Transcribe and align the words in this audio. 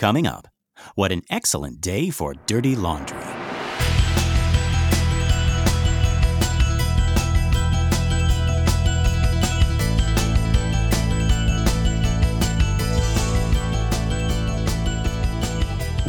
Coming 0.00 0.26
up, 0.26 0.48
what 0.94 1.12
an 1.12 1.20
excellent 1.28 1.82
day 1.82 2.08
for 2.08 2.32
dirty 2.46 2.74
laundry. 2.74 3.39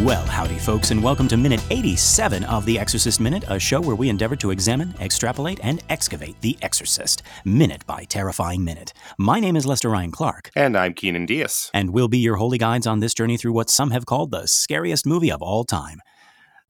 Well, 0.04 0.26
howdy, 0.26 0.58
folks, 0.58 0.90
and 0.90 1.04
welcome 1.04 1.28
to 1.28 1.38
minute 1.38 1.64
87 1.70 2.44
of 2.46 2.66
The 2.66 2.80
Exorcist 2.80 3.20
Minute, 3.20 3.44
a 3.48 3.60
show 3.60 3.80
where 3.80 3.96
we 3.96 4.10
endeavor 4.10 4.36
to 4.38 4.50
examine, 4.50 4.96
extrapolate, 5.00 5.60
and 5.62 5.84
excavate 5.90 6.42
The 6.42 6.58
Exorcist, 6.64 7.22
minute 7.46 7.86
by 7.86 8.06
terrifying 8.06 8.64
minute. 8.64 8.94
My 9.20 9.40
name 9.40 9.56
is 9.56 9.68
Lester 9.68 9.90
Ryan 9.90 10.10
Clark. 10.10 10.50
And 10.56 10.76
I'm 10.76 10.96
Keenan 10.96 11.28
Diaz. 11.28 11.70
And 11.72 11.92
we'll 11.92 12.08
be 12.08 12.18
your 12.18 12.38
holy 12.38 12.58
guides 12.58 12.88
on 12.88 13.00
this 13.00 13.14
journey 13.14 13.38
through 13.38 13.54
what 13.54 13.70
some 13.70 13.92
have 13.92 14.08
called 14.08 14.32
the 14.32 14.48
scariest 14.48 15.06
movie 15.06 15.32
of 15.32 15.44
all 15.44 15.66
time. 15.66 16.00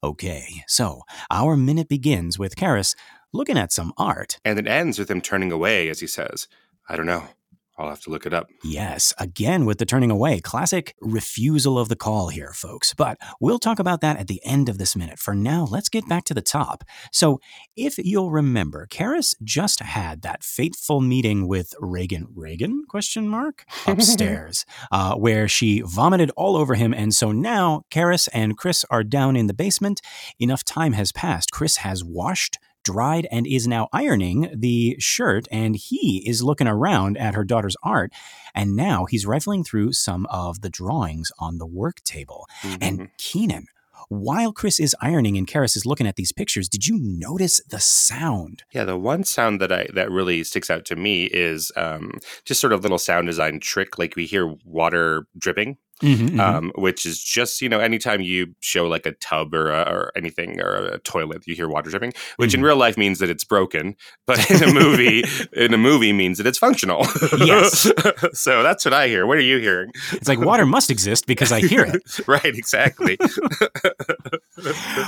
Okay, 0.03 0.65
so 0.67 1.03
our 1.29 1.55
minute 1.55 1.87
begins 1.87 2.37
with 2.37 2.57
Karras 2.57 2.95
looking 3.31 3.57
at 3.57 3.71
some 3.71 3.93
art. 3.97 4.39
And 4.43 4.59
it 4.59 4.67
ends 4.67 4.99
with 4.99 5.09
him 5.09 5.21
turning 5.21 5.53
away 5.53 5.87
as 5.87 6.01
he 6.01 6.07
says, 6.07 6.49
I 6.89 6.97
don't 6.97 7.05
know. 7.05 7.29
I'll 7.77 7.89
have 7.89 8.01
to 8.01 8.09
look 8.09 8.25
it 8.25 8.33
up. 8.33 8.47
Yes, 8.63 9.13
again 9.17 9.65
with 9.65 9.77
the 9.77 9.85
turning 9.85 10.11
away. 10.11 10.39
Classic 10.39 10.93
refusal 11.01 11.79
of 11.79 11.89
the 11.89 11.95
call 11.95 12.27
here, 12.27 12.53
folks. 12.53 12.93
But 12.93 13.17
we'll 13.39 13.59
talk 13.59 13.79
about 13.79 14.01
that 14.01 14.17
at 14.17 14.27
the 14.27 14.41
end 14.45 14.69
of 14.69 14.77
this 14.77 14.95
minute. 14.95 15.19
For 15.19 15.33
now, 15.33 15.65
let's 15.69 15.89
get 15.89 16.07
back 16.07 16.25
to 16.25 16.33
the 16.33 16.41
top. 16.41 16.83
So, 17.11 17.39
if 17.75 17.97
you'll 17.97 18.31
remember, 18.31 18.87
Karras 18.87 19.35
just 19.43 19.79
had 19.79 20.21
that 20.21 20.43
fateful 20.43 21.01
meeting 21.01 21.47
with 21.47 21.73
Regan. 21.79 22.27
Regan? 22.35 22.83
Question 22.87 23.27
mark 23.27 23.65
upstairs, 23.87 24.65
uh, 24.91 25.15
where 25.15 25.47
she 25.47 25.81
vomited 25.81 26.31
all 26.35 26.57
over 26.57 26.75
him, 26.75 26.93
and 26.93 27.13
so 27.13 27.31
now 27.31 27.83
Karras 27.89 28.27
and 28.33 28.57
Chris 28.57 28.85
are 28.89 29.03
down 29.03 29.35
in 29.35 29.47
the 29.47 29.53
basement. 29.53 30.01
Enough 30.39 30.63
time 30.63 30.93
has 30.93 31.11
passed. 31.11 31.51
Chris 31.51 31.77
has 31.77 32.03
washed 32.03 32.57
dried 32.83 33.27
and 33.31 33.45
is 33.47 33.67
now 33.67 33.87
ironing 33.91 34.49
the 34.53 34.95
shirt. 34.99 35.47
And 35.51 35.75
he 35.75 36.23
is 36.27 36.43
looking 36.43 36.67
around 36.67 37.17
at 37.17 37.35
her 37.35 37.43
daughter's 37.43 37.77
art. 37.83 38.11
And 38.53 38.75
now 38.75 39.05
he's 39.05 39.25
rifling 39.25 39.63
through 39.63 39.93
some 39.93 40.25
of 40.27 40.61
the 40.61 40.69
drawings 40.69 41.31
on 41.39 41.57
the 41.57 41.65
work 41.65 42.01
table. 42.03 42.47
Mm-hmm. 42.61 42.83
And 42.83 43.09
Keenan, 43.17 43.67
while 44.09 44.51
Chris 44.51 44.79
is 44.79 44.95
ironing 45.01 45.37
and 45.37 45.47
Karras 45.47 45.77
is 45.77 45.85
looking 45.85 46.05
at 46.05 46.17
these 46.17 46.33
pictures, 46.33 46.67
did 46.67 46.85
you 46.85 46.97
notice 46.99 47.61
the 47.69 47.79
sound? 47.79 48.63
Yeah, 48.73 48.83
the 48.83 48.97
one 48.97 49.23
sound 49.23 49.61
that 49.61 49.71
I 49.71 49.87
that 49.93 50.11
really 50.11 50.43
sticks 50.43 50.69
out 50.69 50.83
to 50.85 50.97
me 50.97 51.25
is 51.25 51.71
um, 51.77 52.19
just 52.43 52.59
sort 52.59 52.73
of 52.73 52.81
little 52.81 52.97
sound 52.97 53.27
design 53.27 53.61
trick, 53.61 53.97
like 53.97 54.17
we 54.17 54.25
hear 54.25 54.53
water 54.65 55.27
dripping. 55.37 55.77
Mm-hmm, 56.01 56.27
mm-hmm. 56.27 56.39
Um, 56.39 56.71
which 56.75 57.05
is 57.05 57.23
just 57.23 57.61
you 57.61 57.69
know 57.69 57.79
anytime 57.79 58.21
you 58.21 58.55
show 58.59 58.87
like 58.87 59.05
a 59.05 59.11
tub 59.11 59.53
or, 59.53 59.71
a, 59.71 59.81
or 59.81 60.11
anything 60.15 60.59
or 60.59 60.75
a 60.75 60.99
toilet 60.99 61.45
you 61.45 61.55
hear 61.55 61.67
water 61.67 61.91
dripping 61.91 62.13
which 62.37 62.51
mm-hmm. 62.51 62.59
in 62.59 62.65
real 62.65 62.75
life 62.75 62.97
means 62.97 63.19
that 63.19 63.29
it's 63.29 63.43
broken 63.43 63.95
but 64.25 64.49
in 64.49 64.63
a 64.63 64.73
movie 64.81 65.23
in 65.53 65.73
a 65.73 65.77
movie 65.77 66.11
means 66.13 66.37
that 66.37 66.47
it's 66.47 66.57
functional. 66.57 67.05
Yes. 67.37 67.91
So 68.33 68.63
that's 68.63 68.85
what 68.85 68.93
i 68.93 69.07
hear. 69.07 69.25
What 69.25 69.37
are 69.37 69.41
you 69.41 69.57
hearing? 69.57 69.91
It's 70.13 70.27
like 70.27 70.39
water 70.39 70.65
must 70.65 70.89
exist 70.89 71.27
because 71.27 71.51
i 71.51 71.59
hear 71.59 71.83
it. 71.83 72.27
Right 72.27 72.43
exactly. 72.45 73.17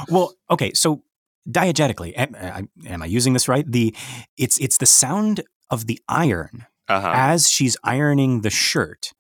Well 0.10 0.36
okay 0.50 0.74
so 0.74 1.04
diegetically 1.50 2.14
am, 2.16 2.70
am, 2.88 3.02
i 3.02 3.06
using 3.06 3.34
this 3.34 3.48
right? 3.48 3.70
The 3.70 3.96
it's 4.38 4.60
it's 4.60 4.78
the 4.78 4.86
sound 4.86 5.44
of 5.70 5.88
the 5.88 6.00
iron 6.08 6.66
uh-huh. 6.88 7.12
as 7.14 7.50
she's 7.50 7.78
ironing 7.84 8.42
the 8.42 8.50
shirt 8.50 9.14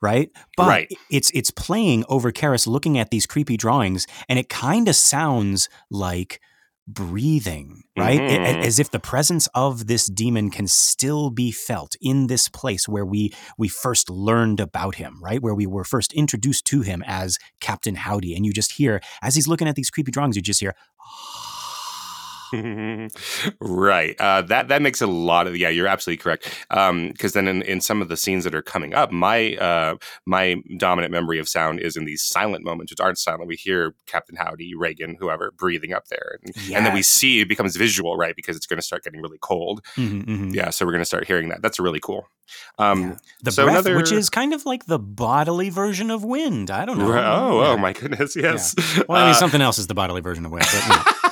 right? 0.00 0.30
But 0.56 0.68
right. 0.68 0.92
it's 1.10 1.30
it's 1.32 1.50
playing 1.50 2.04
over 2.08 2.32
Karras 2.32 2.66
looking 2.66 2.98
at 2.98 3.10
these 3.10 3.26
creepy 3.26 3.56
drawings, 3.56 4.06
and 4.28 4.38
it 4.38 4.48
kind 4.48 4.88
of 4.88 4.96
sounds 4.96 5.68
like 5.90 6.40
breathing, 6.86 7.82
right? 7.98 8.18
Mm-hmm. 8.18 8.62
As 8.62 8.78
if 8.78 8.90
the 8.90 8.98
presence 8.98 9.46
of 9.54 9.86
this 9.86 10.06
demon 10.06 10.50
can 10.50 10.66
still 10.66 11.30
be 11.30 11.52
felt 11.52 11.96
in 12.00 12.28
this 12.28 12.48
place 12.48 12.88
where 12.88 13.04
we 13.04 13.32
we 13.58 13.68
first 13.68 14.08
learned 14.08 14.60
about 14.60 14.94
him, 14.94 15.22
right? 15.22 15.42
Where 15.42 15.54
we 15.54 15.66
were 15.66 15.84
first 15.84 16.12
introduced 16.14 16.64
to 16.66 16.80
him 16.80 17.04
as 17.06 17.38
Captain 17.60 17.96
Howdy, 17.96 18.34
and 18.34 18.46
you 18.46 18.52
just 18.52 18.72
hear 18.72 19.00
as 19.22 19.34
he's 19.34 19.48
looking 19.48 19.68
at 19.68 19.76
these 19.76 19.90
creepy 19.90 20.10
drawings, 20.10 20.36
you 20.36 20.42
just 20.42 20.60
hear. 20.60 20.74
Oh, 21.00 21.47
right. 23.60 24.16
Uh, 24.18 24.42
that 24.42 24.68
that 24.68 24.82
makes 24.82 25.00
a 25.00 25.06
lot 25.06 25.46
of 25.46 25.56
yeah. 25.56 25.68
You're 25.68 25.86
absolutely 25.86 26.22
correct. 26.22 26.44
Because 26.68 26.90
um, 26.90 27.12
then 27.44 27.48
in, 27.48 27.62
in 27.62 27.80
some 27.80 28.02
of 28.02 28.08
the 28.08 28.16
scenes 28.16 28.44
that 28.44 28.54
are 28.54 28.62
coming 28.62 28.94
up, 28.94 29.10
my 29.12 29.56
uh, 29.56 29.96
my 30.26 30.56
dominant 30.76 31.12
memory 31.12 31.38
of 31.38 31.48
sound 31.48 31.80
is 31.80 31.96
in 31.96 32.04
these 32.04 32.22
silent 32.22 32.64
moments, 32.64 32.92
which 32.92 33.00
aren't 33.00 33.18
silent. 33.18 33.48
We 33.48 33.56
hear 33.56 33.94
Captain 34.06 34.36
Howdy, 34.36 34.74
Regan, 34.74 35.16
whoever 35.18 35.52
breathing 35.56 35.92
up 35.92 36.08
there, 36.08 36.38
and, 36.42 36.54
yes. 36.56 36.76
and 36.76 36.86
then 36.86 36.94
we 36.94 37.02
see 37.02 37.40
it 37.40 37.48
becomes 37.48 37.76
visual, 37.76 38.16
right? 38.16 38.36
Because 38.36 38.56
it's 38.56 38.66
going 38.66 38.78
to 38.78 38.86
start 38.86 39.04
getting 39.04 39.20
really 39.20 39.38
cold. 39.40 39.82
Mm-hmm, 39.96 40.20
mm-hmm. 40.20 40.50
Yeah. 40.54 40.70
So 40.70 40.84
we're 40.84 40.92
going 40.92 41.02
to 41.02 41.06
start 41.06 41.26
hearing 41.26 41.48
that. 41.50 41.62
That's 41.62 41.78
really 41.80 42.00
cool. 42.00 42.28
Um, 42.78 43.02
yeah. 43.02 43.16
The 43.42 43.52
so 43.52 43.64
breath, 43.64 43.74
another... 43.74 43.96
which 43.96 44.12
is 44.12 44.30
kind 44.30 44.54
of 44.54 44.64
like 44.66 44.86
the 44.86 44.98
bodily 44.98 45.70
version 45.70 46.10
of 46.10 46.24
wind. 46.24 46.70
I 46.70 46.84
don't 46.84 46.98
know. 46.98 47.12
Oh, 47.12 47.60
oh 47.64 47.76
my 47.76 47.92
goodness, 47.92 48.36
yes. 48.36 48.74
Yeah. 48.78 49.02
Well, 49.08 49.18
I 49.20 49.24
mean, 49.24 49.30
uh, 49.30 49.34
something 49.34 49.60
else 49.60 49.78
is 49.78 49.86
the 49.86 49.94
bodily 49.94 50.20
version 50.20 50.46
of 50.46 50.52
wind. 50.52 50.66
But, 50.88 51.14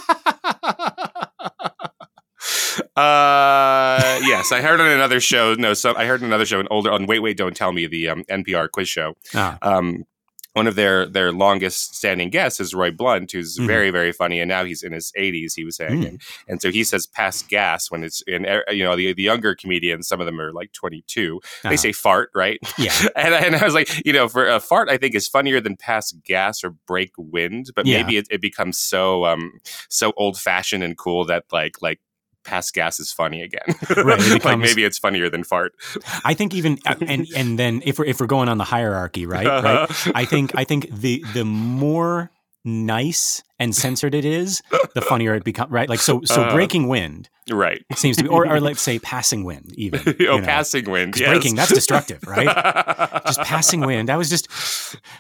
Uh, 2.97 4.21
yes, 4.25 4.53
I 4.53 4.62
heard 4.62 4.81
on 4.81 4.89
another 4.89 5.21
show. 5.21 5.55
No, 5.55 5.75
so 5.75 5.95
I 5.97 6.07
heard 6.07 6.23
on 6.23 6.27
another 6.27 6.47
show, 6.47 6.61
an 6.61 6.69
older 6.71 6.91
on 6.91 7.07
Wait, 7.07 7.21
Wait, 7.21 7.37
Don't 7.37 7.55
Tell 7.55 7.73
Me, 7.73 7.87
the 7.87 8.09
um, 8.09 8.25
NPR 8.25 8.71
quiz 8.71 8.89
show. 8.89 9.15
Ah. 9.34 9.59
Um, 9.61 10.05
one 10.57 10.67
of 10.67 10.75
their 10.75 11.05
their 11.05 11.33
longest 11.33 11.97
standing 11.97 12.31
guests 12.31 12.61
is 12.61 12.73
Roy 12.73 12.91
Blount, 12.91 13.31
who's 13.31 13.59
mm-hmm. 13.59 13.67
very 13.67 13.91
very 13.91 14.11
funny, 14.11 14.41
and 14.41 14.49
now 14.49 14.65
he's 14.65 14.83
in 14.83 14.93
his 14.93 15.12
80s. 15.12 15.53
He 15.55 15.67
was 15.67 15.77
saying, 15.77 16.01
mm. 16.01 16.09
and, 16.09 16.23
and, 16.49 16.62
so 16.62 16.71
he 16.71 16.83
says 16.83 17.06
"pass 17.06 17.43
gas" 17.43 17.91
when 17.91 18.03
it's 18.03 18.23
in 18.23 18.47
er, 18.47 18.65
you 18.71 18.83
know 18.83 18.97
the 18.97 19.12
the 19.12 19.23
younger 19.23 19.55
comedians. 19.55 20.09
Some 20.09 20.19
of 20.19 20.25
them 20.25 20.41
are 20.41 20.55
like 20.55 20.73
22. 20.73 21.41
Uh-huh. 21.43 21.69
They 21.69 21.77
say 21.77 21.93
fart, 21.93 22.31
right? 22.35 22.59
Yeah. 22.79 22.95
and, 23.17 23.35
and 23.35 23.56
I 23.56 23.65
was 23.67 23.75
like, 23.75 23.91
you 24.06 24.15
know, 24.15 24.29
for 24.29 24.49
a 24.49 24.59
fart, 24.59 24.89
I 24.89 24.97
think 24.97 25.15
is 25.15 25.29
funnier 25.29 25.61
than 25.61 25.77
pass 25.77 26.12
gas 26.25 26.65
or 26.65 26.71
break 26.71 27.12
wind, 27.19 27.73
but 27.77 27.85
yeah. 27.85 27.99
maybe 27.99 28.17
it, 28.17 28.27
it 28.31 28.41
becomes 28.41 28.79
so 28.79 29.27
um 29.27 29.61
so 29.91 30.15
old 30.17 30.39
fashioned 30.39 30.83
and 30.83 30.97
cool 30.97 31.27
that 31.27 31.45
like 31.53 31.83
like 31.83 32.01
pass 32.47 32.71
gas 32.71 33.01
is 33.01 33.12
funny 33.12 33.43
again. 33.43 33.62
Right, 33.97 34.21
it 34.21 34.25
becomes, 34.34 34.45
like 34.45 34.59
maybe 34.59 34.84
it's 34.84 34.99
funnier 34.99 35.29
than 35.29 35.43
fart. 35.43 35.75
I 36.25 36.34
think 36.34 36.55
even 36.55 36.79
uh, 36.87 36.95
and 37.07 37.27
and 37.37 37.59
then 37.59 37.83
if 37.84 37.99
we're 37.99 38.05
if 38.05 38.21
we're 38.21 38.27
going 38.27 38.49
on 38.49 38.59
the 38.59 38.65
hierarchy, 38.65 39.27
right? 39.27 39.47
right 39.47 39.89
I 40.15 40.25
think 40.25 40.55
I 40.55 40.65
think 40.65 40.89
the 40.91 41.25
the 41.35 41.45
more 41.45 42.31
nice 42.65 43.43
and 43.59 43.75
censored 43.75 44.15
it 44.15 44.25
is, 44.25 44.62
the 44.94 45.00
funnier 45.00 45.34
it 45.34 45.44
becomes. 45.44 45.71
Right? 45.71 45.89
Like 45.89 46.00
so 46.00 46.22
so 46.25 46.43
uh, 46.43 46.53
breaking 46.53 46.89
wind 46.89 47.28
Right. 47.49 47.84
Seems 47.94 48.17
to 48.17 48.25
be, 48.25 48.28
or, 48.28 48.49
or 48.49 48.61
let's 48.61 48.83
say 48.83 48.99
passing 49.03 49.44
wind, 49.44 49.72
even. 49.77 50.00
oh, 50.21 50.39
know. 50.39 50.43
passing 50.43 50.91
wind. 50.91 51.15
Yes. 51.17 51.31
Breaking, 51.31 51.55
that's 51.55 51.72
destructive, 51.72 52.21
right? 52.27 52.47
just 53.27 53.41
passing 53.43 53.81
wind. 53.81 54.11
I 54.11 54.17
was 54.17 54.28
just, 54.28 54.49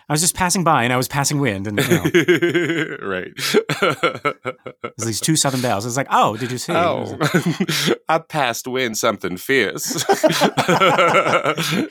I 0.08 0.12
was 0.12 0.20
just 0.20 0.34
passing 0.34 0.64
by 0.64 0.82
and 0.82 0.92
I 0.92 0.96
was 0.96 1.06
passing 1.06 1.38
wind. 1.38 1.68
And, 1.68 1.78
you 1.78 1.88
know. 1.88 2.96
right. 3.06 3.30
There's 4.96 5.06
these 5.06 5.20
two 5.20 5.36
southern 5.36 5.60
belles. 5.60 5.86
It's 5.86 5.96
like, 5.96 6.08
oh, 6.10 6.36
did 6.36 6.50
you 6.50 6.58
see? 6.58 6.72
Oh, 6.72 7.16
I 8.08 8.18
passed 8.18 8.66
wind 8.66 8.98
something 8.98 9.36
fierce. 9.36 10.02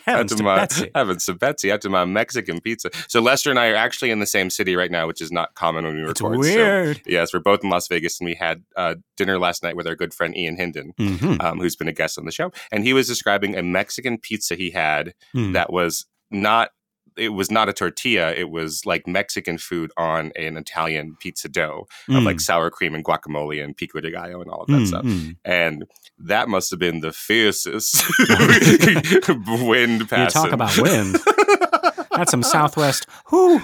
Heavens 0.06 0.36
to 0.36 0.44
my, 0.44 0.58
Betsy. 0.58 0.92
Heavens 0.94 1.26
to 1.26 1.34
Betsy, 1.34 1.72
after 1.72 1.90
my 1.90 2.04
Mexican 2.04 2.60
pizza. 2.60 2.90
So 3.08 3.22
Lester 3.22 3.52
and 3.52 3.60
I 3.60 3.70
are 3.70 3.76
actually 3.76 4.12
in 4.12 4.20
the 4.20 4.26
same 4.26 4.50
city 4.50 4.76
right 4.76 4.92
now, 4.92 5.08
which 5.08 5.22
is 5.22 5.32
not 5.32 5.56
common 5.56 5.86
when 5.86 5.96
we 5.96 6.02
record. 6.02 6.35
Weird. 6.40 6.98
So, 6.98 7.04
yes, 7.08 7.34
we're 7.34 7.40
both 7.40 7.64
in 7.64 7.70
Las 7.70 7.88
Vegas 7.88 8.20
and 8.20 8.26
we 8.26 8.36
had 8.36 8.64
uh, 8.76 8.96
dinner 9.18 9.40
last 9.40 9.64
night 9.64 9.76
with 9.76 9.88
our 9.88 9.96
good 9.96 10.14
friend 10.14 10.36
Ian 10.36 10.58
Hinden, 10.58 10.96
mm-hmm. 10.96 11.42
um, 11.42 11.60
who's 11.60 11.76
been 11.76 11.88
a 11.88 11.94
guest 11.94 12.18
on 12.18 12.26
the 12.26 12.32
show, 12.32 12.52
and 12.72 12.84
he 12.84 12.94
was 12.94 13.08
describing 13.08 13.56
a 13.56 13.64
Mexican 13.64 14.18
pizza 14.18 14.56
he 14.56 14.72
had 14.72 15.14
mm. 15.36 15.54
that 15.54 15.72
was 15.72 16.06
not 16.32 16.70
it 17.18 17.30
was 17.30 17.50
not 17.50 17.70
a 17.70 17.74
tortilla. 17.74 18.34
It 18.34 18.50
was 18.50 18.86
like 18.86 19.08
Mexican 19.08 19.58
food 19.58 19.92
on 19.98 20.32
an 20.36 20.58
Italian 20.58 21.16
pizza 21.20 21.48
dough 21.48 21.88
mm. 22.10 22.18
of 22.18 22.24
like 22.24 22.38
mm. 22.38 22.42
sour 22.42 22.70
cream 22.70 22.94
and 22.94 23.04
guacamole 23.04 23.64
and 23.64 23.76
pico 23.76 24.02
de 24.02 24.12
gallo 24.12 24.42
and 24.42 24.50
all 24.50 24.62
of 24.62 24.68
that 24.68 24.74
mm, 24.74 24.88
stuff. 24.88 25.06
Mm. 25.06 25.36
And 25.46 25.86
that 26.20 26.50
must 26.50 26.72
have 26.72 26.80
been 26.80 27.02
the 27.02 27.12
fiercest 27.12 28.04
wind 29.48 30.10
passing. 30.10 30.24
You 30.24 30.30
talk 30.30 30.52
about 30.52 30.78
wind. 30.78 31.18
That's 32.12 32.32
some 32.32 32.44
Southwest. 32.44 33.08
Whoo. 33.32 33.62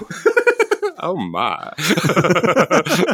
Oh 1.02 1.16
my. 1.16 1.72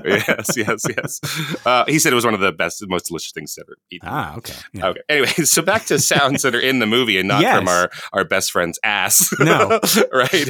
yes, 0.05 0.57
yes, 0.57 0.83
yes. 0.89 1.21
Uh, 1.67 1.85
he 1.87 1.99
said 1.99 2.13
it 2.13 2.17
was 2.17 2.25
one 2.25 2.35
of 2.35 2.41
the 2.41 2.53
best, 2.53 2.85
most 2.89 3.07
delicious 3.07 3.33
things 3.33 3.55
to 3.55 3.63
ever 3.63 3.77
eat. 3.91 4.03
Ah, 4.05 4.37
okay. 4.37 4.55
Yeah. 4.73 4.87
Okay. 4.89 5.01
Anyway, 5.09 5.27
so 5.45 5.63
back 5.63 5.87
to 5.87 5.99
sounds 5.99 6.43
that 6.43 6.55
are 6.55 6.61
in 6.61 6.79
the 6.79 6.87
movie 6.87 7.19
and 7.19 7.27
not 7.27 7.41
yes. 7.41 7.57
from 7.57 7.69
our, 7.69 7.91
our 8.13 8.25
best 8.25 8.53
friend's 8.53 8.79
ass. 8.85 9.31
No. 9.41 9.81
right. 10.13 10.49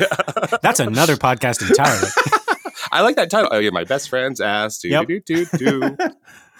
That's 0.62 0.81
another 0.81 1.17
podcast 1.17 1.67
entirely. 1.69 2.08
I 2.90 3.02
like 3.02 3.17
that 3.17 3.31
title. 3.31 3.50
Oh, 3.52 3.58
yeah, 3.58 3.70
my 3.70 3.84
best 3.84 4.08
friend's 4.08 4.41
ass. 4.41 4.79
Do, 4.79 4.88
yep. 4.88 5.06
do, 5.06 5.20
do, 5.20 5.46
do. 5.56 5.96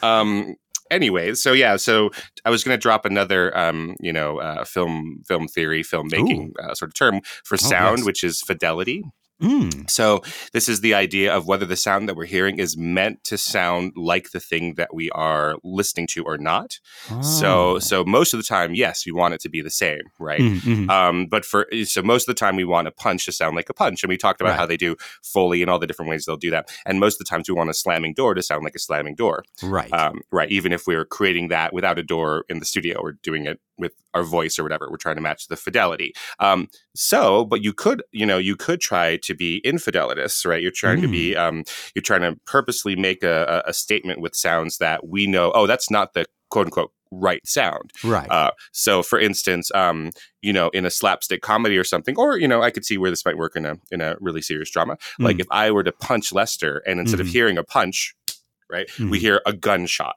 um, 0.03 0.57
anyway, 0.91 1.35
so 1.35 1.53
yeah, 1.53 1.77
so 1.77 2.11
I 2.45 2.51
was 2.51 2.65
going 2.65 2.77
to 2.77 2.81
drop 2.81 3.05
another, 3.05 3.57
um, 3.57 3.97
you 4.01 4.13
know, 4.13 4.39
uh, 4.39 4.65
film 4.65 5.23
film 5.27 5.49
theory, 5.49 5.83
filmmaking 5.83 6.53
uh, 6.63 6.75
sort 6.75 6.91
of 6.91 6.95
term 6.95 7.21
for 7.45 7.55
oh, 7.55 7.57
sound, 7.57 7.89
oh, 7.89 7.97
yes. 7.99 8.07
which 8.07 8.25
is 8.25 8.43
fidelity. 8.43 9.05
Mm. 9.43 9.89
So 9.89 10.23
this 10.53 10.69
is 10.69 10.81
the 10.81 10.95
idea 10.95 11.35
of 11.35 11.47
whether 11.47 11.65
the 11.65 11.77
sound 11.77 12.09
that 12.09 12.17
we're 12.17 12.27
hearing 12.27 12.59
is 12.59 12.77
meant 12.77 13.23
to 13.25 13.39
sound 13.39 13.93
like 13.97 14.31
the 14.31 14.41
thing 14.41 14.75
that 14.75 14.93
we 14.93 15.11
are 15.11 15.57
listening 15.63 16.07
to 16.09 16.25
or 16.25 16.39
not. 16.39 16.79
Oh. 17.11 17.23
So 17.23 17.79
so 17.79 18.05
most 18.05 18.35
of 18.35 18.39
the 18.39 18.45
time, 18.45 18.75
yes, 18.75 19.05
we 19.07 19.13
want 19.13 19.35
it 19.35 19.41
to 19.43 19.49
be 19.49 19.63
the 19.63 19.71
same, 19.71 20.03
right? 20.19 20.41
Mm-hmm. 20.41 20.91
Um, 20.91 21.27
but 21.27 21.45
for 21.45 21.67
so 21.85 22.03
most 22.03 22.29
of 22.29 22.35
the 22.35 22.39
time, 22.39 22.57
we 22.57 22.65
want 22.65 22.89
a 22.89 22.93
punch 22.93 23.27
to 23.27 23.33
sound 23.33 23.57
like 23.57 23.71
a 23.71 23.75
punch, 23.75 24.03
and 24.03 24.09
we 24.09 24.17
talked 24.17 24.41
about 24.41 24.51
right. 24.51 24.59
how 24.59 24.67
they 24.67 24.77
do 24.77 24.97
Foley 25.23 25.63
and 25.63 25.71
all 25.71 25.79
the 25.79 25.87
different 25.87 26.11
ways 26.11 26.25
they'll 26.25 26.37
do 26.37 26.51
that. 26.51 26.69
And 26.85 27.01
most 27.01 27.15
of 27.15 27.19
the 27.19 27.25
times, 27.25 27.49
we 27.49 27.55
want 27.55 27.71
a 27.71 27.75
slamming 27.75 28.15
door 28.15 28.35
to 28.35 28.43
sound 28.43 28.65
like 28.65 28.75
a 28.75 28.81
slamming 28.81 29.15
door, 29.15 29.45
right? 29.63 29.93
Um, 29.93 30.21
right. 30.31 30.51
Even 30.51 30.73
if 30.73 30.87
we're 30.87 31.05
creating 31.05 31.49
that 31.49 31.73
without 31.73 31.99
a 31.99 32.03
door 32.03 32.45
in 32.49 32.59
the 32.59 32.65
studio 32.65 32.99
or 32.99 33.13
doing 33.13 33.47
it 33.47 33.61
with 33.79 33.93
our 34.15 34.23
voice 34.23 34.59
or 34.59 34.63
whatever, 34.63 34.89
we're 34.91 34.97
trying 34.97 35.17
to 35.17 35.23
match 35.23 35.49
the 35.49 35.57
fidelity. 35.57 36.13
Um, 36.39 36.69
so, 36.95 37.45
but 37.45 37.63
you 37.63 37.73
could, 37.73 38.03
you 38.13 38.27
know, 38.27 38.39
you 38.39 38.57
could 38.57 38.81
try 38.81 39.17
to 39.19 39.35
be 39.35 39.59
infidelitous, 39.59 40.45
right? 40.45 40.63
You're 40.63 40.71
trying 40.71 40.99
mm. 40.99 41.03
to 41.03 41.09
be, 41.09 41.35
mm. 41.35 41.39
um, 41.39 41.65
you're 41.95 42.03
trying 42.03 42.23
to 42.23 42.39
purposely 42.47 42.97
make 42.97 43.23
a, 43.23 43.63
a, 43.67 43.73
statement 43.73 44.21
with 44.21 44.35
sounds 44.35 44.79
that 44.79 45.07
we 45.07 45.27
know, 45.27 45.53
oh, 45.55 45.67
that's 45.67 45.91
not 45.91 46.15
the 46.15 46.27
quote 46.51 46.67
unquote 46.67 46.93
right 47.11 47.47
sound. 47.47 47.93
Right. 48.05 48.31
Uh, 48.31 48.51
so, 48.73 49.03
for 49.03 49.19
instance, 49.19 49.71
um, 49.75 50.11
you 50.43 50.53
know, 50.53 50.69
in 50.71 50.85
a 50.85 50.91
slapstick 50.91 51.43
comedy 51.43 51.77
or 51.77 51.85
something, 51.85 52.17
or 52.17 52.39
you 52.39 52.49
know, 52.49 52.63
I 52.63 52.71
could 52.71 52.85
see 52.85 52.99
where 52.99 53.11
this 53.11 53.25
might 53.25 53.39
work 53.39 53.57
in 53.57 53.67
a 53.67 53.77
in 53.91 54.01
a 54.01 54.17
really 54.21 54.43
serious 54.43 54.71
drama. 54.71 54.97
Mm. 55.21 55.25
Like 55.25 55.41
if 55.41 55.47
I 55.51 55.71
were 55.71 55.85
to 55.85 55.93
punch 55.93 56.33
Lester, 56.33 56.83
and 56.87 57.01
instead 57.01 57.19
mm. 57.19 57.21
of 57.21 57.27
mm-hmm. 57.27 57.33
hearing 57.33 57.59
a 57.59 57.65
punch, 57.65 58.15
right, 58.71 58.89
we 58.99 59.19
mm. 59.19 59.21
hear 59.21 59.41
a 59.47 59.53
gunshot. 59.53 60.17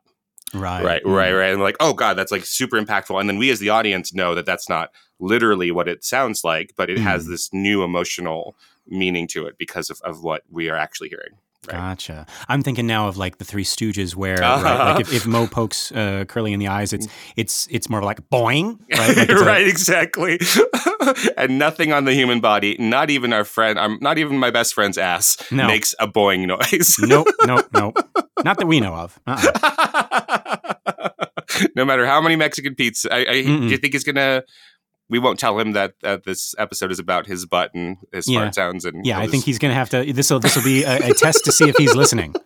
Right. 0.54 0.84
Right. 0.84 1.06
Right. 1.06 1.32
Right. 1.32 1.52
And 1.52 1.62
like, 1.62 1.78
oh 1.80 1.94
God, 1.94 2.16
that's 2.16 2.32
like 2.32 2.46
super 2.46 2.80
impactful. 2.80 3.20
And 3.20 3.30
then 3.30 3.38
we 3.38 3.50
as 3.52 3.60
the 3.60 3.70
audience 3.70 4.14
know 4.14 4.36
that 4.36 4.46
that's 4.46 4.70
not 4.70 4.92
literally 5.20 5.72
what 5.72 5.88
it 5.88 6.04
sounds 6.04 6.44
like, 6.44 6.74
but 6.76 6.90
it 6.90 6.98
mm. 6.98 7.04
has 7.04 7.28
this 7.28 7.54
new 7.54 7.84
emotional 7.84 8.56
meaning 8.88 9.28
to 9.28 9.46
it 9.46 9.58
because 9.58 9.90
of, 9.90 10.02
of 10.02 10.24
what 10.24 10.44
we 10.50 10.70
are 10.70 10.76
actually 10.76 11.10
hearing. 11.10 11.38
Right. 11.68 11.78
Gotcha. 11.78 12.26
I'm 12.50 12.64
thinking 12.64 12.88
now 12.88 13.08
of 13.08 13.18
like 13.18 13.38
the 13.38 13.46
Three 13.46 13.64
Stooges, 13.64 14.16
where 14.16 14.42
uh-huh. 14.44 14.64
right, 14.66 14.94
like 14.94 15.02
if, 15.02 15.14
if 15.14 15.28
Moe 15.28 15.46
pokes 15.46 15.92
uh, 15.92 16.26
Curly 16.28 16.54
in 16.54 16.60
the 16.60 16.68
eyes, 16.68 16.92
it's 16.92 17.08
it's 17.36 17.68
it's 17.70 17.88
more 17.88 18.02
like 18.02 18.20
boing, 18.32 18.80
right? 18.98 19.16
Like 19.16 19.30
right, 19.30 19.64
a- 19.64 19.70
exactly. 19.70 20.40
and 21.38 21.60
nothing 21.60 21.94
on 21.94 22.06
the 22.06 22.14
human 22.14 22.40
body, 22.40 22.78
not 22.80 23.12
even 23.12 23.32
our 23.32 23.44
friend, 23.44 23.78
um, 23.78 24.00
not 24.02 24.18
even 24.18 24.40
my 24.40 24.50
best 24.50 24.74
friend's 24.74 24.98
ass, 24.98 25.38
no. 25.52 25.68
makes 25.68 25.94
a 26.00 26.08
boing 26.08 26.48
noise. 26.48 26.96
nope, 27.00 27.28
nope, 27.46 27.68
nope. 27.74 27.96
Not 28.44 28.58
that 28.58 28.66
we 28.66 28.80
know 28.80 28.96
of. 28.96 29.20
Uh-uh. 29.28 30.74
no 31.76 31.86
matter 31.86 32.08
how 32.08 32.20
many 32.22 32.36
Mexican 32.36 32.74
pizza, 32.74 33.14
I, 33.14 33.18
I 33.20 33.42
do 33.44 33.68
you 33.68 33.78
think 33.78 33.94
he's 33.94 34.04
gonna 34.04 34.42
we 35.12 35.20
won't 35.20 35.38
tell 35.38 35.60
him 35.60 35.74
that, 35.74 35.94
that 36.02 36.24
this 36.24 36.56
episode 36.58 36.90
is 36.90 36.98
about 36.98 37.28
his 37.28 37.46
butt 37.46 37.72
and 37.76 37.98
his 38.14 38.30
yeah. 38.30 38.40
fart 38.40 38.56
sounds. 38.56 38.86
And 38.86 39.06
yeah, 39.06 39.20
I 39.20 39.28
think 39.28 39.44
he's 39.44 39.60
going 39.60 39.72
to 39.72 39.76
have 39.76 39.90
to. 39.90 40.12
This 40.12 40.32
will 40.32 40.40
this 40.40 40.56
will 40.56 40.64
be 40.64 40.84
a, 40.84 41.12
a 41.12 41.14
test 41.14 41.44
to 41.46 41.52
see 41.52 41.68
if 41.68 41.76
he's 41.76 41.94
listening. 41.94 42.34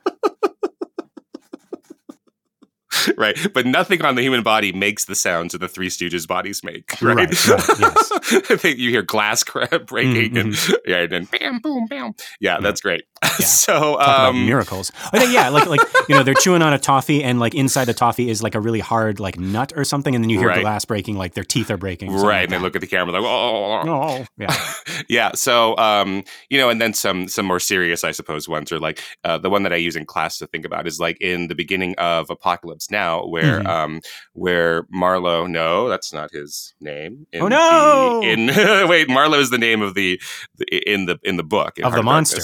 right? 3.18 3.38
But 3.54 3.68
nothing 3.68 4.04
on 4.04 4.16
the 4.16 4.24
human 4.24 4.42
body 4.42 4.72
makes 4.72 5.06
the 5.06 5.14
sounds 5.14 5.52
that 5.52 5.60
the 5.60 5.68
Three 5.68 5.90
Stooges' 5.90 6.28
bodies 6.28 6.64
make, 6.64 7.00
right? 7.04 7.16
right, 7.16 7.48
right 7.48 7.80
yes. 7.80 8.12
I 8.50 8.56
think 8.56 8.80
you 8.80 8.90
hear 8.90 9.04
glass 9.04 9.44
breaking 9.44 10.34
mm-hmm. 10.34 10.38
and 10.38 10.56
yeah, 10.88 11.02
and 11.02 11.12
then 11.12 11.26
bam, 11.26 11.60
boom, 11.60 11.86
bam. 11.86 12.16
Yeah, 12.40 12.56
yeah. 12.56 12.62
that's 12.62 12.82
great. 12.82 13.04
Yeah. 13.40 13.46
so 13.46 14.00
um, 14.00 14.46
miracles. 14.46 14.92
I 15.12 15.20
think 15.20 15.34
yeah, 15.34 15.50
like 15.50 15.68
like 15.68 15.82
you 16.08 16.16
know 16.16 16.24
they're 16.24 16.34
chewing 16.34 16.62
on 16.62 16.74
a 16.74 16.80
toffee 16.80 17.24
and 17.24 17.40
like 17.40 17.56
inside 17.56 17.86
the 17.86 17.94
toffee 17.94 18.30
is 18.30 18.44
like 18.44 18.56
a 18.56 18.60
really 18.60 18.80
hard 18.80 19.20
like 19.20 19.40
nut 19.40 19.74
or 19.76 19.84
something, 19.84 20.16
and 20.16 20.24
then 20.24 20.30
you 20.30 20.40
hear 20.40 20.50
right. 20.50 20.62
glass 20.62 20.86
breaking, 20.86 21.18
like 21.18 21.34
their 21.34 21.44
teeth 21.44 21.70
are 21.70 21.78
breaking, 21.78 22.12
right? 22.14 22.24
Like 22.24 22.44
and 22.44 22.52
they 22.54 22.60
look 22.60 22.76
at 22.76 22.82
the 22.82 22.88
camera 22.88 23.14
like 23.14 23.24
oh, 23.24 23.82
oh 23.88 24.26
yeah, 24.38 24.64
yeah. 25.10 25.32
So 25.34 25.76
um, 25.78 26.24
you 26.50 26.58
know, 26.58 26.70
and 26.70 26.82
then 26.82 26.94
some 26.94 27.28
some 27.28 27.46
more 27.46 27.60
serious, 27.60 28.04
I 28.04 28.12
suppose, 28.12 28.48
ones 28.48 28.72
are 28.72 28.80
like 28.80 29.02
uh, 29.24 29.38
the 29.38 29.50
one 29.50 29.64
that 29.64 29.74
I 29.74 29.78
use 29.78 29.96
in 29.96 30.06
class 30.06 30.38
to 30.40 30.48
think 30.48 30.66
about 30.66 30.88
is 30.88 31.00
like 31.00 31.18
in 31.22 31.48
the 31.48 31.56
beginning 31.56 31.96
of 31.98 32.30
Apocalypse 32.30 32.92
Now, 32.92 33.26
where 33.26 33.60
mm-hmm. 33.60 33.68
um 33.68 34.02
where 34.34 34.86
Marlowe, 34.90 35.48
no, 35.48 35.90
that's 35.90 36.14
not 36.14 36.32
his 36.32 36.74
name. 36.80 37.28
oh 37.36 37.48
no! 37.48 38.22
The, 38.22 38.30
in 38.30 38.48
wait, 38.90 39.10
Marlowe 39.10 39.40
is 39.40 39.50
the 39.50 39.58
name 39.58 39.82
of 39.82 39.94
the, 39.94 40.20
the 40.58 40.66
in 40.92 41.06
the 41.06 41.20
in 41.24 41.38
the 41.38 41.44
book 41.44 41.80
of 41.84 41.94
the 41.94 42.04
monster. 42.04 42.42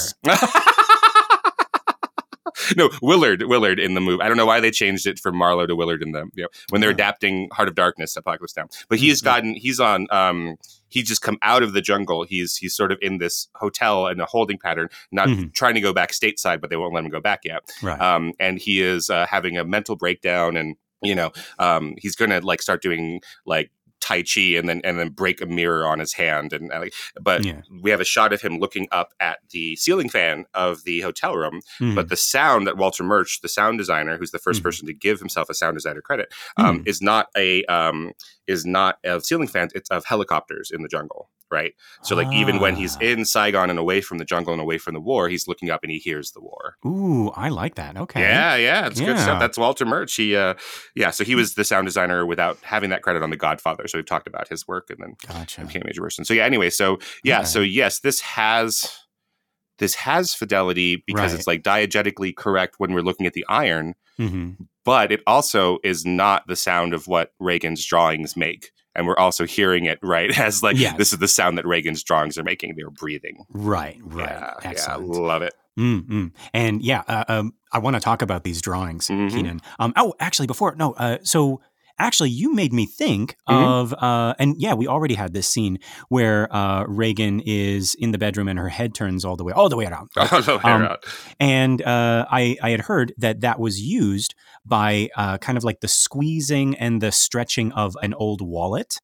no, 2.78 2.90
Willard, 3.02 3.44
Willard 3.44 3.80
in 3.80 3.94
the 3.94 4.02
movie. 4.02 4.22
I 4.22 4.28
don't 4.28 4.38
know 4.38 4.46
why 4.46 4.60
they 4.60 4.72
changed 4.72 5.08
it 5.08 5.20
from 5.20 5.36
Marlowe 5.36 5.68
to 5.68 5.76
Willard 5.76 6.02
in 6.02 6.12
the 6.12 6.30
you 6.34 6.44
know 6.44 6.50
when 6.70 6.82
they're 6.82 6.92
yeah. 6.92 6.96
adapting 6.96 7.50
Heart 7.52 7.70
of 7.70 7.76
Darkness, 7.76 8.16
Apocalypse 8.16 8.56
Now. 8.56 8.68
But 8.90 9.00
he 9.00 9.10
has 9.10 9.20
mm-hmm. 9.20 9.26
gotten 9.26 9.54
he's 9.56 9.80
on 9.80 10.08
um 10.12 10.58
he's 10.90 11.08
just 11.08 11.22
come 11.22 11.38
out 11.42 11.64
of 11.64 11.74
the 11.74 11.82
jungle. 11.82 12.24
He's 12.24 12.58
he's 12.58 12.76
sort 12.76 12.92
of 12.92 13.00
in 13.02 13.18
this 13.18 13.48
hotel 13.56 14.08
in 14.08 14.20
a 14.20 14.26
holding 14.26 14.58
pattern, 14.58 14.90
not 15.12 15.28
mm-hmm. 15.28 15.50
trying 15.54 15.76
to 15.76 15.82
go 15.82 15.94
back 15.94 16.12
stateside, 16.12 16.62
but 16.62 16.70
they 16.70 16.78
won't 16.78 16.94
let 16.94 17.04
him 17.04 17.10
go 17.10 17.22
back 17.22 17.42
yet. 17.44 17.70
Right. 17.82 18.00
Um, 18.00 18.34
and 18.40 18.60
he 18.60 18.82
is 18.82 19.10
uh, 19.10 19.26
having 19.26 19.58
a 19.58 19.66
mental 19.66 19.96
breakdown 19.96 20.58
and 20.58 20.76
you 21.02 21.16
know 21.16 21.32
um, 21.60 21.96
he's 21.98 22.16
gonna 22.16 22.40
like 22.42 22.62
start 22.62 22.82
doing 22.82 23.22
like 23.46 23.72
tai 24.02 24.24
chi 24.24 24.42
and 24.58 24.68
then 24.68 24.82
and 24.84 25.00
then 25.00 25.10
break 25.10 25.42
a 25.42 25.46
mirror 25.46 25.86
on 25.86 26.00
his 26.00 26.14
hand 26.14 26.52
and, 26.52 26.72
and 26.72 26.92
but 27.22 27.46
yeah. 27.46 27.62
we 27.82 27.92
have 27.92 28.02
a 28.02 28.06
shot 28.06 28.34
of 28.34 28.42
him 28.42 28.58
looking 28.58 28.88
up 28.92 29.14
at 29.20 29.40
the 29.52 29.76
ceiling 29.76 30.10
fan 30.10 30.46
of 30.54 30.84
the 30.84 31.02
hotel 31.02 31.36
room 31.36 31.62
mm. 31.80 31.96
but 31.96 32.10
the 32.10 32.18
sound 32.18 32.68
that 32.68 32.78
walter 32.78 33.04
murch 33.04 33.42
the 33.42 33.48
sound 33.48 33.78
designer 33.78 34.18
who's 34.18 34.32
the 34.32 34.40
1st 34.40 34.60
mm. 34.60 34.64
person 34.64 34.88
to 34.88 34.94
give 34.94 35.20
himself 35.20 35.50
a 35.50 35.54
sound 35.54 35.76
designer 35.76 36.02
credit 36.02 36.34
um, 36.58 36.80
mm. 36.80 36.88
is 36.88 37.02
not 37.02 37.28
a 37.38 37.64
um, 37.66 38.12
is 38.48 38.66
not 38.66 38.98
of 39.06 39.24
ceiling 39.24 39.48
fans 39.48 39.72
it's 39.76 39.90
of 39.90 40.06
helicopters 40.06 40.72
in 40.72 40.82
the 40.82 40.90
jungle 40.90 41.30
right? 41.52 41.74
So 42.02 42.16
like 42.16 42.28
ah. 42.28 42.34
even 42.34 42.60
when 42.60 42.76
he's 42.76 42.96
ah. 42.98 43.02
in 43.02 43.26
Saigon 43.26 43.70
and 43.70 43.78
away 43.78 44.02
from 44.02 44.18
the 44.18 44.26
jungle 44.26 44.54
and 44.54 44.62
away 44.62 44.78
from 44.78 44.94
the 44.94 45.00
war, 45.00 45.30
he's 45.30 45.48
looking 45.48 45.70
up 45.70 45.82
and 45.84 45.92
he 45.92 45.98
hears 45.98 46.32
the 46.32 46.42
war. 46.42 46.78
Ooh, 46.86 47.30
I 47.36 47.50
like 47.50 47.76
that. 47.76 47.98
Okay. 47.98 48.22
Yeah, 48.22 48.56
yeah, 48.56 48.88
it's 48.88 49.00
yeah. 49.00 49.08
good 49.08 49.20
stuff. 49.20 49.40
That's 49.40 49.58
Walter 49.58 49.86
Murch. 49.86 50.16
He 50.16 50.36
uh 50.36 50.56
yeah, 50.96 51.12
so 51.12 51.24
he 51.24 51.36
was 51.36 51.56
the 51.56 51.64
sound 51.64 51.88
designer 51.88 52.26
without 52.26 52.58
having 52.62 52.90
that 52.92 53.02
credit 53.02 53.24
on 53.24 53.30
The 53.30 53.38
Godfather. 53.38 53.88
So 53.88 53.98
we've 53.98 54.06
talked 54.06 54.28
about 54.28 54.48
his 54.48 54.68
work 54.68 54.90
and 54.90 55.00
then 55.00 55.16
gotcha. 55.28 55.66
became 55.66 55.82
a 55.84 55.86
major 55.86 56.02
person. 56.02 56.26
So 56.26 56.34
yeah, 56.34 56.46
anyway, 56.46 56.70
so 56.70 57.00
yeah, 57.24 57.40
okay. 57.40 57.48
so 57.48 57.60
yes, 57.60 58.00
this 58.00 58.22
has 58.22 58.92
this 59.82 59.96
has 59.96 60.34
fidelity 60.34 61.04
because 61.08 61.32
right. 61.32 61.40
it's 61.40 61.48
like 61.48 61.64
diegetically 61.64 62.36
correct 62.36 62.76
when 62.78 62.94
we're 62.94 63.02
looking 63.02 63.26
at 63.26 63.34
the 63.34 63.46
iron, 63.50 63.96
mm-hmm. 64.20 64.52
but 64.86 65.12
it 65.12 65.22
also 65.26 65.80
is 65.84 66.06
not 66.06 66.46
the 66.48 66.56
sound 66.56 66.94
of 66.94 67.08
what 67.08 67.34
Regan's 67.40 67.84
drawings 67.84 68.38
make 68.38 68.72
and 68.96 69.08
we're 69.08 69.18
also 69.18 69.46
hearing 69.46 69.86
it 69.86 70.00
right 70.02 70.38
as 70.40 70.64
like 70.64 70.78
yes. 70.78 70.98
this 70.98 71.14
is 71.14 71.20
the 71.20 71.28
sound 71.28 71.58
that 71.58 71.66
Regan's 71.66 72.04
drawings 72.04 72.38
are 72.38 72.44
making. 72.44 72.76
They're 72.76 72.90
breathing. 72.90 73.46
Right, 73.50 74.00
right. 74.04 74.30
Yeah, 74.30 74.54
Excellent. 74.64 75.14
yeah 75.14 75.20
love 75.20 75.42
it. 75.42 75.54
Mm-hmm. 75.80 76.28
And 76.54 76.82
yeah, 76.82 77.04
uh, 77.08 77.24
um, 77.28 77.54
I 77.72 77.80
want 77.80 77.96
to 77.96 78.02
talk 78.02 78.22
about 78.22 78.44
these 78.44 78.62
drawings, 78.62 79.08
mm-hmm. 79.08 79.34
Keenan. 79.34 79.62
Um, 79.80 79.94
oh, 79.96 80.14
actually, 80.20 80.48
before 80.48 80.76
no, 80.76 80.94
uh, 80.94 81.20
so 81.24 81.62
actually, 82.02 82.30
you 82.30 82.54
made 82.54 82.74
me 82.74 82.86
think 82.86 83.36
mm-hmm. 83.48 83.64
of, 83.64 83.94
uh, 83.94 84.34
and 84.40 84.56
yeah, 84.60 84.74
we 84.74 84.88
already 84.88 85.14
had 85.14 85.34
this 85.34 85.48
scene 85.48 85.80
where 86.10 86.54
uh, 86.54 86.84
Regan 86.88 87.42
is 87.46 87.96
in 87.96 88.12
the 88.12 88.18
bedroom 88.18 88.48
and 88.48 88.60
her 88.60 88.70
head 88.70 88.94
turns 88.94 89.24
all 89.24 89.36
the 89.36 89.44
way, 89.44 89.54
all 89.54 89.70
the 89.70 89.78
way 89.78 89.86
around. 89.86 90.10
All 90.32 90.42
the 90.42 90.58
way 90.58 90.72
um, 90.72 90.82
around. 90.82 90.98
And 91.40 91.82
uh, 91.82 92.26
I, 92.30 92.58
I 92.62 92.70
had 92.72 92.82
heard 92.82 93.14
that 93.18 93.42
that 93.42 93.60
was 93.60 93.82
used 93.82 94.36
by 94.66 95.10
uh, 95.16 95.38
kind 95.38 95.58
of 95.58 95.64
like 95.64 95.82
the 95.82 95.88
squeezing 95.88 96.76
and 96.76 97.02
the 97.02 97.12
stretching 97.12 97.72
of 97.74 97.96
an 98.02 98.14
old 98.14 98.42
wallet. 98.42 98.98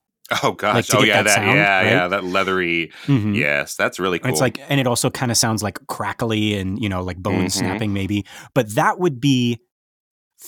Oh 0.43 0.51
gosh! 0.51 0.89
Like 0.93 1.01
oh 1.01 1.05
yeah, 1.05 1.17
that, 1.17 1.23
that 1.23 1.35
sound, 1.35 1.57
yeah, 1.57 1.77
right? 1.77 1.85
yeah, 1.85 2.07
that 2.09 2.23
leathery. 2.25 2.91
Mm-hmm. 3.05 3.33
Yes, 3.33 3.75
that's 3.75 3.97
really 3.97 4.19
cool. 4.19 4.29
It's 4.29 4.41
like, 4.41 4.59
and 4.67 4.77
it 4.77 4.85
also 4.85 5.09
kind 5.09 5.31
of 5.31 5.37
sounds 5.37 5.63
like 5.63 5.79
crackly 5.87 6.55
and 6.55 6.77
you 6.81 6.89
know, 6.89 7.01
like 7.01 7.15
bone 7.17 7.35
mm-hmm. 7.35 7.47
snapping 7.47 7.93
maybe. 7.93 8.25
But 8.53 8.75
that 8.75 8.99
would 8.99 9.21
be 9.21 9.61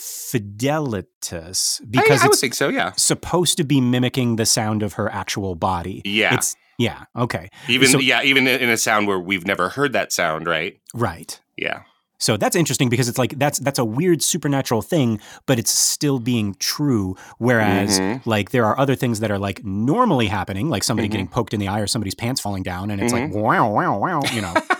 fidelitas 0.00 1.80
because 1.88 2.22
I, 2.22 2.24
I 2.24 2.28
would 2.28 2.38
think 2.38 2.54
so. 2.54 2.68
Yeah, 2.68 2.92
supposed 2.96 3.56
to 3.58 3.64
be 3.64 3.80
mimicking 3.80 4.36
the 4.36 4.46
sound 4.46 4.82
of 4.82 4.94
her 4.94 5.12
actual 5.12 5.54
body. 5.54 6.02
Yeah, 6.04 6.34
it's 6.34 6.56
yeah. 6.80 7.04
Okay. 7.14 7.50
Even 7.68 7.88
so, 7.88 7.98
yeah, 7.98 8.22
even 8.22 8.46
in 8.46 8.70
a 8.70 8.76
sound 8.76 9.06
where 9.06 9.20
we've 9.20 9.46
never 9.46 9.68
heard 9.68 9.92
that 9.92 10.12
sound, 10.12 10.46
right? 10.46 10.80
Right. 10.94 11.38
Yeah. 11.56 11.82
So 12.20 12.36
that's 12.36 12.54
interesting 12.56 12.88
because 12.88 13.08
it's 13.08 13.18
like 13.18 13.38
that's 13.38 13.58
that's 13.58 13.78
a 13.78 13.84
weird 13.84 14.22
supernatural 14.22 14.82
thing, 14.82 15.20
but 15.46 15.58
it's 15.58 15.70
still 15.70 16.18
being 16.18 16.54
true. 16.58 17.16
Whereas 17.38 17.98
mm-hmm. 17.98 18.28
like 18.28 18.50
there 18.50 18.64
are 18.66 18.78
other 18.78 18.94
things 18.94 19.20
that 19.20 19.30
are 19.30 19.38
like 19.38 19.64
normally 19.64 20.26
happening, 20.26 20.68
like 20.68 20.82
somebody 20.82 21.08
mm-hmm. 21.08 21.12
getting 21.12 21.28
poked 21.28 21.54
in 21.54 21.60
the 21.60 21.68
eye 21.68 21.80
or 21.80 21.86
somebody's 21.86 22.14
pants 22.14 22.40
falling 22.40 22.62
down, 22.62 22.90
and 22.90 23.00
it's 23.00 23.12
mm-hmm. 23.12 23.34
like 23.34 23.42
wow, 23.42 23.70
wow, 23.70 23.98
wow, 23.98 24.20
you 24.32 24.42
know. 24.42 24.54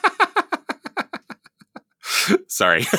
Sorry. 2.49 2.83
have 2.91 2.93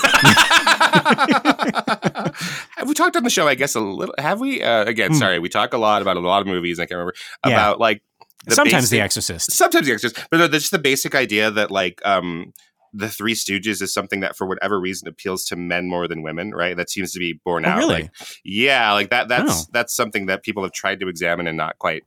we 2.86 2.94
talked 2.94 3.15
on 3.15 3.24
the 3.24 3.30
show? 3.30 3.48
I 3.48 3.56
guess 3.56 3.75
a 3.75 3.80
little. 3.80 4.15
Have 4.18 4.39
we? 4.39 4.62
Uh, 4.63 4.86
again, 4.86 5.12
mm. 5.12 5.15
sorry. 5.15 5.39
We 5.39 5.50
talk 5.50 5.74
a 5.74 5.77
lot 5.77 6.01
about 6.01 6.18
a 6.18 6.20
lot 6.20 6.41
of 6.41 6.48
movies. 6.48 6.80
I 6.80 6.84
can't 6.84 6.98
remember 6.98 7.13
yeah. 7.46 7.51
about 7.51 7.80
like 7.80 8.01
sometimes 8.50 8.86
basic, 8.86 8.98
The 8.98 9.01
Exorcist. 9.01 9.51
Sometimes 9.51 9.88
The 9.88 9.94
Exorcist, 9.94 10.27
but 10.30 10.38
no, 10.38 10.48
just 10.48 10.72
the 10.72 10.80
basic 10.80 11.15
idea 11.15 11.51
that 11.51 11.72
like 11.72 12.01
um 12.06 12.53
the 12.94 13.10
Three 13.10 13.34
Stooges 13.34 13.82
is 13.82 13.94
something 13.94 14.20
that, 14.20 14.36
for 14.36 14.46
whatever 14.46 14.80
reason, 14.80 15.08
appeals 15.08 15.46
to 15.46 15.56
men 15.56 15.88
more 15.88 16.08
than 16.08 16.24
women. 16.24 16.51
Right? 16.51 16.75
That 16.75 16.89
seems 16.89 17.13
to 17.13 17.20
be 17.20 17.39
borne 17.46 17.65
oh, 17.65 17.70
out. 17.70 17.77
Really? 17.77 18.03
Like, 18.03 18.12
yeah, 18.44 18.91
like 18.94 19.10
that. 19.10 19.27
That's 19.27 19.63
oh. 19.63 19.70
that's 19.72 19.96
something 19.96 20.27
that 20.27 20.44
people 20.44 20.63
have 20.63 20.74
tried 20.74 21.00
to 21.01 21.08
examine 21.08 21.48
and 21.48 21.58
not 21.58 21.80
quite 21.80 22.03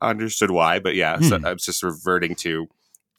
understood 0.00 0.50
why. 0.50 0.78
But 0.78 0.94
yeah, 0.94 1.18
hmm. 1.18 1.24
so 1.24 1.38
I'm 1.44 1.58
just 1.58 1.82
reverting 1.82 2.34
to 2.36 2.68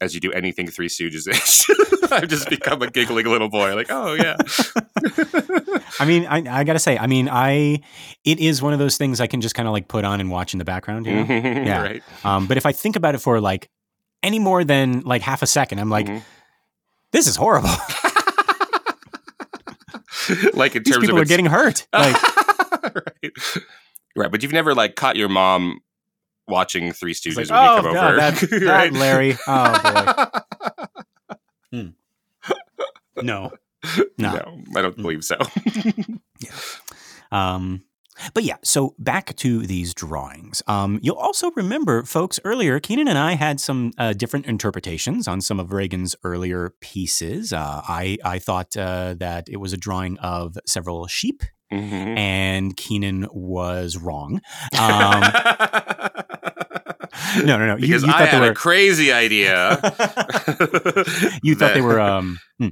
as 0.01 0.15
you 0.15 0.19
do 0.19 0.31
anything 0.33 0.67
Three 0.67 0.89
Stooges 0.89 1.27
ish. 1.27 1.69
I've 2.11 2.27
just 2.27 2.49
become 2.49 2.81
a 2.81 2.89
giggling 2.89 3.27
little 3.27 3.47
boy. 3.47 3.75
Like, 3.75 3.87
oh 3.89 4.13
yeah. 4.13 4.35
I 5.99 6.05
mean, 6.05 6.25
I, 6.25 6.59
I, 6.59 6.63
gotta 6.63 6.79
say, 6.79 6.97
I 6.97 7.07
mean, 7.07 7.29
I 7.29 7.81
it 8.25 8.39
is 8.39 8.61
one 8.61 8.73
of 8.73 8.79
those 8.79 8.97
things 8.97 9.21
I 9.21 9.27
can 9.27 9.39
just 9.39 9.55
kind 9.55 9.67
of 9.67 9.71
like 9.71 9.87
put 9.87 10.03
on 10.03 10.19
and 10.19 10.29
watch 10.29 10.53
in 10.53 10.59
the 10.59 10.65
background. 10.65 11.05
You 11.05 11.23
know? 11.23 11.23
yeah. 11.29 11.81
Right. 11.81 12.03
Um, 12.25 12.47
but 12.47 12.57
if 12.57 12.65
I 12.65 12.71
think 12.73 12.95
about 12.95 13.15
it 13.15 13.19
for 13.19 13.39
like 13.39 13.69
any 14.23 14.39
more 14.39 14.63
than 14.63 15.01
like 15.01 15.21
half 15.21 15.41
a 15.41 15.47
second, 15.47 15.79
I'm 15.79 15.89
like, 15.89 16.07
mm-hmm. 16.07 16.19
this 17.11 17.27
is 17.27 17.35
horrible. 17.35 17.69
like 20.53 20.75
in 20.75 20.83
These 20.83 20.95
terms 20.95 21.05
people 21.05 21.17
of 21.17 21.23
are 21.23 21.25
getting 21.25 21.45
hurt. 21.45 21.87
Like, 21.93 22.21
right. 22.83 23.31
right. 24.15 24.31
But 24.31 24.43
you've 24.43 24.51
never 24.51 24.73
like 24.73 24.95
caught 24.95 25.15
your 25.15 25.29
mom 25.29 25.79
watching 26.47 26.91
Three 26.91 27.13
Stooges 27.13 27.49
like, 27.49 27.49
when 27.49 27.59
oh, 27.59 27.75
you 27.75 27.81
come 27.81 27.93
God, 27.93 28.07
over. 28.07 28.15
That, 28.17 28.41
right? 28.51 28.93
that 28.93 28.93
Larry. 28.99 29.37
Oh 29.47 30.39
boy. 31.31 31.37
hmm. 31.71 31.89
No. 33.23 33.51
No. 34.17 34.33
no, 34.33 34.63
I 34.75 34.81
don't 34.83 34.95
believe 34.95 35.23
so. 35.23 35.37
yeah. 36.39 36.51
Um, 37.31 37.83
but 38.33 38.43
yeah, 38.43 38.57
so 38.63 38.93
back 38.99 39.35
to 39.37 39.65
these 39.65 39.93
drawings. 39.93 40.61
Um, 40.67 40.99
you'll 41.01 41.15
also 41.15 41.51
remember, 41.51 42.03
folks, 42.03 42.39
earlier, 42.43 42.79
Keenan 42.79 43.07
and 43.07 43.17
I 43.17 43.33
had 43.33 43.59
some 43.59 43.91
uh, 43.97 44.13
different 44.13 44.45
interpretations 44.45 45.27
on 45.27 45.41
some 45.41 45.59
of 45.59 45.71
Regan's 45.71 46.15
earlier 46.23 46.73
pieces. 46.81 47.51
Uh, 47.53 47.81
I, 47.87 48.17
I 48.23 48.39
thought 48.39 48.77
uh, 48.77 49.15
that 49.17 49.49
it 49.49 49.57
was 49.57 49.73
a 49.73 49.77
drawing 49.77 50.17
of 50.19 50.57
several 50.65 51.07
sheep, 51.07 51.41
mm-hmm. 51.71 52.17
and 52.17 52.75
Keenan 52.75 53.27
was 53.31 53.97
wrong. 53.97 54.41
Um, 54.77 55.21
no, 57.45 57.57
no, 57.57 57.67
no. 57.67 57.77
You, 57.77 57.97
you 57.97 58.11
I 58.11 58.25
had 58.25 58.41
were... 58.41 58.51
a 58.51 58.55
crazy 58.55 59.11
idea. 59.11 59.71
you 61.43 61.55
thought 61.55 61.73
they 61.73 61.81
were. 61.81 61.99
Um, 61.99 62.39
hmm 62.57 62.69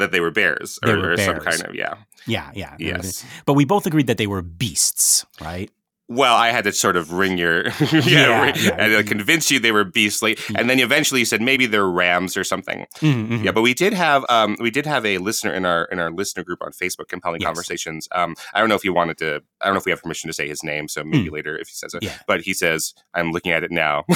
that 0.00 0.12
they 0.12 0.20
were 0.20 0.30
bears 0.30 0.78
they 0.82 0.92
or, 0.92 0.96
were 0.96 1.16
bears. 1.16 1.26
some 1.26 1.38
kind 1.38 1.62
of 1.62 1.74
yeah 1.74 1.94
yeah 2.26 2.50
yeah 2.54 2.74
yes 2.78 3.24
but 3.44 3.52
we 3.52 3.64
both 3.64 3.86
agreed 3.86 4.08
that 4.08 4.16
they 4.16 4.26
were 4.26 4.42
beasts 4.42 5.24
right 5.40 5.70
well, 6.10 6.34
I 6.34 6.50
had 6.50 6.64
to 6.64 6.72
sort 6.72 6.96
of 6.96 7.12
ring 7.12 7.38
your 7.38 7.68
yeah, 7.92 8.00
yeah, 8.02 8.42
ring, 8.42 8.54
yeah, 8.58 8.98
and 8.98 9.06
convince 9.06 9.48
you 9.48 9.60
they 9.60 9.70
were 9.70 9.84
beastly, 9.84 10.36
and 10.56 10.68
then 10.68 10.80
eventually 10.80 11.20
you 11.20 11.24
said 11.24 11.40
maybe 11.40 11.66
they're 11.66 11.88
rams 11.88 12.36
or 12.36 12.42
something. 12.42 12.80
Mm-hmm, 12.96 13.32
mm-hmm. 13.32 13.44
Yeah, 13.44 13.52
but 13.52 13.62
we 13.62 13.74
did 13.74 13.94
have 13.94 14.26
um, 14.28 14.56
we 14.58 14.72
did 14.72 14.86
have 14.86 15.06
a 15.06 15.18
listener 15.18 15.54
in 15.54 15.64
our 15.64 15.84
in 15.84 16.00
our 16.00 16.10
listener 16.10 16.42
group 16.42 16.62
on 16.62 16.72
Facebook, 16.72 17.06
compelling 17.08 17.40
yes. 17.40 17.46
conversations. 17.46 18.08
Um, 18.12 18.34
I 18.52 18.58
don't 18.58 18.68
know 18.68 18.74
if 18.74 18.84
you 18.84 18.92
wanted 18.92 19.18
to. 19.18 19.40
I 19.60 19.66
don't 19.66 19.74
know 19.74 19.78
if 19.78 19.84
we 19.84 19.92
have 19.92 20.02
permission 20.02 20.28
to 20.28 20.34
say 20.34 20.48
his 20.48 20.64
name, 20.64 20.88
so 20.88 21.04
maybe 21.04 21.28
mm. 21.28 21.32
later 21.32 21.56
if 21.56 21.68
he 21.68 21.74
says 21.74 21.94
it. 21.94 22.04
But 22.26 22.40
he 22.42 22.54
says, 22.54 22.92
"I'm 23.14 23.30
looking 23.30 23.52
at 23.52 23.62
it 23.62 23.70
now." 23.70 24.04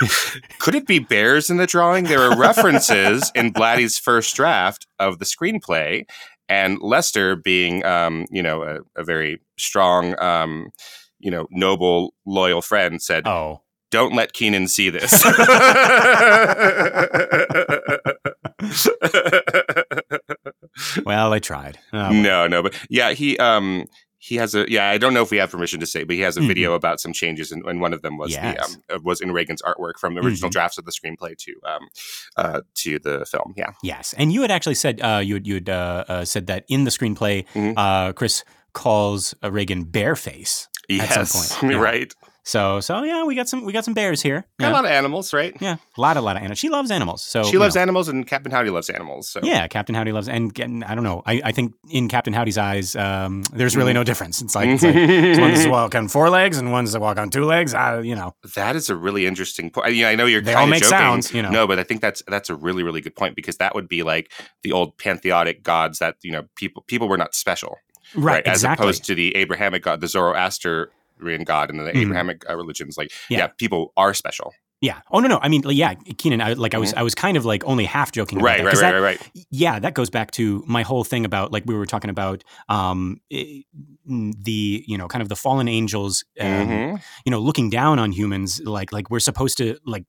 Could 0.58 0.74
it 0.74 0.86
be 0.86 0.98
bears 0.98 1.50
in 1.50 1.56
the 1.56 1.66
drawing? 1.66 2.04
There 2.04 2.20
are 2.20 2.36
references 2.36 3.30
in 3.34 3.52
Blatty's 3.52 3.98
first 3.98 4.34
draft 4.34 4.86
of 4.98 5.18
the 5.18 5.24
screenplay, 5.24 6.04
and 6.48 6.80
Lester 6.80 7.36
being, 7.36 7.84
um, 7.84 8.26
you 8.30 8.42
know, 8.42 8.62
a, 8.62 9.00
a 9.00 9.04
very 9.04 9.40
strong. 9.58 10.20
Um, 10.20 10.70
you 11.20 11.30
know, 11.30 11.46
noble, 11.50 12.14
loyal 12.26 12.62
friend 12.62 13.00
said, 13.00 13.26
"Oh, 13.26 13.62
don't 13.90 14.14
let 14.14 14.32
Keenan 14.32 14.68
see 14.68 14.90
this." 14.90 15.24
well, 21.04 21.32
I 21.32 21.38
tried. 21.38 21.78
Oh, 21.92 22.12
no, 22.12 22.46
no, 22.46 22.62
but 22.62 22.74
yeah, 22.88 23.12
he 23.12 23.36
um 23.38 23.86
he 24.22 24.36
has 24.36 24.54
a 24.54 24.70
yeah. 24.70 24.90
I 24.90 24.98
don't 24.98 25.14
know 25.14 25.22
if 25.22 25.30
we 25.30 25.38
have 25.38 25.50
permission 25.50 25.80
to 25.80 25.86
say, 25.86 26.04
but 26.04 26.14
he 26.14 26.20
has 26.20 26.36
a 26.36 26.40
mm-hmm. 26.40 26.48
video 26.48 26.74
about 26.74 27.00
some 27.00 27.12
changes, 27.12 27.50
and, 27.50 27.64
and 27.64 27.80
one 27.80 27.94
of 27.94 28.02
them 28.02 28.18
was 28.18 28.32
yes. 28.32 28.54
the 28.54 28.62
um, 28.62 28.82
uh, 28.90 28.98
was 29.02 29.20
in 29.20 29.32
Regan's 29.32 29.62
artwork 29.62 29.94
from 29.98 30.14
the 30.14 30.20
original 30.20 30.48
mm-hmm. 30.48 30.52
drafts 30.52 30.78
of 30.78 30.84
the 30.84 30.92
screenplay 30.92 31.36
to 31.38 31.54
um 31.66 31.88
uh 32.36 32.60
to 32.76 32.98
the 32.98 33.24
film. 33.24 33.54
Yeah. 33.56 33.72
Yes, 33.82 34.14
and 34.16 34.32
you 34.32 34.42
had 34.42 34.50
actually 34.50 34.74
said 34.74 35.00
uh 35.00 35.22
you 35.24 35.34
had 35.34 35.46
you 35.46 35.54
had 35.54 35.70
uh, 35.70 36.04
uh 36.06 36.24
said 36.24 36.46
that 36.48 36.64
in 36.68 36.84
the 36.84 36.90
screenplay, 36.90 37.46
mm-hmm. 37.54 37.72
uh 37.76 38.12
Chris 38.12 38.44
calls 38.72 39.34
uh, 39.42 39.50
Regan 39.50 39.84
bareface 39.84 40.68
yes, 40.96 41.16
at 41.16 41.28
some 41.28 41.60
point. 41.60 41.72
Yeah. 41.74 41.80
right. 41.80 42.14
So 42.42 42.80
so 42.80 43.02
yeah, 43.04 43.24
we 43.24 43.34
got 43.34 43.48
some 43.48 43.64
we 43.64 43.72
got 43.72 43.84
some 43.84 43.94
bears 43.94 44.22
here. 44.22 44.44
Yeah. 44.58 44.70
A 44.70 44.72
lot 44.72 44.84
of 44.84 44.90
animals, 44.90 45.32
right? 45.32 45.54
Yeah, 45.60 45.76
a 45.96 46.00
lot 46.00 46.16
a 46.16 46.20
lot 46.20 46.36
of 46.36 46.40
animals. 46.40 46.58
She 46.58 46.68
loves 46.68 46.90
animals. 46.90 47.22
So 47.22 47.44
she 47.44 47.58
loves 47.58 47.74
know. 47.74 47.82
animals, 47.82 48.08
and 48.08 48.26
Captain 48.26 48.50
Howdy 48.50 48.70
loves 48.70 48.88
animals. 48.88 49.28
So 49.28 49.40
yeah, 49.42 49.68
Captain 49.68 49.94
Howdy 49.94 50.12
loves 50.12 50.28
and, 50.28 50.58
and 50.58 50.82
I 50.84 50.94
don't 50.94 51.04
know. 51.04 51.22
I, 51.26 51.42
I 51.44 51.52
think 51.52 51.74
in 51.90 52.08
Captain 52.08 52.32
Howdy's 52.32 52.58
eyes, 52.58 52.96
um, 52.96 53.42
there's 53.52 53.76
really 53.76 53.92
no 53.92 54.04
difference. 54.04 54.40
It's 54.40 54.54
like, 54.54 54.68
it's 54.68 54.82
like 54.82 55.40
one's 55.40 55.66
walk 55.68 55.94
on 55.94 56.08
four 56.08 56.30
legs 56.30 56.58
and 56.58 56.72
one's 56.72 56.92
that 56.92 57.00
walk 57.00 57.18
on 57.18 57.30
two 57.30 57.44
legs. 57.44 57.74
I, 57.74 58.00
you 58.00 58.14
know, 58.14 58.34
that 58.54 58.74
is 58.74 58.88
a 58.88 58.96
really 58.96 59.26
interesting 59.26 59.70
point. 59.70 59.88
I, 59.88 59.90
Yeah, 59.90 60.08
I 60.08 60.14
know 60.14 60.26
you're 60.26 60.40
they 60.40 60.54
all 60.54 60.66
make 60.66 60.82
joking. 60.82 60.98
sounds. 60.98 61.34
You 61.34 61.42
know, 61.42 61.50
no, 61.50 61.66
but 61.66 61.78
I 61.78 61.84
think 61.84 62.00
that's 62.00 62.22
that's 62.26 62.48
a 62.48 62.54
really 62.54 62.82
really 62.82 63.00
good 63.00 63.14
point 63.14 63.36
because 63.36 63.58
that 63.58 63.74
would 63.74 63.88
be 63.88 64.02
like 64.02 64.32
the 64.62 64.72
old 64.72 64.96
pantheodic 64.98 65.62
gods 65.62 65.98
that 65.98 66.16
you 66.22 66.32
know 66.32 66.46
people 66.56 66.82
people 66.88 67.08
were 67.08 67.18
not 67.18 67.34
special. 67.34 67.76
Right, 68.14 68.34
right? 68.34 68.46
exactly. 68.46 68.84
As 68.84 68.96
opposed 68.96 69.04
to 69.04 69.14
the 69.14 69.36
Abrahamic 69.36 69.82
god, 69.82 70.00
the 70.00 70.08
Zoroastrian 70.08 71.44
God 71.44 71.70
and 71.70 71.78
the 71.78 71.84
mm-hmm. 71.84 71.98
Abrahamic 71.98 72.48
uh, 72.48 72.56
religions, 72.56 72.96
like 72.96 73.12
yeah. 73.28 73.38
yeah. 73.38 73.46
people 73.48 73.92
are 73.96 74.14
special. 74.14 74.52
Yeah. 74.80 75.00
Oh 75.10 75.20
no, 75.20 75.28
no. 75.28 75.38
I 75.42 75.48
mean, 75.48 75.62
yeah, 75.66 75.92
Keenan. 76.16 76.40
I, 76.40 76.54
like 76.54 76.74
I 76.74 76.78
was, 76.78 76.90
mm-hmm. 76.90 77.00
I 77.00 77.02
was 77.02 77.14
kind 77.14 77.36
of 77.36 77.44
like 77.44 77.62
only 77.66 77.84
half 77.84 78.12
joking. 78.12 78.38
About 78.38 78.46
right, 78.46 78.58
that, 78.58 78.64
right, 78.64 78.74
right, 78.74 78.80
that, 78.80 78.92
right, 78.92 79.20
right. 79.20 79.46
Yeah, 79.50 79.78
that 79.78 79.92
goes 79.92 80.08
back 80.08 80.30
to 80.32 80.64
my 80.66 80.82
whole 80.82 81.04
thing 81.04 81.26
about 81.26 81.52
like 81.52 81.64
we 81.66 81.74
were 81.74 81.84
talking 81.84 82.08
about 82.08 82.44
um, 82.70 83.20
the 83.28 84.84
you 84.86 84.96
know 84.96 85.06
kind 85.06 85.20
of 85.20 85.28
the 85.28 85.36
fallen 85.36 85.68
angels, 85.68 86.24
um, 86.40 86.46
mm-hmm. 86.46 86.96
you 87.26 87.30
know, 87.30 87.40
looking 87.40 87.68
down 87.68 87.98
on 87.98 88.10
humans. 88.10 88.58
Like 88.64 88.90
like 88.90 89.10
we're 89.10 89.20
supposed 89.20 89.58
to 89.58 89.76
like 89.84 90.06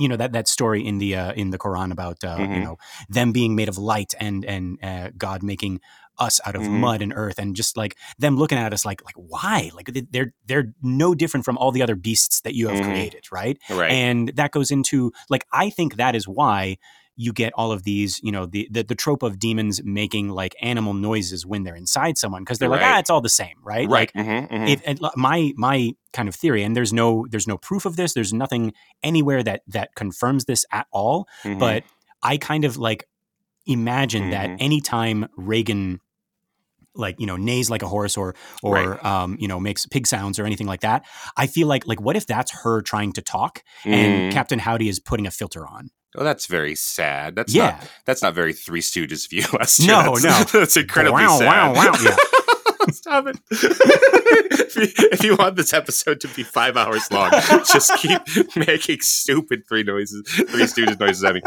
you 0.00 0.08
know 0.08 0.16
that 0.16 0.32
that 0.32 0.48
story 0.48 0.84
in 0.84 0.96
the 0.96 1.14
uh, 1.14 1.32
in 1.32 1.50
the 1.50 1.58
Quran 1.58 1.92
about 1.92 2.24
uh, 2.24 2.38
mm-hmm. 2.38 2.54
you 2.54 2.60
know 2.60 2.78
them 3.10 3.32
being 3.32 3.54
made 3.54 3.68
of 3.68 3.76
light 3.76 4.14
and 4.18 4.46
and 4.46 4.82
uh, 4.82 5.10
God 5.16 5.42
making 5.42 5.80
us 6.20 6.40
out 6.46 6.54
of 6.54 6.62
mm-hmm. 6.62 6.80
mud 6.80 7.02
and 7.02 7.12
earth 7.16 7.38
and 7.38 7.56
just 7.56 7.76
like 7.76 7.96
them 8.18 8.36
looking 8.36 8.58
at 8.58 8.72
us 8.72 8.84
like 8.84 9.04
like 9.04 9.16
why 9.16 9.70
like 9.74 9.90
they're 10.10 10.32
they're 10.46 10.72
no 10.82 11.14
different 11.14 11.44
from 11.44 11.58
all 11.58 11.72
the 11.72 11.82
other 11.82 11.96
beasts 11.96 12.40
that 12.42 12.54
you 12.54 12.68
have 12.68 12.76
mm-hmm. 12.78 12.90
created 12.90 13.24
right 13.32 13.58
right 13.70 13.90
and 13.90 14.32
that 14.36 14.52
goes 14.52 14.70
into 14.70 15.10
like 15.28 15.44
i 15.52 15.70
think 15.70 15.96
that 15.96 16.14
is 16.14 16.28
why 16.28 16.76
you 17.16 17.34
get 17.34 17.52
all 17.54 17.70
of 17.70 17.82
these 17.82 18.18
you 18.22 18.32
know 18.32 18.46
the 18.46 18.66
the, 18.70 18.82
the 18.82 18.94
trope 18.94 19.22
of 19.22 19.38
demons 19.38 19.82
making 19.84 20.30
like 20.30 20.54
animal 20.62 20.94
noises 20.94 21.44
when 21.44 21.64
they're 21.64 21.76
inside 21.76 22.16
someone 22.16 22.42
because 22.42 22.58
they're 22.58 22.70
right. 22.70 22.80
like 22.80 22.90
ah 22.94 22.98
it's 22.98 23.10
all 23.10 23.20
the 23.20 23.28
same 23.28 23.56
right 23.62 23.88
right 23.88 24.10
like 24.14 24.26
mm-hmm, 24.26 24.54
mm-hmm. 24.54 24.82
It, 24.86 25.00
my 25.16 25.52
my 25.56 25.92
kind 26.14 26.30
of 26.30 26.34
theory 26.34 26.62
and 26.62 26.74
there's 26.74 26.94
no 26.94 27.26
there's 27.30 27.46
no 27.46 27.58
proof 27.58 27.84
of 27.84 27.96
this 27.96 28.14
there's 28.14 28.32
nothing 28.32 28.72
anywhere 29.02 29.42
that 29.42 29.60
that 29.68 29.94
confirms 29.94 30.46
this 30.46 30.64
at 30.72 30.86
all 30.92 31.28
Mm-hmm. 31.44 31.58
but 31.58 31.84
i 32.22 32.36
kind 32.36 32.64
of 32.64 32.78
like 32.78 33.06
imagine 33.66 34.30
that 34.30 34.50
anytime 34.58 35.26
reagan 35.36 36.00
like 36.94 37.16
you 37.18 37.26
know 37.26 37.36
neighs 37.36 37.70
like 37.70 37.82
a 37.82 37.88
horse 37.88 38.16
or 38.16 38.34
or 38.62 38.74
Right. 38.74 39.04
um, 39.04 39.36
you 39.38 39.46
know 39.48 39.60
makes 39.60 39.86
pig 39.86 40.06
sounds 40.06 40.38
or 40.38 40.44
anything 40.46 40.66
like 40.66 40.80
that. 40.80 41.04
I 41.36 41.46
feel 41.46 41.68
like 41.68 41.86
like 41.86 42.00
what 42.00 42.16
if 42.16 42.26
that's 42.26 42.50
her 42.62 42.82
trying 42.82 43.12
to 43.12 43.22
talk 43.22 43.62
Mm. 43.84 43.92
and 43.92 44.32
Captain 44.32 44.58
Howdy 44.58 44.88
is 44.88 44.98
putting 45.00 45.26
a 45.26 45.30
filter 45.30 45.66
on? 45.66 45.90
Oh, 46.16 46.24
that's 46.24 46.46
very 46.46 46.74
sad. 46.74 47.36
That's 47.36 47.54
Yeah. 47.54 47.70
not 47.78 47.90
that's 48.06 48.22
not 48.22 48.34
very 48.34 48.52
Three 48.52 48.80
Stooges 48.80 49.28
view. 49.30 49.44
Lester. 49.58 49.86
No, 49.86 50.16
that's, 50.16 50.52
no. 50.54 50.60
that's 50.60 50.76
incredibly 50.76 51.22
wow, 51.22 51.38
sad. 51.38 51.46
wow, 51.46 51.72
wow, 51.74 51.92
yeah. 52.02 52.16
Stop 52.90 53.26
it. 53.28 53.38
if, 53.50 54.74
you, 54.76 55.08
if 55.12 55.22
you 55.22 55.36
want 55.36 55.54
this 55.54 55.72
episode 55.72 56.18
to 56.20 56.28
be 56.28 56.42
five 56.42 56.76
hours 56.76 57.08
long, 57.12 57.30
just 57.70 57.92
keep 57.98 58.20
making 58.56 59.00
stupid 59.02 59.62
three 59.68 59.82
noises, 59.84 60.22
Three 60.28 60.64
Stooges 60.64 60.98
noises 60.98 61.22
at 61.22 61.34
me. 61.34 61.42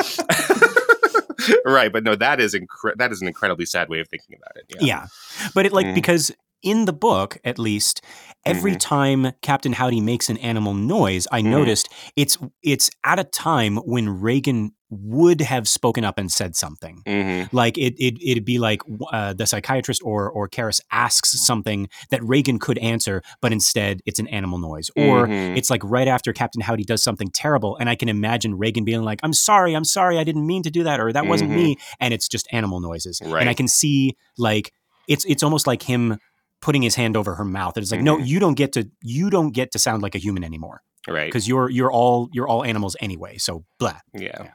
right, 1.66 1.92
but 1.92 2.04
no, 2.04 2.16
that 2.16 2.40
is 2.40 2.54
incre- 2.56 2.96
that 2.98 3.12
is 3.12 3.22
an 3.22 3.28
incredibly 3.28 3.66
sad 3.66 3.90
way 3.90 4.00
of 4.00 4.08
thinking 4.08 4.36
about 4.38 4.56
it. 4.56 4.66
Yeah. 4.70 4.86
Yeah. 4.86 5.08
But 5.54 5.66
it 5.66 5.74
like 5.74 5.86
Mm. 5.88 5.96
because 5.96 6.32
in 6.64 6.86
the 6.86 6.94
book, 6.94 7.38
at 7.44 7.60
least, 7.60 8.02
every 8.46 8.74
Mhm. 8.74 8.80
time 8.80 9.32
Captain 9.42 9.74
Howdy 9.74 10.02
makes 10.02 10.30
an 10.30 10.38
animal 10.38 10.74
noise, 10.74 11.28
I 11.32 11.42
Mhm. 11.42 11.46
noticed 11.46 11.90
it's 12.16 12.38
it's 12.64 12.90
at 13.04 13.20
a 13.20 13.24
time 13.24 13.78
when 13.78 14.10
Regan 14.22 14.72
would 14.90 15.42
have 15.42 15.68
spoken 15.68 16.04
up 16.06 16.20
and 16.20 16.32
said 16.32 16.56
something. 16.56 17.02
Mm-hmm. 17.08 17.56
Like 17.56 17.78
it, 17.80 17.96
it 17.98 18.16
it'd 18.24 18.46
be 18.46 18.60
like 18.60 18.82
uh, 19.12 19.34
the 19.34 19.48
psychiatrist 19.48 20.02
or 20.06 20.30
or 20.30 20.48
Karras 20.48 20.80
asks 20.92 21.32
something 21.46 21.90
that 22.12 22.24
Regan 22.24 22.60
could 22.60 22.78
answer, 22.78 23.24
but 23.42 23.52
instead 23.52 24.02
it's 24.06 24.20
an 24.20 24.28
animal 24.28 24.60
noise. 24.60 24.92
Or 24.96 25.28
Mhm. 25.28 25.58
it's 25.58 25.70
like 25.72 25.82
right 25.84 26.08
after 26.08 26.32
Captain 26.32 26.62
Howdy 26.62 26.84
does 26.84 27.02
something 27.04 27.30
terrible, 27.32 27.76
and 27.78 27.90
I 27.90 27.96
can 27.96 28.08
imagine 28.08 28.56
Regan 28.58 28.84
being 28.86 29.04
like, 29.04 29.20
"I'm 29.24 29.34
sorry, 29.34 29.74
I'm 29.74 29.86
sorry, 29.86 30.20
I 30.20 30.24
didn't 30.24 30.46
mean 30.46 30.62
to 30.64 30.70
do 30.72 30.84
that," 30.84 31.00
or 31.00 31.12
"That 31.12 31.26
wasn't 31.28 31.52
Mhm. 31.52 31.56
me," 31.56 31.78
and 32.00 32.14
it's 32.14 32.28
just 32.28 32.48
animal 32.52 32.80
noises. 32.80 33.20
And 33.22 33.50
I 33.50 33.54
can 33.56 33.68
see 33.68 34.16
like 34.38 34.72
it's 35.08 35.26
it's 35.26 35.42
almost 35.44 35.66
like 35.68 35.84
him 35.84 36.18
putting 36.64 36.82
his 36.82 36.96
hand 36.96 37.16
over 37.18 37.36
her 37.36 37.46
mouth. 37.46 37.78
It's 37.78 37.92
like, 37.92 38.02
no, 38.02 38.18
Mhm. 38.18 38.28
you 38.28 38.40
don't 38.40 38.56
get 38.56 38.72
to 38.74 38.90
you 39.02 39.30
don't 39.30 39.52
get 39.52 39.72
to 39.74 39.80
sound 39.80 40.02
like 40.02 40.16
a 40.16 40.18
human 40.18 40.44
anymore 40.44 40.82
Right. 41.08 41.28
because 41.28 41.46
you're 41.48 41.70
you're 41.70 41.92
all 41.92 42.30
you're 42.32 42.48
all 42.48 42.64
animals 42.64 42.96
anyway. 43.02 43.38
So 43.38 43.66
blah, 43.80 44.00
Yeah. 44.14 44.48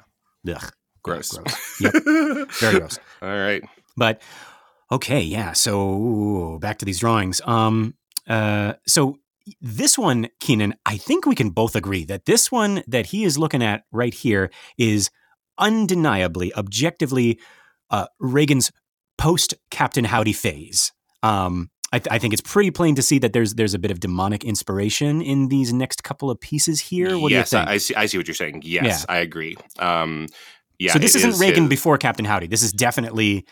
ugh, 0.48 0.72
Gross. 1.02 1.30
gross. 1.32 1.80
Yep, 1.80 1.92
very 2.60 2.78
gross. 2.80 2.98
All 3.22 3.28
right. 3.28 3.62
But 3.96 4.22
okay, 4.90 5.20
yeah. 5.22 5.52
So 5.52 6.58
back 6.60 6.78
to 6.78 6.84
these 6.86 6.98
drawings. 7.00 7.40
Um, 7.44 7.94
uh, 8.28 8.74
so 8.86 9.18
this 9.60 9.96
one, 9.98 10.28
Keenan, 10.40 10.74
I 10.86 10.96
think 10.98 11.24
we 11.26 11.34
can 11.34 11.50
both 11.50 11.74
agree 11.76 12.04
that 12.06 12.24
this 12.26 12.50
one 12.52 12.82
that 12.86 13.06
he 13.06 13.24
is 13.24 13.38
looking 13.38 13.62
at 13.62 13.84
right 13.92 14.14
here 14.14 14.50
is 14.76 15.10
undeniably, 15.58 16.54
objectively, 16.54 17.38
uh, 17.90 18.06
Regan's 18.18 18.70
post 19.16 19.54
Captain 19.70 20.04
Howdy 20.04 20.32
phase. 20.32 20.92
Um, 21.22 21.70
I, 21.92 21.98
th- 21.98 22.12
I, 22.12 22.18
think 22.18 22.34
it's 22.34 22.42
pretty 22.42 22.70
plain 22.70 22.94
to 22.96 23.02
see 23.02 23.18
that 23.20 23.32
there's 23.32 23.54
there's 23.54 23.74
a 23.74 23.78
bit 23.78 23.90
of 23.90 24.00
demonic 24.00 24.44
inspiration 24.44 25.22
in 25.22 25.48
these 25.48 25.72
next 25.72 26.04
couple 26.04 26.30
of 26.30 26.38
pieces 26.40 26.80
here. 26.80 27.18
What 27.18 27.32
yes, 27.32 27.50
do 27.50 27.56
you 27.56 27.60
think? 27.62 27.70
I 27.70 27.78
see. 27.78 27.94
I 27.94 28.06
see 28.06 28.18
what 28.18 28.28
you're 28.28 28.34
saying. 28.34 28.62
Yes, 28.64 29.06
yeah. 29.08 29.14
I 29.14 29.18
agree. 29.18 29.56
Um, 29.78 30.26
yeah. 30.78 30.92
So 30.92 30.98
this 30.98 31.14
isn't 31.14 31.30
is 31.30 31.40
Regan 31.40 31.64
his... 31.64 31.70
before 31.70 31.96
Captain 31.96 32.24
Howdy. 32.24 32.46
This 32.46 32.62
is 32.62 32.72
definitely 32.72 33.46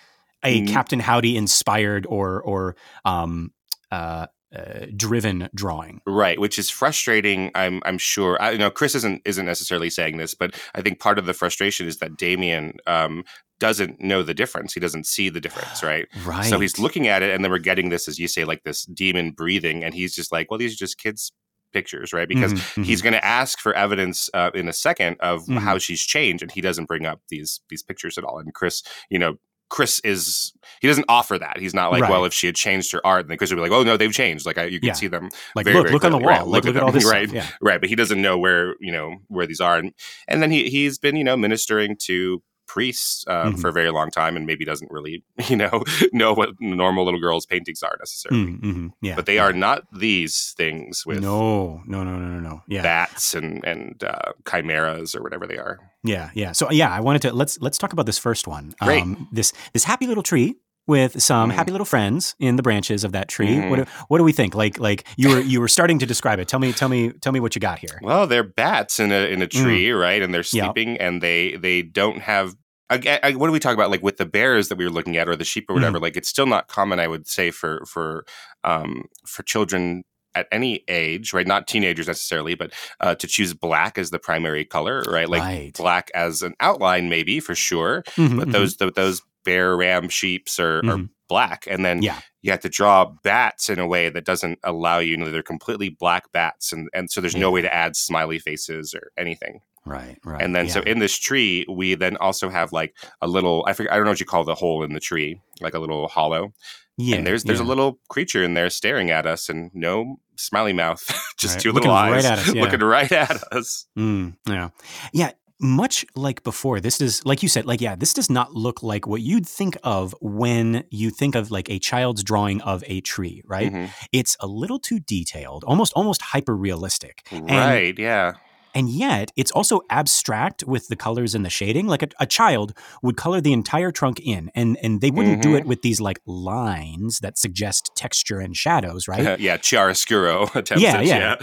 a 0.44 0.62
mm. 0.62 0.68
Captain 0.68 1.00
Howdy 1.00 1.36
inspired 1.36 2.06
or 2.06 2.42
or 2.42 2.76
um, 3.04 3.52
uh, 3.90 4.26
uh, 4.54 4.86
driven 4.96 5.48
drawing. 5.54 6.00
Right, 6.06 6.38
which 6.38 6.58
is 6.58 6.70
frustrating. 6.70 7.50
I'm 7.54 7.82
I'm 7.84 7.98
sure. 7.98 8.40
I, 8.40 8.52
you 8.52 8.58
know, 8.58 8.70
Chris 8.70 8.94
isn't 8.94 9.22
isn't 9.24 9.46
necessarily 9.46 9.90
saying 9.90 10.18
this, 10.18 10.34
but 10.34 10.54
I 10.74 10.82
think 10.82 11.00
part 11.00 11.18
of 11.18 11.26
the 11.26 11.34
frustration 11.34 11.86
is 11.86 11.98
that 11.98 12.16
Damien 12.16 12.74
um, 12.86 13.24
doesn't 13.58 14.00
know 14.00 14.22
the 14.22 14.34
difference. 14.34 14.75
He 14.75 14.80
doesn't 14.80 15.06
see 15.06 15.28
the 15.28 15.40
difference, 15.40 15.82
right? 15.82 16.06
Right. 16.25 16.44
So 16.44 16.58
he's 16.58 16.78
looking 16.78 17.06
at 17.06 17.22
it, 17.22 17.32
and 17.32 17.44
then 17.44 17.52
we're 17.52 17.58
getting 17.58 17.88
this, 17.88 18.08
as 18.08 18.18
you 18.18 18.26
say, 18.26 18.44
like 18.44 18.64
this 18.64 18.84
demon 18.84 19.30
breathing, 19.30 19.84
and 19.84 19.94
he's 19.94 20.14
just 20.14 20.32
like, 20.32 20.50
well, 20.50 20.58
these 20.58 20.72
are 20.72 20.76
just 20.76 20.98
kids' 20.98 21.30
pictures, 21.72 22.12
right? 22.12 22.26
Because 22.26 22.54
mm-hmm, 22.54 22.82
he's 22.82 22.98
mm-hmm. 22.98 23.10
going 23.10 23.20
to 23.20 23.25
ask 23.25 23.60
for 23.60 23.75
evidence 23.75 24.28
uh, 24.34 24.50
in 24.54 24.68
a 24.68 24.72
second 24.72 25.18
of 25.20 25.42
mm-hmm. 25.42 25.58
how 25.58 25.78
she's 25.78 26.02
changed, 26.02 26.42
and 26.42 26.50
he 26.50 26.60
doesn't 26.60 26.86
bring 26.86 27.06
up 27.06 27.20
these 27.28 27.60
these 27.68 27.82
pictures 27.82 28.18
at 28.18 28.25
all. 28.25 28.38
And 28.38 28.52
Chris, 28.54 28.82
you 29.08 29.18
know, 29.18 29.36
Chris 29.68 30.00
is 30.00 30.52
he 30.80 30.88
doesn't 30.88 31.06
offer 31.08 31.38
that. 31.38 31.58
He's 31.58 31.75
not 31.75 31.90
like, 31.90 32.02
right. 32.02 32.10
well, 32.10 32.25
if 32.25 32.32
she 32.32 32.46
had 32.46 32.54
changed 32.54 32.92
her 32.92 33.04
art, 33.04 33.28
then 33.28 33.36
Chris 33.36 33.50
would 33.50 33.56
be 33.56 33.62
like, 33.62 33.72
oh 33.72 33.82
no, 33.82 33.96
they've 33.96 34.12
changed. 34.12 34.46
Like 34.46 34.58
I, 34.58 34.64
you 34.64 34.78
can 34.78 34.88
yeah. 34.88 34.92
see 34.92 35.08
them. 35.08 35.28
Like 35.54 35.64
very, 35.64 35.76
look, 35.76 35.86
very 35.86 35.92
look 35.94 36.02
clearly. 36.02 36.14
on 36.14 36.22
the 36.22 36.26
wall. 36.26 36.36
Right. 36.38 36.46
Look, 36.46 36.64
look, 36.64 36.76
at, 36.76 36.82
all 36.82 36.92
this. 36.92 37.04
right, 37.04 37.30
yeah. 37.30 37.48
right. 37.60 37.80
But 37.80 37.88
he 37.88 37.96
doesn't 37.96 38.20
know 38.20 38.38
where 38.38 38.75
you 38.80 38.92
know 38.92 39.16
where 39.28 39.46
these 39.46 39.60
are, 39.60 39.76
and 39.76 39.92
and 40.28 40.42
then 40.42 40.50
he 40.50 40.70
he's 40.70 40.98
been 40.98 41.16
you 41.16 41.25
know 41.25 41.36
ministering 41.36 41.96
to 42.02 42.42
priests 42.66 43.25
um, 43.28 43.52
mm-hmm. 43.52 43.61
for 43.61 43.68
a 43.68 43.73
very 43.73 43.90
long 43.90 44.11
time 44.11 44.37
and 44.37 44.46
maybe 44.46 44.64
doesn't 44.64 44.90
really 44.90 45.23
you 45.49 45.56
know 45.56 45.85
know 46.12 46.32
what 46.32 46.50
normal 46.61 47.04
little 47.04 47.20
girls 47.20 47.46
paintings 47.46 47.82
are 47.82 47.96
necessarily. 47.99 48.46
Mm, 48.46 48.61
mm-hmm. 48.61 48.87
yeah 49.00 49.16
but 49.16 49.26
they 49.26 49.38
are 49.38 49.52
not 49.52 49.85
these 49.92 50.54
things 50.56 51.04
with 51.06 51.20
no 51.20 51.82
no 51.87 52.04
no 52.04 52.18
no 52.18 52.26
no 52.26 52.40
no. 52.40 52.62
Yeah. 52.68 52.82
bats 52.82 53.35
and 53.35 53.64
and 53.64 54.02
uh, 54.02 54.32
chimeras 54.49 55.14
or 55.14 55.23
whatever 55.23 55.46
they 55.46 55.58
are. 55.58 55.78
Yeah 56.02 56.30
yeah. 56.35 56.52
So 56.52 56.70
yeah 56.70 56.90
i 56.90 57.00
wanted 57.00 57.23
to 57.23 57.32
let's 57.32 57.61
let's 57.61 57.78
talk 57.78 57.92
about 57.92 58.06
this 58.06 58.18
first 58.18 58.46
one. 58.46 58.75
Great. 58.80 59.02
Um, 59.02 59.28
this 59.32 59.52
this 59.73 59.85
happy 59.85 60.06
little 60.06 60.23
tree 60.23 60.56
with 60.86 61.20
some 61.22 61.50
mm-hmm. 61.50 61.58
happy 61.58 61.72
little 61.72 61.84
friends 61.84 62.34
in 62.38 62.56
the 62.56 62.62
branches 62.62 63.04
of 63.04 63.12
that 63.12 63.28
tree. 63.28 63.56
Mm-hmm. 63.56 63.70
What, 63.70 63.76
do, 63.76 63.84
what 64.08 64.18
do 64.18 64.24
we 64.24 64.32
think? 64.32 64.54
Like 64.54 64.78
like 64.78 65.06
you 65.16 65.30
were 65.30 65.40
you 65.40 65.60
were 65.60 65.68
starting 65.68 65.98
to 65.98 66.06
describe 66.06 66.38
it. 66.38 66.48
Tell 66.48 66.60
me 66.60 66.72
tell 66.72 66.88
me 66.88 67.12
tell 67.12 67.32
me 67.32 67.40
what 67.40 67.54
you 67.54 67.60
got 67.60 67.78
here. 67.78 67.98
Well, 68.02 68.26
they're 68.26 68.44
bats 68.44 69.00
in 69.00 69.12
a 69.12 69.30
in 69.30 69.42
a 69.42 69.46
mm. 69.46 69.62
tree, 69.62 69.88
mm. 69.88 70.00
right? 70.00 70.22
And 70.22 70.32
they're 70.32 70.42
sleeping, 70.42 70.90
yep. 70.90 71.00
and 71.00 71.22
they 71.22 71.56
they 71.56 71.82
don't 71.82 72.18
have 72.18 72.54
I, 72.88 73.20
I, 73.22 73.34
what 73.34 73.48
do 73.48 73.52
we 73.52 73.58
talk 73.58 73.74
about 73.74 73.90
like 73.90 74.02
with 74.02 74.16
the 74.16 74.26
bears 74.26 74.68
that 74.68 74.78
we 74.78 74.84
were 74.84 74.92
looking 74.92 75.16
at 75.16 75.28
or 75.28 75.36
the 75.36 75.44
sheep 75.44 75.68
or 75.68 75.74
whatever 75.74 75.96
mm-hmm. 75.96 76.04
like 76.04 76.16
it's 76.16 76.28
still 76.28 76.46
not 76.46 76.68
common 76.68 77.00
i 77.00 77.08
would 77.08 77.26
say 77.26 77.50
for 77.50 77.84
for 77.84 78.24
um 78.62 79.06
for 79.26 79.42
children 79.42 80.04
at 80.36 80.46
any 80.52 80.84
age 80.86 81.32
right 81.32 81.46
not 81.46 81.66
teenagers 81.66 82.06
necessarily 82.06 82.54
but 82.54 82.72
uh, 83.00 83.14
to 83.14 83.26
choose 83.26 83.54
black 83.54 83.98
as 83.98 84.10
the 84.10 84.18
primary 84.18 84.64
color 84.64 85.02
right 85.08 85.28
like 85.28 85.42
right. 85.42 85.74
black 85.76 86.10
as 86.14 86.42
an 86.42 86.54
outline 86.60 87.08
maybe 87.08 87.40
for 87.40 87.54
sure 87.54 88.04
mm-hmm, 88.10 88.38
but 88.38 88.52
those 88.52 88.76
mm-hmm. 88.76 88.86
the, 88.86 88.92
those 88.92 89.22
bear 89.46 89.74
ram 89.76 90.10
sheeps 90.10 90.60
are, 90.60 90.80
are 90.80 90.82
mm-hmm. 90.82 91.04
black 91.28 91.66
and 91.70 91.86
then 91.86 92.02
yeah. 92.02 92.20
you 92.42 92.50
have 92.50 92.60
to 92.60 92.68
draw 92.68 93.06
bats 93.22 93.70
in 93.70 93.78
a 93.78 93.86
way 93.86 94.10
that 94.10 94.26
doesn't 94.26 94.58
allow 94.62 94.98
you, 94.98 95.12
you 95.12 95.16
know, 95.16 95.30
they're 95.30 95.42
completely 95.42 95.88
black 95.88 96.30
bats 96.32 96.72
and, 96.72 96.90
and 96.92 97.10
so 97.10 97.22
there's 97.22 97.34
yeah. 97.34 97.40
no 97.40 97.50
way 97.50 97.62
to 97.62 97.72
add 97.72 97.96
smiley 97.96 98.38
faces 98.38 98.92
or 98.92 99.10
anything 99.16 99.60
Right, 99.86 100.18
right. 100.24 100.42
And 100.42 100.54
then 100.54 100.66
yeah. 100.66 100.72
so 100.72 100.80
in 100.80 100.98
this 100.98 101.16
tree, 101.16 101.64
we 101.70 101.94
then 101.94 102.16
also 102.16 102.48
have 102.48 102.72
like 102.72 102.96
a 103.22 103.28
little 103.28 103.64
I 103.68 103.72
forget 103.72 103.92
I 103.92 103.96
don't 103.96 104.04
know 104.04 104.10
what 104.10 104.20
you 104.20 104.26
call 104.26 104.42
the 104.42 104.54
hole 104.54 104.82
in 104.82 104.92
the 104.92 105.00
tree, 105.00 105.40
like 105.60 105.74
a 105.74 105.78
little 105.78 106.08
hollow. 106.08 106.52
Yeah. 106.98 107.16
And 107.16 107.26
there's 107.26 107.44
there's 107.44 107.60
yeah. 107.60 107.66
a 107.66 107.68
little 107.68 108.00
creature 108.08 108.42
in 108.42 108.54
there 108.54 108.68
staring 108.68 109.10
at 109.10 109.26
us 109.26 109.49
and 109.49 109.71
no 109.73 110.16
smiley 110.34 110.73
mouth, 110.73 111.04
just 111.38 111.54
right. 111.54 111.62
two 111.62 111.73
looking 111.73 111.88
little 111.88 111.97
eyes 111.97 112.25
right 112.25 112.32
at 112.32 112.38
us, 112.40 112.52
yeah. 112.54 112.62
looking 112.62 112.80
right 112.80 113.12
at 113.12 113.52
us. 113.52 113.86
Mm, 113.97 114.36
yeah. 114.49 114.71
Yeah, 115.12 115.30
much 115.60 116.04
like 116.14 116.42
before, 116.42 116.80
this 116.80 117.00
is 117.00 117.25
like 117.25 117.42
you 117.42 117.49
said, 117.49 117.66
like, 117.66 117.80
yeah, 117.80 117.97
this 117.97 118.12
does 118.12 118.30
not 118.30 118.54
look 118.54 118.82
like 118.82 119.06
what 119.06 119.23
you'd 119.23 119.47
think 119.47 119.76
of 119.82 120.14
when 120.21 120.84
you 120.90 121.10
think 121.10 121.34
of 121.34 121.50
like 121.50 121.71
a 121.71 121.78
child's 121.78 122.23
drawing 122.23 122.60
of 122.62 122.84
a 122.86 123.00
tree, 123.00 123.42
right? 123.47 123.73
Mm-hmm. 123.73 123.92
It's 124.12 124.36
a 124.40 124.47
little 124.47 124.78
too 124.78 125.00
detailed, 125.00 125.64
almost 125.64 125.92
almost 125.95 126.23
hyper 126.23 126.56
realistic. 126.56 127.26
Right, 127.32 127.99
yeah 127.99 128.34
and 128.76 128.91
yet 128.91 129.32
it's 129.36 129.50
also 129.52 129.80
abstract 129.89 130.62
with 130.65 130.89
the 130.89 130.97
colors 130.97 131.34
and 131.34 131.47
the 131.47 131.50
shading. 131.50 131.86
Like 131.86 132.02
a, 132.02 132.08
a 132.21 132.26
child 132.26 132.76
would 133.02 133.17
color 133.17 133.41
the 133.41 133.54
entire 133.54 133.91
trunk 133.91 134.21
in, 134.21 134.50
and 134.54 134.76
and 134.82 135.00
they 135.00 135.10
wouldn't 135.10 135.41
mm-hmm. 135.41 135.50
do 135.50 135.56
it 135.56 135.60
mm-hmm. 135.60 135.71
with 135.71 135.80
these 135.80 135.99
like 135.99 136.21
lines 136.26 137.21
that 137.21 137.39
suggest 137.39 137.91
texture 137.97 138.39
and 138.39 138.54
shadows, 138.54 139.08
right? 139.08 139.41
yeah, 139.41 139.56
chiaroscuro 139.56 140.54
attempts 140.54 140.82
yeah, 140.82 141.00
yeah. 141.00 141.36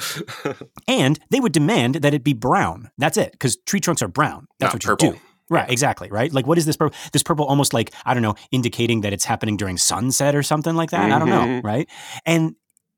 yeah. 0.46 0.54
and 0.88 1.20
they 1.32 1.40
would 1.40 1.54
demand 1.54 1.96
that 1.96 2.14
it 2.14 2.24
be 2.24 2.34
brown. 2.34 2.92
That's 3.00 3.18
it, 3.18 3.32
because 3.32 3.58
tree 3.66 3.80
trunks 3.80 4.04
are 4.04 4.08
brown. 4.08 4.48
That's 4.60 4.70
Not 4.70 4.76
what 4.76 4.84
purple. 4.84 5.08
you 5.08 5.14
do. 5.16 5.20
Right, 5.50 5.70
exactly, 5.70 6.10
right? 6.10 6.32
Like 6.32 6.46
what 6.46 6.60
is 6.60 6.66
this 6.66 6.78
purple? 6.78 6.98
This 7.14 7.24
purple 7.24 7.46
almost 7.46 7.74
like, 7.74 7.92
I 8.06 8.14
don't 8.14 8.24
know, 8.24 8.36
indicating 8.52 9.02
that 9.02 9.12
it's 9.12 9.26
happening 9.26 9.58
during 9.58 9.78
sunset 9.78 10.36
or 10.36 10.44
something 10.44 10.76
like 10.76 10.92
that. 10.92 11.02
Mm-hmm. 11.02 11.14
I 11.14 11.20
don't 11.20 11.30
know, 11.30 11.42
mm-hmm. 11.42 11.68
right? 11.68 11.90
And 12.26 12.56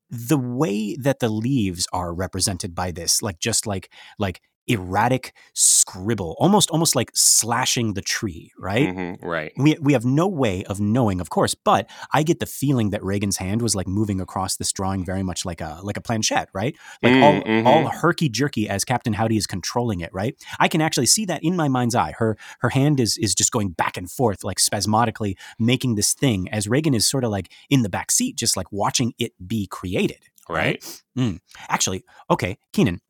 the 0.10 0.38
way 0.38 0.96
that 0.96 1.20
the 1.20 1.30
leaves 1.30 1.88
are 1.94 2.14
represented 2.14 2.76
by 2.76 2.92
this, 2.92 3.22
like 3.22 3.40
just 3.40 3.66
like 3.68 3.92
like 4.20 4.42
erratic 4.68 5.34
scribble, 5.54 6.36
almost 6.40 6.70
almost 6.70 6.96
like 6.96 7.12
slashing 7.14 7.94
the 7.94 8.02
tree, 8.02 8.52
right? 8.58 8.90
Mm-hmm, 8.90 9.26
right. 9.26 9.52
We 9.58 9.78
we 9.82 9.94
have 9.94 10.06
no 10.06 10.28
way 10.28 10.64
of 10.66 10.80
knowing, 10.80 11.22
of 11.22 11.30
course, 11.30 11.56
but 11.56 11.90
I 12.14 12.24
get 12.24 12.40
the 12.40 12.46
feeling 12.46 12.90
that 12.90 13.04
Regan's 13.04 13.38
hand 13.38 13.62
was 13.62 13.76
like 13.76 13.88
moving 13.88 14.20
across 14.20 14.58
this 14.58 14.72
drawing 14.72 15.06
very 15.06 15.24
much 15.24 15.46
like 15.46 15.62
a 15.62 15.80
like 15.84 15.98
a 15.98 16.02
planchette, 16.02 16.50
right? 16.54 16.76
Like 17.04 17.14
mm, 17.14 17.24
all 17.24 17.42
mm-hmm. 17.42 17.68
all 17.68 17.88
herky 17.88 18.30
jerky 18.30 18.68
as 18.68 18.84
Captain 18.84 19.14
Howdy 19.14 19.38
is 19.38 19.48
controlling 19.48 20.02
it, 20.02 20.14
right? 20.14 20.36
I 20.60 20.68
can 20.68 20.82
actually 20.82 21.08
see 21.08 21.26
that 21.26 21.44
in 21.44 21.56
my 21.56 21.68
mind's 21.68 21.96
eye. 21.96 22.14
Her 22.18 22.38
her 22.60 22.70
hand 22.70 23.00
is 23.00 23.18
is 23.18 23.36
just 23.36 23.52
going 23.52 23.70
back 23.70 23.98
and 23.98 24.10
forth 24.10 24.44
like 24.44 24.60
spasmodically 24.60 25.38
making 25.60 25.96
this 25.96 26.14
thing 26.14 26.50
as 26.50 26.68
Regan 26.68 26.94
is 26.94 27.08
sort 27.08 27.24
of 27.24 27.32
like 27.32 27.52
in 27.70 27.84
the 27.84 27.90
back 27.90 28.12
seat 28.12 28.36
just 28.36 28.58
like 28.58 28.72
watching 28.72 29.14
it 29.20 29.34
be 29.46 29.68
created. 29.68 30.20
Right. 30.48 30.58
right? 30.58 31.02
Mm. 31.18 31.40
Actually, 31.70 32.04
okay, 32.30 32.58
Keenan, 32.72 33.02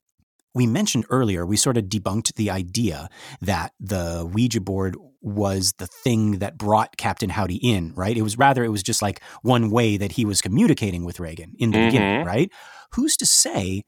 we 0.56 0.66
mentioned 0.66 1.06
earlier, 1.10 1.46
we 1.46 1.58
sort 1.58 1.78
of 1.78 1.86
debunked 1.86 2.34
the 2.36 2.50
idea 2.50 3.10
that 3.42 3.74
the 3.80 4.28
Ouija 4.34 4.62
board 4.62 4.96
was 5.22 5.74
the 5.74 5.88
thing 5.88 6.40
that 6.40 6.58
brought 6.58 6.98
Captain 6.98 7.30
Howdy 7.30 7.58
in, 7.58 7.94
right? 7.94 8.16
It 8.16 8.22
was 8.22 8.38
rather, 8.38 8.64
it 8.64 8.70
was 8.70 8.82
just 8.82 9.02
like 9.02 9.22
one 9.42 9.70
way 9.70 9.98
that 9.98 10.14
he 10.14 10.24
was 10.24 10.42
communicating 10.42 11.04
with 11.04 11.20
Regan 11.20 11.54
in 11.60 11.72
the 11.72 11.78
mm-hmm. 11.78 11.88
beginning, 11.88 12.26
right? 12.26 12.52
Who's 12.94 13.18
to 13.18 13.26
say 13.26 13.84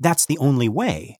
that's 0.00 0.26
the 0.26 0.38
only 0.38 0.68
way? 0.68 1.18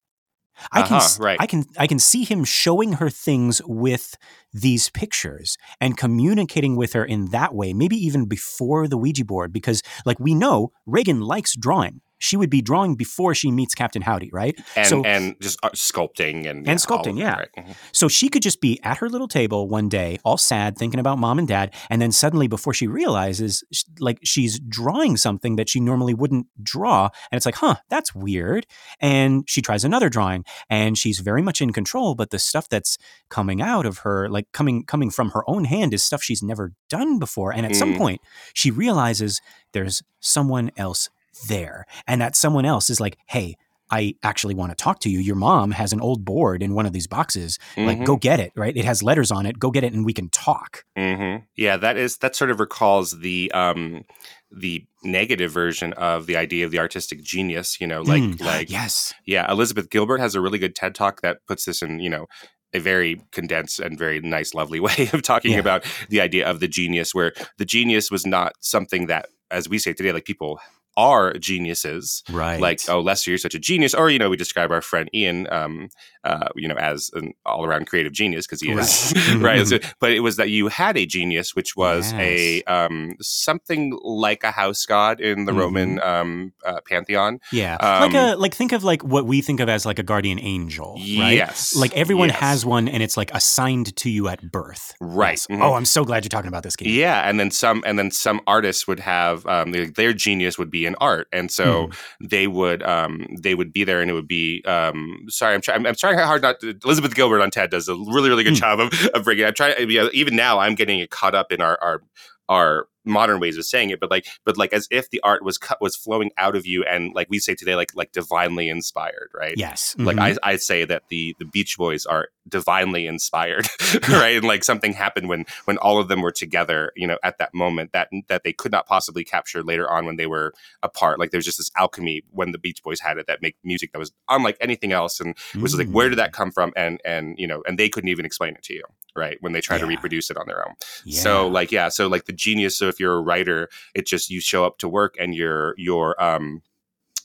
I 0.71 0.83
can, 0.83 0.97
uh-huh, 0.97 1.23
right. 1.23 1.37
I 1.39 1.47
can, 1.47 1.65
I 1.77 1.87
can 1.87 1.99
see 1.99 2.23
him 2.23 2.43
showing 2.43 2.93
her 2.93 3.09
things 3.09 3.61
with 3.65 4.15
these 4.53 4.89
pictures 4.89 5.57
and 5.79 5.97
communicating 5.97 6.75
with 6.75 6.93
her 6.93 7.03
in 7.03 7.27
that 7.27 7.53
way, 7.53 7.73
maybe 7.73 7.95
even 7.95 8.25
before 8.25 8.87
the 8.87 8.97
Ouija 8.97 9.25
board, 9.25 9.53
because 9.53 9.81
like 10.05 10.19
we 10.19 10.35
know 10.35 10.71
Regan 10.85 11.21
likes 11.21 11.55
drawing 11.55 12.01
she 12.21 12.37
would 12.37 12.49
be 12.49 12.61
drawing 12.61 12.95
before 12.95 13.33
she 13.33 13.51
meets 13.51 13.73
Captain 13.73 14.01
Howdy, 14.01 14.29
right? 14.31 14.57
And 14.75 14.87
so, 14.87 15.03
and 15.03 15.35
just 15.41 15.59
uh, 15.63 15.69
sculpting 15.71 16.47
and 16.47 16.59
and 16.59 16.67
yeah, 16.67 16.75
sculpting, 16.75 17.17
yeah. 17.17 17.35
Right. 17.39 17.49
Mm-hmm. 17.57 17.71
So 17.91 18.07
she 18.07 18.29
could 18.29 18.43
just 18.43 18.61
be 18.61 18.79
at 18.83 18.97
her 18.97 19.09
little 19.09 19.27
table 19.27 19.67
one 19.67 19.89
day, 19.89 20.19
all 20.23 20.37
sad, 20.37 20.77
thinking 20.77 20.99
about 20.99 21.17
mom 21.17 21.39
and 21.39 21.47
dad, 21.47 21.73
and 21.89 22.01
then 22.01 22.11
suddenly, 22.11 22.47
before 22.47 22.73
she 22.73 22.87
realizes, 22.87 23.63
like 23.99 24.19
she's 24.23 24.59
drawing 24.59 25.17
something 25.17 25.55
that 25.55 25.67
she 25.67 25.79
normally 25.79 26.13
wouldn't 26.13 26.47
draw, 26.63 27.09
and 27.31 27.37
it's 27.37 27.45
like, 27.45 27.55
huh, 27.55 27.75
that's 27.89 28.13
weird. 28.13 28.67
And 28.99 29.43
she 29.47 29.61
tries 29.61 29.83
another 29.83 30.09
drawing, 30.09 30.45
and 30.69 30.97
she's 30.97 31.19
very 31.19 31.41
much 31.41 31.59
in 31.59 31.73
control, 31.73 32.13
but 32.13 32.29
the 32.29 32.39
stuff 32.39 32.69
that's 32.69 32.97
coming 33.29 33.61
out 33.61 33.85
of 33.85 33.99
her, 33.99 34.29
like 34.29 34.51
coming 34.51 34.85
coming 34.85 35.09
from 35.09 35.31
her 35.31 35.43
own 35.49 35.65
hand, 35.65 35.93
is 35.93 36.03
stuff 36.03 36.21
she's 36.21 36.43
never 36.43 36.73
done 36.87 37.17
before. 37.17 37.51
And 37.51 37.65
at 37.65 37.71
mm. 37.71 37.75
some 37.75 37.97
point, 37.97 38.21
she 38.53 38.69
realizes 38.69 39.41
there's 39.73 40.03
someone 40.19 40.71
else 40.77 41.09
there 41.47 41.85
and 42.07 42.21
that 42.21 42.35
someone 42.35 42.65
else 42.65 42.89
is 42.89 42.99
like, 42.99 43.17
hey, 43.27 43.55
I 43.91 44.15
actually 44.23 44.55
want 44.55 44.71
to 44.71 44.81
talk 44.81 44.99
to 44.99 45.09
you. 45.09 45.19
Your 45.19 45.35
mom 45.35 45.71
has 45.71 45.91
an 45.91 45.99
old 45.99 46.23
board 46.23 46.63
in 46.63 46.73
one 46.73 46.85
of 46.85 46.93
these 46.93 47.07
boxes. 47.07 47.59
Mm-hmm. 47.75 47.87
Like, 47.87 48.05
go 48.05 48.15
get 48.15 48.39
it, 48.39 48.53
right? 48.55 48.75
It 48.75 48.85
has 48.85 49.03
letters 49.03 49.31
on 49.31 49.45
it. 49.45 49.59
Go 49.59 49.69
get 49.69 49.83
it, 49.83 49.91
and 49.91 50.05
we 50.05 50.13
can 50.13 50.29
talk. 50.29 50.85
Mm-hmm. 50.97 51.43
Yeah, 51.57 51.75
that 51.75 51.97
is 51.97 52.17
that 52.19 52.35
sort 52.35 52.51
of 52.51 52.61
recalls 52.61 53.19
the 53.19 53.51
um, 53.51 54.05
the 54.49 54.85
negative 55.03 55.51
version 55.51 55.91
of 55.93 56.25
the 56.25 56.37
idea 56.37 56.63
of 56.65 56.71
the 56.71 56.79
artistic 56.79 57.21
genius. 57.21 57.81
You 57.81 57.87
know, 57.87 58.01
like 58.01 58.23
mm. 58.23 58.41
like 58.41 58.69
yes, 58.69 59.13
yeah. 59.25 59.51
Elizabeth 59.51 59.89
Gilbert 59.89 60.19
has 60.19 60.35
a 60.35 60.41
really 60.41 60.57
good 60.57 60.73
TED 60.73 60.95
talk 60.95 61.19
that 61.21 61.45
puts 61.45 61.65
this 61.65 61.81
in 61.81 61.99
you 61.99 62.09
know 62.09 62.27
a 62.73 62.79
very 62.79 63.21
condensed 63.33 63.81
and 63.81 63.97
very 63.97 64.21
nice, 64.21 64.53
lovely 64.53 64.79
way 64.79 65.09
of 65.11 65.21
talking 65.21 65.53
yeah. 65.53 65.59
about 65.59 65.83
the 66.09 66.21
idea 66.21 66.49
of 66.49 66.61
the 66.61 66.67
genius, 66.69 67.13
where 67.13 67.33
the 67.57 67.65
genius 67.65 68.09
was 68.09 68.25
not 68.25 68.53
something 68.61 69.07
that, 69.07 69.27
as 69.49 69.67
we 69.67 69.77
say 69.77 69.91
today, 69.91 70.13
like 70.13 70.23
people 70.23 70.61
are 70.97 71.33
geniuses. 71.33 72.23
Right. 72.29 72.59
Like, 72.59 72.81
oh, 72.89 72.99
Lester, 72.99 73.31
you're 73.31 73.37
such 73.37 73.55
a 73.55 73.59
genius. 73.59 73.93
Or, 73.93 74.09
you 74.09 74.19
know, 74.19 74.29
we 74.29 74.37
describe 74.37 74.71
our 74.71 74.81
friend 74.81 75.09
Ian, 75.13 75.47
um, 75.51 75.89
uh, 76.23 76.49
you 76.55 76.67
know, 76.67 76.75
as 76.75 77.09
an 77.13 77.33
all 77.45 77.65
around 77.65 77.87
creative 77.87 78.13
genius 78.13 78.45
because 78.45 78.61
he 78.61 78.71
is. 78.71 79.13
Right. 79.41 79.65
so, 79.65 79.79
but 79.99 80.11
it 80.11 80.19
was 80.19 80.35
that 80.35 80.49
you 80.49 80.67
had 80.67 80.97
a 80.97 81.05
genius, 81.05 81.55
which 81.55 81.75
was 81.75 82.11
yes. 82.11 82.21
a 82.21 82.63
um, 82.63 83.15
something 83.21 83.97
like 84.03 84.43
a 84.43 84.51
house 84.51 84.85
god 84.85 85.19
in 85.19 85.45
the 85.45 85.51
mm-hmm. 85.51 85.59
Roman 85.59 86.01
um, 86.01 86.53
uh, 86.65 86.79
pantheon. 86.87 87.39
Yeah. 87.51 87.77
like 87.81 88.13
a, 88.13 88.33
um, 88.33 88.39
like, 88.39 88.53
think 88.53 88.71
of 88.71 88.83
like 88.83 89.03
what 89.03 89.25
we 89.25 89.41
think 89.41 89.59
of 89.59 89.69
as 89.69 89.85
like 89.85 89.99
a 89.99 90.03
guardian 90.03 90.39
angel, 90.39 90.93
right? 90.95 91.31
Yes. 91.31 91.75
Like 91.75 91.95
everyone 91.95 92.29
yes. 92.29 92.39
has 92.39 92.65
one 92.65 92.87
and 92.87 93.01
it's 93.01 93.17
like 93.17 93.33
assigned 93.33 93.95
to 93.95 94.09
you 94.09 94.27
at 94.27 94.51
birth. 94.51 94.93
Right. 94.99 95.31
Yes. 95.31 95.47
Mm-hmm. 95.47 95.61
Oh, 95.61 95.73
I'm 95.73 95.85
so 95.85 96.03
glad 96.03 96.23
you're 96.23 96.29
talking 96.29 96.49
about 96.49 96.63
this 96.63 96.75
game. 96.75 96.89
Yeah. 96.89 97.27
And 97.27 97.39
then 97.39 97.51
some, 97.51 97.83
and 97.85 97.97
then 97.97 98.11
some 98.11 98.41
artists 98.45 98.87
would 98.87 98.99
have, 98.99 99.45
um, 99.47 99.71
their, 99.71 99.85
their 99.87 100.13
genius 100.13 100.57
would 100.57 100.69
be 100.69 100.80
in 100.85 100.95
art. 100.95 101.27
And 101.31 101.51
so 101.51 101.87
mm. 101.87 101.95
they 102.29 102.47
would 102.47 102.83
um, 102.83 103.27
they 103.39 103.55
would 103.55 103.73
be 103.73 103.83
there, 103.83 104.01
and 104.01 104.09
it 104.09 104.13
would 104.13 104.27
be 104.27 104.63
um, 104.65 105.25
sorry, 105.29 105.55
I'm, 105.55 105.61
trying. 105.61 105.79
I'm, 105.79 105.87
I'm 105.87 105.95
trying 105.95 106.17
hard 106.17 106.41
not. 106.41 106.59
to 106.61 106.77
Elizabeth 106.83 107.15
Gilbert 107.15 107.41
on 107.41 107.51
TED 107.51 107.69
does 107.69 107.87
a 107.87 107.95
really 107.95 108.29
really 108.29 108.43
good 108.43 108.53
mm. 108.53 108.57
job 108.57 108.79
of, 108.79 109.07
of 109.13 109.23
bringing. 109.23 109.45
I'm 109.45 109.53
trying. 109.53 109.75
Even 109.89 110.35
now, 110.35 110.59
I'm 110.59 110.75
getting 110.75 110.99
it 110.99 111.09
caught 111.09 111.35
up 111.35 111.51
in 111.51 111.61
our 111.61 111.77
our 111.81 112.01
our 112.49 112.87
modern 113.05 113.39
ways 113.39 113.57
of 113.57 113.65
saying 113.65 113.89
it, 113.89 113.99
but 113.99 114.11
like, 114.11 114.25
but 114.45 114.57
like 114.57 114.73
as 114.73 114.87
if 114.91 115.09
the 115.09 115.19
art 115.21 115.43
was 115.43 115.57
cut 115.57 115.81
was 115.81 115.95
flowing 115.95 116.31
out 116.37 116.55
of 116.55 116.65
you, 116.65 116.83
and 116.83 117.13
like 117.13 117.27
we 117.29 117.39
say 117.39 117.55
today, 117.55 117.75
like 117.75 117.95
like 117.95 118.11
divinely 118.11 118.69
inspired, 118.69 119.29
right? 119.33 119.53
Yes. 119.57 119.95
Mm-hmm. 119.97 120.05
Like 120.05 120.17
I, 120.17 120.35
I 120.43 120.55
say 120.57 120.85
that 120.85 121.03
the 121.09 121.35
the 121.39 121.45
Beach 121.45 121.77
Boys 121.77 122.05
are 122.05 122.29
divinely 122.47 123.07
inspired, 123.07 123.67
right? 124.09 124.37
And 124.37 124.45
like 124.45 124.63
something 124.63 124.93
happened 124.93 125.29
when 125.29 125.45
when 125.65 125.77
all 125.77 125.99
of 125.99 126.07
them 126.07 126.21
were 126.21 126.31
together, 126.31 126.91
you 126.95 127.07
know, 127.07 127.17
at 127.23 127.37
that 127.39 127.53
moment 127.53 127.91
that 127.93 128.09
that 128.27 128.43
they 128.43 128.53
could 128.53 128.71
not 128.71 128.87
possibly 128.87 129.23
capture 129.23 129.63
later 129.63 129.89
on 129.89 130.05
when 130.05 130.15
they 130.15 130.27
were 130.27 130.53
apart. 130.83 131.19
Like 131.19 131.31
there's 131.31 131.45
just 131.45 131.57
this 131.57 131.71
alchemy 131.77 132.23
when 132.31 132.51
the 132.51 132.59
Beach 132.59 132.83
Boys 132.83 132.99
had 132.99 133.17
it 133.17 133.27
that 133.27 133.41
make 133.41 133.55
music 133.63 133.91
that 133.93 133.99
was 133.99 134.11
unlike 134.29 134.57
anything 134.61 134.91
else, 134.91 135.19
and 135.19 135.35
was 135.59 135.75
mm. 135.75 135.79
like 135.79 135.89
where 135.89 136.09
did 136.09 136.19
that 136.19 136.31
mm. 136.31 136.33
come 136.33 136.51
from? 136.51 136.73
And 136.75 136.99
and 137.05 137.35
you 137.37 137.47
know, 137.47 137.63
and 137.67 137.77
they 137.77 137.89
couldn't 137.89 138.09
even 138.09 138.25
explain 138.25 138.53
it 138.53 138.63
to 138.63 138.73
you 138.73 138.83
right 139.15 139.37
when 139.41 139.53
they 139.53 139.61
try 139.61 139.75
yeah. 139.75 139.81
to 139.81 139.87
reproduce 139.87 140.29
it 140.29 140.37
on 140.37 140.47
their 140.47 140.65
own 140.67 140.73
yeah. 141.05 141.19
so 141.19 141.47
like 141.47 141.71
yeah 141.71 141.89
so 141.89 142.07
like 142.07 142.25
the 142.25 142.33
genius 142.33 142.77
so 142.77 142.87
if 142.87 142.99
you're 142.99 143.15
a 143.15 143.21
writer 143.21 143.69
it 143.93 144.05
just 144.05 144.29
you 144.29 144.39
show 144.39 144.65
up 144.65 144.77
to 144.77 144.87
work 144.87 145.15
and 145.19 145.35
your 145.35 145.73
your 145.77 146.21
um 146.21 146.61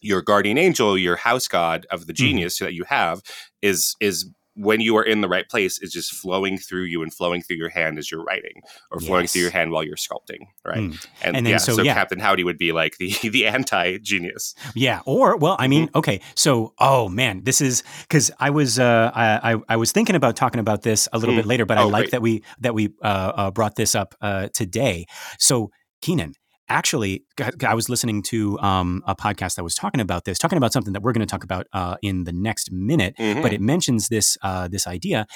your 0.01 0.23
guardian 0.23 0.59
angel 0.59 0.99
your 0.99 1.17
house 1.17 1.49
god 1.49 1.87
of 1.91 2.07
the 2.07 2.13
mm-hmm. 2.13 2.25
genius 2.25 2.57
mm-hmm. 2.57 2.67
that 2.67 2.75
you 2.75 2.85
have 2.85 3.23
is 3.63 3.97
is 4.01 4.31
when 4.57 4.81
you 4.81 4.97
are 4.97 5.03
in 5.03 5.21
the 5.21 5.29
right 5.29 5.49
place 5.49 5.79
is 5.81 5.93
just 5.93 6.15
flowing 6.15 6.57
through 6.57 6.85
you 6.85 7.03
and 7.03 7.13
flowing 7.13 7.43
through 7.43 7.57
your 7.57 7.69
hand 7.69 7.99
as 7.99 8.11
you're 8.11 8.25
writing 8.25 8.63
or 8.91 8.99
flowing 8.99 9.25
yes. 9.25 9.33
through 9.33 9.43
your 9.43 9.51
hand 9.51 9.71
while 9.71 9.83
you're 9.83 9.97
sculpting 9.97 10.47
right 10.65 10.79
mm. 10.79 11.07
and, 11.23 11.37
and, 11.37 11.47
then, 11.47 11.53
yeah 11.53 11.57
so, 11.59 11.75
so 11.75 11.83
yeah. 11.83 11.95
captain 11.95 12.19
howdy 12.19 12.43
would 12.43 12.59
be 12.59 12.73
like 12.73 12.97
the 12.97 13.15
the 13.31 13.47
anti 13.47 13.99
genius 13.99 14.55
yeah 14.75 15.01
or 15.05 15.37
well 15.37 15.57
i 15.59 15.69
mean 15.69 15.87
mm-hmm. 15.89 15.99
okay 15.99 16.21
so 16.35 16.73
oh 16.79 17.09
man 17.09 17.43
this 17.45 17.61
is 17.61 17.83
because 18.03 18.31
i 18.41 18.51
was 18.51 18.79
uh 18.79 19.11
I, 19.15 19.53
I, 19.53 19.57
I 19.71 19.77
was 19.77 19.93
thinking 19.93 20.17
about 20.17 20.37
talking 20.37 20.61
about 20.61 20.83
this 20.83 21.09
a 21.13 21.19
little 21.19 21.35
mm. 21.35 21.39
bit 21.39 21.47
later 21.47 21.67
but 21.67 21.79
oh, 21.79 21.83
i 21.83 21.85
like 21.85 22.03
great. 22.05 22.11
that 22.13 22.23
we 22.23 22.43
that 22.61 22.75
we 22.75 22.95
uh, 23.03 23.33
uh, 23.37 23.51
brought 23.51 23.77
this 23.77 23.95
up 23.95 24.15
uh 24.21 24.49
today 24.55 25.07
so 25.39 25.71
keenan 26.01 26.35
actually, 26.69 27.25
I 27.65 27.75
was 27.75 27.89
listening 27.89 28.23
to 28.25 28.59
um, 28.61 29.03
a 29.07 29.15
podcast 29.15 29.57
that 29.57 29.65
was 29.65 29.75
talking 29.75 30.01
about 30.01 30.25
this, 30.25 30.39
talking 30.39 30.59
about 30.59 30.73
something 30.73 30.93
that 30.93 31.03
we're 31.03 31.13
going 31.13 31.27
to 31.27 31.31
talk 31.31 31.45
about 31.45 31.67
uh, 31.73 31.97
in 32.03 32.25
the 32.25 32.33
next 32.33 32.73
minute. 32.73 33.15
Mm-hmm. 33.19 33.43
But 33.43 33.53
it 33.53 33.61
mentions 33.61 34.09
this 34.09 34.37
uh, 34.43 34.69
this 34.69 34.87
idea, 34.87 35.27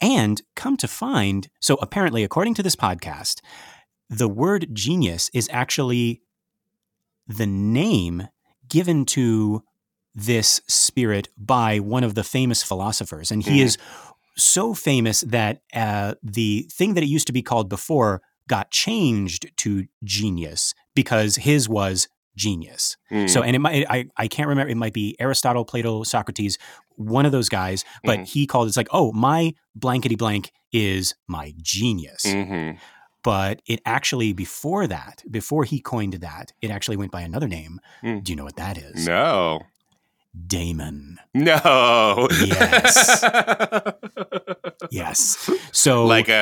and 0.00 0.40
come 0.56 0.76
to 0.78 0.88
find, 0.88 1.48
so 1.60 1.76
apparently, 1.80 2.24
according 2.24 2.54
to 2.54 2.62
this 2.62 2.76
podcast, 2.76 3.40
the 4.08 4.28
word 4.28 4.68
genius 4.72 5.30
is 5.34 5.48
actually 5.52 6.22
the 7.26 7.46
name 7.46 8.28
given 8.68 9.04
to 9.04 9.62
this 10.14 10.60
spirit 10.66 11.28
by 11.36 11.78
one 11.78 12.04
of 12.04 12.14
the 12.14 12.24
famous 12.24 12.62
philosophers, 12.62 13.30
and 13.30 13.42
he 13.42 13.58
mm-hmm. 13.58 13.66
is 13.66 13.78
so 14.36 14.72
famous 14.72 15.20
that 15.22 15.62
uh, 15.74 16.14
the 16.22 16.68
thing 16.72 16.94
that 16.94 17.02
it 17.02 17.08
used 17.08 17.26
to 17.26 17.32
be 17.32 17.42
called 17.42 17.68
before 17.68 18.22
got 18.48 18.72
changed 18.72 19.56
to 19.58 19.86
genius 20.02 20.74
because 20.94 21.36
his 21.36 21.68
was 21.68 22.08
genius. 22.34 22.96
Mm. 23.12 23.28
So, 23.28 23.42
and 23.42 23.54
it 23.54 23.58
might, 23.58 23.86
I, 23.88 24.06
I 24.16 24.28
can't 24.28 24.48
remember, 24.48 24.70
it 24.70 24.76
might 24.76 24.92
be 24.92 25.16
Aristotle, 25.20 25.64
Plato, 25.64 26.02
Socrates, 26.02 26.58
one 26.96 27.26
of 27.26 27.32
those 27.32 27.48
guys, 27.48 27.84
but 28.02 28.20
mm. 28.20 28.26
he 28.26 28.46
called 28.46 28.68
it's 28.68 28.76
like, 28.76 28.88
oh, 28.90 29.12
my 29.12 29.54
blankety 29.74 30.16
blank 30.16 30.50
is 30.72 31.14
my 31.26 31.52
genius. 31.62 32.24
Mm-hmm. 32.24 32.78
But 33.24 33.60
it 33.66 33.80
actually, 33.84 34.32
before 34.32 34.86
that, 34.86 35.22
before 35.30 35.64
he 35.64 35.80
coined 35.80 36.14
that, 36.14 36.52
it 36.62 36.70
actually 36.70 36.96
went 36.96 37.12
by 37.12 37.20
another 37.20 37.48
name. 37.48 37.80
Mm. 38.02 38.24
Do 38.24 38.32
you 38.32 38.36
know 38.36 38.44
what 38.44 38.56
that 38.56 38.78
is? 38.78 39.06
No. 39.06 39.60
Daemon. 40.46 41.18
No. 41.34 42.28
Yes. 42.44 43.24
yes. 44.90 45.50
So 45.72 46.06
like 46.06 46.28
a 46.28 46.34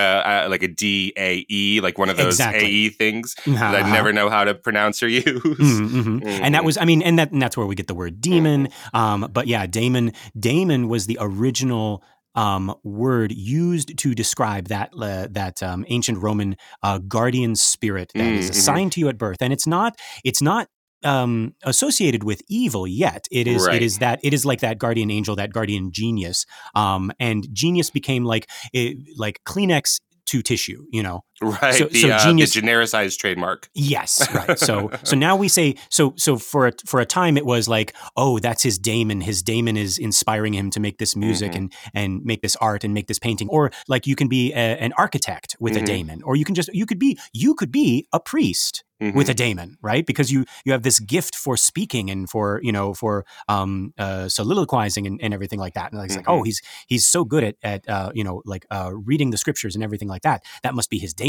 uh, 0.45 0.49
like 0.51 0.63
a 0.63 0.69
D 0.69 1.13
A 1.17 1.45
E, 1.49 1.81
like 1.81 1.99
one 1.99 2.09
of 2.09 2.17
those 2.17 2.35
exactly. 2.35 2.67
AE 2.67 2.89
things 2.91 3.35
uh-huh. 3.47 3.73
that 3.73 3.85
I 3.85 3.93
never 3.93 4.13
know 4.13 4.29
how 4.29 4.45
to 4.45 4.55
pronounce 4.55 5.03
or 5.03 5.09
use. 5.09 5.25
Mm-hmm, 5.25 5.63
mm-hmm. 5.63 6.19
Mm-hmm. 6.19 6.45
And 6.45 6.55
that 6.55 6.65
was, 6.65 6.77
I 6.79 6.85
mean, 6.85 7.03
and 7.03 7.19
that 7.19 7.33
and 7.33 7.41
that's 7.41 7.57
where 7.57 7.67
we 7.67 7.75
get 7.75 7.87
the 7.87 7.95
word 7.95 8.21
demon. 8.21 8.67
Mm-hmm. 8.67 8.97
Um, 8.97 9.31
but 9.33 9.47
yeah, 9.47 9.67
Daemon. 9.67 10.13
Daemon 10.39 10.89
was 10.89 11.07
the 11.07 11.19
original 11.21 12.03
um, 12.37 12.75
word 12.85 13.33
used 13.33 13.99
to 13.99 14.15
describe 14.15 14.69
that 14.69 14.91
uh, 15.01 15.27
that 15.31 15.63
um, 15.63 15.85
ancient 15.89 16.23
Roman 16.23 16.57
uh, 16.83 16.99
guardian 16.99 17.57
spirit 17.57 18.13
that 18.15 18.21
mm-hmm. 18.21 18.39
is 18.39 18.51
assigned 18.51 18.93
to 18.93 19.01
you 19.01 19.09
at 19.09 19.19
birth, 19.19 19.39
and 19.41 19.53
it's 19.53 19.67
not 19.67 19.99
it's 20.23 20.43
not 20.43 20.69
um, 21.05 21.55
associated 21.63 22.25
with 22.25 22.43
evil 22.49 22.87
yet. 22.87 23.27
It 23.31 23.47
is 23.47 23.67
right. 23.67 23.77
it 23.77 23.83
is 23.83 23.99
that 23.99 24.21
it 24.23 24.35
is 24.35 24.45
like 24.45 24.61
that 24.61 24.79
guardian 24.79 25.11
angel, 25.11 25.37
that 25.37 25.53
guardian 25.53 25.93
genius. 25.93 26.47
Um, 26.75 27.13
and 27.21 27.47
genius 27.53 27.91
became 27.91 28.25
like 28.25 28.49
it, 28.73 28.97
like 29.17 29.43
Kleenex 29.45 30.01
to 30.27 30.43
tissue, 30.43 30.85
you 30.91 31.03
know. 31.03 31.25
Right. 31.43 31.75
So, 31.75 31.85
the, 31.87 32.01
so 32.01 32.09
uh, 32.11 32.25
genius, 32.25 32.55
the 32.55 32.63
genericized 32.63 33.19
trademark. 33.19 33.69
Yes. 33.75 34.27
Right. 34.33 34.59
So 34.59 34.91
so 35.03 35.17
now 35.17 35.37
we 35.37 35.49
say 35.49 35.77
so 35.91 36.15
so 36.17 36.39
for 36.39 36.69
a, 36.69 36.73
for 36.87 37.01
a 37.01 37.07
time 37.07 37.37
it 37.37 37.45
was 37.45 37.69
like 37.69 37.95
oh 38.17 38.39
that's 38.39 38.63
his 38.63 38.79
daemon. 38.79 39.21
His 39.21 39.43
daemon 39.43 39.77
is 39.77 39.99
inspiring 39.99 40.55
him 40.55 40.71
to 40.71 40.81
make 40.81 40.99
this 40.99 41.15
music 41.15 41.53
mm-hmm. 41.53 41.65
and 41.65 41.75
and 41.95 42.25
make 42.25 42.41
this 42.41 42.57
art 42.57 42.85
and 42.85 42.95
make 42.95 43.07
this 43.07 43.19
painting. 43.19 43.49
Or 43.51 43.71
like 43.87 44.07
you 44.07 44.17
can 44.17 44.29
be 44.29 44.53
a, 44.53 44.57
an 44.57 44.93
architect 44.97 45.57
with 45.61 45.75
mm-hmm. 45.75 45.85
a 45.85 45.87
daemon, 45.87 46.23
or 46.23 46.37
you 46.37 46.45
can 46.45 46.55
just 46.55 46.71
you 46.73 46.87
could 46.87 46.99
be 46.99 47.19
you 47.33 47.55
could 47.55 47.71
be 47.71 48.09
a 48.13 48.21
priest 48.21 48.85
Mm-hmm. 48.99 49.15
with 49.15 49.29
a 49.29 49.35
daemon, 49.35 49.77
right? 49.83 50.07
Because 50.07 50.33
you 50.33 50.47
you 50.65 50.73
have 50.73 50.83
this 50.83 50.99
gift 51.01 51.35
for 51.37 51.59
speaking 51.59 52.09
and 52.09 52.31
for 52.31 52.61
you 52.63 52.73
know 52.73 52.95
for 52.95 53.27
um, 53.47 53.93
uh, 53.99 54.27
soliloquizing 54.31 55.07
and, 55.07 55.21
and, 55.23 55.35
everything 55.35 55.59
like 55.59 55.75
that. 55.75 55.93
And 55.93 56.03
it's 56.03 56.17
mm-hmm. 56.17 56.21
like, 56.21 56.29
oh, 56.31 56.45
he's 56.45 56.63
he's 56.87 57.07
so 57.07 57.23
good 57.23 57.45
at 57.45 57.57
at 57.63 57.87
uh, 57.91 58.11
you 58.15 58.25
know 58.25 58.41
like 58.47 58.65
uh, 58.71 58.93
reading 58.95 59.33
the 59.33 59.37
scriptures 59.37 59.75
and 59.75 59.85
everything 59.85 60.09
like 60.09 60.23
that. 60.23 60.43
That 60.63 60.75
must 60.75 60.89
be 60.89 60.99
his 60.99 61.13
daemon. 61.13 61.26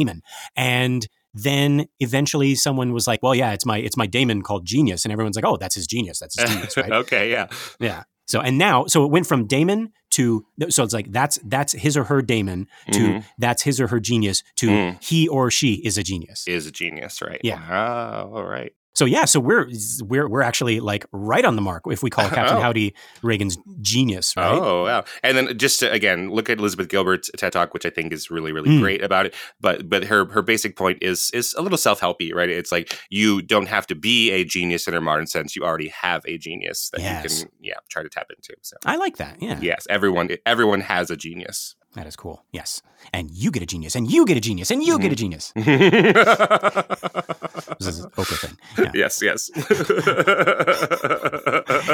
And 0.55 1.07
then 1.33 1.87
eventually 1.99 2.55
someone 2.55 2.93
was 2.93 3.07
like, 3.07 3.21
well, 3.21 3.35
yeah, 3.35 3.53
it's 3.53 3.65
my 3.65 3.77
it's 3.77 3.97
my 3.97 4.07
daemon 4.07 4.41
called 4.41 4.65
genius, 4.65 5.05
and 5.05 5.11
everyone's 5.11 5.35
like, 5.35 5.45
oh, 5.45 5.57
that's 5.57 5.75
his 5.75 5.87
genius. 5.87 6.19
That's 6.19 6.39
his 6.39 6.49
genius, 6.53 6.77
right? 6.77 6.91
okay, 6.91 7.31
yeah, 7.31 7.47
yeah. 7.79 8.03
So 8.27 8.41
and 8.41 8.57
now, 8.57 8.85
so 8.87 9.05
it 9.05 9.11
went 9.11 9.25
from 9.25 9.47
daemon 9.47 9.93
to 10.11 10.45
so 10.69 10.83
it's 10.83 10.93
like 10.93 11.11
that's 11.11 11.39
that's 11.45 11.73
his 11.73 11.95
or 11.95 12.03
her 12.05 12.21
daemon 12.21 12.67
to 12.91 12.99
mm-hmm. 12.99 13.19
that's 13.37 13.61
his 13.63 13.79
or 13.79 13.87
her 13.87 13.99
genius 13.99 14.43
to 14.57 14.67
mm. 14.67 15.03
he 15.03 15.27
or 15.27 15.49
she 15.49 15.75
is 15.75 15.97
a 15.97 16.03
genius. 16.03 16.45
Is 16.47 16.65
a 16.65 16.71
genius, 16.71 17.21
right? 17.21 17.39
Yeah. 17.43 17.61
Oh, 17.69 18.35
all 18.35 18.43
right. 18.43 18.73
So 18.97 19.05
yeah, 19.05 19.25
so 19.25 19.39
we're 19.39 19.69
we're 20.01 20.27
we're 20.27 20.41
actually 20.41 20.79
like 20.79 21.05
right 21.11 21.45
on 21.45 21.55
the 21.55 21.61
mark 21.61 21.83
if 21.85 22.01
we 22.01 22.09
call 22.09 22.27
Captain 22.29 22.57
oh. 22.57 22.61
Howdy 22.61 22.95
Regan's 23.21 23.55
genius, 23.79 24.35
right? 24.35 24.51
Oh 24.51 24.85
wow! 24.85 25.03
And 25.21 25.37
then 25.37 25.55
just 25.55 25.81
to, 25.81 25.91
again 25.91 26.31
look 26.31 26.49
at 26.49 26.57
Elizabeth 26.57 26.87
Gilbert's 26.87 27.29
TED 27.37 27.53
Talk, 27.53 27.75
which 27.75 27.85
I 27.85 27.91
think 27.91 28.11
is 28.11 28.31
really 28.31 28.51
really 28.51 28.71
mm. 28.71 28.81
great 28.81 29.03
about 29.03 29.27
it. 29.27 29.35
But 29.61 29.87
but 29.87 30.05
her 30.05 30.25
her 30.25 30.41
basic 30.41 30.75
point 30.75 30.97
is 31.03 31.29
is 31.35 31.53
a 31.53 31.61
little 31.61 31.77
self 31.77 32.01
helpy, 32.01 32.33
right? 32.33 32.49
It's 32.49 32.71
like 32.71 32.97
you 33.11 33.43
don't 33.43 33.67
have 33.67 33.85
to 33.85 33.95
be 33.95 34.31
a 34.31 34.43
genius 34.43 34.87
in 34.87 34.95
a 34.95 35.01
modern 35.01 35.27
sense; 35.27 35.55
you 35.55 35.61
already 35.61 35.89
have 35.89 36.23
a 36.25 36.39
genius 36.39 36.89
that 36.89 37.01
yes. 37.01 37.23
you 37.23 37.45
can 37.45 37.51
yeah 37.61 37.75
try 37.89 38.01
to 38.01 38.09
tap 38.09 38.31
into. 38.35 38.55
So 38.63 38.77
I 38.83 38.95
like 38.95 39.17
that. 39.17 39.39
Yeah. 39.39 39.59
Yes, 39.61 39.85
everyone 39.91 40.29
everyone 40.43 40.81
has 40.81 41.11
a 41.11 41.15
genius. 41.15 41.75
That 41.93 42.05
is 42.07 42.15
cool. 42.15 42.43
Yes. 42.51 42.81
And 43.13 43.31
you 43.31 43.49
get 43.51 43.63
a 43.63 43.65
genius, 43.65 43.95
and 43.95 44.11
you 44.11 44.25
get 44.25 44.37
a 44.37 44.39
genius, 44.39 44.71
and 44.71 44.83
you 44.83 44.97
mm-hmm. 44.97 45.01
get 45.03 45.11
a 45.11 45.15
genius. 45.15 45.53
this 47.79 47.99
is 47.99 48.05
Oprah 48.05 48.39
thing. 48.39 48.57
Yeah. 48.77 48.91
Yes, 48.93 49.21
yes. 49.23 49.49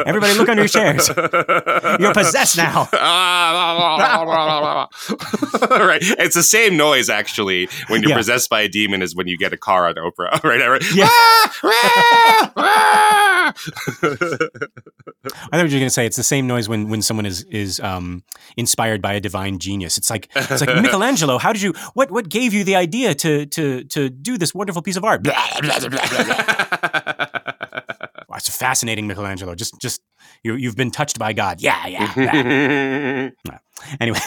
Everybody 0.06 0.34
look 0.34 0.50
under 0.50 0.64
your 0.64 0.68
chairs. 0.68 1.08
You're 2.00 2.14
possessed 2.14 2.58
now. 2.58 2.90
right. 5.72 6.02
It's 6.02 6.36
the 6.36 6.44
same 6.44 6.76
noise, 6.76 7.10
actually, 7.10 7.70
when 7.88 8.02
you're 8.02 8.12
yeah. 8.12 8.18
possessed 8.18 8.50
by 8.50 8.60
a 8.62 8.68
demon 8.68 9.02
as 9.02 9.16
when 9.16 9.28
you 9.28 9.38
get 9.38 9.54
a 9.54 9.58
car 9.58 9.88
on 9.88 9.96
Oprah. 9.96 10.44
Right? 10.44 10.84
Yeah. 10.94 11.08
Ah, 11.10 11.54
ah, 11.64 12.52
ah. 12.58 13.33
I 13.52 13.52
thought 15.52 15.52
you 15.52 15.52
were 15.52 15.70
going 15.70 15.84
to 15.84 15.90
say 15.90 16.06
it's 16.06 16.18
the 16.18 16.24
same 16.24 16.48
noise 16.48 16.70
when, 16.70 16.90
when 16.90 17.02
someone 17.02 17.26
is, 17.26 17.44
is 17.44 17.80
um, 17.80 18.24
inspired 18.58 19.02
by 19.02 19.14
a 19.14 19.20
divine 19.20 19.60
genius. 19.60 19.98
It's 19.98 20.10
like 20.10 20.30
it's 20.36 20.62
like 20.62 20.76
Michelangelo. 20.82 21.38
How 21.38 21.54
did 21.54 21.62
you? 21.62 21.74
What 21.94 22.12
what 22.12 22.30
gave 22.30 22.54
you 22.54 22.64
the 22.64 22.76
idea 22.76 23.14
to 23.16 23.46
to 23.48 23.84
to 23.86 24.10
do 24.10 24.38
this 24.38 24.54
wonderful 24.54 24.82
piece 24.82 24.98
of 24.98 25.04
art? 25.04 25.22
it's 28.36 28.58
fascinating, 28.58 29.08
Michelangelo. 29.08 29.56
Just, 29.56 29.80
just 29.80 30.02
you, 30.44 30.56
you've 30.56 30.76
been 30.76 30.92
touched 30.92 31.20
by 31.20 31.34
God. 31.34 31.62
Yeah, 31.62 31.88
yeah. 31.88 33.30
yeah. 33.46 33.60
anyway, 34.00 34.20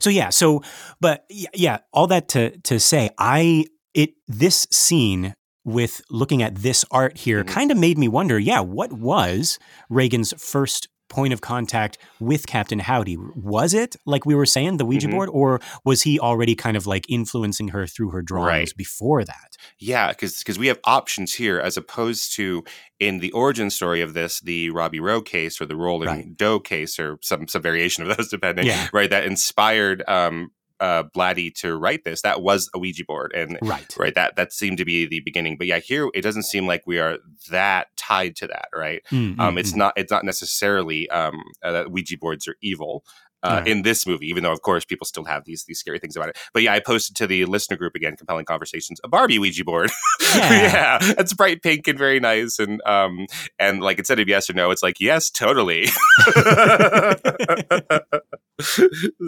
so 0.00 0.10
yeah, 0.10 0.30
so 0.30 0.62
but 1.00 1.24
yeah, 1.30 1.78
all 1.92 2.06
that 2.08 2.28
to 2.30 2.58
to 2.58 2.80
say, 2.80 3.10
I 3.18 3.66
it 3.94 4.14
this 4.26 4.66
scene 4.70 5.34
with 5.68 6.00
looking 6.10 6.42
at 6.42 6.56
this 6.56 6.84
art 6.90 7.18
here 7.18 7.44
mm-hmm. 7.44 7.54
kind 7.54 7.70
of 7.70 7.76
made 7.76 7.98
me 7.98 8.08
wonder, 8.08 8.38
yeah, 8.38 8.60
what 8.60 8.92
was 8.92 9.58
Regan's 9.90 10.32
first 10.42 10.88
point 11.08 11.32
of 11.32 11.40
contact 11.40 11.96
with 12.20 12.46
Captain 12.46 12.78
Howdy? 12.78 13.16
Was 13.34 13.72
it, 13.72 13.96
like 14.04 14.26
we 14.26 14.34
were 14.34 14.46
saying, 14.46 14.76
the 14.76 14.84
Ouija 14.84 15.06
mm-hmm. 15.06 15.16
board, 15.16 15.28
or 15.32 15.60
was 15.84 16.02
he 16.02 16.20
already 16.20 16.54
kind 16.54 16.76
of 16.76 16.86
like 16.86 17.06
influencing 17.08 17.68
her 17.68 17.86
through 17.86 18.10
her 18.10 18.22
drawings 18.22 18.70
right. 18.70 18.76
before 18.76 19.24
that? 19.24 19.56
Yeah, 19.78 20.12
because 20.12 20.58
we 20.58 20.66
have 20.66 20.80
options 20.84 21.34
here 21.34 21.58
as 21.60 21.76
opposed 21.76 22.34
to 22.36 22.64
in 23.00 23.20
the 23.20 23.32
origin 23.32 23.70
story 23.70 24.00
of 24.00 24.14
this, 24.14 24.40
the 24.40 24.70
Robbie 24.70 25.00
Rowe 25.00 25.22
case 25.22 25.60
or 25.60 25.66
the 25.66 25.76
Roland 25.76 26.10
right. 26.10 26.36
Doe 26.36 26.60
case 26.60 26.98
or 26.98 27.18
some 27.22 27.48
some 27.48 27.62
variation 27.62 28.08
of 28.08 28.16
those, 28.16 28.28
depending. 28.28 28.66
Yeah. 28.66 28.88
Right, 28.92 29.10
that 29.10 29.24
inspired 29.24 30.02
um, 30.08 30.50
uh, 30.80 31.04
Blatty 31.04 31.54
to 31.56 31.76
write 31.76 32.04
this, 32.04 32.22
that 32.22 32.42
was 32.42 32.70
a 32.74 32.78
Ouija 32.78 33.04
board, 33.04 33.32
and 33.34 33.58
right, 33.62 33.96
right, 33.98 34.14
that 34.14 34.36
that 34.36 34.52
seemed 34.52 34.78
to 34.78 34.84
be 34.84 35.06
the 35.06 35.20
beginning. 35.20 35.56
But 35.56 35.66
yeah, 35.66 35.78
here 35.78 36.08
it 36.14 36.22
doesn't 36.22 36.44
seem 36.44 36.66
like 36.66 36.82
we 36.86 36.98
are 36.98 37.18
that 37.50 37.88
tied 37.96 38.36
to 38.36 38.46
that, 38.48 38.68
right? 38.74 39.02
Mm-hmm. 39.10 39.40
Um, 39.40 39.58
it's 39.58 39.72
mm. 39.72 39.76
not 39.76 39.94
it's 39.96 40.10
not 40.10 40.24
necessarily 40.24 41.08
um, 41.10 41.42
uh, 41.62 41.72
that 41.72 41.90
Ouija 41.90 42.16
boards 42.18 42.46
are 42.48 42.56
evil. 42.62 43.04
Uh, 43.42 43.62
in 43.64 43.82
this 43.82 44.04
movie, 44.04 44.26
even 44.26 44.42
though 44.42 44.50
of 44.50 44.62
course 44.62 44.84
people 44.84 45.04
still 45.04 45.24
have 45.24 45.44
these 45.44 45.64
these 45.64 45.78
scary 45.78 46.00
things 46.00 46.16
about 46.16 46.28
it. 46.28 46.36
But 46.52 46.64
yeah, 46.64 46.72
I 46.72 46.80
posted 46.80 47.14
to 47.16 47.26
the 47.28 47.44
listener 47.44 47.76
group 47.76 47.94
again, 47.94 48.16
compelling 48.16 48.44
conversations, 48.44 49.00
a 49.04 49.08
Barbie 49.08 49.38
Ouija 49.38 49.64
board. 49.64 49.90
Yeah, 50.34 50.98
yeah 51.00 51.14
it's 51.18 51.32
bright 51.32 51.62
pink 51.62 51.88
and 51.88 51.98
very 51.98 52.20
nice, 52.20 52.58
and 52.58 52.82
um 52.84 53.26
and 53.58 53.80
like 53.80 53.98
instead 53.98 54.18
of 54.18 54.28
yes 54.28 54.50
or 54.50 54.52
no, 54.52 54.70
it's 54.70 54.82
like 54.82 55.00
yes, 55.00 55.30
totally. 55.30 55.86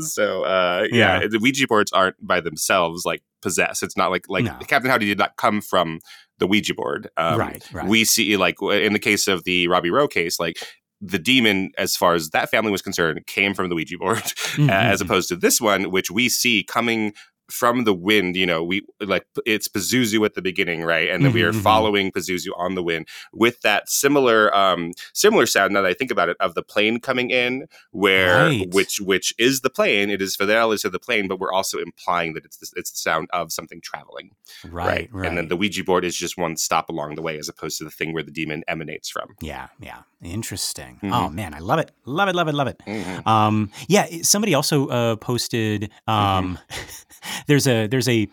so 0.00 0.42
uh 0.42 0.86
yeah, 0.90 1.20
yeah, 1.20 1.26
the 1.28 1.38
Ouija 1.40 1.66
boards 1.66 1.90
aren't 1.92 2.16
by 2.20 2.40
themselves 2.40 3.06
like 3.06 3.22
possessed. 3.40 3.82
It's 3.82 3.96
not 3.96 4.10
like 4.10 4.26
like 4.28 4.44
no. 4.44 4.56
Captain 4.66 4.90
Howdy 4.90 5.06
did 5.06 5.18
not 5.18 5.36
come 5.36 5.60
from 5.60 6.00
the 6.38 6.46
Ouija 6.46 6.74
board. 6.74 7.08
Um, 7.16 7.38
right, 7.38 7.72
right. 7.72 7.86
We 7.86 8.04
see 8.04 8.36
like 8.36 8.56
in 8.62 8.92
the 8.92 8.98
case 8.98 9.28
of 9.28 9.44
the 9.44 9.68
Robbie 9.68 9.90
Rowe 9.90 10.08
case, 10.08 10.40
like 10.40 10.58
the 11.00 11.18
demon, 11.18 11.72
as 11.78 11.96
far 11.96 12.14
as 12.14 12.30
that 12.30 12.50
family 12.50 12.70
was 12.70 12.82
concerned, 12.82 13.26
came 13.26 13.54
from 13.54 13.68
the 13.68 13.74
Ouija 13.74 13.98
board, 13.98 14.18
mm-hmm. 14.18 14.70
as 14.70 15.00
opposed 15.00 15.28
to 15.30 15.36
this 15.36 15.60
one, 15.60 15.90
which 15.90 16.10
we 16.10 16.28
see 16.28 16.64
coming 16.64 17.14
from 17.50 17.84
the 17.84 17.94
wind, 17.94 18.36
you 18.36 18.46
know, 18.46 18.62
we 18.62 18.82
like 19.00 19.26
it's 19.46 19.68
Pazuzu 19.68 20.24
at 20.24 20.34
the 20.34 20.42
beginning, 20.42 20.82
right? 20.84 21.08
And 21.08 21.24
then 21.24 21.30
mm-hmm, 21.30 21.36
we 21.36 21.42
are 21.42 21.52
mm-hmm. 21.52 21.60
following 21.60 22.12
Pazuzu 22.12 22.48
on 22.56 22.74
the 22.74 22.82
wind 22.82 23.08
with 23.32 23.60
that 23.62 23.88
similar 23.88 24.54
um 24.54 24.92
similar 25.12 25.46
sound 25.46 25.74
now 25.74 25.82
that 25.82 25.88
I 25.88 25.94
think 25.94 26.10
about 26.10 26.28
it 26.28 26.36
of 26.40 26.54
the 26.54 26.62
plane 26.62 27.00
coming 27.00 27.30
in 27.30 27.66
where 27.90 28.46
right. 28.46 28.72
which 28.72 29.00
which 29.00 29.34
is 29.38 29.60
the 29.60 29.70
plane, 29.70 30.10
it 30.10 30.22
is 30.22 30.36
Fidelis 30.36 30.84
of 30.84 30.92
the 30.92 30.98
plane, 30.98 31.28
but 31.28 31.38
we're 31.38 31.52
also 31.52 31.78
implying 31.78 32.34
that 32.34 32.44
it's 32.44 32.56
the, 32.58 32.70
it's 32.76 32.90
the 32.90 32.98
sound 32.98 33.28
of 33.32 33.52
something 33.52 33.80
traveling. 33.80 34.30
Right, 34.64 34.72
right, 34.72 35.08
right. 35.12 35.28
And 35.28 35.36
then 35.36 35.48
the 35.48 35.56
Ouija 35.56 35.84
board 35.84 36.04
is 36.04 36.16
just 36.16 36.36
one 36.36 36.56
stop 36.56 36.88
along 36.88 37.14
the 37.14 37.22
way 37.22 37.38
as 37.38 37.48
opposed 37.48 37.78
to 37.78 37.84
the 37.84 37.90
thing 37.90 38.12
where 38.12 38.22
the 38.22 38.30
demon 38.30 38.64
emanates 38.68 39.08
from. 39.08 39.34
Yeah, 39.40 39.68
yeah. 39.80 40.02
Interesting. 40.22 40.96
Mm-hmm. 40.96 41.12
Oh 41.12 41.28
man, 41.30 41.54
I 41.54 41.58
love 41.60 41.78
it. 41.78 41.90
Love 42.04 42.28
it, 42.28 42.34
love 42.34 42.48
it, 42.48 42.54
love 42.54 42.68
it. 42.68 42.78
Mm-hmm. 42.86 43.28
Um 43.28 43.70
yeah, 43.88 44.06
somebody 44.22 44.54
also 44.54 44.88
uh 44.88 45.16
posted 45.16 45.90
um 46.06 46.58
there's 47.46 47.66
a 47.66 47.86
there's 47.86 48.08
a 48.08 48.28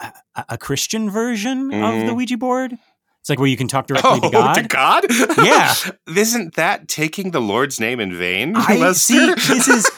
a, 0.00 0.12
a 0.50 0.58
Christian 0.58 1.10
version 1.10 1.70
mm. 1.70 1.74
of 1.74 2.00
the 2.00 2.06
mm-hmm. 2.06 2.16
Ouija 2.16 2.36
board. 2.36 2.72
It's 3.20 3.28
like 3.28 3.38
where 3.38 3.48
you 3.48 3.56
can 3.56 3.68
talk 3.68 3.86
directly 3.86 4.10
oh, 4.14 4.20
to 4.20 4.30
God. 4.30 4.54
To 4.54 4.62
God? 4.62 5.04
Yeah. 5.44 5.74
Isn't 6.16 6.54
that 6.54 6.86
taking 6.88 7.32
the 7.32 7.40
Lord's 7.40 7.80
name 7.80 7.98
in 7.98 8.16
vain? 8.16 8.54
I 8.56 8.92
see. 8.92 9.18
This 9.18 9.68
is 9.68 9.90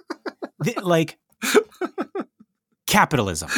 th- 0.64 0.78
like 0.78 1.18
capitalism. 2.86 3.48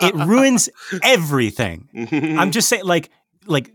it 0.00 0.14
ruins 0.14 0.68
everything. 1.02 1.88
I'm 2.38 2.50
just 2.50 2.68
saying, 2.68 2.84
like, 2.84 3.10
like 3.46 3.70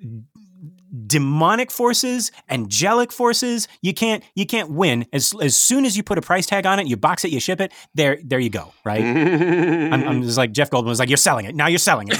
demonic 1.08 1.72
forces, 1.72 2.32
angelic 2.50 3.12
forces. 3.12 3.68
You 3.82 3.94
can't 3.94 4.24
you 4.36 4.46
can't 4.46 4.72
win 4.72 5.06
as 5.14 5.34
as 5.42 5.56
soon 5.56 5.86
as 5.86 5.98
you 5.98 6.04
put 6.04 6.18
a 6.18 6.22
price 6.22 6.46
tag 6.46 6.66
on 6.66 6.80
it, 6.80 6.88
you 6.88 6.98
box 6.98 7.26
it, 7.26 7.32
you 7.32 7.40
ship 7.40 7.62
it. 7.62 7.72
There 7.94 8.18
there 8.24 8.40
you 8.40 8.50
go. 8.50 8.74
Right? 8.84 9.04
I'm, 9.06 10.08
I'm, 10.08 10.24
just 10.24 10.38
like 10.38 10.52
Jeff 10.52 10.70
Goldblum 10.70 10.86
was 10.86 11.00
like, 11.00 11.10
you're 11.10 11.18
selling 11.18 11.46
it 11.46 11.56
now. 11.56 11.68
You're 11.68 11.80
selling 11.80 12.08
it. 12.10 12.18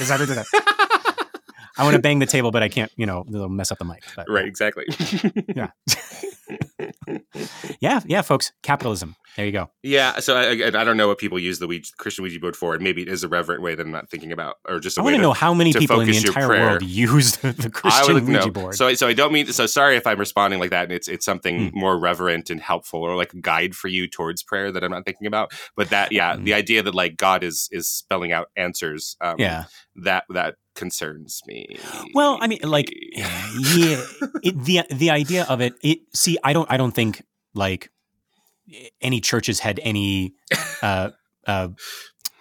I 1.76 1.84
want 1.84 1.96
to 1.96 2.02
bang 2.02 2.18
the 2.18 2.26
table, 2.26 2.50
but 2.50 2.62
I 2.62 2.68
can't. 2.68 2.90
You 2.96 3.06
know, 3.06 3.24
it'll 3.28 3.48
mess 3.48 3.72
up 3.72 3.78
the 3.78 3.84
mic. 3.84 4.02
But, 4.14 4.28
right? 4.28 4.46
Exactly. 4.46 4.84
yeah. 5.56 5.70
yeah, 7.80 8.00
yeah, 8.06 8.22
folks. 8.22 8.52
Capitalism. 8.62 9.16
There 9.36 9.46
you 9.46 9.52
go. 9.52 9.70
Yeah. 9.82 10.20
So 10.20 10.36
I, 10.36 10.66
I 10.66 10.84
don't 10.84 10.96
know 10.96 11.08
what 11.08 11.18
people 11.18 11.38
use 11.38 11.58
the 11.58 11.66
Ouija, 11.66 11.90
Christian 11.96 12.22
Ouija 12.22 12.38
board 12.38 12.54
for, 12.54 12.74
and 12.74 12.82
maybe 12.82 13.02
it 13.02 13.08
is 13.08 13.24
a 13.24 13.28
reverent 13.28 13.62
way 13.62 13.74
that 13.74 13.84
I'm 13.84 13.92
not 13.92 14.10
thinking 14.10 14.30
about, 14.30 14.56
or 14.68 14.78
just 14.78 14.98
I 14.98 15.02
want 15.02 15.16
to 15.16 15.22
know 15.22 15.32
how 15.32 15.54
many 15.54 15.72
people 15.72 16.00
in 16.00 16.08
the 16.10 16.16
entire 16.16 16.48
world 16.48 16.82
use 16.82 17.36
the, 17.36 17.52
the 17.52 17.70
Christian 17.70 18.14
would, 18.14 18.26
Ouija 18.26 18.46
no. 18.46 18.50
board. 18.50 18.74
So, 18.74 18.92
so 18.94 19.08
I 19.08 19.14
don't 19.14 19.32
mean. 19.32 19.46
So 19.46 19.66
sorry 19.66 19.96
if 19.96 20.06
I'm 20.06 20.18
responding 20.18 20.60
like 20.60 20.70
that, 20.70 20.84
and 20.84 20.92
it's 20.92 21.08
it's 21.08 21.24
something 21.24 21.70
mm. 21.70 21.74
more 21.74 21.98
reverent 21.98 22.50
and 22.50 22.60
helpful, 22.60 23.02
or 23.02 23.16
like 23.16 23.32
a 23.32 23.40
guide 23.40 23.74
for 23.74 23.88
you 23.88 24.06
towards 24.06 24.42
prayer 24.42 24.70
that 24.70 24.84
I'm 24.84 24.90
not 24.90 25.06
thinking 25.06 25.26
about. 25.26 25.52
But 25.76 25.90
that, 25.90 26.12
yeah, 26.12 26.36
mm. 26.36 26.44
the 26.44 26.52
idea 26.54 26.82
that 26.82 26.94
like 26.94 27.16
God 27.16 27.42
is 27.42 27.68
is 27.72 27.88
spelling 27.88 28.32
out 28.32 28.48
answers. 28.56 29.16
Um, 29.20 29.36
yeah. 29.38 29.64
That 29.96 30.24
that 30.30 30.56
concerns 30.74 31.42
me. 31.46 31.78
Well, 32.14 32.38
I 32.40 32.46
mean, 32.46 32.60
like, 32.62 32.92
yeah, 33.12 34.04
it, 34.42 34.64
the 34.64 34.82
the 34.90 35.10
idea 35.10 35.44
of 35.48 35.60
it. 35.60 35.74
It 35.82 36.00
see, 36.14 36.38
I 36.42 36.52
don't, 36.52 36.70
I 36.70 36.76
don't 36.76 36.92
think 36.92 37.24
like 37.54 37.90
any 39.00 39.20
churches 39.20 39.60
had 39.60 39.80
any 39.82 40.34
uh, 40.82 41.10
uh, 41.46 41.68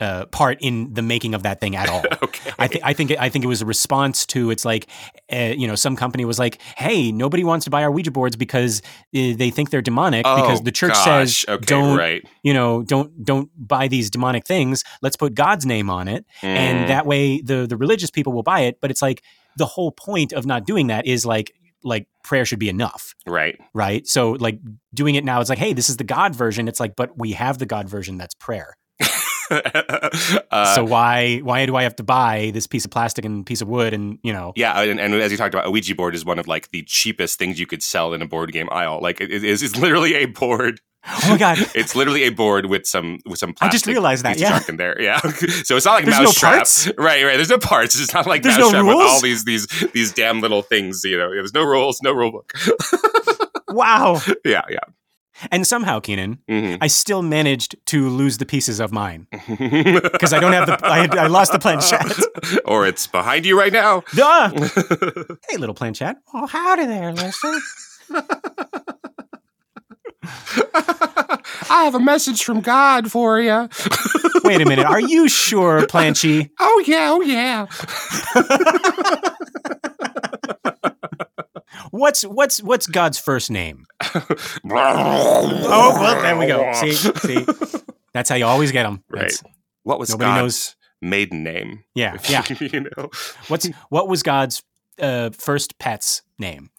uh, 0.02 0.26
part 0.26 0.58
in 0.62 0.94
the 0.94 1.04
making 1.04 1.36
of 1.36 1.44
that 1.44 1.62
thing 1.62 1.76
at 1.76 1.88
all. 1.88 2.04
okay. 2.24 2.52
I 2.58 2.68
think 2.68 2.84
I 2.84 2.94
think 2.94 3.12
I 3.20 3.30
think 3.30 3.46
it 3.46 3.48
was 3.48 3.62
a 3.62 3.66
response 3.66 4.26
to 4.28 4.50
it's 4.50 4.66
like 4.66 4.88
uh, 5.32 5.54
you 5.56 5.68
know 5.68 5.76
some 5.76 5.96
company 5.96 6.26
was 6.26 6.40
like, 6.40 6.60
hey, 6.76 7.12
nobody 7.12 7.44
wants 7.44 7.66
to 7.66 7.70
buy 7.70 7.84
our 7.84 7.92
Ouija 7.92 8.12
boards 8.12 8.36
because 8.36 8.82
uh, 9.16 9.38
they 9.38 9.52
think 9.52 9.70
they're 9.70 9.82
demonic 9.82 10.26
oh, 10.26 10.42
because 10.42 10.62
the 10.62 10.72
church 10.72 10.94
gosh. 10.94 11.06
says 11.06 11.46
okay, 11.48 11.66
don't 11.66 11.98
right. 11.98 12.28
you 12.44 12.54
know 12.54 12.82
don't 12.82 13.24
don't 13.24 13.50
buy 13.56 13.88
these 13.88 14.10
demonic 14.10 14.46
things. 14.46 14.84
Let's 15.04 15.16
put 15.16 15.36
God's 15.36 15.66
name 15.66 15.90
on 15.90 16.08
it, 16.08 16.26
mm. 16.42 16.48
and 16.48 16.90
that 16.90 17.06
way 17.06 17.40
the 17.40 17.68
the 17.68 17.78
religious 17.78 18.10
people 18.10 18.34
will 18.34 18.44
buy 18.44 18.62
it. 18.62 18.80
But 18.82 18.90
it's 18.90 19.04
like 19.04 19.24
the 19.58 19.68
whole 19.68 19.92
point 19.92 20.34
of 20.34 20.46
not 20.48 20.66
doing 20.66 20.88
that 20.88 21.06
is 21.06 21.26
like 21.28 21.54
like 21.84 22.08
prayer 22.24 22.46
should 22.46 22.60
be 22.60 22.70
enough. 22.70 23.14
Right. 23.28 23.60
Right. 23.74 24.08
So 24.08 24.32
like 24.32 24.60
doing 24.94 25.16
it 25.16 25.24
now, 25.24 25.42
it's 25.42 25.50
like, 25.50 25.60
hey, 25.60 25.74
this 25.74 25.90
is 25.90 25.98
the 25.98 26.04
God 26.04 26.36
version. 26.36 26.68
It's 26.68 26.80
like, 26.80 26.96
but 26.96 27.18
we 27.18 27.32
have 27.34 27.58
the 27.58 27.66
God 27.66 27.90
version 27.90 28.18
that's 28.18 28.36
prayer. 28.36 28.76
uh, 30.52 30.76
so 30.76 30.84
why 30.84 31.40
why 31.40 31.66
do 31.66 31.76
I 31.76 31.84
have 31.84 31.96
to 31.98 32.04
buy 32.04 32.52
this 32.54 32.68
piece 32.68 32.86
of 32.86 32.92
plastic 32.92 33.26
and 33.26 33.46
piece 33.46 33.62
of 33.62 33.68
wood 33.68 33.94
and 33.94 34.18
you 34.24 34.32
know? 34.32 34.54
Yeah, 34.56 34.80
and, 34.82 35.00
and, 35.00 35.14
as 35.16 35.32
you 35.32 35.38
talked 35.38 35.54
about, 35.54 35.68
a 35.68 35.72
Ouija 35.72 35.96
board 35.96 36.16
is 36.16 36.24
one 36.24 36.40
of 36.40 36.48
like 36.48 36.72
the 36.72 36.84
cheapest 36.84 37.38
things 37.38 37.60
you 37.60 37.66
could 37.66 37.84
sell 37.84 38.14
in 38.14 38.22
a 38.22 38.28
board 38.28 38.52
game 38.52 38.70
aisle. 38.72 39.00
Like 39.02 39.20
it 39.20 39.32
is 39.32 39.62
it's 39.62 39.76
literally 39.76 40.16
a 40.16 40.26
board. 40.26 40.80
Oh 41.08 41.30
my 41.30 41.38
god! 41.38 41.58
it's 41.76 41.96
literally 41.96 42.24
a 42.24 42.30
board 42.30 42.68
with 42.68 42.86
some 42.86 43.20
with 43.26 43.40
some 43.40 43.54
plastic. 43.54 43.70
I 43.70 43.72
just 43.72 43.88
realized 43.88 44.24
that. 44.24 44.40
Yeah, 44.40 44.60
in 44.70 44.78
there. 44.78 45.02
Yeah, 45.02 45.20
so 45.64 45.76
it's 45.76 45.86
not 45.86 45.94
like 45.94 46.06
There's 46.06 46.20
Mousetrap. 46.20 46.52
No 46.52 46.58
parts? 46.58 46.88
Right, 46.98 47.26
right. 47.26 47.36
There's 47.36 47.50
no 47.50 47.58
parts. 47.58 48.00
It's 48.00 48.14
not 48.14 48.28
like 48.28 48.44
There's 48.44 48.58
Mousetrap 48.58 48.86
no 48.86 48.98
with 48.98 49.08
all 49.08 49.22
these 49.22 49.44
these 49.44 49.68
these 49.94 50.14
damn 50.14 50.42
little 50.42 50.62
things. 50.62 51.02
You 51.04 51.18
know, 51.18 51.32
there's 51.32 51.54
no 51.54 51.64
rules, 51.64 52.00
no 52.04 52.14
rule 52.14 52.32
book. 52.32 52.54
wow. 53.70 54.22
Yeah, 54.46 54.62
yeah. 54.70 54.80
And 55.50 55.66
somehow, 55.66 56.00
Keenan, 56.00 56.40
mm-hmm. 56.48 56.78
I 56.82 56.88
still 56.88 57.22
managed 57.22 57.76
to 57.88 58.10
lose 58.10 58.38
the 58.38 58.46
pieces 58.46 58.80
of 58.80 58.92
mine 58.92 59.28
because 59.32 60.34
I 60.34 60.40
don't 60.40 60.54
have 60.54 60.68
the. 60.68 60.78
I, 60.84 61.08
I, 61.24 61.28
lost 61.28 61.52
the 61.52 61.60
planchette. 61.60 62.12
or 62.66 62.86
it's 62.86 63.08
behind 63.08 63.46
you 63.46 63.58
right 63.58 63.74
now. 63.74 64.04
Duh. 64.14 64.50
hey, 65.50 65.58
little 65.58 65.76
planchette. 65.76 66.18
Oh, 66.34 66.46
howdy 66.46 66.86
there, 66.86 67.14
Lester. 67.14 67.58
I 71.70 71.84
have 71.86 71.96
a 71.96 72.00
message 72.00 72.44
from 72.44 72.62
God 72.62 73.12
for 73.12 73.40
you. 73.40 73.70
Wait 74.44 74.62
a 74.62 74.66
minute. 74.66 74.86
Are 74.86 75.00
you 75.00 75.28
sure, 75.28 75.82
Planchy? 75.88 76.52
Oh 76.60 76.84
yeah. 76.86 77.10
Oh 77.12 77.22
yeah. 77.22 77.66
What's 81.92 82.24
what's 82.24 82.62
what's 82.62 82.88
God's 82.88 83.18
first 83.18 83.50
name? 83.50 83.86
oh, 84.14 84.26
well, 84.64 86.22
there 86.22 86.38
we 86.38 86.48
go. 86.48 86.72
See, 86.74 86.92
see, 86.94 87.46
that's 88.14 88.30
how 88.30 88.36
you 88.36 88.46
always 88.46 88.72
get 88.72 88.84
them. 88.84 89.04
Right. 89.10 89.22
That's, 89.22 89.44
what 89.84 90.00
was 90.00 90.10
nobody 90.10 90.30
God's 90.30 90.42
knows 90.42 90.76
maiden 91.02 91.44
name? 91.44 91.84
Yeah, 91.96 92.18
yeah. 92.30 92.44
you 92.60 92.82
know, 92.82 93.10
what's 93.48 93.68
what 93.90 94.08
was 94.08 94.22
God's 94.22 94.64
uh, 95.00 95.30
first 95.32 95.80
pet's 95.80 96.24
name? 96.38 96.72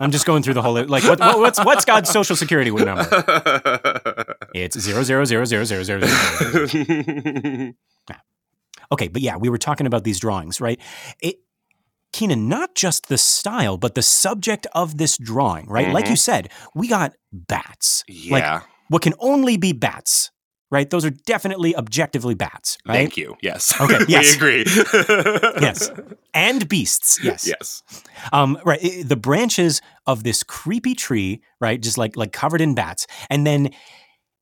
I'm 0.00 0.12
just 0.12 0.26
going 0.26 0.42
through 0.42 0.54
the 0.54 0.62
whole 0.62 0.84
like 0.84 1.04
what, 1.04 1.20
what, 1.20 1.38
what's 1.38 1.64
what's 1.64 1.84
God's 1.84 2.10
social 2.10 2.36
security 2.36 2.70
number? 2.70 3.06
It's 4.54 4.78
zero 4.78 5.02
zero 5.04 5.24
zero 5.24 5.44
zero 5.44 5.64
zero 5.64 5.82
zero 5.84 6.00
zero. 6.66 7.74
Okay, 8.90 9.08
but 9.08 9.22
yeah, 9.22 9.36
we 9.36 9.48
were 9.48 9.58
talking 9.58 9.86
about 9.86 10.04
these 10.04 10.18
drawings, 10.18 10.60
right? 10.60 10.80
It, 11.20 11.40
Keenan, 12.12 12.48
not 12.48 12.74
just 12.74 13.08
the 13.08 13.18
style, 13.18 13.76
but 13.76 13.94
the 13.94 14.02
subject 14.02 14.66
of 14.74 14.98
this 14.98 15.16
drawing, 15.18 15.66
right? 15.66 15.86
Mm-hmm. 15.86 15.94
Like 15.94 16.08
you 16.08 16.16
said, 16.16 16.50
we 16.74 16.88
got 16.88 17.14
bats. 17.32 18.04
Yeah. 18.08 18.32
Like 18.32 18.62
what 18.88 19.02
can 19.02 19.14
only 19.18 19.56
be 19.56 19.72
bats, 19.72 20.30
right? 20.70 20.88
Those 20.88 21.04
are 21.04 21.10
definitely 21.10 21.76
objectively 21.76 22.34
bats, 22.34 22.78
right? 22.86 22.94
Thank 22.94 23.16
you. 23.16 23.36
Yes. 23.42 23.72
Okay. 23.80 23.98
Yes. 24.08 24.30
we 24.30 24.36
agree. 24.36 24.64
yes. 25.60 25.90
And 26.34 26.68
beasts. 26.68 27.22
Yes. 27.22 27.46
Yes. 27.46 27.82
Um, 28.32 28.58
right. 28.64 28.80
The 29.04 29.16
branches 29.16 29.80
of 30.06 30.24
this 30.24 30.42
creepy 30.42 30.94
tree, 30.94 31.42
right? 31.60 31.80
Just 31.80 31.98
like 31.98 32.16
like 32.16 32.32
covered 32.32 32.60
in 32.60 32.74
bats, 32.74 33.06
and 33.30 33.46
then 33.46 33.70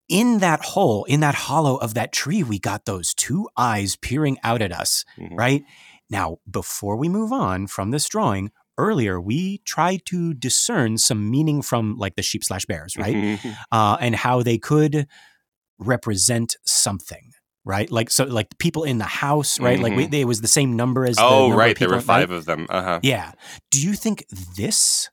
in 0.09 0.39
that 0.39 0.63
hole, 0.63 1.05
in 1.05 1.21
that 1.21 1.35
hollow 1.35 1.77
of 1.77 1.95
that 1.95 2.13
tree, 2.13 2.43
we 2.43 2.59
got 2.59 2.85
those 2.85 3.13
two 3.13 3.49
eyes 3.57 3.97
peering 3.97 4.39
out 4.45 4.63
at 4.63 4.73
us, 4.73 5.05
mm-hmm. 5.19 5.35
right? 5.35 5.65
Now, 6.11 6.38
before 6.51 6.97
we 6.97 7.09
move 7.09 7.33
on 7.33 7.66
from 7.66 7.90
this 7.90 8.09
drawing, 8.09 8.51
earlier 8.79 9.21
we 9.21 9.59
tried 9.64 10.05
to 10.07 10.35
discern 10.35 10.99
some 10.99 11.31
meaning 11.31 11.62
from 11.62 11.97
like 11.97 12.16
the 12.16 12.23
sheep 12.23 12.45
slash 12.45 12.64
bears, 12.66 12.97
right? 12.97 13.14
Mm-hmm. 13.14 13.51
Uh, 13.73 13.97
and 14.01 14.14
how 14.14 14.42
they 14.42 14.59
could 14.59 15.07
represent 15.79 16.57
something. 16.64 17.33
Right, 17.69 17.90
like 17.90 18.11
so, 18.11 18.23
like 18.27 18.57
people 18.59 18.85
in 18.85 18.99
the 18.99 19.05
house, 19.05 19.59
right? 19.59 19.75
Mm-hmm. 19.75 19.83
Like 19.83 19.97
we, 19.97 20.05
mm-hmm. 20.05 20.14
it 20.14 20.29
was 20.29 20.40
the 20.40 20.47
same 20.47 20.77
number 20.77 21.05
as. 21.05 21.16
Oh, 21.19 21.51
the 21.51 21.57
right, 21.57 21.77
there 21.77 21.88
were 21.88 22.01
five 22.01 22.31
right? 22.31 22.38
of 22.38 22.45
them. 22.45 22.69
Uh 22.71 22.81
huh. 22.81 23.01
Yeah. 23.03 23.33
Do 23.73 23.83
you 23.83 23.95
think 23.95 24.25
this 24.29 25.11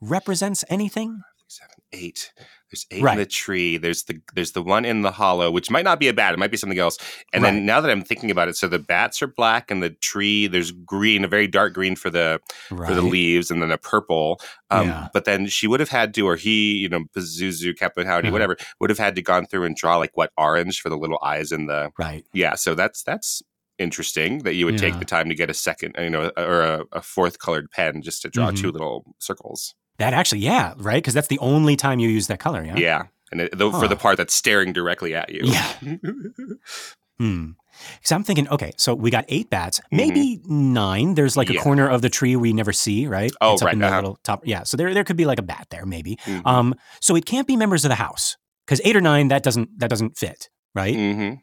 represents 0.00 0.64
anything? 0.70 1.20
Seven, 1.48 1.74
eight. 1.92 2.32
There's 2.76 2.98
eight 2.98 3.02
right. 3.02 3.12
in 3.12 3.18
the 3.18 3.26
tree. 3.26 3.78
There's 3.78 4.04
the 4.04 4.20
there's 4.34 4.52
the 4.52 4.62
one 4.62 4.84
in 4.84 5.02
the 5.02 5.10
hollow, 5.10 5.50
which 5.50 5.70
might 5.70 5.84
not 5.84 5.98
be 5.98 6.08
a 6.08 6.12
bat. 6.12 6.34
It 6.34 6.38
might 6.38 6.50
be 6.50 6.56
something 6.56 6.78
else. 6.78 6.98
And 7.32 7.42
right. 7.42 7.52
then 7.52 7.66
now 7.66 7.80
that 7.80 7.90
I'm 7.90 8.02
thinking 8.02 8.30
about 8.30 8.48
it, 8.48 8.56
so 8.56 8.68
the 8.68 8.78
bats 8.78 9.22
are 9.22 9.26
black, 9.26 9.70
and 9.70 9.82
the 9.82 9.90
tree 9.90 10.46
there's 10.46 10.72
green, 10.72 11.24
a 11.24 11.28
very 11.28 11.46
dark 11.46 11.72
green 11.72 11.96
for 11.96 12.10
the 12.10 12.40
right. 12.70 12.88
for 12.88 12.94
the 12.94 13.02
leaves, 13.02 13.50
and 13.50 13.62
then 13.62 13.70
a 13.70 13.78
purple. 13.78 14.40
Um, 14.70 14.88
yeah. 14.88 15.08
But 15.12 15.24
then 15.24 15.46
she 15.46 15.66
would 15.66 15.80
have 15.80 15.88
had 15.88 16.12
to, 16.14 16.26
or 16.26 16.36
he, 16.36 16.74
you 16.74 16.88
know, 16.88 17.04
Pazuzu, 17.16 17.76
Captain 17.76 18.06
Howdy, 18.06 18.28
uh-huh. 18.28 18.32
whatever, 18.32 18.56
would 18.80 18.90
have 18.90 18.98
had 18.98 19.14
to 19.16 19.22
gone 19.22 19.46
through 19.46 19.64
and 19.64 19.76
draw 19.76 19.96
like 19.96 20.12
what 20.14 20.32
orange 20.36 20.80
for 20.80 20.88
the 20.88 20.98
little 20.98 21.18
eyes 21.22 21.52
in 21.52 21.66
the 21.66 21.90
right. 21.98 22.26
Yeah. 22.32 22.54
So 22.54 22.74
that's 22.74 23.02
that's 23.02 23.42
interesting 23.78 24.38
that 24.38 24.54
you 24.54 24.64
would 24.64 24.74
yeah. 24.74 24.90
take 24.90 24.98
the 24.98 25.04
time 25.04 25.28
to 25.28 25.34
get 25.34 25.50
a 25.50 25.54
second, 25.54 25.94
you 25.98 26.10
know, 26.10 26.30
or 26.36 26.60
a, 26.62 26.84
a 26.92 27.02
fourth 27.02 27.38
colored 27.38 27.70
pen 27.70 28.02
just 28.02 28.22
to 28.22 28.28
draw 28.28 28.48
mm-hmm. 28.48 28.56
two 28.56 28.72
little 28.72 29.14
circles. 29.18 29.74
That 29.98 30.12
actually, 30.12 30.40
yeah, 30.40 30.74
right? 30.76 30.96
Because 30.96 31.14
that's 31.14 31.28
the 31.28 31.38
only 31.38 31.76
time 31.76 31.98
you 31.98 32.08
use 32.08 32.26
that 32.26 32.38
color, 32.38 32.64
yeah? 32.64 32.76
Yeah. 32.76 33.02
And 33.32 33.40
it, 33.40 33.56
the, 33.56 33.70
huh. 33.70 33.80
for 33.80 33.88
the 33.88 33.96
part 33.96 34.16
that's 34.18 34.34
staring 34.34 34.72
directly 34.72 35.14
at 35.14 35.30
you. 35.30 35.40
Yeah. 35.44 35.72
hmm. 37.18 37.50
Because 37.96 38.12
I'm 38.12 38.24
thinking, 38.24 38.48
okay, 38.48 38.72
so 38.76 38.94
we 38.94 39.10
got 39.10 39.24
eight 39.28 39.50
bats, 39.50 39.80
mm-hmm. 39.80 39.96
maybe 39.96 40.38
mm-hmm. 40.38 40.72
nine. 40.72 41.14
There's 41.14 41.36
like 41.36 41.48
yeah. 41.48 41.60
a 41.60 41.62
corner 41.62 41.88
of 41.88 42.02
the 42.02 42.08
tree 42.08 42.36
we 42.36 42.52
never 42.52 42.72
see, 42.72 43.06
right? 43.06 43.32
Oh, 43.40 43.54
it's 43.54 43.62
right. 43.62 43.74
in 43.74 43.80
the 43.80 43.86
uh-huh. 43.86 43.96
little 43.96 44.18
top. 44.22 44.46
Yeah. 44.46 44.62
So 44.62 44.76
there, 44.76 44.94
there 44.94 45.04
could 45.04 45.16
be 45.16 45.26
like 45.26 45.38
a 45.38 45.42
bat 45.42 45.66
there, 45.70 45.86
maybe. 45.86 46.16
Mm-hmm. 46.24 46.46
Um, 46.46 46.74
so 47.00 47.16
it 47.16 47.26
can't 47.26 47.46
be 47.46 47.56
members 47.56 47.84
of 47.84 47.90
the 47.90 47.96
house 47.96 48.36
because 48.66 48.80
eight 48.84 48.96
or 48.96 49.00
nine 49.00 49.28
that 49.28 49.42
doesn't 49.42 49.78
that 49.78 49.90
doesn't 49.90 50.16
fit, 50.16 50.48
right? 50.74 50.94
Mm-hmm. 50.94 51.34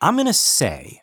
I'm 0.00 0.16
gonna 0.16 0.32
say, 0.32 1.00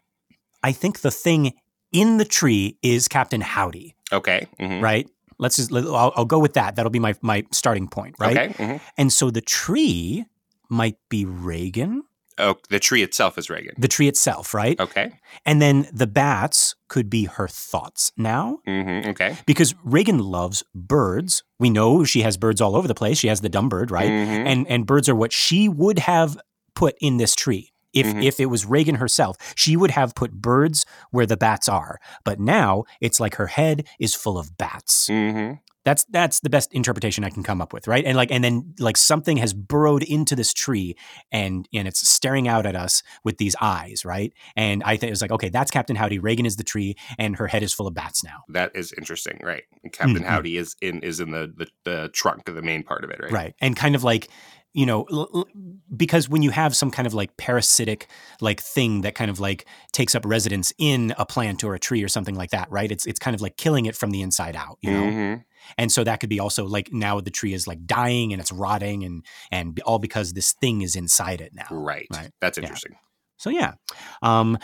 I 0.63 0.71
think 0.71 1.01
the 1.01 1.12
thing 1.12 1.53
in 1.91 2.17
the 2.17 2.25
tree 2.25 2.77
is 2.82 3.08
Captain 3.08 3.41
Howdy. 3.41 3.95
Okay. 4.12 4.47
Mm-hmm. 4.60 4.84
Right. 4.84 5.10
Let's 5.38 5.58
just, 5.58 5.72
I'll, 5.72 6.13
I'll, 6.15 6.26
go 6.26 6.39
with 6.39 6.54
that. 6.54 6.76
That'll 6.76 6.89
be 6.89 7.00
my, 7.00 7.15
my 7.22 7.43
starting 7.52 7.88
point, 7.88 8.15
right? 8.19 8.38
Okay. 8.38 8.54
Mm-hmm. 8.54 8.78
And 8.98 9.12
so 9.12 9.30
the 9.30 9.41
tree 9.41 10.26
might 10.69 10.98
be 11.10 11.26
Regan. 11.26 12.04
Oh, 12.39 12.56
the 12.69 12.80
tree 12.80 13.04
itself 13.04 13.38
is 13.38 13.50
Regan. 13.50 13.76
The 13.78 13.88
tree 13.88 14.08
itself, 14.08 14.54
right? 14.54 14.80
Okay. 14.80 15.12
And 15.46 15.62
then 15.62 15.88
the 15.93 16.08
bats 16.08 16.76
could 16.88 17.10
be 17.10 17.26
her 17.26 17.48
thoughts 17.48 18.12
now. 18.17 18.60
Mm-hmm. 18.67 19.10
Okay. 19.10 19.38
Because 19.46 19.76
Regan 19.84 20.19
loves 20.19 20.63
birds. 20.74 21.43
We 21.60 21.69
know 21.69 22.04
she 22.04 22.22
has 22.22 22.38
birds 22.38 22.60
all 22.60 22.76
over 22.76 22.88
the 22.88 22.96
place. 22.96 23.19
She 23.19 23.28
has 23.28 23.41
the 23.41 23.50
dumb 23.50 23.69
bird, 23.69 23.91
right? 23.91 24.10
Mm-hmm. 24.10 24.48
And 24.48 24.67
and 24.67 24.86
birds 24.88 25.08
are 25.10 25.15
what 25.15 25.32
she 25.32 25.69
would 25.69 26.00
have 26.00 26.38
put 26.76 26.96
in 27.00 27.17
this 27.17 27.36
tree. 27.36 27.73
If 27.93 28.08
mm-hmm. 28.08 28.21
if 28.21 28.39
it 28.39 28.47
was 28.47 28.65
Regan 28.65 28.95
herself, 28.95 29.38
she 29.56 29.77
would 29.77 29.91
have 29.91 30.15
put 30.15 30.32
birds 30.34 30.86
where 31.12 31.25
the 31.25 31.38
bats 31.38 31.69
are. 31.69 31.99
But 32.23 32.39
now 32.39 32.86
it's 33.01 33.19
like 33.19 33.36
her 33.36 33.47
head 33.47 33.88
is 33.99 34.15
full 34.15 34.38
of 34.38 34.58
bats. 34.58 35.08
Mm-hmm. 35.10 35.56
That's 35.86 36.06
that's 36.06 36.39
the 36.39 36.49
best 36.49 36.73
interpretation 36.73 37.23
I 37.23 37.29
can 37.29 37.43
come 37.43 37.62
up 37.62 37.73
with, 37.73 37.88
right? 37.88 38.06
And 38.06 38.15
like 38.15 38.32
and 38.32 38.43
then 38.43 38.73
like 38.79 38.95
something 38.95 39.38
has 39.38 39.53
burrowed 39.53 40.03
into 40.03 40.36
this 40.36 40.53
tree 40.53 40.95
and 41.32 41.67
and 41.73 41.88
it's 41.88 42.08
staring 42.08 42.47
out 42.47 42.65
at 42.65 42.75
us 42.75 43.03
with 43.23 43.38
these 43.38 43.56
eyes, 43.60 44.06
right? 44.06 44.34
And 44.56 44.82
I 44.84 44.95
think 44.95 45.10
it 45.10 45.12
was 45.12 45.21
like, 45.21 45.32
okay, 45.32 45.49
that's 45.49 45.71
Captain 45.71 45.97
Howdy. 45.97 46.19
Regan 46.19 46.45
is 46.45 46.56
the 46.56 46.63
tree, 46.63 46.95
and 47.17 47.36
her 47.36 47.47
head 47.47 47.63
is 47.63 47.73
full 47.73 47.88
of 47.88 47.93
bats 47.93 48.23
now. 48.23 48.43
That 48.47 48.73
is 48.75 48.93
interesting, 48.93 49.39
right? 49.43 49.63
Captain 49.91 50.15
mm-hmm. 50.15 50.23
Howdy 50.23 50.58
is 50.58 50.75
in 50.82 51.01
is 51.01 51.19
in 51.19 51.32
the, 51.32 51.53
the 51.56 51.67
the 51.84 52.10
trunk, 52.13 52.47
of 52.47 52.56
the 52.56 52.62
main 52.62 52.84
part 52.84 53.03
of 53.03 53.10
it, 53.10 53.19
right? 53.21 53.32
Right, 53.32 53.56
and 53.60 53.75
kind 53.75 53.95
of 53.95 54.03
like 54.06 54.29
you 54.74 54.86
know 54.86 55.06
l- 55.12 55.30
l- 55.34 55.48
because 55.96 56.28
when 56.28 56.42
you 56.42 56.50
have 56.52 56.76
some 56.76 56.90
kind 56.92 57.06
of 57.06 57.14
like 57.14 57.36
parasitic 57.38 58.08
like 58.42 58.60
thing 58.60 59.02
that 59.02 59.16
kind 59.16 59.30
of 59.30 59.40
like 59.40 59.66
takes 59.92 60.16
up 60.16 60.26
residence 60.26 60.74
in 60.78 61.14
a 61.18 61.26
plant 61.26 61.64
or 61.64 61.76
a 61.76 61.80
tree 61.80 62.04
or 62.04 62.08
something 62.08 62.36
like 62.36 62.50
that 62.52 62.68
right? 62.72 62.92
It's 62.92 63.06
it's 63.06 63.20
kind 63.20 63.36
of 63.36 63.42
like 63.42 63.58
killing 63.58 63.86
it 63.86 63.96
from 63.96 64.12
the 64.12 64.22
inside 64.22 64.56
out 64.56 64.78
you 64.82 64.92
know? 64.92 65.04
Mm-hmm. 65.04 65.42
and 65.78 65.92
so 65.92 66.04
that 66.04 66.20
could 66.20 66.30
be 66.30 66.40
also 66.40 66.66
like 66.66 66.92
now 66.92 67.20
the 67.22 67.32
tree 67.32 67.54
is 67.54 67.68
like 67.68 67.86
dying 67.86 68.34
and 68.34 68.42
it's 68.42 68.52
rotting 68.52 69.04
and 69.04 69.26
and 69.52 69.80
all 69.86 70.00
because 70.00 70.34
this 70.34 70.54
thing 70.54 70.82
is 70.82 70.96
inside 70.96 71.40
it 71.42 71.54
now 71.54 71.68
right. 71.72 72.08
right? 72.12 72.32
That's 72.42 72.58
interesting. 72.58 72.94
Yeah. 72.94 72.98
so 73.38 73.50
yeah. 73.50 73.74
Um 74.22 74.58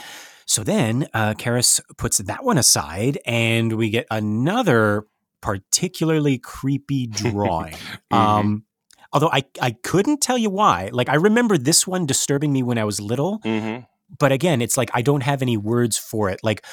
so 0.46 0.64
then 0.64 1.08
uh 1.14 1.36
Karras 1.36 1.80
puts 1.98 2.18
that 2.18 2.44
one 2.44 2.58
aside 2.58 3.20
and 3.26 3.74
we 3.74 3.92
get 3.92 4.08
another 4.10 5.06
particularly 5.42 6.38
creepy 6.38 7.08
drawing. 7.22 7.74
Mm-hmm. 7.74 8.16
um 8.16 8.64
Although 9.12 9.30
I, 9.32 9.44
I 9.62 9.72
couldn't 9.72 10.22
tell 10.22 10.38
you 10.38 10.50
why. 10.50 10.90
Like 10.92 11.10
I 11.10 11.16
remember 11.16 11.58
this 11.58 11.88
one 11.88 12.06
disturbing 12.06 12.54
me 12.54 12.64
when 12.64 12.78
I 12.78 12.84
was 12.84 13.02
little. 13.02 13.40
Mm-hmm. 13.40 13.84
But 14.18 14.32
again, 14.32 14.62
it's 14.62 14.78
like 14.78 14.90
I 14.94 15.02
don't 15.02 15.22
have 15.22 15.42
any 15.42 15.58
words 15.58 15.98
for 15.98 16.30
it. 16.30 16.40
Like, 16.44 16.66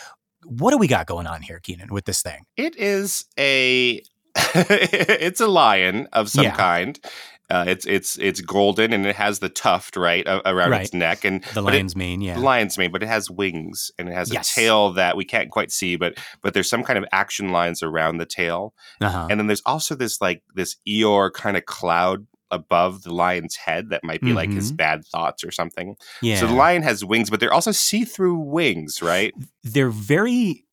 what 0.44 0.70
do 0.70 0.78
we 0.78 0.86
got 0.86 1.06
going 1.06 1.26
on 1.26 1.42
here, 1.42 1.60
Keenan, 1.60 1.92
with 1.92 2.04
this 2.04 2.22
thing? 2.22 2.44
It 2.56 2.76
is 2.76 3.24
a 3.38 4.02
it's 4.36 5.40
a 5.40 5.46
lion 5.46 6.08
of 6.12 6.30
some 6.30 6.44
yeah. 6.44 6.56
kind. 6.56 6.98
Uh, 7.48 7.64
it's 7.68 7.86
it's 7.86 8.18
it's 8.18 8.40
golden 8.40 8.92
and 8.92 9.06
it 9.06 9.14
has 9.14 9.38
the 9.38 9.48
tuft 9.48 9.96
right 9.96 10.26
around 10.26 10.70
right. 10.70 10.82
its 10.82 10.92
neck 10.92 11.24
and 11.24 11.44
the 11.54 11.62
lion's 11.62 11.92
it, 11.92 11.98
mane, 11.98 12.20
yeah, 12.20 12.34
the 12.34 12.40
lion's 12.40 12.76
mane, 12.76 12.90
but 12.90 13.02
it 13.02 13.06
has 13.06 13.30
wings 13.30 13.92
and 13.98 14.08
it 14.08 14.12
has 14.12 14.32
yes. 14.32 14.50
a 14.50 14.54
tail 14.54 14.92
that 14.92 15.16
we 15.16 15.24
can't 15.24 15.50
quite 15.50 15.70
see, 15.70 15.94
but 15.94 16.18
but 16.42 16.54
there's 16.54 16.68
some 16.68 16.82
kind 16.82 16.98
of 16.98 17.04
action 17.12 17.50
lines 17.50 17.84
around 17.84 18.18
the 18.18 18.26
tail, 18.26 18.74
uh-huh. 19.00 19.28
and 19.30 19.38
then 19.38 19.46
there's 19.46 19.62
also 19.64 19.94
this 19.94 20.20
like 20.20 20.42
this 20.54 20.76
Eeyore 20.88 21.32
kind 21.32 21.56
of 21.56 21.64
cloud 21.66 22.26
above 22.50 23.02
the 23.02 23.14
lion's 23.14 23.56
head 23.56 23.90
that 23.90 24.04
might 24.04 24.20
be 24.20 24.28
mm-hmm. 24.28 24.36
like 24.36 24.50
his 24.50 24.68
mm-hmm. 24.68 24.76
bad 24.76 25.04
thoughts 25.04 25.44
or 25.44 25.50
something. 25.50 25.96
Yeah. 26.22 26.40
So 26.40 26.46
the 26.46 26.54
lion 26.54 26.82
has 26.82 27.04
wings, 27.04 27.30
but 27.30 27.40
they're 27.40 27.52
also 27.52 27.72
see-through 27.72 28.38
wings, 28.38 29.02
right? 29.02 29.34
They're 29.62 29.90
very 29.90 30.65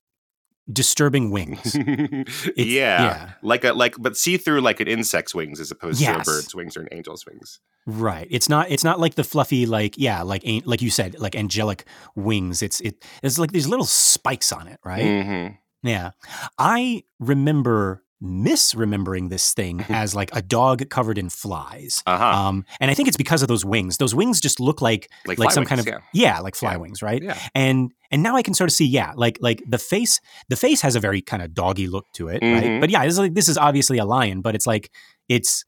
disturbing 0.71 1.32
wings. 1.32 1.76
yeah. 1.76 2.26
yeah. 2.56 3.30
Like 3.41 3.63
a 3.63 3.73
like 3.73 3.95
but 3.99 4.15
see 4.17 4.38
through 4.38 4.62
like 4.62 4.80
an 4.80 4.88
insect's 4.88 5.36
wings 5.36 5.60
as 5.60 5.71
opposed 5.71 6.02
yes. 6.02 6.26
to 6.26 6.32
a 6.32 6.34
bird's 6.34 6.56
wings 6.56 6.78
or 6.78 6.82
an 6.82 6.88
angel's 6.89 7.26
wings. 7.26 7.60
Right. 7.86 8.28
It's 8.30 8.47
not 8.47 8.71
it's 8.71 8.84
not 8.84 8.99
like 8.99 9.15
the 9.15 9.23
fluffy 9.23 9.65
like 9.65 9.97
yeah, 9.97 10.21
like 10.21 10.43
like 10.65 10.82
you 10.82 10.89
said, 10.89 11.19
like 11.19 11.36
angelic 11.36 11.86
wings. 12.15 12.62
It's 12.62 12.80
it 12.82 13.04
it's 13.21 13.38
like 13.38 13.52
these 13.52 13.67
little 13.67 13.86
spikes 13.86 14.52
on 14.52 14.67
it, 14.67 14.80
right? 14.84 15.04
Mm-hmm. 15.04 15.88
Yeah. 15.88 16.12
I 16.58 17.04
remember 17.19 18.02
misremembering 18.23 19.29
this 19.29 19.53
thing 19.53 19.86
as 19.89 20.15
like 20.15 20.33
a 20.33 20.41
dog 20.41 20.89
covered 20.89 21.17
in 21.17 21.29
flies. 21.29 22.01
Uh-huh. 22.05 22.23
Um, 22.23 22.65
and 22.79 22.89
I 22.89 22.93
think 22.93 23.07
it's 23.07 23.17
because 23.17 23.41
of 23.41 23.47
those 23.47 23.65
wings. 23.65 23.97
Those 23.97 24.15
wings 24.15 24.39
just 24.39 24.59
look 24.59 24.81
like 24.81 25.09
like, 25.25 25.38
like 25.38 25.51
some 25.51 25.62
wings, 25.62 25.69
kind 25.69 25.81
of 25.81 25.88
yeah, 25.88 25.99
yeah 26.13 26.39
like 26.39 26.55
fly 26.55 26.71
yeah. 26.71 26.77
wings, 26.77 27.01
right? 27.01 27.21
Yeah. 27.21 27.38
And 27.53 27.91
and 28.12 28.23
now 28.23 28.36
I 28.36 28.41
can 28.41 28.53
sort 28.53 28.69
of 28.69 28.73
see 28.73 28.86
yeah, 28.86 29.13
like 29.15 29.38
like 29.41 29.62
the 29.67 29.77
face 29.77 30.21
the 30.49 30.55
face 30.55 30.81
has 30.81 30.95
a 30.95 30.99
very 30.99 31.21
kind 31.21 31.43
of 31.43 31.53
doggy 31.53 31.88
look 31.88 32.05
to 32.13 32.30
it, 32.30 32.41
mm-hmm. 32.41 32.53
right? 32.53 32.82
But 32.82 32.89
yeah, 32.89 33.03
this 33.03 33.13
is 33.13 33.19
like 33.19 33.34
this 33.34 33.49
is 33.49 33.57
obviously 33.57 33.97
a 33.97 34.05
lion, 34.05 34.41
but 34.41 34.55
it's 34.55 34.67
like 34.67 34.89
it's 35.28 35.65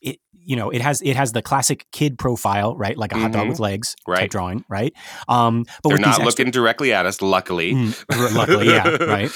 it, 0.00 0.18
you 0.32 0.56
know 0.56 0.70
it 0.70 0.80
has 0.80 1.02
it 1.02 1.16
has 1.16 1.32
the 1.32 1.42
classic 1.42 1.86
kid 1.92 2.18
profile, 2.18 2.76
right? 2.76 2.96
Like 2.96 3.12
a 3.12 3.16
hot 3.16 3.30
mm-hmm. 3.30 3.40
dog 3.40 3.48
with 3.48 3.60
legs, 3.60 3.96
right? 4.06 4.30
drawing, 4.30 4.64
right? 4.68 4.92
Um, 5.28 5.64
but 5.82 5.90
they're 5.90 5.98
not 5.98 6.08
extra- 6.08 6.26
looking 6.26 6.50
directly 6.50 6.92
at 6.92 7.06
us, 7.06 7.22
luckily. 7.22 7.74
Mm, 7.74 8.34
luckily, 8.34 8.68
yeah, 8.68 8.88
right. 9.00 9.30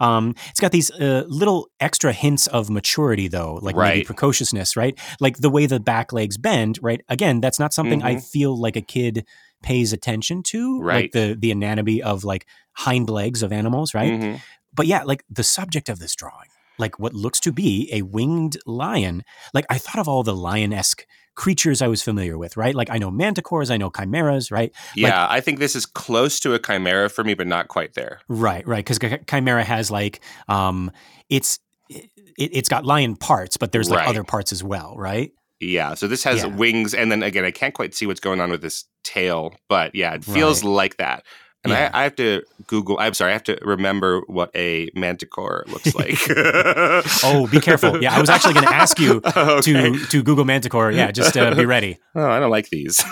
Um, 0.00 0.34
it's 0.48 0.60
got 0.60 0.72
these 0.72 0.90
uh, 0.90 1.24
little 1.28 1.68
extra 1.78 2.12
hints 2.12 2.46
of 2.46 2.70
maturity, 2.70 3.28
though, 3.28 3.58
like 3.62 3.76
right. 3.76 3.96
maybe 3.96 4.04
precociousness, 4.04 4.76
right? 4.76 4.98
Like 5.20 5.36
the 5.38 5.50
way 5.50 5.66
the 5.66 5.80
back 5.80 6.12
legs 6.12 6.38
bend, 6.38 6.78
right? 6.82 7.02
Again, 7.08 7.40
that's 7.40 7.58
not 7.58 7.72
something 7.72 8.00
mm-hmm. 8.00 8.08
I 8.08 8.20
feel 8.20 8.58
like 8.58 8.76
a 8.76 8.82
kid 8.82 9.26
pays 9.62 9.92
attention 9.92 10.42
to, 10.44 10.80
right? 10.80 11.04
Like 11.04 11.12
the 11.12 11.36
the 11.38 11.50
anatomy 11.50 12.02
of 12.02 12.24
like 12.24 12.46
hind 12.72 13.10
legs 13.10 13.42
of 13.42 13.52
animals, 13.52 13.94
right? 13.94 14.12
Mm-hmm. 14.12 14.36
But 14.72 14.86
yeah, 14.86 15.02
like 15.02 15.24
the 15.28 15.44
subject 15.44 15.88
of 15.88 15.98
this 15.98 16.14
drawing, 16.14 16.48
like 16.78 16.98
what 16.98 17.12
looks 17.12 17.40
to 17.40 17.52
be 17.52 17.88
a 17.92 18.02
winged 18.02 18.56
lion. 18.66 19.22
Like 19.52 19.66
I 19.68 19.78
thought 19.78 19.98
of 19.98 20.08
all 20.08 20.22
the 20.22 20.34
lion 20.34 20.72
esque 20.72 21.04
creatures 21.40 21.80
I 21.80 21.88
was 21.88 22.02
familiar 22.02 22.36
with, 22.36 22.58
right? 22.58 22.74
Like 22.74 22.90
I 22.90 22.98
know 22.98 23.10
manticores, 23.10 23.70
I 23.70 23.78
know 23.78 23.88
chimeras, 23.90 24.50
right? 24.50 24.72
Yeah, 24.94 25.22
like, 25.22 25.30
I 25.30 25.40
think 25.40 25.58
this 25.58 25.74
is 25.74 25.86
close 25.86 26.38
to 26.40 26.52
a 26.52 26.58
chimera 26.58 27.08
for 27.08 27.24
me, 27.24 27.32
but 27.32 27.46
not 27.46 27.68
quite 27.68 27.94
there. 27.94 28.20
Right, 28.28 28.66
right, 28.68 28.84
because 28.84 28.98
chimera 29.26 29.64
has 29.64 29.90
like 29.90 30.20
um, 30.48 30.90
it's 31.30 31.58
it, 31.88 32.54
has 32.54 32.68
got 32.68 32.84
lion 32.84 33.16
parts, 33.16 33.56
but 33.56 33.72
there's 33.72 33.88
like 33.88 34.00
right. 34.00 34.08
other 34.08 34.22
parts 34.22 34.52
as 34.52 34.62
well, 34.62 34.94
right? 34.98 35.32
Yeah, 35.60 35.94
so 35.94 36.06
this 36.06 36.24
has 36.24 36.42
yeah. 36.42 36.54
wings, 36.54 36.92
and 36.92 37.10
then 37.10 37.22
again, 37.22 37.46
I 37.46 37.52
can't 37.52 37.72
quite 37.72 37.94
see 37.94 38.04
what's 38.04 38.20
going 38.20 38.42
on 38.42 38.50
with 38.50 38.60
this 38.60 38.84
tail, 39.02 39.54
but 39.66 39.94
yeah, 39.94 40.12
it 40.12 40.24
feels 40.24 40.62
right. 40.62 40.70
like 40.70 40.96
that. 40.98 41.24
And 41.62 41.72
yeah. 41.72 41.90
I, 41.92 42.00
I, 42.00 42.02
have 42.04 42.16
to 42.16 42.42
Google. 42.68 42.98
I'm 42.98 43.12
sorry, 43.12 43.32
I 43.32 43.34
have 43.34 43.44
to 43.44 43.58
remember 43.60 44.22
what 44.28 44.50
a 44.54 44.90
manticore 44.94 45.64
looks 45.68 45.94
like. 46.00 46.18
oh, 47.22 47.48
be 47.52 47.60
careful! 47.60 48.02
Yeah, 48.02 48.16
I 48.16 48.20
was 48.20 48.30
actually 48.30 48.54
going 48.54 48.66
to 48.66 48.74
ask 48.74 48.98
you 48.98 49.20
okay. 49.36 49.60
to 49.60 50.06
to 50.06 50.22
Google 50.22 50.46
manticore. 50.46 50.90
Yeah, 50.90 51.10
just 51.10 51.36
uh, 51.36 51.54
be 51.54 51.66
ready. 51.66 51.98
Oh, 52.14 52.30
I 52.30 52.40
don't 52.40 52.50
like 52.50 52.70
these. 52.70 53.04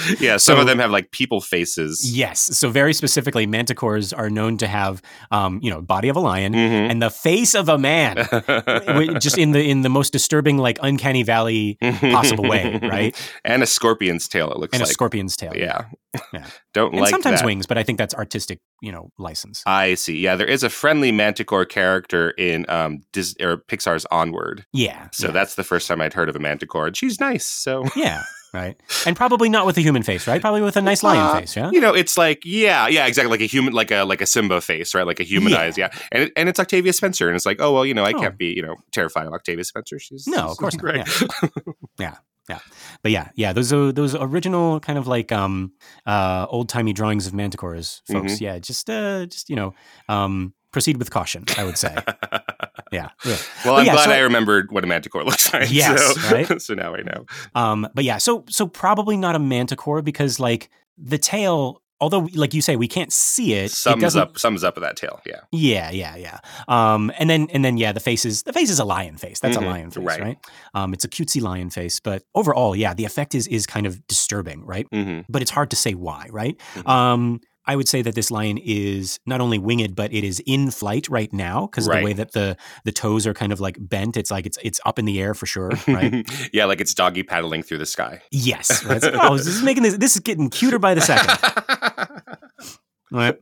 yeah, 0.20 0.36
some 0.36 0.56
so, 0.56 0.60
of 0.60 0.66
them 0.66 0.78
have 0.78 0.90
like 0.90 1.10
people 1.10 1.40
faces. 1.40 2.00
Yes. 2.04 2.40
So 2.40 2.70
very 2.70 2.92
specifically, 2.92 3.46
manticores 3.46 4.16
are 4.16 4.30
known 4.30 4.58
to 4.58 4.66
have, 4.66 5.02
um, 5.30 5.60
you 5.62 5.70
know, 5.70 5.80
body 5.80 6.08
of 6.08 6.16
a 6.16 6.20
lion 6.20 6.52
mm-hmm. 6.52 6.90
and 6.90 7.02
the 7.02 7.10
face 7.10 7.54
of 7.54 7.68
a 7.68 7.78
man, 7.78 8.16
just 9.20 9.38
in 9.38 9.52
the 9.52 9.62
in 9.62 9.82
the 9.82 9.88
most 9.88 10.12
disturbing, 10.12 10.58
like 10.58 10.78
uncanny 10.82 11.22
valley 11.22 11.78
possible 11.80 12.44
way, 12.44 12.78
right? 12.82 13.16
And 13.44 13.62
a 13.62 13.66
scorpion's 13.66 14.28
tail. 14.28 14.50
It 14.50 14.58
looks 14.58 14.74
and 14.74 14.82
like 14.82 14.90
a 14.90 14.92
scorpion's 14.92 15.36
tail. 15.36 15.52
Yeah. 15.54 15.86
Yeah. 16.32 16.46
Don't 16.74 16.92
and 16.92 17.00
like 17.00 17.10
sometimes 17.10 17.40
that. 17.40 17.46
wings, 17.46 17.66
but 17.66 17.78
I 17.78 17.82
think 17.82 17.98
that's 17.98 18.14
artistic, 18.14 18.60
you 18.80 18.92
know, 18.92 19.10
license. 19.18 19.62
I 19.66 19.94
see. 19.94 20.18
Yeah, 20.18 20.36
there 20.36 20.46
is 20.46 20.62
a 20.62 20.68
friendly 20.68 21.10
Manticore 21.10 21.64
character 21.64 22.30
in 22.30 22.66
um 22.68 23.00
Dis- 23.12 23.36
or 23.40 23.58
Pixar's 23.58 24.06
Onward. 24.10 24.66
Yeah. 24.72 25.08
So 25.12 25.28
yeah. 25.28 25.32
that's 25.32 25.54
the 25.54 25.64
first 25.64 25.88
time 25.88 26.00
I'd 26.00 26.14
heard 26.14 26.28
of 26.28 26.36
a 26.36 26.38
Manticore, 26.38 26.86
and 26.86 26.96
she's 26.96 27.18
nice. 27.20 27.46
So 27.46 27.84
yeah. 27.96 28.22
Right, 28.52 28.78
and 29.06 29.16
probably 29.16 29.48
not 29.48 29.64
with 29.64 29.78
a 29.78 29.80
human 29.80 30.02
face, 30.02 30.26
right? 30.26 30.40
Probably 30.40 30.60
with 30.60 30.76
a 30.76 30.82
nice 30.82 31.02
lion 31.02 31.22
uh, 31.22 31.40
face, 31.40 31.56
yeah. 31.56 31.70
You 31.70 31.80
know, 31.80 31.94
it's 31.94 32.18
like, 32.18 32.42
yeah, 32.44 32.86
yeah, 32.86 33.06
exactly, 33.06 33.30
like 33.30 33.40
a 33.40 33.46
human, 33.46 33.72
like 33.72 33.90
a 33.90 34.02
like 34.04 34.20
a 34.20 34.26
Simba 34.26 34.60
face, 34.60 34.94
right? 34.94 35.06
Like 35.06 35.20
a 35.20 35.24
humanized, 35.24 35.78
yeah. 35.78 35.88
yeah. 35.90 36.00
And 36.12 36.22
it, 36.24 36.32
and 36.36 36.48
it's 36.50 36.60
Octavia 36.60 36.92
Spencer, 36.92 37.28
and 37.28 37.36
it's 37.36 37.46
like, 37.46 37.60
oh 37.60 37.72
well, 37.72 37.86
you 37.86 37.94
know, 37.94 38.04
I 38.04 38.12
oh. 38.12 38.20
can't 38.20 38.36
be, 38.36 38.52
you 38.54 38.62
know, 38.62 38.76
terrified 38.92 39.26
of 39.26 39.32
Octavia 39.32 39.64
Spencer. 39.64 39.98
She's 39.98 40.26
no, 40.26 40.48
of 40.48 40.58
course 40.58 40.76
not. 40.76 40.96
Yeah. 40.96 41.04
yeah 41.98 42.14
yeah 42.48 42.58
but 43.02 43.12
yeah 43.12 43.28
yeah 43.36 43.52
those 43.52 43.72
are 43.72 43.92
those 43.92 44.14
original 44.14 44.80
kind 44.80 44.98
of 44.98 45.06
like 45.06 45.30
um 45.30 45.72
uh 46.06 46.46
old 46.48 46.68
timey 46.68 46.92
drawings 46.92 47.26
of 47.26 47.32
manticores 47.32 48.00
folks 48.10 48.34
mm-hmm. 48.34 48.44
yeah 48.44 48.58
just 48.58 48.90
uh 48.90 49.26
just 49.26 49.48
you 49.48 49.56
know 49.56 49.74
um 50.08 50.52
proceed 50.72 50.96
with 50.96 51.10
caution 51.10 51.44
i 51.56 51.64
would 51.64 51.78
say 51.78 51.94
yeah, 52.92 53.08
yeah, 53.24 53.36
well 53.64 53.76
i'm 53.76 53.86
yeah, 53.86 53.92
glad 53.92 54.04
so, 54.04 54.10
i 54.12 54.18
remembered 54.18 54.70
what 54.70 54.84
a 54.84 54.86
manticore 54.86 55.24
looks 55.24 55.52
like 55.52 55.70
yes 55.70 56.14
so, 56.14 56.30
right 56.34 56.62
so 56.62 56.74
now 56.74 56.94
i 56.94 57.02
know 57.02 57.26
um 57.54 57.88
but 57.94 58.04
yeah 58.04 58.18
so 58.18 58.44
so 58.48 58.66
probably 58.66 59.16
not 59.16 59.34
a 59.34 59.38
manticore 59.38 60.02
because 60.02 60.38
like 60.38 60.68
the 60.98 61.18
tail 61.18 61.82
although 62.02 62.28
like 62.34 62.52
you 62.52 62.60
say 62.60 62.74
we 62.74 62.88
can't 62.88 63.12
see 63.12 63.54
it 63.54 63.70
sums 63.70 64.02
it 64.02 64.20
up 64.20 64.36
sums 64.36 64.64
up 64.64 64.74
with 64.74 64.82
that 64.82 64.96
tail 64.96 65.20
yeah 65.24 65.40
yeah 65.52 65.90
yeah 65.90 66.16
yeah 66.16 66.38
um 66.66 67.12
and 67.16 67.30
then 67.30 67.48
and 67.52 67.64
then 67.64 67.76
yeah 67.78 67.92
the 67.92 68.00
face 68.00 68.24
is 68.24 68.42
the 68.42 68.52
face 68.52 68.68
is 68.68 68.80
a 68.80 68.84
lion 68.84 69.16
face 69.16 69.38
that's 69.38 69.56
mm-hmm. 69.56 69.66
a 69.66 69.70
lion 69.70 69.90
face 69.90 70.04
right. 70.04 70.20
right. 70.20 70.38
um 70.74 70.92
it's 70.92 71.04
a 71.04 71.08
cutesy 71.08 71.40
lion 71.40 71.70
face 71.70 72.00
but 72.00 72.24
overall 72.34 72.74
yeah 72.74 72.92
the 72.92 73.04
effect 73.04 73.34
is 73.36 73.46
is 73.46 73.66
kind 73.66 73.86
of 73.86 74.04
disturbing 74.08 74.66
right 74.66 74.90
mm-hmm. 74.90 75.20
but 75.28 75.40
it's 75.40 75.50
hard 75.50 75.70
to 75.70 75.76
say 75.76 75.94
why 75.94 76.26
right 76.30 76.58
mm-hmm. 76.74 76.88
um 76.88 77.40
I 77.66 77.76
would 77.76 77.88
say 77.88 78.02
that 78.02 78.14
this 78.14 78.30
lion 78.30 78.58
is 78.58 79.20
not 79.26 79.40
only 79.40 79.58
winged, 79.58 79.94
but 79.94 80.12
it 80.12 80.24
is 80.24 80.42
in 80.46 80.70
flight 80.70 81.08
right 81.08 81.32
now 81.32 81.66
because 81.66 81.88
right. 81.88 81.98
the 81.98 82.04
way 82.04 82.12
that 82.12 82.32
the 82.32 82.56
the 82.84 82.92
toes 82.92 83.26
are 83.26 83.34
kind 83.34 83.52
of 83.52 83.60
like 83.60 83.76
bent. 83.78 84.16
It's 84.16 84.30
like 84.30 84.46
it's 84.46 84.58
it's 84.62 84.80
up 84.84 84.98
in 84.98 85.04
the 85.04 85.20
air 85.20 85.34
for 85.34 85.46
sure, 85.46 85.70
right? 85.86 86.26
yeah, 86.52 86.64
like 86.64 86.80
it's 86.80 86.94
doggy 86.94 87.22
paddling 87.22 87.62
through 87.62 87.78
the 87.78 87.86
sky. 87.86 88.22
Yes. 88.30 88.70
Right? 88.92 89.02
oh, 89.04 89.36
this 89.36 89.46
is 89.46 89.62
making 89.62 89.84
this. 89.84 89.96
This 89.96 90.16
is 90.16 90.20
getting 90.20 90.50
cuter 90.50 90.78
by 90.78 90.94
the 90.94 91.00
second. 91.00 91.38
right. 93.12 93.38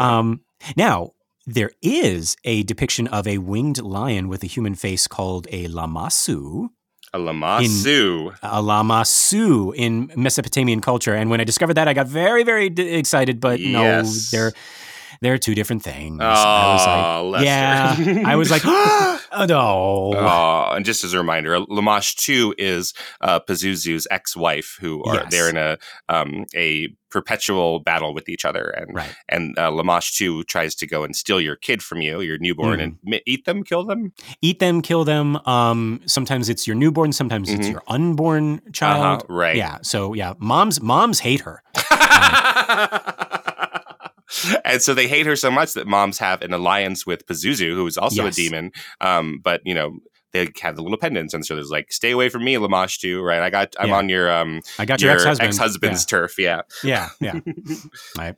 Um. 0.00 0.40
Now 0.74 1.12
there 1.46 1.70
is 1.82 2.36
a 2.44 2.62
depiction 2.64 3.06
of 3.08 3.26
a 3.26 3.38
winged 3.38 3.80
lion 3.80 4.28
with 4.28 4.42
a 4.42 4.46
human 4.46 4.74
face 4.74 5.06
called 5.06 5.46
a 5.50 5.68
lamassu. 5.68 6.68
A 7.14 7.18
lamassu. 7.18 8.26
In, 8.26 8.32
a 8.42 8.62
lamassu 8.62 9.74
in 9.74 10.12
Mesopotamian 10.16 10.80
culture. 10.80 11.14
And 11.14 11.30
when 11.30 11.40
I 11.40 11.44
discovered 11.44 11.74
that, 11.74 11.88
I 11.88 11.94
got 11.94 12.06
very, 12.06 12.42
very 12.44 12.68
d- 12.68 12.94
excited. 12.94 13.40
But 13.40 13.60
yes. 13.60 14.32
no, 14.32 14.38
they're 14.38 14.52
they're 15.20 15.38
two 15.38 15.54
different 15.54 15.82
things. 15.82 16.18
Oh, 16.20 16.24
I 16.24 17.20
was 17.20 17.32
like, 17.32 17.44
yeah. 17.44 18.22
I 18.26 18.36
was 18.36 18.50
like, 18.50 18.62
oh, 19.32 19.46
no. 19.46 20.12
Oh, 20.16 20.74
and 20.74 20.84
just 20.84 21.04
as 21.04 21.12
a 21.12 21.18
reminder, 21.18 21.58
Lamashtu 21.60 22.54
is 22.58 22.94
uh, 23.20 23.40
Pazuzu's 23.40 24.06
ex-wife, 24.10 24.78
who 24.80 25.02
are 25.04 25.14
yes. 25.16 25.26
they're 25.30 25.48
in 25.48 25.56
a 25.56 25.78
um, 26.08 26.46
a 26.54 26.88
perpetual 27.10 27.80
battle 27.80 28.14
with 28.14 28.28
each 28.28 28.44
other, 28.44 28.68
and 28.70 28.94
right. 28.94 29.14
and 29.28 29.58
uh, 29.58 30.00
too 30.00 30.44
tries 30.44 30.74
to 30.76 30.86
go 30.86 31.04
and 31.04 31.16
steal 31.16 31.40
your 31.40 31.56
kid 31.56 31.82
from 31.82 32.00
you, 32.00 32.20
your 32.20 32.38
newborn, 32.38 32.80
mm. 32.80 32.96
and 33.04 33.20
eat 33.26 33.44
them, 33.44 33.62
kill 33.62 33.84
them, 33.84 34.12
eat 34.42 34.58
them, 34.58 34.82
kill 34.82 35.04
them. 35.04 35.36
Um, 35.46 36.00
sometimes 36.06 36.48
it's 36.48 36.66
your 36.66 36.76
newborn, 36.76 37.12
sometimes 37.12 37.48
mm-hmm. 37.48 37.60
it's 37.60 37.68
your 37.68 37.82
unborn 37.88 38.60
child. 38.72 39.22
Uh-huh, 39.22 39.34
right? 39.34 39.56
Yeah. 39.56 39.78
So 39.82 40.14
yeah, 40.14 40.34
moms 40.38 40.80
moms 40.80 41.20
hate 41.20 41.40
her. 41.40 41.62
um, 41.90 43.17
and 44.64 44.82
so 44.82 44.94
they 44.94 45.08
hate 45.08 45.26
her 45.26 45.36
so 45.36 45.50
much 45.50 45.74
that 45.74 45.86
moms 45.86 46.18
have 46.18 46.42
an 46.42 46.52
alliance 46.52 47.06
with 47.06 47.26
Pazuzu, 47.26 47.74
who 47.74 47.86
is 47.86 47.98
also 47.98 48.24
yes. 48.24 48.38
a 48.38 48.42
demon. 48.42 48.72
Um, 49.00 49.40
but 49.42 49.62
you 49.64 49.74
know, 49.74 49.98
they 50.32 50.48
have 50.60 50.76
the 50.76 50.82
little 50.82 50.98
pendants, 50.98 51.34
and 51.34 51.44
so 51.44 51.54
there's 51.54 51.70
like, 51.70 51.92
"Stay 51.92 52.10
away 52.10 52.28
from 52.28 52.44
me, 52.44 52.54
Lamashtu." 52.54 53.22
Right? 53.22 53.42
I 53.42 53.50
got, 53.50 53.74
I'm 53.78 53.88
yeah. 53.88 53.96
on 53.96 54.08
your, 54.08 54.30
um, 54.30 54.60
I 54.78 54.84
got 54.84 55.00
your, 55.00 55.12
your 55.12 55.18
ex-husband. 55.18 55.48
ex-husband's 55.48 56.02
yeah. 56.02 56.06
turf. 56.06 56.38
Yeah, 56.38 56.62
yeah, 56.82 57.08
yeah. 57.20 57.40
right. 58.18 58.36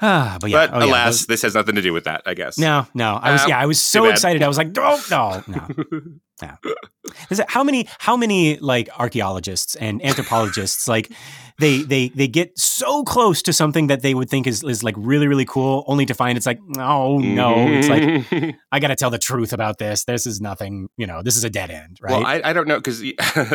Ah, 0.00 0.38
but 0.40 0.50
yeah. 0.50 0.66
But 0.66 0.82
oh, 0.82 0.86
alas, 0.86 1.22
yeah. 1.22 1.26
this 1.28 1.42
has 1.42 1.54
nothing 1.54 1.74
to 1.74 1.82
do 1.82 1.92
with 1.92 2.04
that. 2.04 2.22
I 2.26 2.34
guess. 2.34 2.58
No, 2.58 2.86
no. 2.94 3.14
I 3.14 3.32
was, 3.32 3.42
um, 3.42 3.48
yeah, 3.50 3.58
I 3.58 3.66
was 3.66 3.80
so 3.80 4.06
excited. 4.06 4.42
I 4.42 4.48
was 4.48 4.58
like, 4.58 4.76
oh 4.78 5.04
no, 5.10 5.44
no, 5.46 5.68
it, 6.42 7.44
how 7.48 7.64
many, 7.64 7.88
how 7.98 8.16
many 8.16 8.56
like 8.58 8.88
archaeologists 8.98 9.74
and 9.76 10.04
anthropologists 10.04 10.88
like 10.88 11.12
they 11.58 11.82
they 11.82 12.08
they 12.08 12.28
get 12.28 12.58
so 12.58 13.04
close 13.04 13.42
to 13.42 13.52
something 13.52 13.86
that 13.86 14.02
they 14.02 14.14
would 14.14 14.28
think 14.28 14.46
is 14.46 14.62
is 14.64 14.82
like 14.82 14.94
really 14.98 15.28
really 15.28 15.44
cool, 15.44 15.84
only 15.86 16.06
to 16.06 16.14
find 16.14 16.36
it's 16.36 16.46
like 16.46 16.58
oh 16.78 17.18
no, 17.18 17.54
it's 17.68 17.88
like 17.88 18.56
I 18.72 18.80
got 18.80 18.88
to 18.88 18.96
tell 18.96 19.10
the 19.10 19.18
truth 19.18 19.52
about 19.52 19.78
this. 19.78 20.04
This 20.04 20.26
is 20.26 20.40
nothing. 20.40 20.88
You 20.96 21.06
know, 21.06 21.22
this 21.22 21.36
is 21.36 21.44
a 21.44 21.50
dead 21.50 21.70
end, 21.70 21.98
right? 22.00 22.12
Well, 22.12 22.26
I, 22.26 22.40
I 22.44 22.52
don't 22.52 22.66
know 22.66 22.80
because 22.80 23.02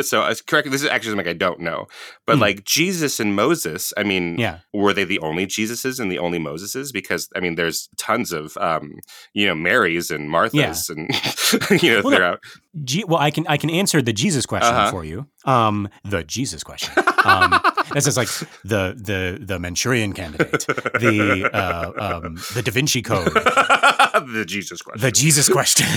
so 0.10 0.22
uh, 0.22 0.34
correct. 0.48 0.70
This 0.72 0.84
is 0.84 0.90
actually 0.90 1.12
something 1.12 1.28
I 1.28 1.34
don't 1.34 1.60
know, 1.60 1.88
but 2.26 2.38
mm. 2.38 2.42
like 2.42 2.64
Jesus 2.64 3.20
and 3.20 3.36
Moses. 3.36 3.94
I 3.98 4.04
mean, 4.04 4.38
yeah, 4.38 4.60
were 4.74 4.94
they 4.94 5.04
the 5.04 5.20
only 5.20 5.46
Jesuses 5.46 6.00
and 6.00 6.12
the 6.12 6.20
only 6.20 6.40
Moseses? 6.40 6.94
Because 6.94 7.30
I 7.36 7.40
mean, 7.40 7.56
there's 7.56 7.90
tons 7.98 8.32
of 8.32 8.56
um, 8.58 8.94
you 9.34 9.46
know 9.48 9.56
Marys 9.56 10.12
and 10.12 10.30
Marthas 10.30 10.90
yeah. 10.90 10.96
and 10.96 11.82
you 11.84 11.96
know 11.96 12.02
well, 12.04 12.16
throughout. 12.16 12.40
G- 12.84 13.04
well, 13.04 13.20
I 13.20 13.32
can 13.32 13.46
I 13.48 13.58
can 13.58 13.70
answer 13.70 14.02
the 14.02 14.14
Jesus 14.14 14.46
question 14.46 14.74
uh-huh. 14.74 14.92
for 14.92 15.04
you. 15.04 15.28
Um, 15.46 15.90
the 16.04 16.24
Jesus 16.24 16.64
question. 16.64 16.94
Um, 17.24 17.60
this 17.94 18.08
is 18.08 18.18
like 18.18 18.28
the 18.64 18.94
the 18.96 19.40
the 19.42 19.60
Manchurian 19.60 20.14
Candidate, 20.14 20.66
the 20.68 21.50
uh, 21.54 22.18
um, 22.18 22.36
the 22.54 22.62
Da 22.62 22.72
Vinci 22.72 23.02
Code, 23.02 23.34
the 23.34 24.44
Jesus 24.46 24.82
question, 24.82 25.02
the 25.02 25.12
Jesus 25.12 25.50
question. 25.50 25.88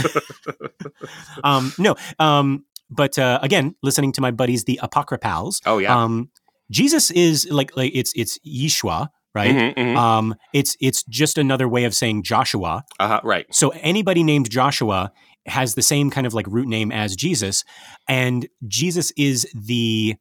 um, 1.45 1.73
no, 1.79 1.97
um, 2.19 2.65
but 2.91 3.19
uh, 3.19 3.39
again, 3.43 3.75
listening 3.83 4.13
to 4.13 4.21
my 4.21 4.31
buddies, 4.31 4.65
the 4.65 4.79
Apocryphals. 4.83 5.61
Oh 5.67 5.79
yeah. 5.79 5.97
Um, 5.97 6.31
Jesus 6.71 7.11
is 7.11 7.49
like 7.51 7.77
like 7.77 7.93
it's 7.95 8.13
it's 8.15 8.39
Yeshua, 8.47 9.09
right? 9.35 9.55
Mm-hmm, 9.55 9.81
mm-hmm. 9.81 9.97
Um, 9.97 10.35
it's 10.53 10.77
it's 10.81 11.03
just 11.05 11.37
another 11.37 11.69
way 11.69 11.85
of 11.85 11.95
saying 11.95 12.23
Joshua. 12.23 12.85
Uh-huh, 12.99 13.21
right. 13.25 13.47
So 13.53 13.71
anybody 13.71 14.23
named 14.23 14.51
Joshua 14.51 15.13
has 15.47 15.75
the 15.75 15.83
same 15.83 16.11
kind 16.11 16.27
of 16.27 16.35
like 16.35 16.47
root 16.49 16.69
name 16.69 16.93
as 16.93 17.17
Jesus, 17.17 17.65
and 18.09 18.49
Jesus 18.67 19.13
is 19.17 19.47
the 19.55 20.17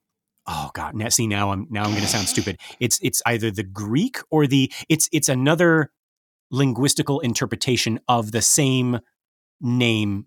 oh 0.47 0.71
god 0.73 0.95
now 0.95 1.09
see 1.09 1.27
now 1.27 1.51
i'm 1.51 1.67
now 1.69 1.83
i'm 1.83 1.91
going 1.91 2.01
to 2.01 2.07
sound 2.07 2.27
stupid 2.27 2.57
it's 2.79 2.97
it's 3.03 3.21
either 3.27 3.51
the 3.51 3.61
greek 3.61 4.17
or 4.31 4.47
the 4.47 4.71
it's 4.87 5.07
it's 5.11 5.29
another 5.29 5.91
linguistical 6.51 7.21
interpretation 7.21 7.99
of 8.07 8.31
the 8.31 8.41
same 8.41 8.99
name 9.61 10.25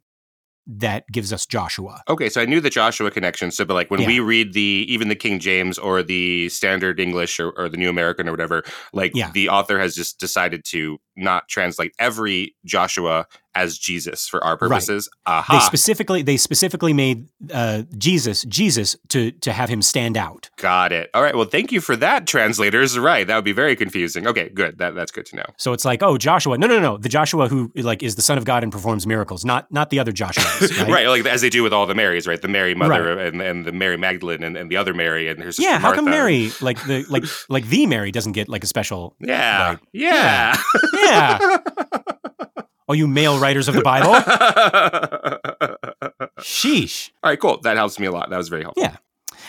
that 0.66 1.04
gives 1.10 1.32
us 1.32 1.44
Joshua. 1.44 2.02
Okay, 2.08 2.28
so 2.28 2.40
I 2.40 2.44
knew 2.44 2.60
the 2.60 2.70
Joshua 2.70 3.10
connection. 3.10 3.50
So, 3.50 3.64
but 3.64 3.74
like 3.74 3.90
when 3.90 4.00
yeah. 4.02 4.06
we 4.06 4.20
read 4.20 4.52
the 4.52 4.86
even 4.88 5.08
the 5.08 5.16
King 5.16 5.40
James 5.40 5.76
or 5.76 6.02
the 6.02 6.48
Standard 6.50 7.00
English 7.00 7.40
or, 7.40 7.50
or 7.50 7.68
the 7.68 7.76
New 7.76 7.90
American 7.90 8.28
or 8.28 8.30
whatever, 8.30 8.62
like 8.92 9.12
yeah. 9.14 9.30
the 9.32 9.48
author 9.48 9.78
has 9.80 9.94
just 9.94 10.20
decided 10.20 10.64
to 10.66 10.98
not 11.16 11.48
translate 11.48 11.92
every 11.98 12.54
Joshua 12.64 13.26
as 13.54 13.78
Jesus 13.78 14.28
for 14.28 14.42
our 14.44 14.56
purposes. 14.56 15.08
Right. 15.26 15.38
Aha. 15.38 15.52
They 15.52 15.60
specifically 15.60 16.22
they 16.22 16.36
specifically 16.36 16.92
made 16.92 17.28
uh, 17.52 17.82
Jesus 17.96 18.42
Jesus 18.44 18.96
to 19.08 19.30
to 19.32 19.52
have 19.52 19.68
him 19.68 19.82
stand 19.82 20.16
out. 20.16 20.50
Got 20.56 20.92
it. 20.92 21.10
All 21.14 21.22
right. 21.22 21.34
Well, 21.34 21.46
thank 21.46 21.72
you 21.72 21.80
for 21.80 21.96
that, 21.96 22.26
translators. 22.26 22.98
Right. 22.98 23.26
That 23.26 23.36
would 23.36 23.44
be 23.44 23.52
very 23.52 23.76
confusing. 23.76 24.26
Okay, 24.26 24.48
good. 24.48 24.78
That 24.78 24.94
that's 24.94 25.12
good 25.12 25.26
to 25.26 25.36
know. 25.36 25.44
So 25.58 25.72
it's 25.72 25.84
like, 25.84 26.02
oh, 26.02 26.18
Joshua. 26.18 26.58
No, 26.58 26.66
no, 26.66 26.80
no. 26.80 26.96
The 26.96 27.08
Joshua 27.08 27.48
who 27.48 27.70
like 27.76 28.02
is 28.02 28.16
the 28.16 28.22
son 28.22 28.38
of 28.38 28.44
God 28.44 28.62
and 28.62 28.72
performs 28.72 29.06
miracles, 29.06 29.44
not 29.44 29.70
not 29.70 29.90
the 29.90 29.98
other 29.98 30.12
Joshua. 30.12 30.42
Right? 30.82 30.88
right. 30.88 31.08
Like 31.08 31.26
as 31.26 31.42
they 31.42 31.50
do 31.50 31.62
with 31.62 31.72
all 31.72 31.86
the 31.86 31.94
Marys, 31.94 32.26
right? 32.26 32.40
The 32.40 32.48
Mary 32.48 32.74
mother 32.74 33.16
right. 33.16 33.26
and, 33.26 33.40
and 33.42 33.64
the 33.64 33.72
Mary 33.72 33.96
Magdalene 33.96 34.42
and, 34.42 34.56
and 34.56 34.70
the 34.70 34.76
other 34.76 34.94
Mary 34.94 35.28
and 35.28 35.40
her 35.42 35.52
sister 35.52 35.62
Yeah. 35.62 35.78
How 35.78 35.94
come 35.94 36.06
Mary 36.06 36.50
like 36.60 36.82
the 36.86 37.04
like 37.08 37.24
like 37.48 37.66
the 37.66 37.86
Mary 37.86 38.10
doesn't 38.10 38.32
get 38.32 38.48
like 38.48 38.64
a 38.64 38.66
special? 38.66 39.14
Yeah. 39.20 39.70
Like, 39.70 39.80
yeah. 39.92 40.12
Yeah. 40.12 40.56
yeah. 40.94 41.58
You 42.94 43.08
male 43.08 43.38
writers 43.38 43.68
of 43.68 43.74
the 43.74 43.82
Bible. 43.82 44.12
Sheesh. 46.40 47.10
All 47.22 47.30
right, 47.30 47.40
cool. 47.40 47.60
That 47.60 47.76
helps 47.76 47.98
me 47.98 48.06
a 48.06 48.12
lot. 48.12 48.30
That 48.30 48.36
was 48.36 48.48
very 48.48 48.62
helpful. 48.62 48.82
Yeah. 48.82 48.96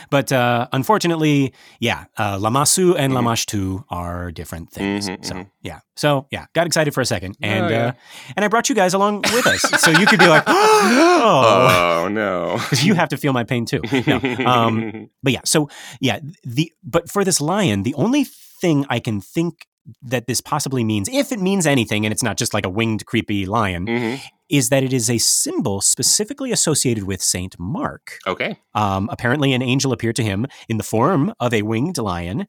But 0.10 0.32
uh, 0.32 0.68
unfortunately, 0.72 1.54
yeah, 1.80 2.06
uh, 2.18 2.38
Lamassu 2.38 2.96
and 2.98 3.14
mm-hmm. 3.14 3.28
Lamashtu 3.28 3.84
are 3.90 4.32
different 4.32 4.72
things. 4.72 5.10
Mm-hmm, 5.10 5.24
so 5.24 5.34
mm-hmm. 5.36 5.50
yeah, 5.62 5.80
so 5.96 6.28
yeah, 6.32 6.46
got 6.54 6.68
excited 6.68 6.94
for 6.94 7.02
a 7.02 7.06
second, 7.06 7.38
oh, 7.42 7.48
and 7.48 7.66
oh, 7.66 7.70
yeah. 7.70 7.86
uh, 7.88 7.92
and 8.36 8.46
I 8.46 8.48
brought 8.48 8.70
you 8.70 8.76
guys 8.76 8.94
along 8.94 9.22
with 9.22 9.48
us, 9.48 9.62
so 9.62 9.92
you 9.92 10.06
could 10.06 10.20
be 10.20 10.28
like, 10.28 10.44
oh, 10.48 12.04
oh 12.04 12.08
no, 12.10 12.60
you 12.82 12.94
have 12.96 13.10
to 13.10 13.18
feel 13.18 13.34
my 13.34 13.44
pain 13.44 13.66
too. 13.66 13.82
No. 14.08 14.20
Um, 14.46 15.10
but 15.24 15.34
yeah, 15.34 15.42
so 15.46 15.70
yeah, 16.00 16.20
the 16.44 16.72
but 16.84 17.10
for 17.10 17.24
this 17.24 17.40
lion, 17.42 17.84
the 17.84 17.96
only 17.96 18.24
thing 18.24 18.86
I 18.90 19.00
can 19.00 19.22
think 19.22 19.68
that 20.02 20.28
this 20.28 20.42
possibly 20.42 20.84
means, 20.84 21.10
if 21.12 21.32
it 21.32 21.40
means 21.40 21.66
anything, 21.66 22.06
and 22.06 22.12
it's 22.12 22.24
not 22.24 22.38
just 22.38 22.54
like 22.54 22.66
a 22.66 22.70
winged, 22.70 23.06
creepy 23.06 23.46
lion, 23.46 23.86
mm-hmm. 23.86 24.26
is 24.50 24.70
that 24.70 24.84
it 24.84 24.94
is 24.94 25.10
a 25.10 25.18
symbol 25.18 25.82
specifically 25.82 26.52
associated 26.52 27.04
with 27.04 27.22
Saint 27.22 27.60
Mark. 27.60 28.18
Okay. 28.26 28.60
Um, 28.74 29.10
apparently, 29.12 29.54
an 29.54 29.62
angel 29.62 29.92
appeared 29.92 30.16
to 30.18 30.24
him 30.24 30.48
in 30.70 30.78
the 30.78 30.84
form 30.84 31.34
of 31.40 31.54
a 31.54 31.62
winged 31.64 31.98
lion. 31.98 32.48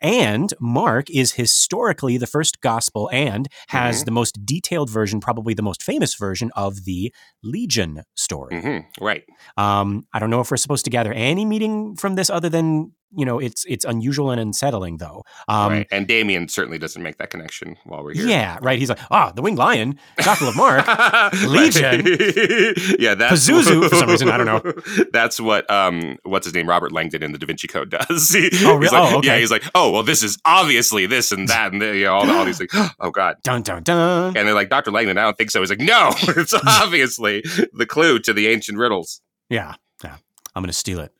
And 0.00 0.52
Mark 0.60 1.08
is 1.08 1.32
historically 1.32 2.18
the 2.18 2.26
first 2.26 2.60
gospel 2.60 3.08
and 3.10 3.48
has 3.68 3.98
mm-hmm. 3.98 4.04
the 4.04 4.10
most 4.10 4.44
detailed 4.44 4.90
version, 4.90 5.18
probably 5.18 5.54
the 5.54 5.62
most 5.62 5.82
famous 5.82 6.14
version 6.14 6.50
of 6.54 6.84
the 6.84 7.14
Legion 7.42 8.02
story. 8.14 8.54
Mm-hmm. 8.54 9.04
Right. 9.04 9.22
Um, 9.56 10.06
I 10.12 10.18
don't 10.18 10.28
know 10.28 10.40
if 10.40 10.50
we're 10.50 10.58
supposed 10.58 10.84
to 10.84 10.90
gather 10.90 11.12
any 11.14 11.46
meaning 11.46 11.96
from 11.96 12.16
this 12.16 12.28
other 12.28 12.50
than 12.50 12.92
you 13.16 13.24
know, 13.24 13.38
it's 13.38 13.64
it's 13.66 13.84
unusual 13.84 14.30
and 14.30 14.40
unsettling 14.40 14.98
though. 14.98 15.24
Um, 15.48 15.72
right. 15.72 15.86
And 15.90 16.06
Damien 16.06 16.48
certainly 16.48 16.78
doesn't 16.78 17.02
make 17.02 17.18
that 17.18 17.30
connection 17.30 17.76
while 17.84 18.02
we're 18.02 18.14
here. 18.14 18.26
Yeah, 18.26 18.58
right. 18.62 18.78
He's 18.78 18.88
like, 18.88 18.98
ah, 19.10 19.32
the 19.32 19.42
winged 19.42 19.58
lion, 19.58 19.98
Gospel 20.16 20.48
of 20.48 20.56
Mark, 20.56 20.86
Legion, 21.46 22.04
yeah, 22.98 23.14
that's 23.14 23.48
Pazuzu 23.48 23.88
for 23.88 23.96
some 23.96 24.08
reason. 24.08 24.28
I 24.28 24.36
don't 24.36 24.46
know. 24.46 24.72
That's 25.12 25.40
what 25.40 25.70
um, 25.70 26.18
what's 26.24 26.46
his 26.46 26.54
name, 26.54 26.68
Robert 26.68 26.92
Langdon 26.92 27.22
in 27.22 27.32
the 27.32 27.38
Da 27.38 27.46
Vinci 27.46 27.68
Code 27.68 27.90
does. 27.90 28.30
he, 28.30 28.50
oh, 28.64 28.74
really? 28.74 28.96
Like, 28.96 29.12
oh, 29.12 29.18
okay. 29.18 29.28
Yeah, 29.28 29.38
he's 29.38 29.50
like, 29.50 29.64
oh, 29.74 29.90
well, 29.90 30.02
this 30.02 30.22
is 30.22 30.38
obviously 30.44 31.06
this 31.06 31.30
and 31.30 31.48
that 31.48 31.72
and 31.72 31.80
the, 31.80 31.96
you 31.96 32.04
know, 32.04 32.14
all, 32.14 32.30
all 32.30 32.44
these 32.44 32.58
things. 32.64 32.72
oh 33.00 33.10
God, 33.10 33.36
dun 33.42 33.62
dun 33.62 33.82
dun. 33.82 34.36
And 34.36 34.48
they're 34.48 34.54
like, 34.54 34.70
Doctor 34.70 34.90
Langdon, 34.90 35.18
I 35.18 35.22
don't 35.22 35.36
think 35.36 35.50
so. 35.50 35.60
He's 35.60 35.70
like, 35.70 35.80
no, 35.80 36.10
it's 36.28 36.54
obviously 36.66 37.42
the 37.72 37.86
clue 37.86 38.18
to 38.20 38.32
the 38.32 38.48
ancient 38.48 38.78
riddles. 38.78 39.20
Yeah, 39.48 39.74
yeah. 40.02 40.16
I'm 40.54 40.62
gonna 40.62 40.72
steal 40.72 41.00
it. 41.00 41.12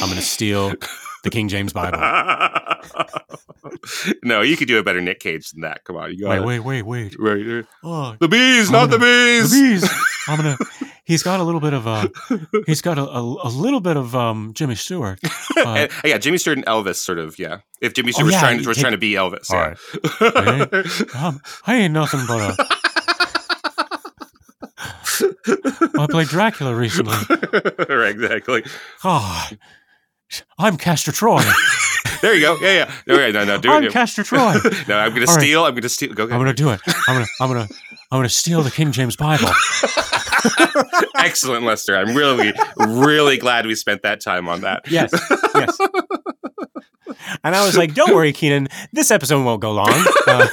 I'm 0.00 0.08
gonna 0.08 0.20
steal 0.20 0.74
the 1.22 1.30
King 1.30 1.48
James 1.48 1.72
Bible. 1.72 1.98
no, 4.24 4.42
you 4.42 4.56
could 4.56 4.68
do 4.68 4.78
a 4.78 4.82
better 4.82 5.00
Nick 5.00 5.20
Cage 5.20 5.50
than 5.50 5.62
that. 5.62 5.84
Come 5.84 5.96
on, 5.96 6.12
you 6.12 6.20
got 6.20 6.44
wait, 6.44 6.60
wait, 6.60 6.60
wait, 6.60 6.82
wait. 6.82 7.20
Wait. 7.20 7.66
Oh, 7.82 8.14
the 8.18 8.28
bees, 8.28 8.68
I'm 8.68 8.72
not 8.72 8.90
gonna, 8.90 8.98
the 8.98 8.98
bees. 8.98 9.50
The 9.50 9.60
bees. 9.60 9.90
I'm 10.28 10.36
gonna. 10.36 10.56
He's 11.04 11.22
got 11.22 11.40
a 11.40 11.42
little 11.42 11.60
bit 11.60 11.72
of 11.72 11.86
a. 11.86 12.10
he's 12.66 12.82
got 12.82 12.98
a, 12.98 13.02
a, 13.02 13.20
a 13.20 13.50
little 13.50 13.80
bit 13.80 13.96
of 13.96 14.14
um, 14.14 14.52
Jimmy 14.54 14.76
Stewart. 14.76 15.18
Uh, 15.56 15.88
yeah, 16.04 16.18
Jimmy 16.18 16.38
Stewart 16.38 16.58
and 16.58 16.66
Elvis, 16.66 16.96
sort 16.96 17.18
of. 17.18 17.38
Yeah, 17.38 17.60
if 17.80 17.94
Jimmy 17.94 18.12
Stewart 18.12 18.28
oh, 18.28 18.30
yeah, 18.30 18.36
was 18.36 18.40
trying 18.40 18.64
was 18.68 18.78
trying 18.78 18.92
to 18.92 18.98
be 18.98 19.14
Elvis. 19.14 19.50
All 19.50 19.56
yeah. 19.56 19.74
right. 20.70 21.16
um, 21.16 21.40
I 21.66 21.74
ain't 21.76 21.92
nothing 21.92 22.20
but 22.28 22.58
a. 22.58 22.66
I 25.98 26.06
played 26.08 26.28
Dracula 26.28 26.74
recently. 26.74 27.16
right, 27.88 28.10
exactly. 28.10 28.64
Oh, 29.04 29.50
I'm 30.58 30.76
Castor 30.76 31.12
Troy. 31.12 31.42
there 32.22 32.34
you 32.34 32.40
go. 32.40 32.58
Yeah, 32.60 32.72
yeah. 32.72 32.92
No, 33.06 33.16
no, 33.16 33.30
no. 33.30 33.44
no 33.44 33.58
do 33.58 33.70
I'm. 33.70 33.90
Castor 33.90 34.22
Troy. 34.22 34.38
no, 34.88 34.98
I'm 34.98 35.10
going 35.10 35.26
to 35.26 35.32
steal. 35.32 35.62
Right. 35.62 35.68
I'm 35.68 35.74
going 35.74 35.82
to 35.82 35.88
steal. 35.88 36.12
Go. 36.12 36.24
Ahead. 36.24 36.34
I'm 36.34 36.44
going 36.44 36.54
to 36.54 36.62
do 36.62 36.70
it. 36.70 36.80
I'm 37.08 37.16
going 37.16 37.24
to. 37.24 37.30
I'm 37.40 37.52
going 37.52 37.66
to. 37.66 37.74
I'm 38.12 38.18
going 38.18 38.28
to 38.28 38.34
steal 38.34 38.62
the 38.62 38.70
King 38.70 38.92
James 38.92 39.16
Bible. 39.16 39.50
Excellent, 41.16 41.64
Lester. 41.64 41.96
I'm 41.96 42.14
really, 42.16 42.52
really 42.76 43.36
glad 43.36 43.66
we 43.66 43.74
spent 43.74 44.02
that 44.02 44.20
time 44.20 44.48
on 44.48 44.62
that. 44.62 44.90
Yes. 44.90 45.12
Yes. 45.54 45.78
And 47.44 47.54
I 47.54 47.64
was 47.64 47.76
like, 47.76 47.94
"Don't 47.94 48.14
worry, 48.14 48.32
Keenan. 48.32 48.68
This 48.92 49.10
episode 49.10 49.44
won't 49.44 49.60
go 49.60 49.72
long." 49.72 49.90
Uh, 50.26 50.48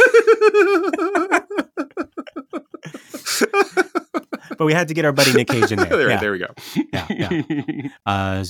but 4.57 4.65
we 4.65 4.73
had 4.73 4.87
to 4.87 4.93
get 4.93 5.05
our 5.05 5.11
buddy 5.11 5.33
Nick 5.33 5.47
Cage 5.47 5.71
in 5.71 5.79
there. 5.79 5.85
there, 5.97 6.09
yeah. 6.09 6.19
there 6.19 6.31
we 6.31 6.39
go. 6.39 6.53
yeah, 6.93 7.07
yeah. 7.09 7.89
Uh, 8.05 8.43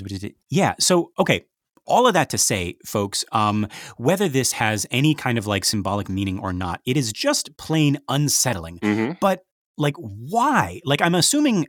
yeah. 0.50 0.76
So, 0.80 1.12
okay. 1.20 1.46
All 1.86 2.06
of 2.06 2.14
that 2.16 2.30
to 2.32 2.38
say, 2.38 2.76
folks, 2.86 3.24
um, 3.32 3.66
whether 3.96 4.28
this 4.28 4.52
has 4.54 4.86
any 4.92 5.16
kind 5.16 5.38
of 5.38 5.48
like 5.48 5.64
symbolic 5.64 6.10
meaning 6.10 6.38
or 6.38 6.52
not, 6.52 6.82
it 6.86 6.98
is 6.98 7.14
just 7.14 7.56
plain 7.56 7.98
unsettling. 8.10 8.80
Mm-hmm. 8.80 9.14
But 9.22 9.46
like, 9.78 9.96
why? 9.96 10.82
Like, 10.84 11.02
I'm 11.02 11.16
assuming, 11.16 11.68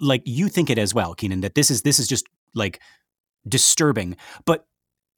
like, 0.00 0.22
you 0.24 0.48
think 0.48 0.70
it 0.70 0.78
as 0.78 0.94
well, 0.94 1.14
Keenan, 1.14 1.40
that 1.40 1.56
this 1.56 1.68
is 1.68 1.82
this 1.82 1.98
is 1.98 2.06
just 2.06 2.28
like 2.54 2.80
disturbing. 3.48 4.16
But 4.44 4.66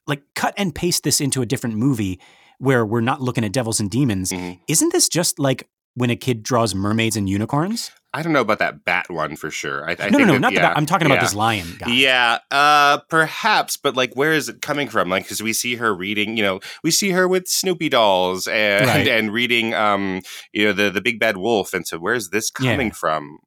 like, 0.06 0.22
cut 0.34 0.54
and 0.56 0.74
paste 0.74 1.04
this 1.04 1.20
into 1.20 1.42
a 1.42 1.46
different 1.46 1.76
movie 1.76 2.20
where 2.58 2.86
we're 2.86 3.00
not 3.00 3.20
looking 3.20 3.44
at 3.44 3.52
devils 3.52 3.80
and 3.80 3.90
demons. 3.90 4.30
Mm-hmm. 4.32 4.62
Isn't 4.66 4.92
this 4.92 5.08
just 5.08 5.38
like 5.38 5.68
when 5.94 6.10
a 6.10 6.16
kid 6.16 6.42
draws 6.42 6.74
mermaids 6.74 7.16
and 7.16 7.28
unicorns? 7.28 7.90
I 8.12 8.22
don't 8.22 8.32
know 8.32 8.40
about 8.40 8.58
that 8.58 8.84
bat 8.84 9.08
one 9.08 9.36
for 9.36 9.50
sure. 9.50 9.88
I, 9.88 9.96
I 9.98 10.10
no, 10.10 10.18
no, 10.18 10.24
no, 10.24 10.32
that, 10.32 10.40
not 10.40 10.52
yeah, 10.52 10.58
the 10.58 10.68
bat. 10.68 10.76
I'm 10.76 10.86
talking 10.86 11.08
yeah. 11.08 11.14
about 11.14 11.22
this 11.22 11.34
lion 11.34 11.76
guy. 11.78 11.92
Yeah, 11.92 12.38
uh, 12.50 12.98
perhaps, 13.08 13.76
but 13.76 13.94
like, 13.94 14.14
where 14.14 14.32
is 14.32 14.48
it 14.48 14.60
coming 14.60 14.88
from? 14.88 15.08
Like, 15.08 15.24
because 15.24 15.42
we 15.42 15.52
see 15.52 15.76
her 15.76 15.94
reading, 15.94 16.36
you 16.36 16.42
know, 16.42 16.58
we 16.82 16.90
see 16.90 17.10
her 17.10 17.28
with 17.28 17.46
Snoopy 17.46 17.88
dolls 17.88 18.48
and 18.48 18.86
right. 18.86 19.06
and 19.06 19.32
reading, 19.32 19.74
um, 19.74 20.22
you 20.52 20.64
know, 20.64 20.72
the 20.72 20.90
the 20.90 21.00
Big 21.00 21.20
Bad 21.20 21.36
Wolf, 21.36 21.72
and 21.72 21.86
so 21.86 21.98
where's 21.98 22.30
this 22.30 22.50
coming 22.50 22.88
yeah. 22.88 22.94
from? 22.94 23.38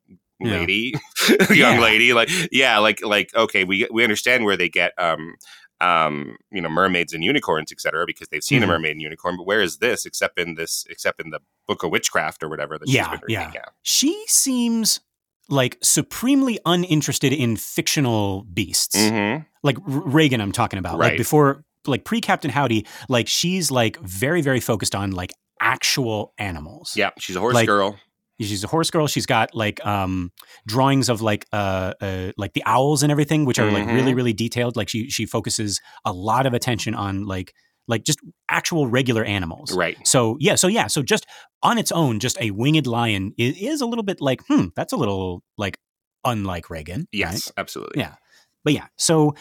lady 0.41 0.93
young 1.51 1.79
lady 1.79 2.11
like 2.11 2.29
yeah 2.51 2.77
like 2.77 3.01
like 3.05 3.33
okay 3.33 3.63
we 3.63 3.87
we 3.93 4.03
understand 4.03 4.43
where 4.43 4.57
they 4.57 4.67
get 4.67 4.91
um 4.97 5.35
um, 5.83 6.37
you 6.51 6.61
know, 6.61 6.69
mermaids 6.69 7.13
and 7.13 7.23
unicorns, 7.23 7.71
etc., 7.71 8.05
because 8.05 8.29
they've 8.29 8.43
seen 8.43 8.61
mm-hmm. 8.61 8.69
a 8.69 8.73
mermaid 8.73 8.91
and 8.93 9.01
unicorn. 9.01 9.35
But 9.35 9.45
where 9.45 9.61
is 9.61 9.77
this 9.77 10.05
except 10.05 10.39
in 10.39 10.55
this, 10.55 10.85
except 10.89 11.19
in 11.19 11.29
the 11.29 11.39
book 11.67 11.83
of 11.83 11.91
witchcraft 11.91 12.41
or 12.41 12.49
whatever 12.49 12.77
that 12.77 12.87
yeah, 12.87 13.03
she's 13.03 13.19
been 13.19 13.27
reading? 13.27 13.43
Yeah. 13.43 13.51
yeah, 13.53 13.65
she 13.81 14.23
seems 14.27 15.01
like 15.49 15.77
supremely 15.81 16.57
uninterested 16.65 17.33
in 17.33 17.57
fictional 17.57 18.43
beasts, 18.43 18.95
mm-hmm. 18.95 19.43
like 19.61 19.77
R- 19.79 20.03
Regan. 20.05 20.39
I'm 20.39 20.53
talking 20.53 20.79
about, 20.79 20.97
right. 20.97 21.09
like 21.09 21.17
before, 21.17 21.65
like 21.85 22.05
pre 22.05 22.21
Captain 22.21 22.49
Howdy, 22.49 22.87
like 23.09 23.27
she's 23.27 23.69
like 23.69 23.99
very, 23.99 24.41
very 24.41 24.61
focused 24.61 24.95
on 24.95 25.11
like 25.11 25.33
actual 25.59 26.33
animals. 26.37 26.93
Yeah, 26.95 27.09
she's 27.19 27.35
a 27.35 27.41
horse 27.41 27.55
like, 27.55 27.67
girl 27.67 27.99
she's 28.39 28.63
a 28.63 28.67
horse 28.67 28.89
girl. 28.91 29.07
She's 29.07 29.25
got 29.25 29.53
like 29.55 29.85
um, 29.85 30.31
drawings 30.65 31.09
of 31.09 31.21
like 31.21 31.45
uh, 31.53 31.93
uh, 32.01 32.31
like 32.37 32.53
the 32.53 32.63
owls 32.65 33.03
and 33.03 33.11
everything, 33.11 33.45
which 33.45 33.59
are 33.59 33.65
mm-hmm. 33.65 33.75
like 33.75 33.87
really 33.87 34.01
mm-hmm. 34.01 34.17
really 34.17 34.33
detailed. 34.33 34.75
Like 34.75 34.89
she 34.89 35.09
she 35.09 35.25
focuses 35.25 35.81
a 36.05 36.11
lot 36.11 36.45
of 36.45 36.53
attention 36.53 36.95
on 36.95 37.25
like 37.25 37.53
like 37.87 38.03
just 38.03 38.19
actual 38.49 38.87
regular 38.87 39.23
animals. 39.23 39.75
Right. 39.75 39.97
So 40.07 40.37
yeah, 40.39 40.55
so 40.55 40.67
yeah, 40.67 40.87
so 40.87 41.03
just 41.03 41.25
on 41.61 41.77
its 41.77 41.91
own, 41.91 42.19
just 42.19 42.39
a 42.41 42.51
winged 42.51 42.87
lion 42.87 43.33
is, 43.37 43.57
is 43.57 43.81
a 43.81 43.85
little 43.85 44.03
bit 44.03 44.21
like 44.21 44.41
hmm, 44.47 44.67
that's 44.75 44.93
a 44.93 44.97
little 44.97 45.43
like 45.57 45.77
unlike 46.23 46.69
Regan. 46.69 47.07
Yes, 47.11 47.47
right? 47.47 47.53
absolutely. 47.57 48.01
Yeah, 48.01 48.15
but 48.63 48.73
yeah, 48.73 48.87
so. 48.97 49.35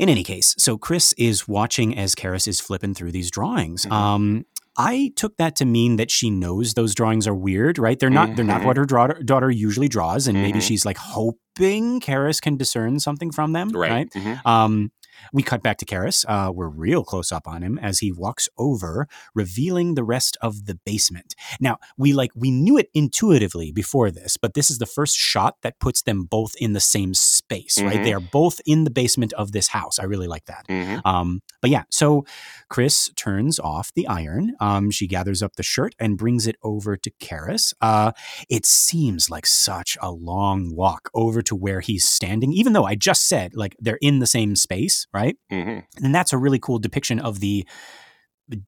In 0.00 0.08
any 0.08 0.22
case, 0.22 0.54
so 0.58 0.78
Chris 0.78 1.12
is 1.14 1.48
watching 1.48 1.98
as 1.98 2.14
Karras 2.14 2.46
is 2.46 2.60
flipping 2.60 2.94
through 2.94 3.10
these 3.10 3.32
drawings. 3.32 3.82
Mm-hmm. 3.84 3.92
Um, 3.92 4.46
I 4.78 5.12
took 5.16 5.36
that 5.38 5.56
to 5.56 5.64
mean 5.64 5.96
that 5.96 6.08
she 6.08 6.30
knows 6.30 6.74
those 6.74 6.94
drawings 6.94 7.26
are 7.26 7.34
weird, 7.34 7.78
right? 7.78 7.98
They're 7.98 8.10
not. 8.10 8.28
Mm-hmm. 8.28 8.36
They're 8.36 8.44
not 8.44 8.64
what 8.64 8.76
mm-hmm. 8.76 8.80
her 8.80 8.86
daughter, 8.86 9.22
daughter 9.24 9.50
usually 9.50 9.88
draws, 9.88 10.28
and 10.28 10.36
mm-hmm. 10.36 10.46
maybe 10.46 10.60
she's 10.60 10.86
like 10.86 10.96
hoping 10.96 12.00
Karras 12.00 12.40
can 12.40 12.56
discern 12.56 13.00
something 13.00 13.32
from 13.32 13.52
them, 13.52 13.70
right? 13.70 13.90
right? 13.90 14.10
Mm-hmm. 14.10 14.48
Um, 14.48 14.92
We 15.32 15.42
cut 15.42 15.62
back 15.62 15.78
to 15.78 15.84
Karras. 15.84 16.24
Uh, 16.28 16.52
we're 16.52 16.68
real 16.68 17.04
close 17.04 17.32
up 17.32 17.46
on 17.46 17.62
him 17.62 17.78
as 17.78 17.98
he 18.00 18.12
walks 18.12 18.48
over, 18.58 19.08
revealing 19.34 19.94
the 19.94 20.04
rest 20.04 20.36
of 20.42 20.66
the 20.66 20.74
basement. 20.84 21.34
Now, 21.60 21.78
we 21.96 22.12
like 22.12 22.30
we 22.34 22.50
knew 22.50 22.78
it 22.78 22.88
intuitively 22.94 23.72
before 23.72 24.10
this, 24.10 24.36
but 24.36 24.54
this 24.54 24.70
is 24.70 24.78
the 24.78 24.86
first 24.86 25.16
shot 25.16 25.56
that 25.62 25.78
puts 25.80 26.02
them 26.02 26.24
both 26.24 26.54
in 26.60 26.72
the 26.72 26.80
same 26.80 27.14
space, 27.14 27.80
right? 27.80 27.98
Mhm. 28.00 28.04
They 28.04 28.12
are 28.12 28.20
both 28.20 28.60
in 28.66 28.84
the 28.84 28.90
basement 28.90 29.32
of 29.34 29.52
this 29.52 29.68
house. 29.68 29.98
I 29.98 30.04
really 30.04 30.26
like 30.28 30.44
that. 30.46 30.66
Mhm. 30.68 31.00
Um, 31.04 31.40
but 31.60 31.70
yeah, 31.70 31.84
so 31.90 32.24
Chris 32.68 33.10
turns 33.16 33.58
off 33.58 33.92
the 33.94 34.06
iron. 34.06 34.54
Um, 34.60 34.90
she 34.90 35.06
gathers 35.06 35.42
up 35.42 35.56
the 35.56 35.62
shirt 35.62 35.94
and 35.98 36.16
brings 36.16 36.46
it 36.46 36.56
over 36.62 36.96
to 36.96 37.10
Karras. 37.20 37.72
Uh, 37.80 38.12
it 38.48 38.64
seems 38.66 39.30
like 39.30 39.46
such 39.46 39.96
a 40.00 40.10
long 40.10 40.74
walk 40.74 41.10
over 41.14 41.42
to 41.42 41.56
where 41.56 41.80
he's 41.80 42.08
standing, 42.08 42.52
even 42.52 42.72
though 42.72 42.84
I 42.84 42.94
just 42.94 43.26
said 43.28 43.54
like 43.56 43.74
they're 43.80 43.98
in 44.00 44.20
the 44.20 44.26
same 44.26 44.54
space, 44.56 45.06
right? 45.12 45.36
Mhm. 45.50 45.84
And 46.02 46.14
that's 46.14 46.32
a 46.32 46.38
really 46.38 46.58
cool 46.58 46.78
depiction 46.78 47.18
of 47.20 47.40
the 47.40 47.66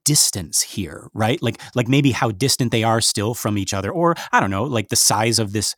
distance 0.05 0.61
here, 0.61 1.09
right? 1.13 1.41
Like 1.41 1.59
like 1.75 1.87
maybe 1.87 2.11
how 2.11 2.31
distant 2.31 2.71
they 2.71 2.83
are 2.83 3.01
still 3.01 3.33
from 3.33 3.57
each 3.57 3.73
other, 3.73 3.91
or 3.91 4.15
I 4.31 4.39
don't 4.39 4.51
know, 4.51 4.63
like 4.63 4.89
the 4.89 4.95
size 4.95 5.39
of 5.39 5.53
this 5.53 5.75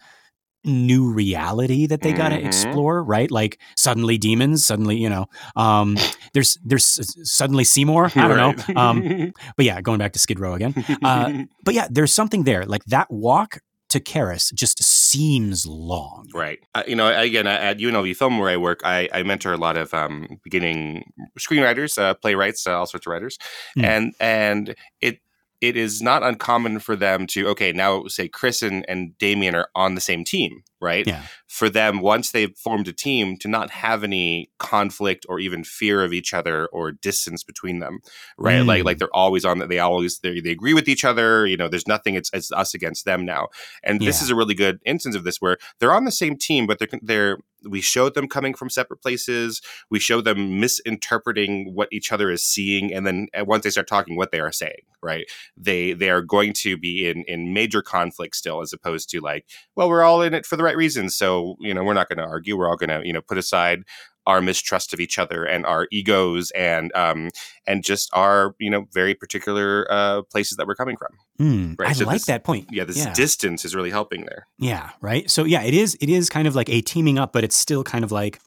new 0.65 1.11
reality 1.11 1.85
that 1.87 2.01
they 2.01 2.13
got 2.13 2.29
to 2.29 2.35
explore 2.45 3.03
right 3.03 3.29
like 3.31 3.59
suddenly 3.75 4.17
demons 4.17 4.65
suddenly 4.65 4.95
you 4.95 5.09
know 5.09 5.25
um 5.57 5.97
there's 6.33 6.57
there's 6.63 6.85
suddenly 7.29 7.65
seymour 7.65 8.09
i 8.15 8.27
don't 8.29 8.37
know 8.37 8.53
um 8.81 9.33
but 9.57 9.65
yeah 9.65 9.81
going 9.81 9.99
back 9.99 10.13
to 10.13 10.19
skid 10.19 10.39
row 10.39 10.53
again 10.53 10.73
uh, 11.03 11.43
but 11.65 11.73
yeah 11.73 11.85
there's 11.91 12.13
something 12.13 12.43
there 12.45 12.65
like 12.65 12.81
that 12.85 13.11
walk 13.11 13.59
to 13.93 13.99
Karras 13.99 14.53
just 14.53 14.83
seems 14.83 15.65
long 15.65 16.27
Right. 16.33 16.59
Uh, 16.75 16.83
you 16.87 16.95
know, 16.95 17.07
again, 17.07 17.47
at 17.47 17.77
UNLV 17.77 18.15
Film, 18.15 18.37
where 18.39 18.49
I 18.49 18.57
work, 18.57 18.81
I, 18.83 19.07
I 19.13 19.23
mentor 19.23 19.53
a 19.53 19.57
lot 19.57 19.77
of 19.77 19.93
um, 19.93 20.39
beginning 20.43 21.03
screenwriters, 21.39 21.97
uh, 21.97 22.13
playwrights, 22.15 22.67
uh, 22.67 22.77
all 22.77 22.85
sorts 22.85 23.07
of 23.07 23.11
writers, 23.11 23.37
Hmm. 23.75 23.85
and 23.85 24.13
and 24.19 24.75
it 25.01 25.19
it 25.63 25.77
is 25.77 26.01
not 26.01 26.23
uncommon 26.23 26.77
for 26.79 26.93
them 26.93 27.25
to 27.25 27.47
okay 27.47 27.71
now 27.71 28.05
say 28.07 28.27
Chris 28.27 28.61
and, 28.61 28.83
and 28.89 29.17
Damien 29.17 29.55
are 29.55 29.69
on 29.73 29.95
the 29.95 30.01
same 30.01 30.25
team, 30.25 30.61
right? 30.81 31.07
Yeah. 31.07 31.23
For 31.47 31.69
them, 31.69 32.01
once 32.01 32.31
they've 32.31 32.53
formed 32.57 32.89
a 32.89 32.91
team, 32.91 33.37
to 33.37 33.47
not 33.47 33.69
have 33.69 34.03
any 34.03 34.51
conflict 34.59 35.25
or 35.29 35.39
even 35.39 35.63
fear 35.63 36.03
of 36.03 36.11
each 36.11 36.33
other 36.33 36.65
or 36.73 36.91
distance 36.91 37.45
between 37.45 37.79
them, 37.79 37.99
right? 38.37 38.61
Mm. 38.61 38.67
Like 38.67 38.83
like 38.83 38.97
they're 38.97 39.15
always 39.15 39.45
on 39.45 39.59
that. 39.59 39.69
They 39.69 39.79
always 39.79 40.19
they, 40.19 40.41
they 40.41 40.51
agree 40.51 40.73
with 40.73 40.89
each 40.89 41.05
other. 41.05 41.47
You 41.47 41.55
know, 41.55 41.69
there's 41.69 41.87
nothing. 41.87 42.15
It's, 42.15 42.29
it's 42.33 42.51
us 42.51 42.73
against 42.73 43.05
them 43.05 43.23
now. 43.23 43.47
And 43.83 44.01
this 44.01 44.21
is 44.21 44.29
a 44.29 44.35
really 44.35 44.55
good 44.55 44.81
instance 44.85 45.15
of 45.15 45.23
this 45.23 45.37
where 45.39 45.57
they're 45.79 45.93
on 45.93 46.03
the 46.03 46.11
same 46.11 46.37
team, 46.37 46.67
but 46.67 46.77
they're 46.77 46.89
they're 47.01 47.37
we 47.67 47.81
showed 47.81 48.13
them 48.13 48.27
coming 48.27 48.53
from 48.53 48.69
separate 48.69 49.01
places. 49.01 49.61
We 49.89 49.99
show 49.99 50.21
them 50.21 50.59
misinterpreting 50.59 51.73
what 51.73 51.89
each 51.91 52.11
other 52.11 52.29
is 52.31 52.43
seeing, 52.43 52.93
and 52.93 53.05
then 53.05 53.27
uh, 53.37 53.45
once 53.45 53.63
they 53.63 53.69
start 53.69 53.87
talking, 53.87 54.15
what 54.15 54.31
they 54.31 54.39
are 54.39 54.51
saying. 54.51 54.81
Right? 55.01 55.25
They 55.57 55.93
they 55.93 56.09
are 56.09 56.21
going 56.21 56.53
to 56.53 56.77
be 56.77 57.09
in 57.09 57.23
in 57.27 57.53
major 57.53 57.81
conflict 57.81 58.35
still, 58.35 58.61
as 58.61 58.73
opposed 58.73 59.09
to 59.09 59.19
like, 59.19 59.45
well, 59.75 59.89
we're 59.89 60.03
all 60.03 60.21
in 60.21 60.33
it 60.33 60.45
for 60.45 60.55
the 60.55 60.63
right 60.63 60.77
reasons, 60.77 61.15
so 61.15 61.55
you 61.59 61.73
know 61.73 61.83
we're 61.83 61.93
not 61.93 62.09
going 62.09 62.19
to 62.19 62.25
argue. 62.25 62.57
We're 62.57 62.69
all 62.69 62.77
going 62.77 62.89
to 62.89 63.05
you 63.05 63.13
know 63.13 63.21
put 63.21 63.37
aside 63.37 63.83
our 64.25 64.41
mistrust 64.41 64.93
of 64.93 64.99
each 64.99 65.17
other 65.19 65.43
and 65.45 65.65
our 65.65 65.87
egos 65.91 66.51
and 66.51 66.91
um 66.95 67.29
and 67.67 67.83
just 67.83 68.09
our 68.13 68.55
you 68.59 68.69
know 68.69 68.85
very 68.93 69.13
particular 69.13 69.85
uh 69.91 70.21
places 70.31 70.57
that 70.57 70.67
we're 70.67 70.75
coming 70.75 70.97
from 70.97 71.09
Mm, 71.39 71.75
Right, 71.79 71.89
i 71.89 71.93
so 71.93 72.05
like 72.05 72.13
this- 72.15 72.25
that 72.27 72.43
point 72.43 72.67
yeah 72.71 72.83
this 72.83 72.97
Yeah. 72.97 73.13
distance 73.13 73.65
is 73.65 73.73
really 73.75 73.89
helping 73.89 74.25
there 74.25 74.47
Yeah, 74.59 74.91
right. 75.01 75.29
So 75.29 75.43
yeah, 75.45 75.63
it 75.63 75.73
is 75.73 75.97
it 75.99 76.09
is 76.09 76.29
kind 76.29 76.47
of 76.47 76.55
like 76.55 76.69
a 76.69 76.81
teaming 76.81 77.17
up, 77.17 77.33
but 77.33 77.43
it's 77.43 77.55
still 77.55 77.83
kind 77.83 78.03
of 78.03 78.11
like 78.11 78.39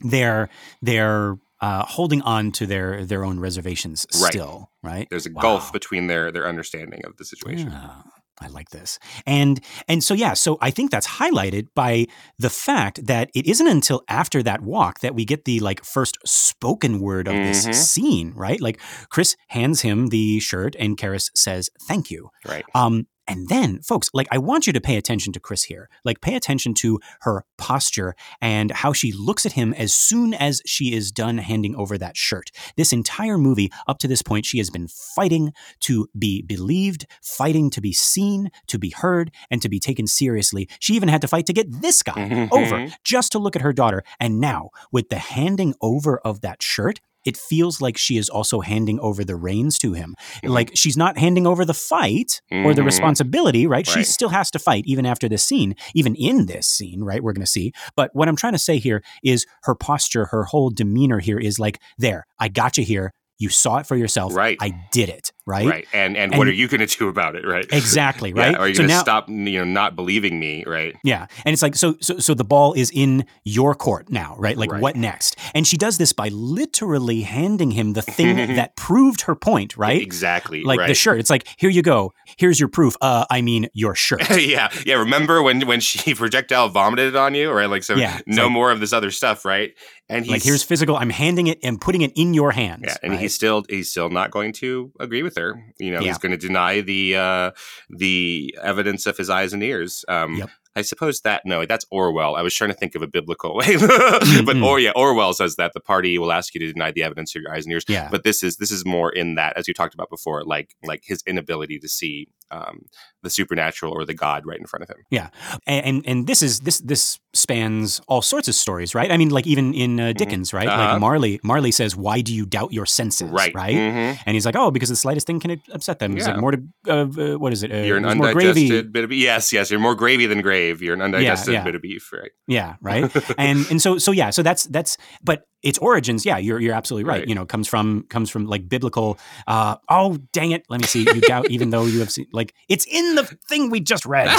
they're 0.00 0.48
they're 0.80 1.36
uh, 1.60 1.84
holding 1.84 2.22
on 2.22 2.52
to 2.52 2.66
their 2.66 3.04
their 3.04 3.24
own 3.24 3.40
reservations 3.40 4.06
Right. 4.22 4.32
still, 4.32 4.70
right? 4.82 5.08
there's 5.10 5.26
a 5.26 5.32
Wow. 5.32 5.42
gulf 5.42 5.72
between 5.72 6.06
their 6.06 6.30
their 6.30 6.46
understanding 6.46 7.04
of 7.04 7.16
the 7.16 7.24
situation 7.24 7.70
Yeah, 7.72 8.02
I 8.40 8.48
like 8.48 8.70
this. 8.70 8.98
And 9.26 9.60
and 9.88 10.02
so 10.02 10.14
yeah, 10.14 10.34
so 10.34 10.58
I 10.60 10.70
think 10.70 10.90
that's 10.90 11.06
highlighted 11.08 11.66
by 11.74 12.06
the 12.38 12.50
fact 12.50 13.06
that 13.06 13.30
it 13.34 13.46
isn't 13.46 13.66
until 13.66 14.02
after 14.08 14.42
that 14.42 14.62
walk 14.62 15.00
that 15.00 15.14
we 15.14 15.24
get 15.24 15.44
the 15.44 15.60
like 15.60 15.84
first 15.84 16.18
spoken 16.24 17.00
word 17.00 17.28
of 17.28 17.34
Mhm. 17.34 17.64
this 17.64 17.90
scene, 17.90 18.32
right? 18.36 18.60
Like 18.60 18.80
Chris 19.10 19.36
hands 19.48 19.80
him 19.82 20.08
the 20.08 20.40
shirt 20.40 20.76
and 20.78 20.96
Karras 20.96 21.30
says, 21.34 21.68
"Thank 21.88 22.10
you." 22.10 22.30
right 22.44 22.64
Um, 22.74 23.06
and 23.28 23.48
then, 23.48 23.80
folks, 23.82 24.10
like 24.12 24.26
I 24.32 24.38
want 24.38 24.66
you 24.66 24.72
to 24.72 24.80
pay 24.80 24.96
attention 24.96 25.32
to 25.34 25.40
Chris 25.40 25.64
here. 25.64 25.88
Like, 26.04 26.20
pay 26.20 26.34
attention 26.34 26.74
to 26.74 26.98
her 27.20 27.44
posture 27.58 28.14
and 28.40 28.70
how 28.70 28.92
she 28.92 29.12
looks 29.12 29.44
at 29.46 29.52
him 29.52 29.74
as 29.74 29.94
soon 29.94 30.34
as 30.34 30.62
she 30.66 30.94
is 30.94 31.12
done 31.12 31.38
handing 31.38 31.76
over 31.76 31.98
that 31.98 32.16
shirt. 32.16 32.50
This 32.76 32.92
entire 32.92 33.38
movie, 33.38 33.70
up 33.86 33.98
to 33.98 34.08
this 34.08 34.22
point, 34.22 34.46
she 34.46 34.58
has 34.58 34.70
been 34.70 34.88
fighting 34.88 35.52
to 35.80 36.08
be 36.18 36.42
believed, 36.42 37.06
fighting 37.22 37.70
to 37.70 37.80
be 37.80 37.92
seen, 37.92 38.50
to 38.68 38.78
be 38.78 38.90
heard, 38.90 39.30
and 39.50 39.60
to 39.62 39.68
be 39.68 39.78
taken 39.78 40.06
seriously. 40.06 40.68
She 40.80 40.94
even 40.94 41.08
had 41.08 41.20
to 41.20 41.28
fight 41.28 41.46
to 41.46 41.52
get 41.52 41.82
this 41.82 42.02
guy 42.02 42.14
Mhm. 42.28 42.48
over 42.52 42.88
just 43.04 43.32
to 43.32 43.38
look 43.38 43.54
at 43.54 43.62
her 43.62 43.72
daughter. 43.72 44.02
And 44.18 44.40
now, 44.40 44.70
with 44.90 45.10
the 45.10 45.18
handing 45.18 45.74
over 45.80 46.18
of 46.18 46.40
that 46.40 46.62
shirt, 46.62 47.00
it 47.28 47.36
feels 47.36 47.80
like 47.80 47.96
she 47.98 48.16
is 48.22 48.28
also 48.28 48.60
handing 48.60 48.98
over 49.00 49.22
the 49.24 49.36
reins 49.36 49.78
to 49.78 49.92
him. 49.92 50.14
Mhm. 50.42 50.50
Like 50.58 50.70
she's 50.74 50.96
not 50.96 51.18
handing 51.18 51.46
over 51.46 51.64
the 51.64 51.74
fight 51.92 52.40
or 52.64 52.72
the 52.74 52.82
Mhm. 52.82 52.86
responsibility, 52.92 53.66
right? 53.66 53.86
She 53.86 54.02
still 54.04 54.30
has 54.38 54.50
to 54.52 54.58
fight 54.58 54.84
even 54.86 55.04
after 55.06 55.28
this 55.28 55.44
scene, 55.44 55.74
even 55.94 56.14
in 56.14 56.46
this 56.46 56.66
scene, 56.66 57.00
right? 57.10 57.22
We're 57.22 57.34
going 57.38 57.48
to 57.50 57.56
see. 57.58 57.72
But 57.96 58.10
what 58.14 58.28
I'm 58.28 58.36
trying 58.36 58.54
to 58.54 58.58
say 58.68 58.78
here 58.78 59.02
is 59.22 59.46
her 59.64 59.74
posture, 59.74 60.26
her 60.26 60.44
whole 60.44 60.70
demeanor 60.70 61.18
here 61.20 61.38
is 61.38 61.58
like, 61.58 61.78
there, 61.98 62.26
I 62.38 62.48
got 62.48 62.76
you 62.78 62.84
here. 62.84 63.12
You 63.38 63.48
saw 63.48 63.78
it 63.78 63.86
for 63.86 63.96
yourself. 63.96 64.34
Right. 64.34 64.56
I 64.60 64.72
did 64.90 65.08
it, 65.08 65.32
right? 65.46 65.66
right 65.66 65.86
and 65.92 66.16
and, 66.16 66.36
what 66.36 66.48
are 66.48 66.52
you 66.52 66.66
going 66.68 66.86
to 66.86 66.98
do 66.98 67.08
about 67.08 67.36
it 67.36 67.46
right 67.46 67.64
Exactly, 67.72 68.30
Yeah, 68.36 68.42
right? 68.48 68.56
are 68.56 68.68
you 68.68 68.74
so 68.74 68.82
going 68.82 68.90
to 68.90 68.98
stop 68.98 69.28
you 69.28 69.58
know 69.58 69.64
not 69.64 69.94
believing 69.96 70.38
me 70.40 70.64
right 70.66 70.96
Yeah. 71.04 71.26
And 71.44 71.52
it's 71.52 71.62
like, 71.62 71.76
so, 71.76 71.96
so, 72.00 72.18
so 72.18 72.34
the 72.34 72.44
ball 72.44 72.72
is 72.74 72.90
in 72.90 73.24
your 73.44 73.74
court 73.74 74.10
now, 74.10 74.34
right? 74.38 74.56
Like, 74.56 74.72
Right. 74.72 74.82
what 74.82 74.96
next? 74.96 75.38
And 75.54 75.66
she 75.66 75.76
does 75.76 75.98
this 75.98 76.12
by 76.12 76.28
literally 76.28 77.22
handing 77.22 77.70
him 77.70 77.92
the 77.92 78.02
thing 78.02 78.36
that 78.56 78.76
proved 78.76 79.22
her 79.22 79.34
point, 79.34 79.76
right? 79.76 80.00
exactly 80.02 80.64
Like 80.64 80.80
right. 80.80 80.88
the 80.88 80.94
shirt. 80.94 81.20
It's 81.20 81.30
like, 81.30 81.46
here 81.56 81.70
you 81.70 81.82
go. 81.82 82.12
Here's 82.36 82.58
your 82.58 82.68
proof. 82.68 82.96
Uh, 83.00 83.24
I 83.30 83.40
mean, 83.40 83.68
your 83.72 83.94
shirt. 83.94 84.28
yeah, 84.38 84.68
yeah. 84.84 84.96
Remember 84.96 85.42
when 85.42 85.60
when 85.66 85.80
she 85.80 86.14
projectile 86.14 86.68
vomited 86.68 87.14
on 87.16 87.34
you, 87.34 87.50
right? 87.52 87.70
Like, 87.70 87.84
so 87.84 87.94
Yeah, 87.94 88.20
no 88.26 88.44
like- 88.44 88.52
more 88.52 88.70
of 88.72 88.80
this 88.80 88.92
other 88.92 89.10
stuff, 89.12 89.44
right? 89.44 89.74
And 90.10 90.24
he's 90.24 90.32
like, 90.32 90.42
here's 90.42 90.62
physical. 90.62 90.96
I'm 90.96 91.10
handing 91.10 91.48
it 91.48 91.58
and 91.62 91.80
putting 91.80 92.00
it 92.02 92.12
in 92.16 92.32
your 92.34 92.50
hands. 92.52 92.84
yeah, 92.86 92.96
and 93.02 93.12
right? 93.12 93.20
he's 93.20 93.34
still 93.34 93.64
he's 93.68 93.90
still 93.90 94.08
not 94.08 94.30
going 94.30 94.52
to 94.54 94.90
agree 94.98 95.22
with 95.22 95.36
her. 95.36 95.62
You 95.78 95.90
know, 95.92 96.00
Yeah. 96.00 96.08
he's 96.08 96.18
going 96.18 96.32
to 96.32 96.38
deny 96.38 96.80
the 96.80 97.16
uh 97.16 97.50
the 97.90 98.56
evidence 98.62 99.06
of 99.06 99.16
his 99.16 99.30
eyes 99.30 99.52
and 99.52 99.62
ears. 99.62 100.04
Um, 100.08 100.36
Yep. 100.36 100.50
I 100.76 100.82
suppose 100.82 101.22
that 101.22 101.42
no, 101.44 101.66
that's 101.66 101.84
Orwell. 101.90 102.36
I 102.36 102.42
was 102.42 102.54
trying 102.54 102.70
to 102.70 102.76
think 102.76 102.94
of 102.94 103.02
a 103.02 103.08
biblical 103.08 103.54
way, 103.56 103.76
but 103.78 104.22
Mm-mm. 104.22 104.64
or 104.64 104.78
yeah, 104.78 104.92
Orwell 104.94 105.32
says 105.34 105.56
that 105.56 105.72
the 105.74 105.80
party 105.80 106.18
will 106.18 106.30
ask 106.30 106.54
you 106.54 106.60
to 106.60 106.72
deny 106.72 106.92
the 106.92 107.02
evidence 107.02 107.34
of 107.34 107.42
your 107.42 107.52
eyes 107.52 107.64
and 107.64 107.72
ears. 107.72 107.84
Yeah. 107.88 108.08
But 108.10 108.22
this 108.22 108.44
is 108.44 108.58
this 108.58 108.70
is 108.70 108.86
more 108.86 109.10
in 109.10 109.34
that, 109.34 109.56
as 109.56 109.66
you 109.66 109.74
talked 109.74 109.94
about 109.94 110.08
before, 110.08 110.44
like 110.44 110.76
like 110.84 111.02
his 111.04 111.22
inability 111.26 111.80
to 111.80 111.88
see 111.88 112.28
um, 112.50 112.86
the 113.22 113.30
supernatural 113.30 113.92
or 113.92 114.04
the 114.04 114.14
God 114.14 114.44
right 114.46 114.58
in 114.58 114.66
front 114.66 114.82
of 114.84 114.88
him. 114.88 115.04
Yeah, 115.10 115.28
and, 115.66 115.84
and 115.86 116.06
and 116.06 116.26
this 116.26 116.42
is 116.42 116.60
this 116.60 116.78
this 116.78 117.18
spans 117.34 118.00
all 118.08 118.22
sorts 118.22 118.48
of 118.48 118.54
stories, 118.54 118.94
right? 118.94 119.10
I 119.12 119.16
mean, 119.16 119.28
like 119.30 119.46
even 119.46 119.74
in 119.74 120.00
uh, 120.00 120.12
Dickens, 120.12 120.52
right? 120.52 120.66
Uh-huh. 120.66 120.92
Like 120.92 121.00
Marley, 121.00 121.40
Marley 121.42 121.70
says, 121.72 121.94
"Why 121.96 122.20
do 122.20 122.34
you 122.34 122.46
doubt 122.46 122.72
your 122.72 122.86
senses?" 122.86 123.30
Right. 123.30 123.54
right? 123.54 123.74
Mhm. 123.74 124.18
And 124.26 124.34
he's 124.34 124.46
like, 124.46 124.56
"Oh, 124.56 124.70
because 124.70 124.88
the 124.88 124.96
slightest 124.96 125.26
thing 125.26 125.40
can 125.40 125.60
upset 125.72 125.98
them." 125.98 126.14
He's 126.14 126.26
Yeah. 126.26 126.32
like, 126.32 126.40
"More 126.40 126.52
to 126.52 126.62
uh, 126.88 126.92
uh, 126.92 127.38
what 127.38 127.52
is 127.52 127.62
it? 127.62 127.72
Uh, 127.72 127.76
You're 127.78 127.98
an 127.98 128.06
undigested 128.06 128.34
gravy." 128.54 128.82
bit 128.82 129.04
of 129.04 129.10
beef. 129.10 129.22
Yes, 129.22 129.52
yes. 129.52 129.70
You're 129.70 129.80
more 129.80 129.94
gravy 129.94 130.26
than 130.26 130.40
grave. 130.40 130.82
You're 130.82 130.94
an 130.94 131.02
undigested 131.02 131.54
yeah. 131.54 131.64
bit 131.64 131.74
of 131.74 131.82
beef, 131.82 132.12
right? 132.12 132.30
Yeah, 132.46 132.76
right. 132.80 133.10
and 133.38 133.66
and 133.70 133.80
so 133.82 133.98
so 133.98 134.12
yeah, 134.12 134.30
so 134.30 134.42
that's 134.42 134.64
that's 134.64 134.96
but 135.22 135.44
its 135.62 135.78
origins, 135.78 136.24
yeah, 136.24 136.38
you're 136.38 136.60
you're 136.60 136.74
absolutely 136.74 137.04
right. 137.04 137.20
Right. 137.20 137.28
You 137.28 137.34
know, 137.34 137.44
comes 137.46 137.66
from 137.68 138.04
comes 138.08 138.30
from 138.30 138.46
like 138.46 138.68
biblical. 138.68 139.18
uh 139.46 139.76
Oh, 139.88 140.18
dang 140.32 140.52
it! 140.52 140.64
Let 140.68 140.80
me 140.80 140.86
see. 140.86 141.00
You 141.00 141.20
doubt, 141.20 141.50
even 141.50 141.70
though 141.70 141.84
you 141.86 142.00
have 142.00 142.10
seen, 142.10 142.26
like 142.32 142.54
it's 142.68 142.86
in 142.86 143.14
the 143.16 143.24
thing 143.48 143.70
we 143.70 143.80
just 143.80 144.06
read. 144.06 144.28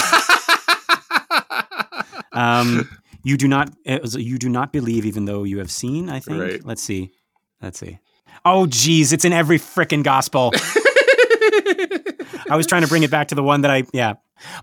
Um, 2.31 2.87
you 3.23 3.37
do 3.37 3.47
not 3.47 3.73
you 3.85 4.37
do 4.37 4.49
not 4.49 4.71
believe, 4.71 5.05
even 5.05 5.25
though 5.25 5.43
you 5.43 5.59
have 5.59 5.71
seen. 5.71 6.09
I 6.09 6.19
think. 6.19 6.41
Right. 6.41 6.65
Let's 6.65 6.81
see. 6.81 7.11
Let's 7.61 7.79
see. 7.79 7.99
Oh, 8.45 8.65
geez, 8.67 9.11
it's 9.11 9.25
in 9.25 9.33
every 9.33 9.59
frickin' 9.59 10.03
gospel. 10.03 10.53
I 12.49 12.55
was 12.55 12.67
trying 12.67 12.81
to 12.83 12.87
bring 12.87 13.03
it 13.03 13.11
back 13.11 13.27
to 13.29 13.35
the 13.35 13.43
one 13.43 13.61
that 13.61 13.71
I 13.71 13.83
yeah, 13.93 14.13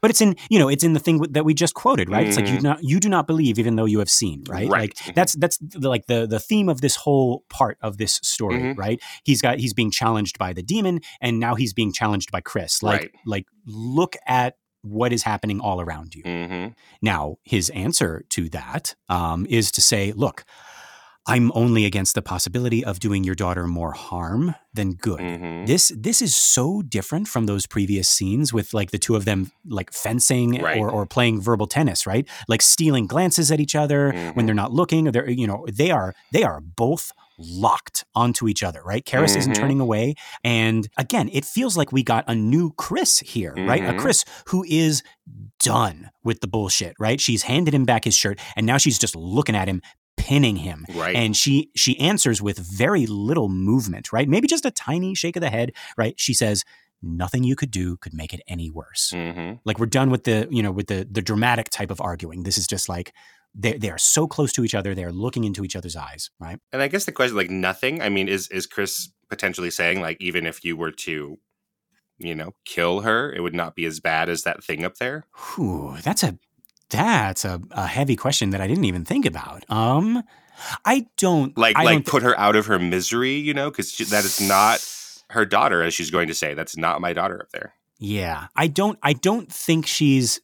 but 0.01 0.11
it's 0.11 0.21
in 0.21 0.37
you 0.51 0.59
know 0.59 0.69
it's 0.69 0.85
in 0.85 0.93
the 0.93 1.01
thing 1.01 1.19
that 1.31 1.45
we 1.45 1.55
just 1.55 1.75
quoted 1.75 2.11
right. 2.11 2.27
It's 2.27 2.37
like 2.37 2.49
you 2.49 2.57
do 2.57 2.63
not 2.63 2.83
you 2.83 3.01
do 3.01 3.09
not 3.09 3.27
believe 3.27 3.59
even 3.59 3.77
though 3.77 3.85
you 3.85 3.99
have 4.01 4.11
seen 4.11 4.45
right. 4.49 4.65
Mm-hmm. 4.65 4.73
Right. 4.73 5.01
Like 5.07 5.15
that's 5.15 5.35
that's 5.35 5.59
the, 5.59 5.89
like 5.89 6.07
the 6.07 6.27
the 6.27 6.41
theme 6.41 6.69
of 6.69 6.81
this 6.81 6.97
whole 6.97 7.45
part 7.49 7.79
of 7.83 7.99
this 7.99 8.21
story 8.23 8.57
Mhm. 8.59 8.79
right. 8.79 9.01
He's 9.25 9.41
got 9.43 9.59
he's 9.59 9.75
being 9.75 9.91
challenged 9.91 10.39
by 10.39 10.53
the 10.53 10.63
demon 10.63 11.01
and 11.21 11.39
now 11.41 11.55
he's 11.55 11.73
being 11.73 11.93
challenged 11.93 12.31
by 12.33 12.41
Chris. 12.41 12.83
Like 12.83 13.01
Right. 13.01 13.11
like 13.25 13.47
look 13.67 14.17
at 14.27 14.57
what 14.83 15.13
is 15.13 15.25
happening 15.25 15.61
all 15.61 15.81
around 15.81 16.15
you. 16.15 16.23
hmm 16.23 16.69
Now, 17.03 17.37
his 17.43 17.71
answer 17.71 18.25
to 18.31 18.49
that 18.51 18.95
um, 19.09 19.45
is 19.51 19.73
to 19.73 19.81
say, 19.81 20.13
look, 20.13 20.45
I'm 21.27 21.51
only 21.55 21.85
against 21.85 22.15
the 22.15 22.23
possibility 22.23 22.85
of 22.85 23.01
doing 23.01 23.25
your 23.25 23.35
daughter 23.35 23.67
more 23.67 23.93
harm 23.93 24.55
than 24.75 24.93
good. 24.93 25.19
Mm-hmm. 25.19 25.65
This 25.65 25.93
this 25.97 26.23
is 26.23 26.37
so 26.37 26.83
different 26.83 27.27
from 27.27 27.47
those 27.47 27.67
previous 27.67 28.09
scenes 28.09 28.53
with 28.53 28.73
like 28.73 28.93
the 28.93 28.99
two 28.99 29.17
of 29.17 29.25
them 29.25 29.51
like 29.67 29.93
fencing 29.93 30.61
right. 30.63 30.79
or, 30.79 30.89
or 30.89 31.05
playing 31.05 31.41
verbal 31.41 31.67
tennis, 31.67 32.07
right? 32.07 32.29
Like 32.47 32.63
stealing 32.63 33.07
glances 33.07 33.51
at 33.51 33.59
each 33.59 33.75
other 33.75 34.13
mm-hmm. 34.13 34.31
when 34.31 34.47
they're 34.47 34.55
not 34.55 34.73
looking. 34.73 35.05
They're 35.07 35.29
you 35.29 35.47
know 35.47 35.67
they 35.73 35.91
are 35.91 36.15
they 36.33 36.45
are 36.45 36.61
both 36.61 37.11
locked 37.39 38.05
onto 38.15 38.49
each 38.49 38.63
other, 38.63 38.83
right? 38.83 39.05
Karras 39.05 39.31
mm-hmm. 39.31 39.39
isn't 39.39 39.55
turning 39.55 39.81
away. 39.81 40.15
And 40.45 40.89
again, 40.97 41.29
it 41.33 41.45
feels 41.45 41.77
like 41.77 41.93
we 41.93 42.03
got 42.03 42.25
a 42.29 42.35
new 42.35 42.73
Chris 42.79 43.19
here, 43.19 43.53
mm-hmm. 43.53 43.69
right? 43.69 43.83
A 43.83 43.89
mm-hmm. 43.89 43.99
Chris 43.99 44.25
who 44.47 44.65
is 44.69 45.03
done 45.59 46.11
with 46.23 46.41
the 46.41 46.47
bullshit, 46.47 46.95
right? 46.99 47.21
She's 47.21 47.43
handed 47.43 47.75
him 47.75 47.85
back 47.85 48.05
his 48.05 48.15
shirt 48.15 48.39
and 48.55 48.65
now 48.65 48.79
she's 48.79 48.99
just 48.99 49.17
looking 49.17 49.57
at 49.57 49.69
him 49.69 49.83
pinning 50.17 50.57
him. 50.57 50.87
Right. 50.95 51.15
And 51.15 51.37
she 51.37 51.71
she 51.77 51.99
answers 51.99 52.43
with 52.43 52.59
very 52.59 53.07
little 53.07 53.49
movement, 53.49 54.13
right? 54.13 54.29
Maybe 54.29 54.49
just 54.49 54.65
a 54.65 54.71
tiny 54.71 55.15
shake 55.15 55.37
of 55.37 55.41
the 55.43 55.51
head, 55.51 55.73
right? 55.97 56.19
She 56.19 56.35
says, 56.35 56.65
nothing 57.03 57.45
you 57.45 57.57
could 57.57 57.71
do 57.71 57.97
could 57.99 58.15
make 58.15 58.33
it 58.33 58.41
any 58.49 58.71
worse. 58.71 59.13
Mm-hmm. 59.15 59.57
Like 59.65 59.79
we're 59.79 59.87
done 59.87 60.11
with 60.11 60.25
the, 60.25 60.49
you 60.51 60.63
know, 60.63 60.73
with 60.73 60.87
the 60.89 61.07
the 61.11 61.23
dramatic 61.23 61.71
type 61.71 61.91
of 61.91 62.01
arguing. 62.01 62.43
This 62.43 62.59
is 62.59 62.67
just 62.67 62.89
like 62.89 63.13
they 63.55 63.75
they 63.75 63.91
are 63.91 63.99
so 63.99 64.27
close 64.27 64.53
to 64.55 64.65
each 64.65 64.75
other. 64.75 64.95
They 64.95 65.05
are 65.05 65.13
looking 65.13 65.45
into 65.45 65.65
each 65.65 65.77
other's 65.77 65.97
eyes, 65.97 66.31
right? 66.41 66.59
And 66.73 66.83
I 66.83 66.89
guess 66.89 67.05
the 67.05 67.13
question, 67.13 67.37
like 67.37 67.51
nothing. 67.51 68.03
I 68.03 68.09
mean, 68.09 68.29
is 68.29 68.49
is 68.49 68.67
Chris 68.67 69.11
potentially 69.29 69.71
saying 69.71 70.01
like 70.01 70.17
even 70.21 70.47
if 70.47 70.65
you 70.65 70.77
were 70.77 70.93
to, 70.93 71.39
you 72.19 72.35
know, 72.35 72.53
kill 72.65 73.01
her, 73.01 73.33
it 73.33 73.41
would 73.41 73.55
not 73.55 73.75
be 73.75 73.85
as 73.85 74.01
bad 74.01 74.29
as 74.29 74.43
that 74.43 74.63
thing 74.63 74.85
up 74.85 74.97
there? 74.97 75.25
Whew, 75.55 75.97
that's 76.03 76.23
a 76.23 76.39
that's 76.91 77.45
a, 77.45 77.61
a 77.71 77.87
heavy 77.87 78.17
question 78.17 78.51
that 78.51 78.61
I 78.61 78.67
didn't 78.67 78.85
even 78.85 79.05
think 79.05 79.27
about. 79.27 79.65
Um, 79.71 80.23
I 80.85 81.07
don't 81.17 81.57
like 81.57 81.77
I 81.77 81.83
like 81.83 81.95
don't 81.95 82.07
put 82.07 82.23
her 82.23 82.39
out 82.39 82.57
of 82.57 82.67
her 82.67 82.79
misery, 82.79 83.35
you 83.35 83.55
know, 83.55 83.71
because 83.71 83.97
that 83.97 84.25
is 84.25 84.41
not 84.41 84.87
her 85.31 85.45
daughter, 85.45 85.83
as 85.83 85.95
she's 85.95 86.11
going 86.11 86.29
to 86.29 86.35
say. 86.35 86.55
That's 86.55 86.77
not 86.77 87.01
my 87.01 87.13
daughter 87.13 87.41
up 87.41 87.51
there. 87.51 87.75
Yeah, 87.99 88.49
I 88.55 88.69
don't. 88.69 88.99
I 89.03 89.13
don't 89.13 89.53
think 89.53 89.87
she's 89.87 90.41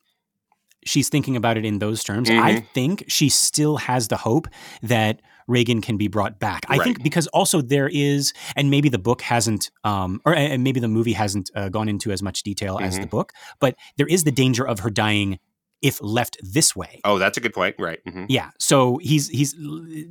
she's 0.85 1.09
thinking 1.09 1.37
about 1.37 1.57
it 1.57 1.65
in 1.65 1.79
those 1.79 2.03
terms. 2.05 2.29
Mm-hmm. 2.29 2.43
I 2.43 2.61
think 2.75 3.05
she 3.09 3.29
still 3.29 3.77
has 3.77 4.09
the 4.09 4.17
hope 4.17 4.49
that 4.83 5.23
Regan 5.47 5.81
can 5.81 5.97
be 5.97 6.09
brought 6.09 6.39
back. 6.39 6.65
I 6.69 6.77
right. 6.77 6.85
think 6.85 7.03
because 7.03 7.27
also 7.29 7.61
there 7.61 7.89
is, 7.93 8.33
and 8.57 8.71
maybe 8.71 8.89
the 8.89 8.99
book 8.99 9.23
hasn't, 9.23 9.71
um, 9.85 10.21
or 10.25 10.35
and 10.35 10.63
maybe 10.65 10.81
the 10.81 10.89
movie 10.89 11.13
hasn't 11.13 11.51
uh, 11.55 11.69
gone 11.69 11.89
into 11.89 12.11
as 12.11 12.23
much 12.23 12.43
detail 12.43 12.77
mm-hmm. 12.77 12.85
as 12.85 12.99
the 12.99 13.07
book, 13.07 13.33
but 13.61 13.77
there 13.97 14.07
is 14.07 14.25
the 14.25 14.33
danger 14.33 14.67
of 14.67 14.81
her 14.81 14.91
dying 14.91 15.39
if 15.83 16.01
left 16.01 16.39
this 16.41 16.75
way. 16.75 17.01
Oh, 17.05 17.19
that's 17.19 17.37
a 17.37 17.41
good 17.41 17.53
point. 17.53 17.77
Right. 17.79 17.99
Mm-hmm. 18.07 18.27
Yeah. 18.29 18.51
So 18.59 18.99
he's 18.99 19.29
he's 19.29 19.55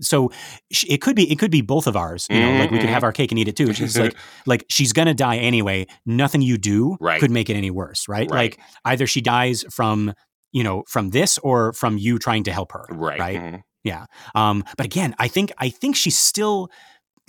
so 0.02 0.32
it 0.70 1.02
could 1.02 1.16
be 1.16 1.32
it 1.32 1.40
could 1.40 1.52
be 1.52 1.62
both 1.62 1.88
of 1.88 1.96
ours. 1.96 2.28
You 2.30 2.40
know, 2.40 2.48
mm-hmm. 2.48 2.60
like 2.60 2.72
we 2.72 2.80
could 2.80 2.90
have 2.90 3.04
our 3.04 3.14
cake 3.14 3.32
and 3.32 3.40
eat 3.40 3.48
it 3.48 3.56
too. 3.56 3.74
She's 3.74 3.98
like 3.98 4.16
like 4.46 4.66
she's 4.70 4.94
gonna 4.94 5.14
die 5.14 5.38
anyway. 5.38 5.88
Nothing 6.06 6.42
you 6.42 6.58
do 6.58 6.98
right. 7.00 7.20
could 7.20 7.32
make 7.32 7.50
it 7.50 7.56
any 7.56 7.72
worse. 7.72 8.08
Right? 8.08 8.30
right? 8.30 8.52
Like 8.52 8.60
either 8.86 9.08
she 9.08 9.22
dies 9.22 9.64
from 9.72 10.14
you 10.52 10.64
know 10.64 10.84
from 10.88 11.10
this 11.10 11.38
or 11.40 11.74
from 11.74 11.98
you 11.98 12.20
trying 12.20 12.44
to 12.44 12.52
help 12.52 12.74
her. 12.74 12.86
Right. 12.90 13.20
Right. 13.20 13.40
Mm-hmm. 13.40 13.58
Yeah. 13.84 14.06
Um. 14.36 14.64
But 14.78 14.86
again, 14.86 15.16
I 15.18 15.28
think 15.28 15.52
I 15.58 15.70
think 15.70 15.96
she's 15.96 16.18
still 16.18 16.70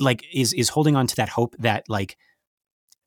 like 0.00 0.24
is 0.34 0.52
is 0.52 0.70
holding 0.70 0.96
on 0.96 1.06
to 1.06 1.16
that 1.16 1.30
hope 1.30 1.54
that 1.60 1.84
like 1.88 2.16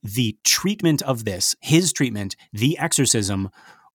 the 0.06 0.38
treatment 0.44 1.02
of 1.02 1.26
this, 1.26 1.56
his 1.62 1.92
treatment, 1.92 2.36
the 2.54 2.78
exorcism 2.78 3.50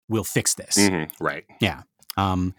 we'll 0.09 0.23
fix 0.23 0.55
this. 0.55 0.77
Mm-hmm, 0.77 1.23
right. 1.23 1.45
Yeah. 1.61 1.83
Um, 2.17 2.53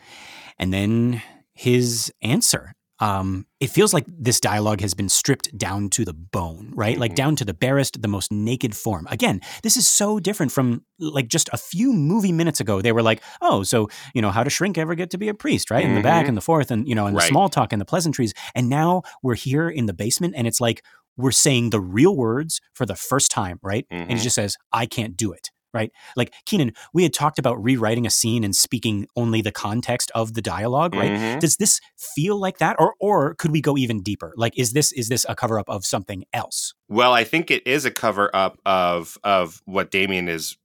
and 0.59 0.73
then 0.73 1.23
his 1.53 2.13
answer. 2.23 2.75
Um, 3.01 3.47
it 3.61 3.71
feels 3.71 3.95
like 3.95 4.05
this 4.07 4.41
dialogue 4.41 4.83
has 4.83 4.93
been 4.93 5.09
stripped 5.09 5.57
down 5.57 5.89
to 5.91 6.05
the 6.05 6.13
bone, 6.13 6.73
right? 6.75 6.93
Mm-hmm. 6.93 7.01
Like 7.01 7.15
down 7.15 7.35
to 7.37 7.47
the 7.47 7.55
barest, 7.55 8.03
the 8.03 8.09
most 8.09 8.31
naked 8.31 8.77
form. 8.77 9.07
Again, 9.11 9.41
this 9.63 9.79
is 9.79 9.89
so 9.89 10.21
different 10.21 10.53
from 10.53 10.85
like 10.99 11.29
just 11.29 11.49
a 11.55 11.57
few 11.57 11.95
movie 11.95 12.33
minutes 12.33 12.61
ago. 12.61 12.83
They 12.83 12.93
were 12.93 13.03
like, 13.03 13.23
oh, 13.41 13.63
so, 13.63 13.89
you 14.15 14.21
know, 14.21 14.31
how 14.31 14.45
does 14.45 14.53
Shrink 14.53 14.77
ever 14.77 14.95
get 14.95 15.09
to 15.11 15.19
be 15.19 15.29
a 15.29 15.35
priest, 15.35 15.71
right? 15.71 15.83
Mm-hmm. 15.83 15.91
In 15.91 15.95
the 15.97 16.03
back 16.03 16.29
and 16.29 16.37
the 16.37 16.43
forth 16.43 16.71
and, 16.71 16.87
you 16.87 16.95
know, 16.95 17.07
and 17.07 17.17
right. 17.17 17.23
the 17.23 17.29
small 17.29 17.49
talk 17.49 17.73
and 17.73 17.81
the 17.81 17.87
pleasantries. 17.87 18.35
And 18.55 18.69
now 18.69 19.03
we're 19.23 19.35
here 19.35 19.71
in 19.71 19.87
the 19.87 19.95
basement 19.95 20.35
and 20.37 20.47
it's 20.47 20.61
like 20.61 20.85
we're 21.17 21.31
saying 21.31 21.71
the 21.71 21.81
real 21.81 22.15
words 22.15 22.61
for 22.75 22.85
the 22.85 22.97
first 22.97 23.31
time, 23.31 23.59
right? 23.63 23.87
And 23.91 24.09
he 24.09 24.15
mm-hmm. 24.17 24.23
just 24.23 24.35
says, 24.35 24.57
I 24.75 24.85
can't 24.85 25.17
do 25.17 25.33
it 25.33 25.51
right? 25.73 25.91
Like 26.17 26.33
Keenan, 26.47 26.73
we 26.93 27.03
had 27.03 27.13
talked 27.13 27.39
about 27.39 27.63
rewriting 27.63 28.07
a 28.07 28.11
scene 28.11 28.45
and 28.45 28.55
speaking 28.55 29.07
only 29.17 29.43
the 29.43 29.53
context 29.53 30.11
of 30.15 30.35
the 30.35 30.43
dialogue, 30.43 30.95
right? 30.95 31.13
Mm-hmm. 31.13 31.39
Does 31.39 31.57
this 31.57 31.81
feel 31.97 32.39
like 32.39 32.59
that, 32.59 32.77
or 32.79 32.95
or 33.01 33.35
could 33.35 33.53
we 33.53 33.61
go 33.61 33.77
even 33.77 34.03
deeper? 34.03 34.33
Like, 34.37 34.59
is 34.59 34.73
this 34.73 34.93
is 34.93 35.09
this 35.09 35.27
a 35.29 35.35
cover 35.35 35.59
up 35.59 35.69
of 35.69 35.85
something 35.85 36.25
else? 36.33 36.75
Well, 36.89 37.13
I 37.13 37.25
think 37.25 37.51
it 37.51 37.67
is 37.67 37.85
a 37.85 37.91
cover 37.91 38.31
up 38.35 38.59
of 38.67 39.19
of 39.25 39.63
what 39.65 39.91
Damien 39.91 40.29
is 40.29 40.57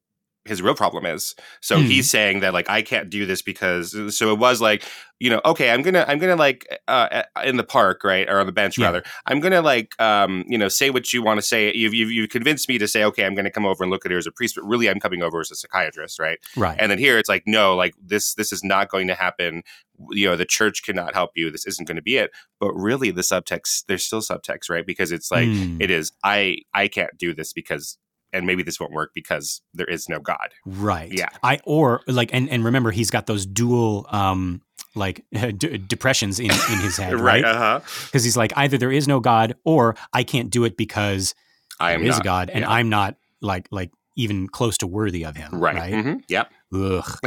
his 0.46 0.62
real 0.62 0.76
problem 0.76 1.06
is. 1.06 1.36
So 1.60 1.78
mm. 1.78 1.86
he's 1.86 2.10
saying 2.10 2.41
that 2.41 2.54
like 2.54 2.70
I 2.70 2.82
can't 2.82 3.10
do 3.10 3.26
this 3.26 3.41
because 3.41 4.16
so 4.16 4.32
it 4.32 4.39
was 4.39 4.62
like 4.62 4.84
you 5.20 5.30
know 5.30 5.41
okay 5.43 5.72
I'm 5.72 5.82
gonna 5.82 6.06
I'm 6.08 6.20
gonna 6.20 6.36
like 6.36 6.68
uh, 6.88 7.24
in 7.43 7.58
the 7.58 7.64
park 7.64 8.04
right 8.04 8.30
or 8.30 8.39
on 8.39 8.46
the 8.46 8.52
bench 8.52 8.78
yeah. 8.78 8.86
rather 8.86 9.04
I'm 9.26 9.39
gonna 9.39 9.62
like 9.62 10.00
um 10.00 10.43
you 10.48 10.58
know 10.58 10.68
say 10.68 10.89
what 10.89 11.12
you 11.14 11.24
want 11.24 11.39
to 11.39 11.41
say 11.41 11.74
you've, 11.74 11.93
you've 11.93 12.12
you've 12.12 12.30
convinced 12.30 12.70
me 12.70 12.78
to 12.78 12.88
say 12.88 13.04
okay 13.06 13.26
I'm 13.26 13.34
gonna 13.34 13.50
come 13.50 13.66
over 13.66 13.84
and 13.84 13.91
look 13.91 14.06
at 14.06 14.12
her 14.12 14.18
as 14.18 14.28
a 14.28 14.32
priest 14.32 14.56
but 14.56 14.66
really 14.66 14.89
I'm 14.89 15.00
coming 15.00 15.24
over 15.24 15.39
as 15.39 15.52
a 15.52 15.56
psychiatrist 15.56 16.20
right 16.20 16.38
right 16.56 16.78
and 16.80 16.91
then 16.91 17.00
here 17.00 17.18
it's 17.18 17.30
like 17.30 17.43
no 17.48 17.76
like 17.76 17.96
this 18.02 18.36
this 18.36 18.52
is 18.52 18.64
not 18.64 18.89
going 18.89 19.08
to 19.08 19.16
happen 19.16 19.64
you 20.12 20.28
know 20.28 20.36
the 20.36 20.46
church 20.46 20.84
cannot 20.84 21.14
help 21.14 21.32
you 21.36 21.50
this 21.50 21.66
isn't 21.66 21.88
going 21.88 21.96
to 21.96 22.02
be 22.02 22.18
it 22.18 22.32
but 22.60 22.74
really 22.74 23.10
the 23.10 23.22
subtext 23.22 23.86
there's 23.88 24.04
still 24.04 24.22
subtext 24.22 24.70
right 24.70 24.86
because 24.86 25.12
it's 25.12 25.32
like 25.32 25.48
mm. 25.48 25.82
it 25.82 25.89
is 25.89 26.12
I 26.24 26.58
I 26.74 26.89
can't 26.89 27.18
do 27.18 27.34
this 27.34 27.54
because 27.54 27.98
and 28.36 28.46
maybe 28.46 28.64
this 28.64 28.80
won't 28.80 28.92
work 28.92 29.12
because 29.16 29.62
there 29.74 29.88
is 29.88 30.10
no 30.10 30.20
God. 30.20 30.50
Right. 30.66 31.12
Yeah. 31.12 31.30
I 31.42 31.60
or 31.64 32.02
like 32.08 32.30
and 32.34 32.50
and 32.50 32.64
remember 32.64 32.92
he's 32.92 33.10
got 33.10 33.26
those 33.26 33.46
dual 33.46 34.06
um 34.10 34.62
like 34.94 35.26
d- 35.32 35.78
depressions 35.78 36.40
in 36.40 36.52
in 36.52 36.80
his 36.80 36.98
head, 36.98 37.14
right? 37.20 37.44
right? 37.44 37.46
Uh-huh. 37.46 37.80
Because 38.06 38.24
he's 38.24 38.38
like 38.38 38.54
either 38.56 38.78
there 38.78 38.92
is 38.92 39.08
no 39.08 39.20
God 39.20 39.56
or 39.64 39.96
I 40.14 40.24
can't 40.24 40.50
do 40.50 40.66
it 40.66 40.78
because 40.78 41.34
I 41.80 41.94
am 41.94 42.02
there 42.02 42.10
is 42.10 42.18
not, 42.18 42.24
God 42.24 42.50
and 42.50 42.62
yeah. 42.62 42.72
I'm 42.72 42.90
not 42.90 43.16
like 43.42 43.68
like 43.72 43.92
even 44.18 44.48
close 44.48 44.78
to 44.80 44.88
worthy 44.88 45.26
of 45.26 45.36
him. 45.36 45.52
Right. 45.54 45.76
Right. 45.76 45.94
Mm-hmm. 45.94 46.20
Yep. 46.30 46.52
Ugh. 46.74 47.04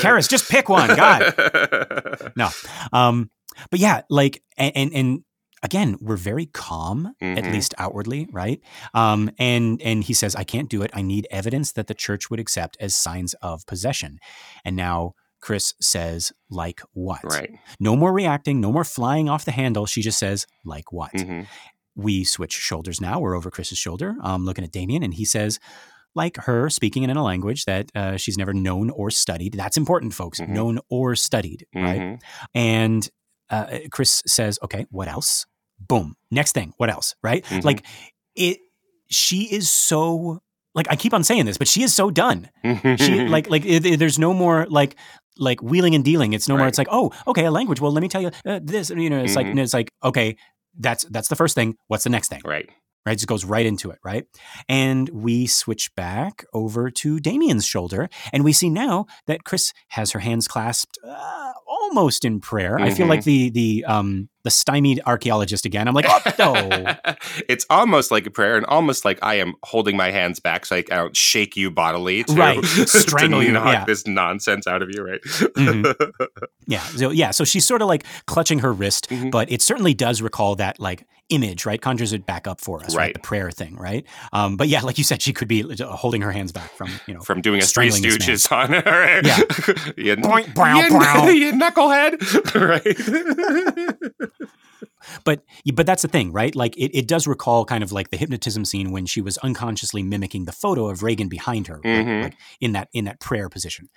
Karras, 0.00 0.28
just 0.28 0.50
pick 0.50 0.68
one. 0.68 0.94
God. 0.94 2.32
No. 2.36 2.48
Um, 2.92 3.30
but 3.70 3.80
yeah, 3.80 4.02
like 4.08 4.42
and, 4.56 4.72
and 4.74 4.92
and 4.92 5.24
again, 5.66 5.96
we're 6.00 6.16
very 6.16 6.46
calm, 6.46 7.12
mm-hmm. 7.20 7.36
at 7.36 7.52
least 7.52 7.74
outwardly, 7.76 8.28
right? 8.30 8.60
Um, 8.94 9.30
and 9.38 9.82
and 9.82 10.04
he 10.04 10.14
says, 10.14 10.34
I 10.34 10.44
can't 10.44 10.70
do 10.70 10.80
it. 10.82 10.90
I 10.94 11.02
need 11.02 11.26
evidence 11.30 11.72
that 11.72 11.88
the 11.88 11.94
church 11.94 12.30
would 12.30 12.40
accept 12.40 12.76
as 12.80 12.94
signs 12.94 13.34
of 13.42 13.66
possession. 13.66 14.18
And 14.64 14.76
now 14.76 15.14
Chris 15.40 15.74
says, 15.80 16.32
like 16.48 16.80
what? 16.92 17.20
Right. 17.24 17.50
No 17.80 17.96
more 17.96 18.12
reacting, 18.12 18.60
no 18.60 18.72
more 18.72 18.84
flying 18.84 19.28
off 19.28 19.44
the 19.44 19.50
handle. 19.50 19.86
She 19.86 20.02
just 20.02 20.18
says, 20.18 20.46
like 20.64 20.92
what? 20.92 21.12
Mm-hmm. 21.12 21.42
We 21.96 22.24
switch 22.24 22.52
shoulders 22.52 23.00
now. 23.00 23.18
We're 23.20 23.36
over 23.36 23.50
Chris's 23.50 23.78
shoulder, 23.78 24.14
um, 24.22 24.44
looking 24.44 24.64
at 24.64 24.70
Damien, 24.72 25.02
and 25.02 25.14
he 25.14 25.24
says, 25.24 25.58
like 26.14 26.36
her, 26.36 26.70
speaking 26.70 27.02
in 27.02 27.10
a 27.10 27.24
language 27.24 27.64
that 27.64 27.90
uh, 27.94 28.16
she's 28.16 28.38
never 28.38 28.54
known 28.54 28.90
or 28.90 29.10
studied. 29.10 29.54
That's 29.54 29.76
important, 29.76 30.14
folks. 30.14 30.40
Mm-hmm. 30.40 30.54
Known 30.54 30.78
or 30.88 31.16
studied, 31.16 31.66
right? 31.74 32.00
Mm-hmm. 32.00 32.44
And 32.54 33.10
uh, 33.50 33.78
Chris 33.90 34.22
says, 34.26 34.58
okay, 34.62 34.86
what 34.90 35.08
else? 35.08 35.46
Boom. 35.78 36.14
Next 36.30 36.52
thing, 36.52 36.72
what 36.76 36.90
else? 36.90 37.14
Right? 37.22 37.44
Mm-hmm. 37.44 37.66
Like 37.66 37.84
it, 38.34 38.58
she 39.08 39.42
is 39.42 39.70
so, 39.70 40.40
like, 40.74 40.86
I 40.90 40.96
keep 40.96 41.14
on 41.14 41.24
saying 41.24 41.46
this, 41.46 41.58
but 41.58 41.68
she 41.68 41.82
is 41.82 41.94
so 41.94 42.10
done. 42.10 42.50
she, 42.96 43.26
like, 43.28 43.48
like, 43.48 43.64
it, 43.64 43.86
it, 43.86 43.98
there's 43.98 44.18
no 44.18 44.34
more, 44.34 44.66
like, 44.68 44.96
like 45.38 45.62
wheeling 45.62 45.94
and 45.94 46.04
dealing. 46.04 46.32
It's 46.32 46.48
no 46.48 46.54
right. 46.54 46.60
more, 46.60 46.68
it's 46.68 46.78
like, 46.78 46.88
oh, 46.90 47.12
okay, 47.26 47.44
a 47.44 47.50
language. 47.50 47.80
Well, 47.80 47.92
let 47.92 48.02
me 48.02 48.08
tell 48.08 48.22
you 48.22 48.30
uh, 48.44 48.60
this. 48.62 48.90
You 48.90 49.10
know, 49.10 49.22
it's 49.22 49.36
mm-hmm. 49.36 49.48
like, 49.48 49.58
it's 49.58 49.74
like, 49.74 49.92
okay, 50.02 50.36
that's, 50.78 51.04
that's 51.04 51.28
the 51.28 51.36
first 51.36 51.54
thing. 51.54 51.76
What's 51.86 52.04
the 52.04 52.10
next 52.10 52.28
thing? 52.28 52.42
Right 52.44 52.68
right? 53.06 53.12
It 53.12 53.16
just 53.16 53.28
goes 53.28 53.44
right 53.44 53.64
into 53.64 53.90
it, 53.90 53.98
right? 54.04 54.26
And 54.68 55.08
we 55.10 55.46
switch 55.46 55.94
back 55.94 56.44
over 56.52 56.90
to 56.90 57.20
Damien's 57.20 57.64
shoulder, 57.64 58.10
and 58.32 58.44
we 58.44 58.52
see 58.52 58.68
now 58.68 59.06
that 59.26 59.44
Chris 59.44 59.72
has 59.90 60.10
her 60.10 60.18
hands 60.18 60.48
clasped 60.48 60.98
uh, 61.06 61.52
almost 61.82 62.24
in 62.24 62.40
prayer. 62.40 62.76
Mm-hmm. 62.76 62.84
I 62.84 62.90
feel 62.94 63.06
like 63.06 63.20
mm-hmm. 63.20 63.54
the 63.54 63.82
the 63.82 63.84
um 63.86 64.28
the 64.46 64.50
stymied 64.50 65.00
archaeologist 65.06 65.64
again. 65.64 65.88
I'm 65.88 65.94
like, 65.94 66.06
oh 66.08 66.20
no. 66.38 66.94
it's 67.48 67.66
almost 67.68 68.12
like 68.12 68.26
a 68.26 68.30
prayer, 68.30 68.56
and 68.56 68.64
almost 68.66 69.04
like 69.04 69.18
I 69.20 69.34
am 69.34 69.54
holding 69.64 69.96
my 69.96 70.12
hands 70.12 70.38
back 70.38 70.64
so 70.64 70.76
I 70.76 70.82
don't 70.82 71.16
shake 71.16 71.56
you 71.56 71.68
bodily, 71.68 72.22
to, 72.22 72.32
right? 72.32 72.64
Strangle 72.86 73.40
to 73.40 73.46
you, 73.46 73.52
knock 73.52 73.72
yeah. 73.72 73.84
this 73.84 74.06
nonsense 74.06 74.68
out 74.68 74.82
of 74.82 74.90
you, 74.92 75.02
right? 75.02 75.20
mm-hmm. 75.22 76.24
Yeah, 76.68 76.80
so 76.80 77.10
yeah, 77.10 77.30
so 77.30 77.44
she's 77.44 77.64
sort 77.64 77.80
of 77.80 77.88
like 77.88 78.04
clutching 78.26 78.60
her 78.60 78.72
wrist, 78.72 79.08
mm-hmm. 79.08 79.30
but 79.30 79.50
it 79.52 79.62
certainly 79.62 79.94
does 79.94 80.20
recall 80.20 80.56
that 80.56 80.80
like 80.80 81.06
image, 81.28 81.64
right? 81.64 81.80
Conjures 81.80 82.12
it 82.12 82.26
back 82.26 82.48
up 82.48 82.60
for 82.60 82.82
us, 82.82 82.94
right? 82.94 83.04
right? 83.04 83.14
The 83.14 83.20
prayer 83.20 83.52
thing, 83.52 83.76
right? 83.76 84.04
Um, 84.32 84.56
but 84.56 84.66
yeah, 84.66 84.80
like 84.82 84.98
you 84.98 85.04
said, 85.04 85.22
she 85.22 85.32
could 85.32 85.46
be 85.46 85.62
holding 85.80 86.22
her 86.22 86.32
hands 86.32 86.50
back 86.50 86.70
from 86.72 86.90
you 87.06 87.14
know 87.14 87.20
from 87.20 87.40
doing 87.40 87.60
a 87.60 87.64
Three 87.64 87.90
Stooges 87.90 88.50
on 88.50 88.72
her. 88.72 89.20
Yeah, 89.24 89.38
you, 89.96 90.16
brow, 90.54 90.80
you, 90.80 90.88
brow. 90.88 91.26
You 91.66 91.72
knucklehead, 91.72 92.54
right? 94.18 94.22
but 95.24 95.42
but 95.74 95.86
that's 95.86 96.02
the 96.02 96.08
thing, 96.08 96.32
right? 96.32 96.54
Like 96.54 96.76
it, 96.76 96.96
it 96.96 97.08
does 97.08 97.26
recall 97.26 97.64
kind 97.64 97.82
of 97.82 97.92
like 97.92 98.10
the 98.10 98.16
hypnotism 98.16 98.64
scene 98.64 98.90
when 98.92 99.06
she 99.06 99.20
was 99.20 99.38
unconsciously 99.38 100.02
mimicking 100.02 100.44
the 100.44 100.52
photo 100.52 100.88
of 100.88 101.02
Regan 101.02 101.28
behind 101.28 101.66
her, 101.68 101.78
mm-hmm. 101.78 102.10
like, 102.10 102.32
like 102.32 102.34
in 102.60 102.72
that 102.72 102.88
in 102.92 103.04
that 103.06 103.20
prayer 103.20 103.48
position. 103.48 103.88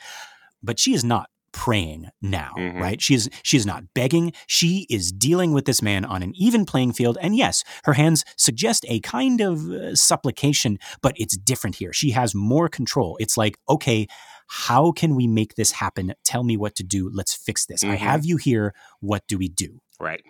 But 0.62 0.80
she 0.80 0.94
is 0.94 1.04
not 1.04 1.30
praying 1.52 2.10
now, 2.22 2.54
mm-hmm. 2.58 2.80
right? 2.80 3.02
She 3.02 3.16
is 3.16 3.30
she 3.44 3.58
is 3.58 3.66
not 3.66 3.84
begging. 3.94 4.34
She 4.48 4.86
is 4.90 5.12
dealing 5.12 5.52
with 5.54 5.66
this 5.66 5.82
man 5.82 6.06
on 6.06 6.24
an 6.24 6.34
even 6.36 6.66
playing 6.66 6.94
field. 6.94 7.18
And 7.22 7.36
yes, 7.36 7.64
her 7.86 7.94
hands 7.94 8.24
suggest 8.38 8.86
a 8.88 9.00
kind 9.02 9.42
of 9.42 9.70
uh, 9.70 9.96
supplication, 9.96 10.80
but 11.02 11.14
it's 11.18 11.38
different 11.38 11.78
here. 11.78 11.94
She 11.94 12.12
has 12.12 12.36
more 12.36 12.70
control. 12.70 13.18
It's 13.20 13.38
like, 13.38 13.58
okay, 13.68 14.08
how 14.50 14.92
can 14.92 15.16
we 15.16 15.28
make 15.28 15.56
this 15.56 15.72
happen? 15.72 16.14
Tell 16.24 16.44
me 16.44 16.58
what 16.58 16.76
to 16.76 16.84
do. 16.84 17.10
Let's 17.14 17.36
fix 17.36 17.66
this. 17.68 17.84
Mm-hmm. 17.84 17.94
I 17.94 17.96
have 17.98 18.26
you 18.26 18.38
here. 18.38 18.74
What 19.00 19.24
do 19.28 19.38
we 19.38 19.48
do? 19.48 19.80
Right. 20.00 20.24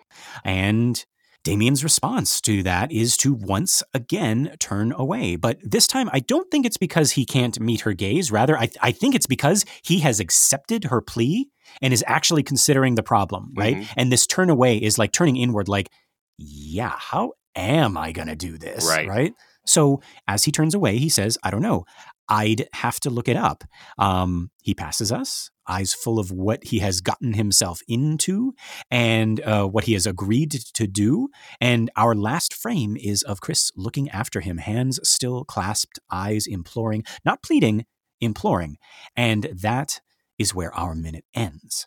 And 0.44 1.02
Damien's 1.42 1.82
response 1.82 2.38
to 2.42 2.62
that 2.64 2.92
is 2.92 3.16
to 3.18 3.32
once 3.32 3.82
again 3.94 4.54
turn 4.58 4.92
away. 4.92 5.36
But 5.36 5.58
this 5.62 5.86
time, 5.86 6.10
I 6.12 6.20
don't 6.20 6.50
think 6.50 6.66
it's 6.66 6.76
because 6.76 7.12
he 7.12 7.24
can't 7.24 7.58
meet 7.58 7.80
her 7.80 7.94
gaze. 7.94 8.30
Rather, 8.30 8.58
I, 8.58 8.66
th- 8.66 8.76
I 8.82 8.92
think 8.92 9.14
it's 9.14 9.26
because 9.26 9.64
he 9.82 10.00
has 10.00 10.20
accepted 10.20 10.84
her 10.84 11.00
plea 11.00 11.48
and 11.80 11.94
is 11.94 12.04
actually 12.06 12.42
considering 12.42 12.96
the 12.96 13.02
problem, 13.02 13.54
right? 13.56 13.76
Mm-hmm. 13.76 13.92
And 13.96 14.12
this 14.12 14.26
turn 14.26 14.50
away 14.50 14.76
is 14.76 14.98
like 14.98 15.12
turning 15.12 15.38
inward, 15.38 15.66
like, 15.66 15.90
yeah, 16.36 16.94
how 16.94 17.32
am 17.56 17.96
I 17.96 18.12
going 18.12 18.28
to 18.28 18.36
do 18.36 18.58
this? 18.58 18.86
Right. 18.86 19.08
Right. 19.08 19.32
So 19.70 20.02
as 20.26 20.44
he 20.44 20.50
turns 20.50 20.74
away, 20.74 20.98
he 20.98 21.08
says, 21.08 21.38
I 21.44 21.50
don't 21.52 21.62
know. 21.62 21.84
I'd 22.28 22.68
have 22.72 22.98
to 23.00 23.10
look 23.10 23.28
it 23.28 23.36
up. 23.36 23.62
Um, 23.98 24.50
he 24.62 24.74
passes 24.74 25.12
us, 25.12 25.50
eyes 25.68 25.94
full 25.94 26.18
of 26.18 26.32
what 26.32 26.64
he 26.64 26.80
has 26.80 27.00
gotten 27.00 27.34
himself 27.34 27.80
into 27.86 28.52
and 28.90 29.40
uh, 29.40 29.66
what 29.66 29.84
he 29.84 29.92
has 29.92 30.06
agreed 30.06 30.50
to 30.74 30.86
do. 30.88 31.28
And 31.60 31.88
our 31.96 32.16
last 32.16 32.52
frame 32.52 32.96
is 32.96 33.22
of 33.22 33.40
Chris 33.40 33.70
looking 33.76 34.08
after 34.10 34.40
him, 34.40 34.58
hands 34.58 34.98
still 35.08 35.44
clasped, 35.44 36.00
eyes 36.10 36.48
imploring, 36.48 37.04
not 37.24 37.40
pleading, 37.40 37.86
imploring. 38.20 38.76
And 39.16 39.48
that 39.62 40.00
is 40.36 40.52
where 40.52 40.74
our 40.74 40.96
minute 40.96 41.24
ends. 41.32 41.86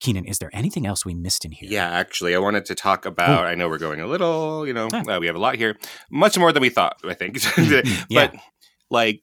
Keenan, 0.00 0.24
is 0.24 0.38
there 0.38 0.50
anything 0.52 0.86
else 0.86 1.04
we 1.04 1.14
missed 1.14 1.44
in 1.44 1.52
here? 1.52 1.68
Yeah, 1.70 1.88
actually, 1.88 2.34
I 2.34 2.38
wanted 2.38 2.64
to 2.66 2.74
talk 2.74 3.04
about. 3.04 3.44
Ooh. 3.44 3.46
I 3.46 3.54
know 3.54 3.68
we're 3.68 3.78
going 3.78 4.00
a 4.00 4.06
little, 4.06 4.66
you 4.66 4.72
know, 4.72 4.88
ah. 4.92 5.16
uh, 5.16 5.20
we 5.20 5.26
have 5.26 5.36
a 5.36 5.40
lot 5.40 5.56
here, 5.56 5.76
much 6.10 6.38
more 6.38 6.52
than 6.52 6.62
we 6.62 6.70
thought. 6.70 6.96
I 7.04 7.14
think, 7.14 7.38
but 7.56 7.86
yeah. 8.08 8.30
like 8.90 9.22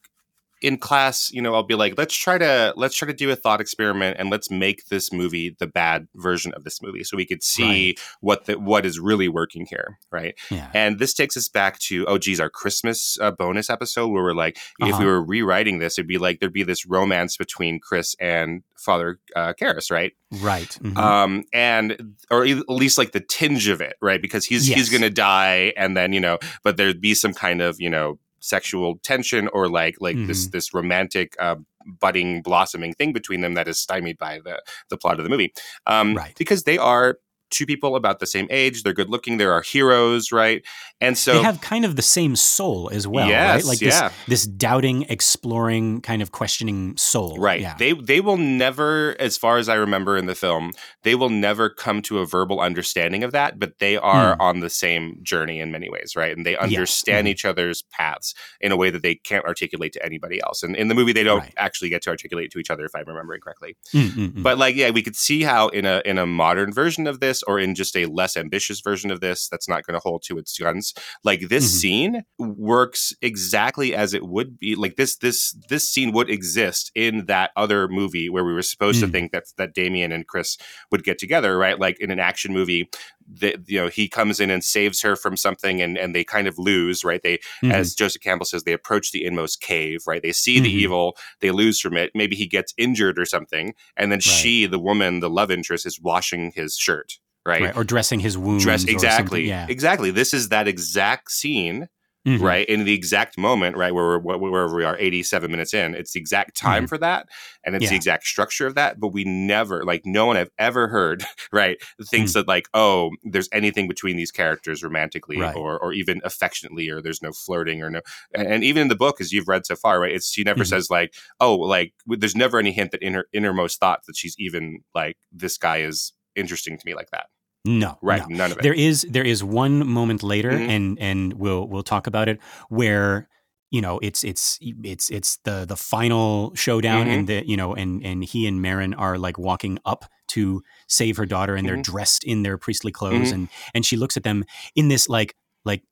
in 0.62 0.78
class, 0.78 1.32
you 1.32 1.42
know, 1.42 1.54
I'll 1.54 1.64
be 1.64 1.76
like, 1.76 1.96
let's 1.98 2.16
try 2.16 2.38
to 2.38 2.74
let's 2.76 2.96
try 2.96 3.08
to 3.08 3.14
do 3.14 3.30
a 3.30 3.36
thought 3.36 3.62
experiment 3.62 4.18
and 4.20 4.30
let's 4.30 4.50
make 4.50 4.86
this 4.88 5.14
movie 5.14 5.56
the 5.60 5.68
bad 5.68 6.08
version 6.16 6.54
of 6.54 6.64
this 6.64 6.82
movie, 6.82 7.04
so 7.04 7.16
we 7.16 7.26
could 7.26 7.44
see 7.44 7.90
right. 7.90 8.00
what 8.22 8.46
the 8.46 8.60
what 8.60 8.86
is 8.86 9.00
really 9.00 9.28
working 9.28 9.68
here, 9.70 10.00
right? 10.12 10.36
Yeah. 10.50 10.70
And 10.74 11.00
this 11.00 11.14
takes 11.14 11.38
us 11.38 11.48
back 11.48 11.78
to 11.80 12.06
oh 12.08 12.18
geez, 12.18 12.40
our 12.40 12.50
Christmas 12.50 13.18
uh, 13.22 13.32
bonus 13.32 13.70
episode 13.70 14.08
where 14.08 14.24
we're 14.24 14.34
like, 14.34 14.58
uh-huh. 14.82 14.90
if 14.90 14.98
we 15.00 15.06
uh-huh. 15.06 15.06
were 15.06 15.24
rewriting 15.24 15.80
this, 15.80 15.98
it'd 15.98 16.08
be 16.08 16.18
like 16.18 16.40
there'd 16.40 16.54
be 16.54 16.64
this 16.64 16.86
romance 16.86 17.38
between 17.38 17.80
Chris 17.80 18.16
and 18.20 18.64
Father 18.78 19.20
uh, 19.36 19.54
Karras, 19.60 19.92
right? 19.92 20.14
Right. 20.32 20.70
Mm-hmm. 20.82 20.98
Um, 20.98 21.44
and 21.54 22.16
or 22.32 22.46
at 22.46 22.70
least 22.70 22.98
like 22.98 23.12
the 23.12 23.20
tinge 23.20 23.68
of 23.68 23.82
it, 23.82 23.96
right? 24.02 24.22
Because 24.22 24.46
he's 24.46 24.68
yes. 24.68 24.78
he's 24.78 24.90
gonna 24.90 25.10
die, 25.10 25.74
and 25.78 25.96
then 25.96 26.14
you 26.14 26.20
know, 26.20 26.40
but 26.64 26.78
there'd 26.78 27.02
be 27.02 27.14
some 27.14 27.34
kind 27.34 27.62
of 27.62 27.78
you 27.80 27.90
know 27.90 28.20
sexual 28.48 29.00
tension 29.04 29.48
or 29.50 29.68
like 29.68 29.96
like 30.00 30.16
mm-hmm. 30.16 30.28
this 30.28 30.48
this 30.48 30.74
romantic 30.74 31.36
uh, 31.40 31.56
budding 32.00 32.42
blossoming 32.42 32.94
thing 32.94 33.14
between 33.14 33.42
them 33.42 33.54
that 33.54 33.68
is 33.68 33.80
stymied 33.80 34.18
by 34.18 34.40
the 34.44 34.62
the 34.90 34.98
plot 34.98 35.20
of 35.20 35.24
the 35.24 35.30
movie 35.30 35.54
um, 35.86 36.16
right. 36.16 36.34
because 36.38 36.64
they 36.64 36.78
are 36.78 37.18
two 37.50 37.66
people 37.66 37.96
about 37.96 38.20
the 38.20 38.26
same 38.26 38.48
age. 38.50 38.84
They're 38.84 38.94
good 38.94 39.10
looking. 39.10 39.38
They're 39.38 39.54
our 39.54 39.62
heroes, 39.62 40.32
right? 40.32 40.66
And 41.00 41.18
so 41.18 41.34
they 41.34 41.44
have 41.44 41.62
kind 41.62 41.86
of 41.86 41.96
the 41.96 42.02
same 42.02 42.36
soul 42.36 42.90
as 42.92 43.08
well, 43.08 43.28
yes, 43.28 43.56
right? 43.56 43.66
Like 43.66 43.82
yeah. 43.82 44.10
this, 44.10 44.18
this 44.28 44.48
doubting, 44.48 45.04
exploring, 45.04 46.02
kind 46.02 46.22
of 46.22 46.32
questioning 46.32 46.98
soul, 46.98 47.38
right? 47.38 47.62
Yeah. 47.62 47.76
They 47.78 47.94
they 47.94 48.20
will 48.20 48.38
never, 48.38 49.16
as 49.20 49.38
far 49.38 49.58
as 49.58 49.70
I 49.70 49.76
remember 49.76 50.18
in 50.18 50.26
the 50.26 50.36
film, 50.36 50.72
they 51.04 51.16
will 51.16 51.30
never 51.30 51.70
come 51.70 52.02
to 52.04 52.20
a 52.20 52.26
verbal 52.26 52.60
understanding 52.60 53.24
of 53.24 53.32
that, 53.32 53.60
but 53.60 53.80
they 53.80 53.98
are 53.98 54.36
mm. 54.36 54.42
on 54.42 54.60
the 54.60 54.70
same 54.70 55.20
journey 55.22 55.60
in 55.60 55.72
many 55.72 55.90
ways, 55.90 56.16
right? 56.16 56.36
And 56.36 56.46
they 56.46 56.58
understand 56.58 57.28
yes. 57.28 57.32
mm. 57.32 57.36
each 57.36 57.46
other's 57.46 57.84
paths 57.92 58.34
in 58.60 58.72
a 58.72 58.78
way 58.78 58.90
that 58.90 59.04
they 59.04 59.16
can't 59.16 59.46
articulate 59.46 59.94
to 59.94 60.04
anybody 60.04 60.42
else. 60.42 60.64
And 60.64 60.76
in 60.76 60.88
the 60.88 60.96
movie, 60.96 61.14
they 61.14 61.24
don't 61.24 61.40
right. 61.40 61.54
actually 61.58 61.90
get 61.90 62.02
to 62.04 62.10
articulate 62.10 62.52
to 62.52 62.60
each 62.60 62.72
other, 62.72 62.86
if 62.86 62.96
I'm 62.96 63.06
remembering 63.06 63.42
correctly. 63.42 63.78
Mm-hmm. 63.94 64.42
But 64.42 64.58
like, 64.58 64.76
yeah, 64.76 64.90
we 64.90 65.04
could 65.04 65.16
see 65.16 65.44
how 65.44 65.68
in 65.70 65.86
a 65.86 66.02
in 66.06 66.18
a 66.18 66.26
modern 66.26 66.74
version 66.74 67.06
of 67.06 67.20
this 67.20 67.37
this 67.38 67.44
or 67.48 67.60
in 67.60 67.76
just 67.76 67.96
a 67.96 68.06
less 68.06 68.38
ambitious 68.38 68.82
version 68.82 69.12
of 69.12 69.22
this 69.22 69.48
that's 69.48 69.70
not 69.70 69.86
going 69.86 69.94
to 69.94 70.00
hold 70.00 70.24
to 70.24 70.38
its 70.38 70.58
guns 70.58 70.94
like 71.24 71.42
this 71.50 71.66
mm-hmm. 71.66 71.78
scene 71.78 72.24
works 72.40 73.14
exactly 73.22 73.96
as 73.96 74.14
it 74.14 74.28
would 74.28 74.60
be 74.60 74.76
like 74.76 74.96
this 74.96 75.18
this 75.18 75.56
this 75.70 75.90
scene 75.90 76.12
would 76.12 76.30
exist 76.30 76.92
in 76.96 77.26
that 77.26 77.52
other 77.56 77.88
movie 77.88 78.30
where 78.30 78.44
we 78.44 78.54
were 78.54 78.62
supposed 78.62 79.00
mm. 79.00 79.06
to 79.06 79.12
think 79.12 79.32
that 79.32 79.44
that 79.58 79.74
Damien 79.74 80.12
and 80.12 80.28
Chris 80.28 80.58
would 80.92 81.04
get 81.04 81.18
together 81.18 81.58
right 81.58 81.80
like 81.80 82.00
in 82.00 82.12
an 82.12 82.20
action 82.20 82.54
movie 82.54 82.90
that 83.28 83.68
you 83.68 83.80
know 83.80 83.88
he 83.88 84.08
comes 84.08 84.40
in 84.40 84.50
and 84.50 84.64
saves 84.64 85.02
her 85.02 85.16
from 85.16 85.36
something 85.36 85.82
and 85.82 85.98
and 85.98 86.16
they 86.16 86.24
kind 86.24 86.48
of 86.48 86.58
lose 86.58 87.04
right 87.04 87.22
they 87.24 87.38
mm-hmm. 87.38 87.72
as 87.72 87.94
joseph 87.94 88.22
campbell 88.22 88.46
says 88.46 88.64
they 88.64 88.74
approach 88.74 89.12
the 89.12 89.26
inmost 89.26 89.62
cave 89.62 90.02
right 90.08 90.22
they 90.22 90.32
see 90.32 90.56
mm-hmm. 90.56 90.64
the 90.64 90.72
evil 90.72 91.18
they 91.42 91.52
lose 91.52 91.80
from 91.80 91.98
it 91.98 92.12
maybe 92.16 92.36
he 92.36 92.48
gets 92.48 92.74
injured 92.78 93.20
or 93.20 93.26
something 93.26 93.74
and 93.98 94.12
then 94.12 94.18
right. 94.18 94.24
she 94.24 94.66
the 94.66 94.80
woman 94.80 95.20
the 95.20 95.30
love 95.30 95.52
interest 95.52 95.86
is 95.86 96.00
washing 96.02 96.52
his 96.56 96.78
shirt 96.78 97.20
right? 97.48 97.62
right. 97.62 97.78
Or 97.78 97.84
dressing 97.84 98.20
his 98.20 98.38
wounds. 98.38 98.64
Dress 98.64 98.84
exactly. 98.84 99.48
Yeah. 99.48 99.66
Exactly. 99.70 100.12
This 100.12 100.34
is 100.34 100.50
that 100.50 100.68
exact 100.68 101.32
scene. 101.32 101.88
Mm-hmm. 102.28 102.44
Right 102.44 102.68
in 102.68 102.84
the 102.84 102.94
exact 102.94 103.38
moment, 103.38 103.78
right 103.78 103.94
where 103.94 104.20
we're 104.20 104.38
wherever 104.38 104.76
we 104.76 104.84
are, 104.84 104.98
eighty-seven 105.00 105.50
minutes 105.50 105.74
in, 105.74 105.96
it's 105.96 106.12
the 106.12 106.20
exact 106.20 106.58
time 106.58 106.80
mm-hmm. 106.84 106.88
for 106.88 106.98
that, 106.98 107.28
and 107.64 107.74
it's 107.74 107.84
yeah. 107.84 107.92
the 107.92 107.96
exact 107.96 108.26
structure 108.26 108.68
of 108.68 108.76
that. 108.76 109.00
But 109.00 109.14
we 109.14 109.24
never, 109.24 109.86
like, 109.86 110.02
no 110.04 110.26
one 110.26 110.36
I've 110.36 110.52
ever 110.60 110.90
heard, 110.90 111.24
right, 111.54 111.78
thinks 112.10 112.32
mm-hmm. 112.32 112.40
that 112.40 112.48
like, 112.50 112.68
oh, 112.74 113.12
there's 113.24 113.48
anything 113.54 113.88
between 113.88 114.18
these 114.18 114.32
characters 114.32 114.84
romantically 114.84 115.40
right. 115.40 115.56
or 115.56 115.80
or 115.80 115.94
even 115.94 116.20
affectionately, 116.26 116.90
or 116.90 117.02
there's 117.02 117.22
no 117.22 117.32
flirting 117.32 117.82
or 117.82 117.90
no. 117.90 118.02
And, 118.36 118.48
and, 118.48 118.64
even 118.66 118.82
in 118.82 118.88
the 118.90 118.98
book, 118.98 119.22
as 119.22 119.32
you've 119.32 119.48
read 119.48 119.66
so 119.66 119.78
far, 119.78 120.02
right, 120.02 120.12
it's 120.12 120.30
she 120.30 120.44
never 120.44 120.64
mm-hmm. 120.64 120.70
says 120.70 120.90
like, 120.90 121.14
oh, 121.40 121.56
like, 121.56 121.94
there's 122.08 122.36
never 122.36 122.60
any 122.60 122.74
hint 122.74 122.92
that 122.92 123.02
in 123.02 123.14
her 123.14 123.28
innermost 123.32 123.80
thought 123.80 124.02
that 124.06 124.18
she's 124.18 124.36
even 124.38 124.80
like, 124.94 125.16
this 125.32 125.58
guy 125.58 125.78
is 125.78 126.12
interesting 126.38 126.78
to 126.78 126.84
me 126.86 126.94
like 126.94 127.10
that. 127.12 127.28
No, 127.68 127.98
right, 128.02 128.28
no. 128.28 128.38
none 128.38 128.52
of 128.52 128.58
it. 128.58 128.64
There 128.64 128.74
is 128.74 129.06
there 129.10 129.26
is 129.26 129.44
one 129.44 129.86
moment 129.88 130.24
later, 130.24 130.52
mm-hmm. 130.52 130.70
and 130.70 131.00
and 131.00 131.34
we'll 131.34 131.68
we'll 131.68 131.84
talk 131.84 132.08
about 132.08 132.30
it 132.30 132.40
where 132.70 133.28
you 133.70 133.82
know 133.82 134.00
it's 134.02 134.24
it's 134.24 134.58
it's 134.62 135.10
it's 135.10 135.38
the 135.44 135.66
the 135.66 135.76
final 135.76 136.54
showdown 136.56 137.06
mm-hmm. 137.06 137.12
and 137.12 137.28
the 137.28 137.48
you 137.48 137.58
know 137.58 137.74
and 137.74 138.04
and 138.06 138.24
he 138.24 138.48
and 138.48 138.64
Merrin 138.64 138.94
are 138.98 139.18
like 139.18 139.38
walking 139.38 139.80
up 139.86 140.06
to 140.30 140.64
save 140.88 141.18
her 141.18 141.26
daughter 141.26 141.56
and 141.56 141.68
mm-hmm. 141.68 141.76
they're 141.76 141.84
dressed 141.84 142.24
in 142.24 142.44
their 142.44 142.58
priestly 142.58 142.92
clothes 142.92 143.28
mm-hmm. 143.28 143.34
and 143.34 143.50
and 143.74 143.86
she 143.86 143.98
looks 143.98 144.16
at 144.16 144.24
them 144.24 144.46
in 144.76 144.88
this 144.88 145.10
like 145.10 145.36
like 145.66 145.84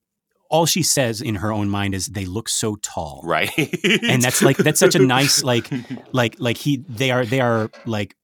all 0.48 0.64
she 0.64 0.82
says 0.82 1.20
in 1.20 1.36
her 1.36 1.52
own 1.52 1.68
mind 1.68 1.94
is 1.94 2.06
they 2.06 2.24
look 2.24 2.48
so 2.48 2.76
tall 2.76 3.20
right 3.24 3.50
and 4.02 4.22
that's 4.22 4.42
like 4.42 4.56
that's 4.56 4.80
such 4.80 4.94
a 4.94 4.98
nice 4.98 5.42
like 5.42 5.70
like 6.12 6.36
like 6.38 6.56
he 6.56 6.84
they 6.88 7.10
are 7.10 7.26
they 7.26 7.40
are 7.40 7.70
like 7.84 8.16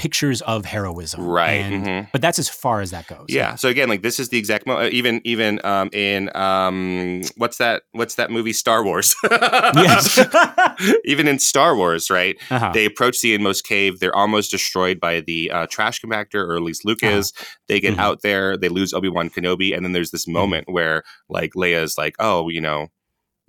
pictures 0.00 0.40
of 0.40 0.64
heroism, 0.64 1.20
right? 1.20 1.60
And, 1.60 1.86
mm-hmm. 1.86 2.08
But 2.10 2.22
that's 2.22 2.38
as 2.38 2.48
far 2.48 2.80
as 2.80 2.90
that 2.92 3.06
goes. 3.06 3.26
Yeah. 3.28 3.54
So 3.56 3.68
again, 3.68 3.90
like 3.90 4.00
this 4.00 4.18
is 4.18 4.30
the 4.30 4.38
exact 4.38 4.66
mo- 4.66 4.78
uh, 4.78 4.88
even 4.90 5.20
even 5.24 5.60
um, 5.62 5.90
in 5.92 6.34
um, 6.34 7.20
what's 7.36 7.58
that 7.58 7.82
what's 7.92 8.14
that 8.14 8.30
movie 8.30 8.54
Star 8.54 8.82
Wars? 8.82 9.14
yes. 9.30 10.18
even 11.04 11.28
in 11.28 11.38
Star 11.38 11.76
Wars, 11.76 12.08
right? 12.08 12.38
Uh-huh. 12.50 12.72
They 12.72 12.86
approach 12.86 13.20
the 13.20 13.34
inmost 13.34 13.66
cave. 13.66 14.00
They're 14.00 14.16
almost 14.16 14.50
destroyed 14.50 15.00
by 15.00 15.20
the 15.20 15.50
uh, 15.50 15.66
trash 15.66 16.00
compactor, 16.00 16.48
or 16.48 16.56
at 16.56 16.62
least 16.62 16.86
Luke 16.86 17.02
uh-huh. 17.02 17.16
is. 17.16 17.34
They 17.68 17.78
get 17.78 17.92
mm-hmm. 17.92 18.00
out 18.00 18.22
there. 18.22 18.56
They 18.56 18.70
lose 18.70 18.94
Obi 18.94 19.10
Wan 19.10 19.28
Kenobi, 19.28 19.76
and 19.76 19.84
then 19.84 19.92
there's 19.92 20.12
this 20.12 20.24
mm-hmm. 20.24 20.32
moment 20.32 20.66
mm-hmm. 20.66 20.76
where 20.76 21.02
like 21.28 21.52
Leia's 21.52 21.98
like, 21.98 22.14
oh, 22.18 22.48
you 22.48 22.62
know 22.62 22.88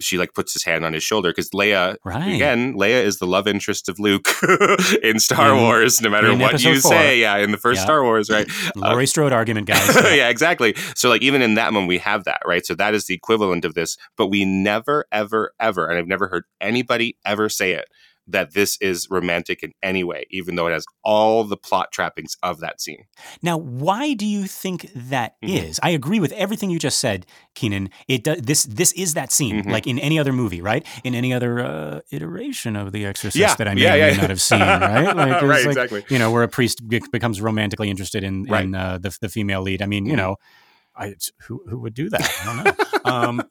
she 0.02 0.18
like 0.18 0.34
puts 0.34 0.54
his 0.54 0.64
hand 0.64 0.86
on 0.86 0.94
his 0.94 1.04
shoulder 1.04 1.30
because 1.30 1.50
Leia 1.52 1.96
right. 2.04 2.34
again 2.34 2.74
Leia 2.76 3.04
is 3.04 3.20
the 3.20 3.26
love 3.28 3.48
interest 3.48 3.90
of 3.90 4.00
Luke 4.00 4.28
in 5.04 5.20
Star 5.20 5.56
in, 5.56 5.62
Wars 5.62 6.02
no 6.02 6.10
matter 6.10 6.36
what 6.36 6.64
you 6.64 6.80
four. 6.80 6.92
say. 6.92 7.20
Yeah 7.20 7.38
in 7.38 7.52
the 7.52 7.58
first 7.58 7.82
Star 7.82 8.04
Wars 8.04 8.30
right? 8.30 8.48
Laurie 8.76 9.04
uh, 9.04 9.08
Strode 9.08 9.34
argument 9.34 9.68
guys. 9.68 9.96
Yeah 10.12 10.30
exactly. 10.30 10.76
So 10.96 11.10
like 11.10 11.22
even 11.22 11.42
in 11.42 11.56
that 11.56 11.74
moment 11.74 11.88
we 11.88 11.98
have 12.00 12.26
that 12.26 12.42
right? 12.46 12.66
So 12.66 12.76
that 12.76 12.94
is 12.94 13.06
the 13.06 13.14
equivalent 13.14 13.66
of 13.66 13.74
this 13.74 13.98
but 14.18 14.28
we 14.28 14.46
never 14.46 15.06
ever 15.12 15.54
ever 15.60 15.88
and 15.88 15.98
I've 15.98 16.08
never 16.08 16.28
heard 16.28 16.44
anybody 16.60 17.18
ever 17.26 17.50
say 17.50 17.74
it 17.74 17.86
that 18.28 18.54
this 18.54 18.78
is 18.82 19.08
romantic 19.10 19.64
in 19.64 19.74
any 19.82 20.04
way, 20.04 20.26
even 20.30 20.56
though 20.56 20.68
it 20.68 20.72
has 20.72 20.86
all 21.04 21.44
the 21.44 21.58
plot 21.58 21.92
trappings 21.92 22.38
of 22.44 22.60
that 22.60 22.82
scene. 22.82 23.06
Now, 23.42 23.58
why 23.58 24.14
do 24.14 24.26
you 24.26 24.46
think 24.48 24.90
that 24.96 25.36
mm-hmm. 25.44 25.66
is? 25.66 25.80
I 25.84 25.90
agree 25.90 26.20
with 26.20 26.32
everything 26.34 26.70
you 26.70 26.80
just 26.80 27.00
said, 27.00 27.26
Keenan. 27.56 27.90
It 28.08 28.24
does 28.24 28.42
this. 28.42 28.64
This 28.66 28.92
is 28.94 29.14
that 29.16 29.32
scene, 29.32 29.62
mm-hmm. 29.62 29.72
like 29.72 29.88
in 29.88 30.00
any 30.00 30.20
other 30.20 30.34
movie, 30.34 30.62
right? 30.62 30.86
In 31.04 31.16
any 31.16 31.34
other 31.34 31.60
uh, 31.60 32.00
iteration 32.12 32.76
of 32.76 32.92
The 32.92 33.06
Exorcist 33.06 33.38
yeah. 33.38 33.56
that 33.56 33.68
I 33.68 33.74
may, 33.74 33.82
yeah, 33.82 33.96
yeah. 33.96 34.12
may 34.12 34.18
not 34.18 34.30
have 34.30 34.42
seen, 34.42 34.60
right? 34.60 35.16
Like, 35.16 35.18
right, 35.18 35.44
like, 35.44 35.66
exactly. 35.66 36.06
You 36.10 36.20
know, 36.20 36.32
where 36.32 36.44
a 36.44 36.48
priest 36.48 36.88
becomes 36.88 37.42
romantically 37.42 37.90
interested 37.90 38.24
in, 38.24 38.44
right. 38.44 38.64
in 38.64 38.76
uh, 38.76 38.98
the 38.98 39.18
the 39.22 39.30
female 39.30 39.62
lead. 39.62 39.82
I 39.82 39.86
mean, 39.86 40.06
you 40.06 40.14
mm-hmm. 40.14 40.18
know 40.18 40.36
I, 40.96 41.16
who 41.48 41.64
who 41.68 41.80
would 41.80 41.94
do 41.94 42.10
that? 42.10 42.22
I 42.42 42.46
don't 42.46 43.06
know. 43.06 43.12
um, 43.12 43.44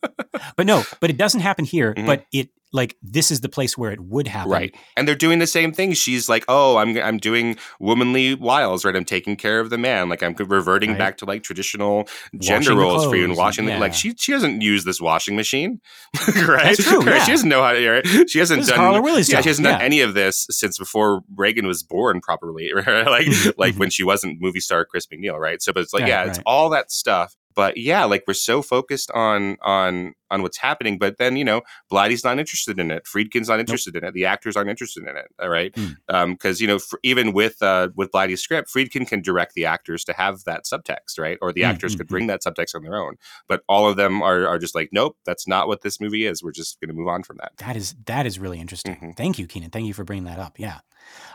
but 0.57 0.67
no, 0.67 0.85
but 1.01 1.11
it 1.11 1.17
doesn't 1.17 1.41
happen 1.41 1.65
here. 1.65 1.95
Mm-hmm. 2.01 2.07
But 2.07 2.25
it 2.33 2.51
like 2.73 2.97
this 3.03 3.31
is 3.31 3.41
the 3.41 3.49
place 3.49 3.77
where 3.77 3.91
it 3.91 4.01
would 4.01 4.29
happen. 4.29 4.51
Right. 4.51 4.75
And 4.97 5.07
they're 5.07 5.15
doing 5.15 5.39
the 5.39 5.47
same 5.47 5.73
thing. 5.73 5.93
She's 5.93 6.29
like, 6.29 6.45
"Oh, 6.49 6.77
I'm 6.77 6.97
I'm 6.99 7.19
doing 7.19 7.57
womanly 7.81 8.35
wiles, 8.35 8.85
right? 8.85 8.95
I'm 8.95 9.05
taking 9.05 9.37
care 9.37 9.61
of 9.61 9.71
the 9.71 9.79
man. 9.79 10.09
Like 10.09 10.23
I'm 10.23 10.35
reverting 10.35 10.91
right. 10.91 10.99
back 10.99 11.17
to 11.19 11.25
like 11.25 11.43
traditional 11.43 12.09
gender 12.39 12.75
roles 12.77 13.05
for 13.07 13.17
you 13.17 13.25
and 13.25 13.37
washing 13.37 13.69
yeah. 13.69 13.79
like 13.79 13.95
she 13.95 14.15
she 14.17 14.33
doesn't 14.33 14.61
use 14.61 14.85
this 14.85 15.01
washing 15.01 15.37
machine. 15.37 15.81
right? 16.47 16.77
That's 16.77 16.85
true. 16.85 17.05
Yeah. 17.05 17.25
She 17.25 17.33
doesn't 17.33 17.49
know 17.49 17.63
how 17.63 17.73
to 17.73 17.91
right? 17.91 18.31
She 18.31 18.39
hasn't 18.39 18.67
done 18.67 18.77
Carla 18.77 19.03
Willie's 19.03 19.31
yeah, 19.31 19.41
she 19.41 19.49
hasn't 19.49 19.67
yeah. 19.67 19.73
done 19.73 19.83
any 19.83 20.01
of 20.01 20.15
this 20.15 20.47
since 20.51 20.79
before 20.79 21.23
Regan 21.35 21.67
was 21.67 21.83
born 21.83 22.21
properly. 22.21 22.71
Right? 22.81 23.07
like 23.07 23.27
like 23.59 23.75
when 23.77 23.91
she 23.91 24.05
wasn't 24.05 24.41
movie 24.41 24.61
star 24.61 24.85
Chris 24.85 25.07
MacNeil, 25.07 25.39
right? 25.39 25.61
So 25.61 25.73
but 25.73 25.81
it's 25.83 25.93
like, 25.93 26.07
yeah, 26.07 26.25
it's 26.25 26.41
all 26.47 26.71
that 26.71 26.91
stuff 26.91 27.37
but 27.55 27.77
yeah 27.77 28.05
like 28.05 28.25
we're 28.27 28.35
so 28.35 28.63
focused 28.63 29.11
on 29.13 29.57
on 29.63 30.15
on 30.31 30.43
what's 30.43 30.59
happening 30.59 30.99
but 30.99 31.19
then 31.19 31.37
you 31.37 31.45
know 31.45 31.63
blatty's 31.89 32.25
not 32.25 32.39
interested 32.39 32.79
in 32.79 32.91
it 32.91 33.05
friedkin's 33.05 33.49
not 33.49 33.61
interested 33.61 33.95
nope. 33.95 34.03
in 34.03 34.09
it 34.09 34.15
the 34.15 34.25
actors 34.25 34.57
aren't 34.57 34.71
interested 34.71 35.07
in 35.07 35.17
it 35.17 35.27
all 35.41 35.49
right 35.49 35.75
because 35.75 35.89
mm. 36.09 36.45
um, 36.49 36.57
you 36.59 36.67
know 36.67 36.79
for, 36.79 36.99
even 37.03 37.33
with 37.33 37.61
uh 37.63 37.89
with 37.97 38.11
blatty's 38.11 38.41
script 38.41 38.73
friedkin 38.73 39.07
can 39.07 39.21
direct 39.21 39.55
the 39.55 39.65
actors 39.65 40.05
to 40.05 40.13
have 40.13 40.45
that 40.45 40.65
subtext 40.65 41.19
right 41.19 41.39
or 41.43 41.53
the 41.53 41.63
mm, 41.63 41.67
actors 41.67 41.95
mm, 41.95 41.99
could 41.99 42.09
bring 42.09 42.27
that 42.27 42.43
subtext 42.43 42.75
on 42.75 42.83
their 42.83 42.97
own 42.97 43.17
but 43.49 43.63
all 43.69 43.89
of 43.89 43.97
them 43.97 44.23
are, 44.23 44.47
are 44.47 44.59
just 44.59 44.75
like 44.75 44.89
nope 44.93 45.17
that's 45.25 45.49
not 45.49 45.67
what 45.67 45.83
this 45.83 46.01
movie 46.01 46.27
is 46.27 46.43
we're 46.43 46.53
just 46.53 46.81
going 46.81 46.89
to 46.89 46.95
move 46.95 47.09
on 47.09 47.23
from 47.23 47.37
that 47.39 47.53
that 47.59 47.77
is 47.77 47.95
that 48.07 48.27
is 48.27 48.39
really 48.39 48.61
interesting 48.61 48.95
mm-hmm. 48.95 49.11
thank 49.13 49.39
you 49.39 49.47
keenan 49.47 49.71
thank 49.71 49.87
you 49.87 49.95
for 49.95 50.05
bringing 50.05 50.25
that 50.25 50.39
up 50.39 50.59
yeah 50.59 50.81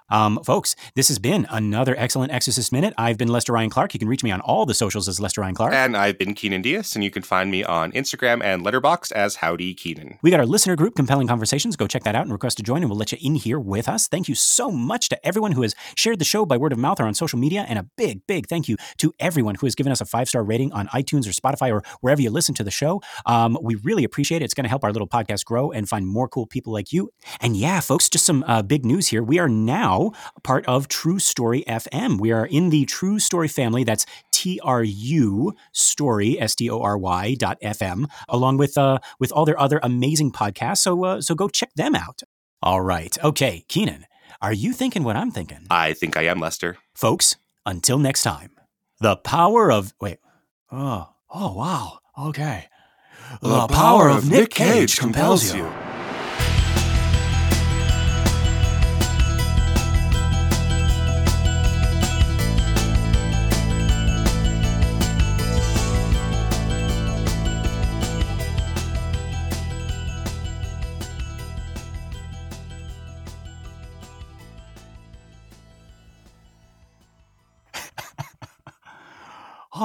um, 0.09 0.39
folks, 0.43 0.76
this 0.95 1.07
has 1.07 1.19
been 1.19 1.47
another 1.49 1.95
excellent 1.97 2.32
Exorcist 2.32 2.71
Minute. 2.71 2.93
I've 2.97 3.17
been 3.17 3.28
Lester 3.28 3.53
Ryan 3.53 3.69
Clark. 3.69 3.93
You 3.93 3.99
can 3.99 4.07
reach 4.07 4.23
me 4.23 4.32
on 4.32 4.41
all 4.41 4.65
the 4.65 4.73
socials 4.73 5.07
as 5.07 5.19
Lester 5.19 5.41
Ryan 5.41 5.55
Clark. 5.55 5.73
And 5.73 5.97
I've 5.97 6.17
been 6.17 6.34
Keenan 6.36 6.61
Diaz, 6.61 6.95
and 6.95 7.03
you 7.03 7.09
can 7.09 7.23
find 7.23 7.49
me 7.49 7.63
on 7.63 7.91
Instagram 7.93 8.43
and 8.43 8.63
Letterboxd 8.63 9.11
as 9.13 9.38
Howdy 9.38 9.73
Keenan. 9.73 10.19
We 10.21 10.32
got 10.32 10.39
our 10.39 10.45
listener 10.45 10.76
group, 10.76 10.95
Compelling 10.95 11.28
Conversations. 11.28 11.76
Go 11.76 11.88
check 11.88 12.03
that 12.03 12.15
out 12.15 12.23
and 12.23 12.32
request 12.32 12.57
to 12.57 12.63
join, 12.63 12.82
and 12.82 12.89
we'll 12.89 12.99
let 12.99 13.11
you 13.11 13.17
in 13.21 13.36
here 13.36 13.59
with 13.59 13.89
us. 13.89 14.07
Thank 14.07 14.28
you 14.28 14.36
so 14.36 14.69
much 14.69 15.09
to 15.09 15.26
everyone 15.26 15.53
who 15.53 15.63
has 15.63 15.76
shared 15.95 16.19
the 16.19 16.26
show 16.26 16.45
by 16.45 16.57
word 16.57 16.71
of 16.71 16.78
mouth 16.78 16.99
or 16.99 17.05
on 17.05 17.13
social 17.13 17.39
media, 17.39 17.65
and 17.67 17.80
a 17.80 17.84
big, 17.97 18.26
big 18.28 18.47
thank 18.47 18.69
you 18.69 18.78
to 18.97 19.13
everyone 19.19 19.55
who 19.55 19.65
has 19.65 19.76
given 19.76 19.91
us 19.91 20.01
a 20.01 20.05
five 20.05 20.30
star 20.30 20.43
rating 20.43 20.71
on 20.71 20.88
iTunes 20.89 21.28
or 21.28 21.32
Spotify 21.32 21.71
or 21.71 21.84
wherever 22.01 22.21
you 22.21 22.30
listen 22.30 22.53
to 22.55 22.63
the 22.63 22.71
show. 22.71 23.01
Um, 23.26 23.57
we 23.61 23.76
really 23.76 24.03
appreciate 24.03 24.41
it. 24.41 24.45
It's 24.45 24.53
going 24.53 24.65
to 24.65 24.69
help 24.69 24.84
our 24.84 24.91
little 24.91 25.07
podcast 25.07 25.45
grow 25.45 25.71
and 25.71 25.89
find 25.89 26.07
more 26.07 26.28
cool 26.28 26.45
people 26.45 26.71
like 26.71 26.93
you. 26.93 27.09
And 27.41 27.57
yeah, 27.57 27.80
folks, 27.80 28.09
just 28.09 28.26
some 28.26 28.43
uh, 28.47 28.61
big 28.61 28.86
news 28.86 29.07
here. 29.07 29.23
We 29.23 29.39
are 29.39 29.49
now 29.66 30.11
part 30.43 30.66
of 30.68 30.88
True 30.88 31.20
Story 31.20 31.63
FM. 31.68 32.20
We 32.20 32.32
are 32.32 32.45
in 32.45 32.70
the 32.70 32.86
True 32.86 33.20
Story 33.20 33.47
family. 33.47 33.84
That's 33.84 34.05
T 34.32 34.59
R 34.63 34.84
U 34.84 35.53
Story 35.72 36.39
S 36.39 36.55
T 36.55 36.70
O 36.70 36.82
R 36.82 36.97
Y 36.97 37.36
dot 37.36 37.59
FM, 37.61 38.05
along 38.30 38.57
with 38.57 38.78
uh, 38.78 38.99
with 39.20 39.32
all 39.32 39.45
their 39.45 39.59
other 39.59 39.80
amazing 39.82 40.32
podcasts. 40.32 40.80
So 40.80 41.03
uh, 41.03 41.22
so 41.22 41.36
go 41.36 41.49
check 41.49 41.74
them 41.76 41.95
out. 41.95 42.22
All 42.61 42.82
right, 42.82 43.18
okay, 43.24 43.66
Keenan, 43.68 44.05
are 44.41 44.53
you 44.53 44.74
thinking 44.74 45.03
what 45.03 45.16
I'm 45.16 45.32
thinking? 45.32 45.68
I 45.70 45.93
think 45.93 46.18
I 46.18 46.24
am, 46.24 46.39
Lester. 46.39 46.78
Folks, 46.93 47.36
until 47.66 47.97
next 47.97 48.24
time, 48.24 48.51
the 48.99 49.16
power 49.16 49.72
of 49.72 49.93
wait, 49.99 50.20
oh 50.72 51.09
oh 51.30 51.53
wow, 51.53 51.99
okay, 52.18 52.68
the, 53.41 53.49
the 53.49 53.68
power, 53.68 53.68
power, 53.68 54.09
of 54.09 54.30
Nick 54.30 54.51
Cage 54.51 54.97
compels 54.97 55.53
you. 55.53 55.72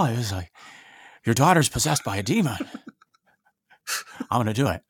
It 0.05 0.17
was 0.17 0.33
like, 0.33 0.51
your 1.25 1.35
daughter's 1.35 1.69
possessed 1.69 2.05
by 2.05 2.17
a 2.17 2.23
demon. 2.23 2.57
I'm 4.31 4.39
gonna 4.41 4.55
do 4.55 4.69
it. 4.69 4.83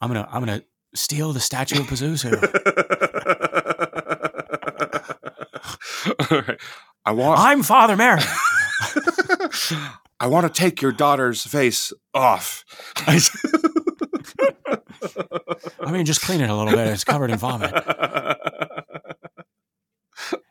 I'm 0.00 0.08
gonna 0.08 0.28
I'm 0.30 0.40
gonna 0.40 0.62
steal 0.94 1.32
the 1.32 1.40
statue 1.40 1.80
of 1.80 1.86
Pazuzu. 1.86 2.32
I 7.04 7.12
want. 7.12 7.38
I'm 7.40 7.62
Father 7.62 7.96
Merrin. 7.96 8.24
I 10.20 10.26
want 10.28 10.46
to 10.46 10.52
take 10.52 10.80
your 10.80 10.92
daughter's 10.92 11.42
face 11.42 11.92
off. 12.14 12.64
I 15.80 15.92
mean, 15.92 16.06
just 16.06 16.22
clean 16.22 16.40
it 16.40 16.48
a 16.50 16.54
little 16.54 16.72
bit. 16.72 16.88
It's 16.88 17.04
covered 17.04 17.30
in 17.30 17.38
vomit. 17.38 17.72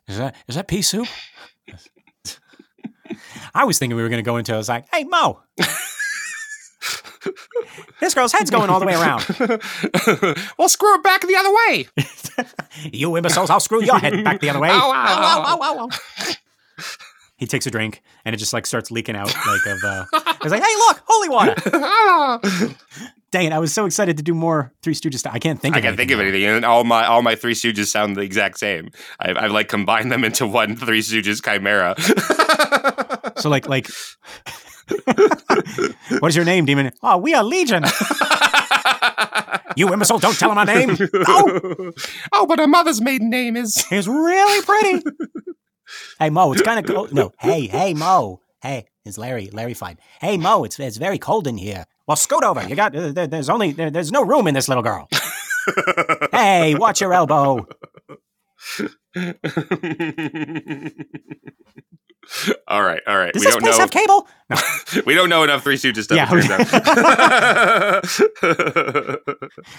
Is 0.08 0.20
that 0.20 0.36
is 0.48 0.54
that 0.56 0.68
pea 0.68 0.84
soup? 0.84 1.08
I 3.56 3.64
was 3.64 3.80
thinking 3.80 3.96
we 3.96 4.04
were 4.04 4.10
going 4.10 4.24
to 4.24 4.28
go 4.28 4.36
into. 4.36 4.54
I 4.54 4.58
was 4.58 4.68
like, 4.68 4.86
"Hey, 4.94 5.06
Moe." 5.06 5.40
this 8.02 8.14
girl's 8.14 8.34
head's 8.34 8.52
going 8.52 8.70
all 8.70 8.82
the 8.82 8.86
way 8.86 8.94
around. 8.94 9.26
well, 10.58 10.70
screw 10.70 10.94
it 10.96 11.04
back 11.04 11.22
the 11.22 11.36
other 11.36 11.52
way. 11.52 11.88
you 12.92 13.16
imbeciles, 13.16 13.50
I'll 13.50 13.62
screw 13.62 13.82
your 13.84 13.98
head 13.98 14.24
back 14.24 14.42
the 14.42 14.50
other 14.50 14.60
way. 14.60 14.70
Ow, 14.70 14.92
ow, 14.94 15.58
ow, 15.62 15.90
he 17.38 17.48
takes 17.48 17.66
a 17.66 17.72
drink 17.72 18.02
and 18.26 18.36
it 18.36 18.38
just 18.38 18.54
like 18.54 18.66
starts 18.66 18.92
leaking 18.92 19.16
out 19.16 19.28
like 19.28 19.66
of 19.66 19.84
uh 19.84 20.06
it's 20.42 20.52
like, 20.52 20.64
hey 20.64 20.76
look, 20.88 21.02
holy 21.06 21.30
water. 21.30 21.56
Dang 23.36 23.48
it, 23.48 23.52
I 23.52 23.60
was 23.60 23.74
so 23.74 23.86
excited 23.86 24.16
to 24.16 24.24
do 24.24 24.34
more 24.34 24.72
Three 24.82 24.94
Stooges 24.94 25.18
stuff. 25.18 25.36
I 25.36 25.40
can't 25.40 25.60
think 25.60 25.76
I 25.76 25.82
can't 25.82 25.98
think 25.98 26.10
of 26.10 26.22
anything. 26.22 26.46
And 26.46 26.64
all 26.64 26.86
my 26.86 27.06
all 27.06 27.22
my 27.22 27.36
Three 27.36 27.54
Stooges 27.54 27.88
sound 27.88 28.16
the 28.16 28.22
exact 28.22 28.58
same. 28.58 28.92
I've, 29.20 29.36
I've 29.36 29.52
like 29.52 29.68
combined 29.68 30.10
them 30.10 30.24
into 30.24 30.48
one 30.48 30.78
Three 30.78 31.02
Stooges 31.02 31.44
chimera. 31.44 31.96
so 33.42 33.50
like 33.50 33.68
like 33.68 33.90
what 36.20 36.30
is 36.30 36.38
your 36.38 36.46
name, 36.46 36.64
demon? 36.64 36.94
Oh, 37.04 37.18
we 37.18 37.34
are 37.34 37.44
Legion. 37.44 37.84
you 39.76 39.92
imbecile, 39.92 40.20
don't 40.20 40.40
tell 40.40 40.52
him 40.52 40.56
my 40.56 40.64
name. 40.64 40.96
Oh, 41.28 41.92
oh 42.32 42.46
but 42.48 42.58
her 42.60 42.68
mother's 42.68 43.02
maiden 43.02 43.30
name 43.30 43.58
is 43.58 43.86
is 43.92 44.08
really 44.08 44.66
pretty. 44.66 45.04
hey 46.20 46.30
Moe, 46.30 46.54
it's 46.54 46.62
kind 46.62 46.80
of 46.80 46.86
cold. 46.86 47.12
No, 47.12 47.34
hey, 47.40 47.68
hey 47.68 47.94
Moe, 47.94 48.40
hey, 48.62 48.86
it's 49.04 49.18
Larry. 49.18 49.50
Larry 49.52 49.74
Fine. 49.74 49.98
Hey 50.22 50.38
Moe, 50.38 50.64
it's 50.64 50.80
it's 50.80 50.96
very 50.96 51.18
cold 51.18 51.48
in 51.48 51.58
here. 51.58 51.84
Well, 52.08 52.16
scoot 52.16 52.44
over. 52.44 52.68
You 52.68 52.76
got 52.76 52.96
uh, 52.96 53.12
there, 53.12 53.28
there's 53.28 53.50
only 53.50 53.72
there, 53.72 53.90
there's 53.90 54.12
no 54.12 54.24
room 54.24 54.48
in 54.48 54.54
this 54.54 54.68
little 54.68 54.84
girl. 54.84 55.08
hey, 56.32 56.76
watch 56.76 57.02
your 57.02 57.14
elbow. 57.14 57.68
all 62.68 62.84
right, 62.84 63.02
all 63.08 63.18
right. 63.18 63.34
Does 63.34 63.42
we 63.42 63.46
this 63.46 63.54
don't 63.54 63.62
place 63.62 63.78
know. 63.78 63.80
have 63.80 63.92
cable? 63.92 64.28
No. 64.50 64.58
we 65.06 65.14
don't 65.14 65.30
know 65.30 65.44
enough 65.44 65.64
Three 65.64 65.78
Stooges 65.78 66.04
stuff. 66.04 66.18
Yeah. 66.18 66.30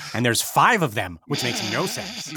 and 0.15 0.25
there's 0.25 0.43
five 0.43 0.83
of 0.83 0.95
them, 0.95 1.19
which 1.27 1.43
makes 1.43 1.71
no 1.73 1.87
sense. 1.87 2.35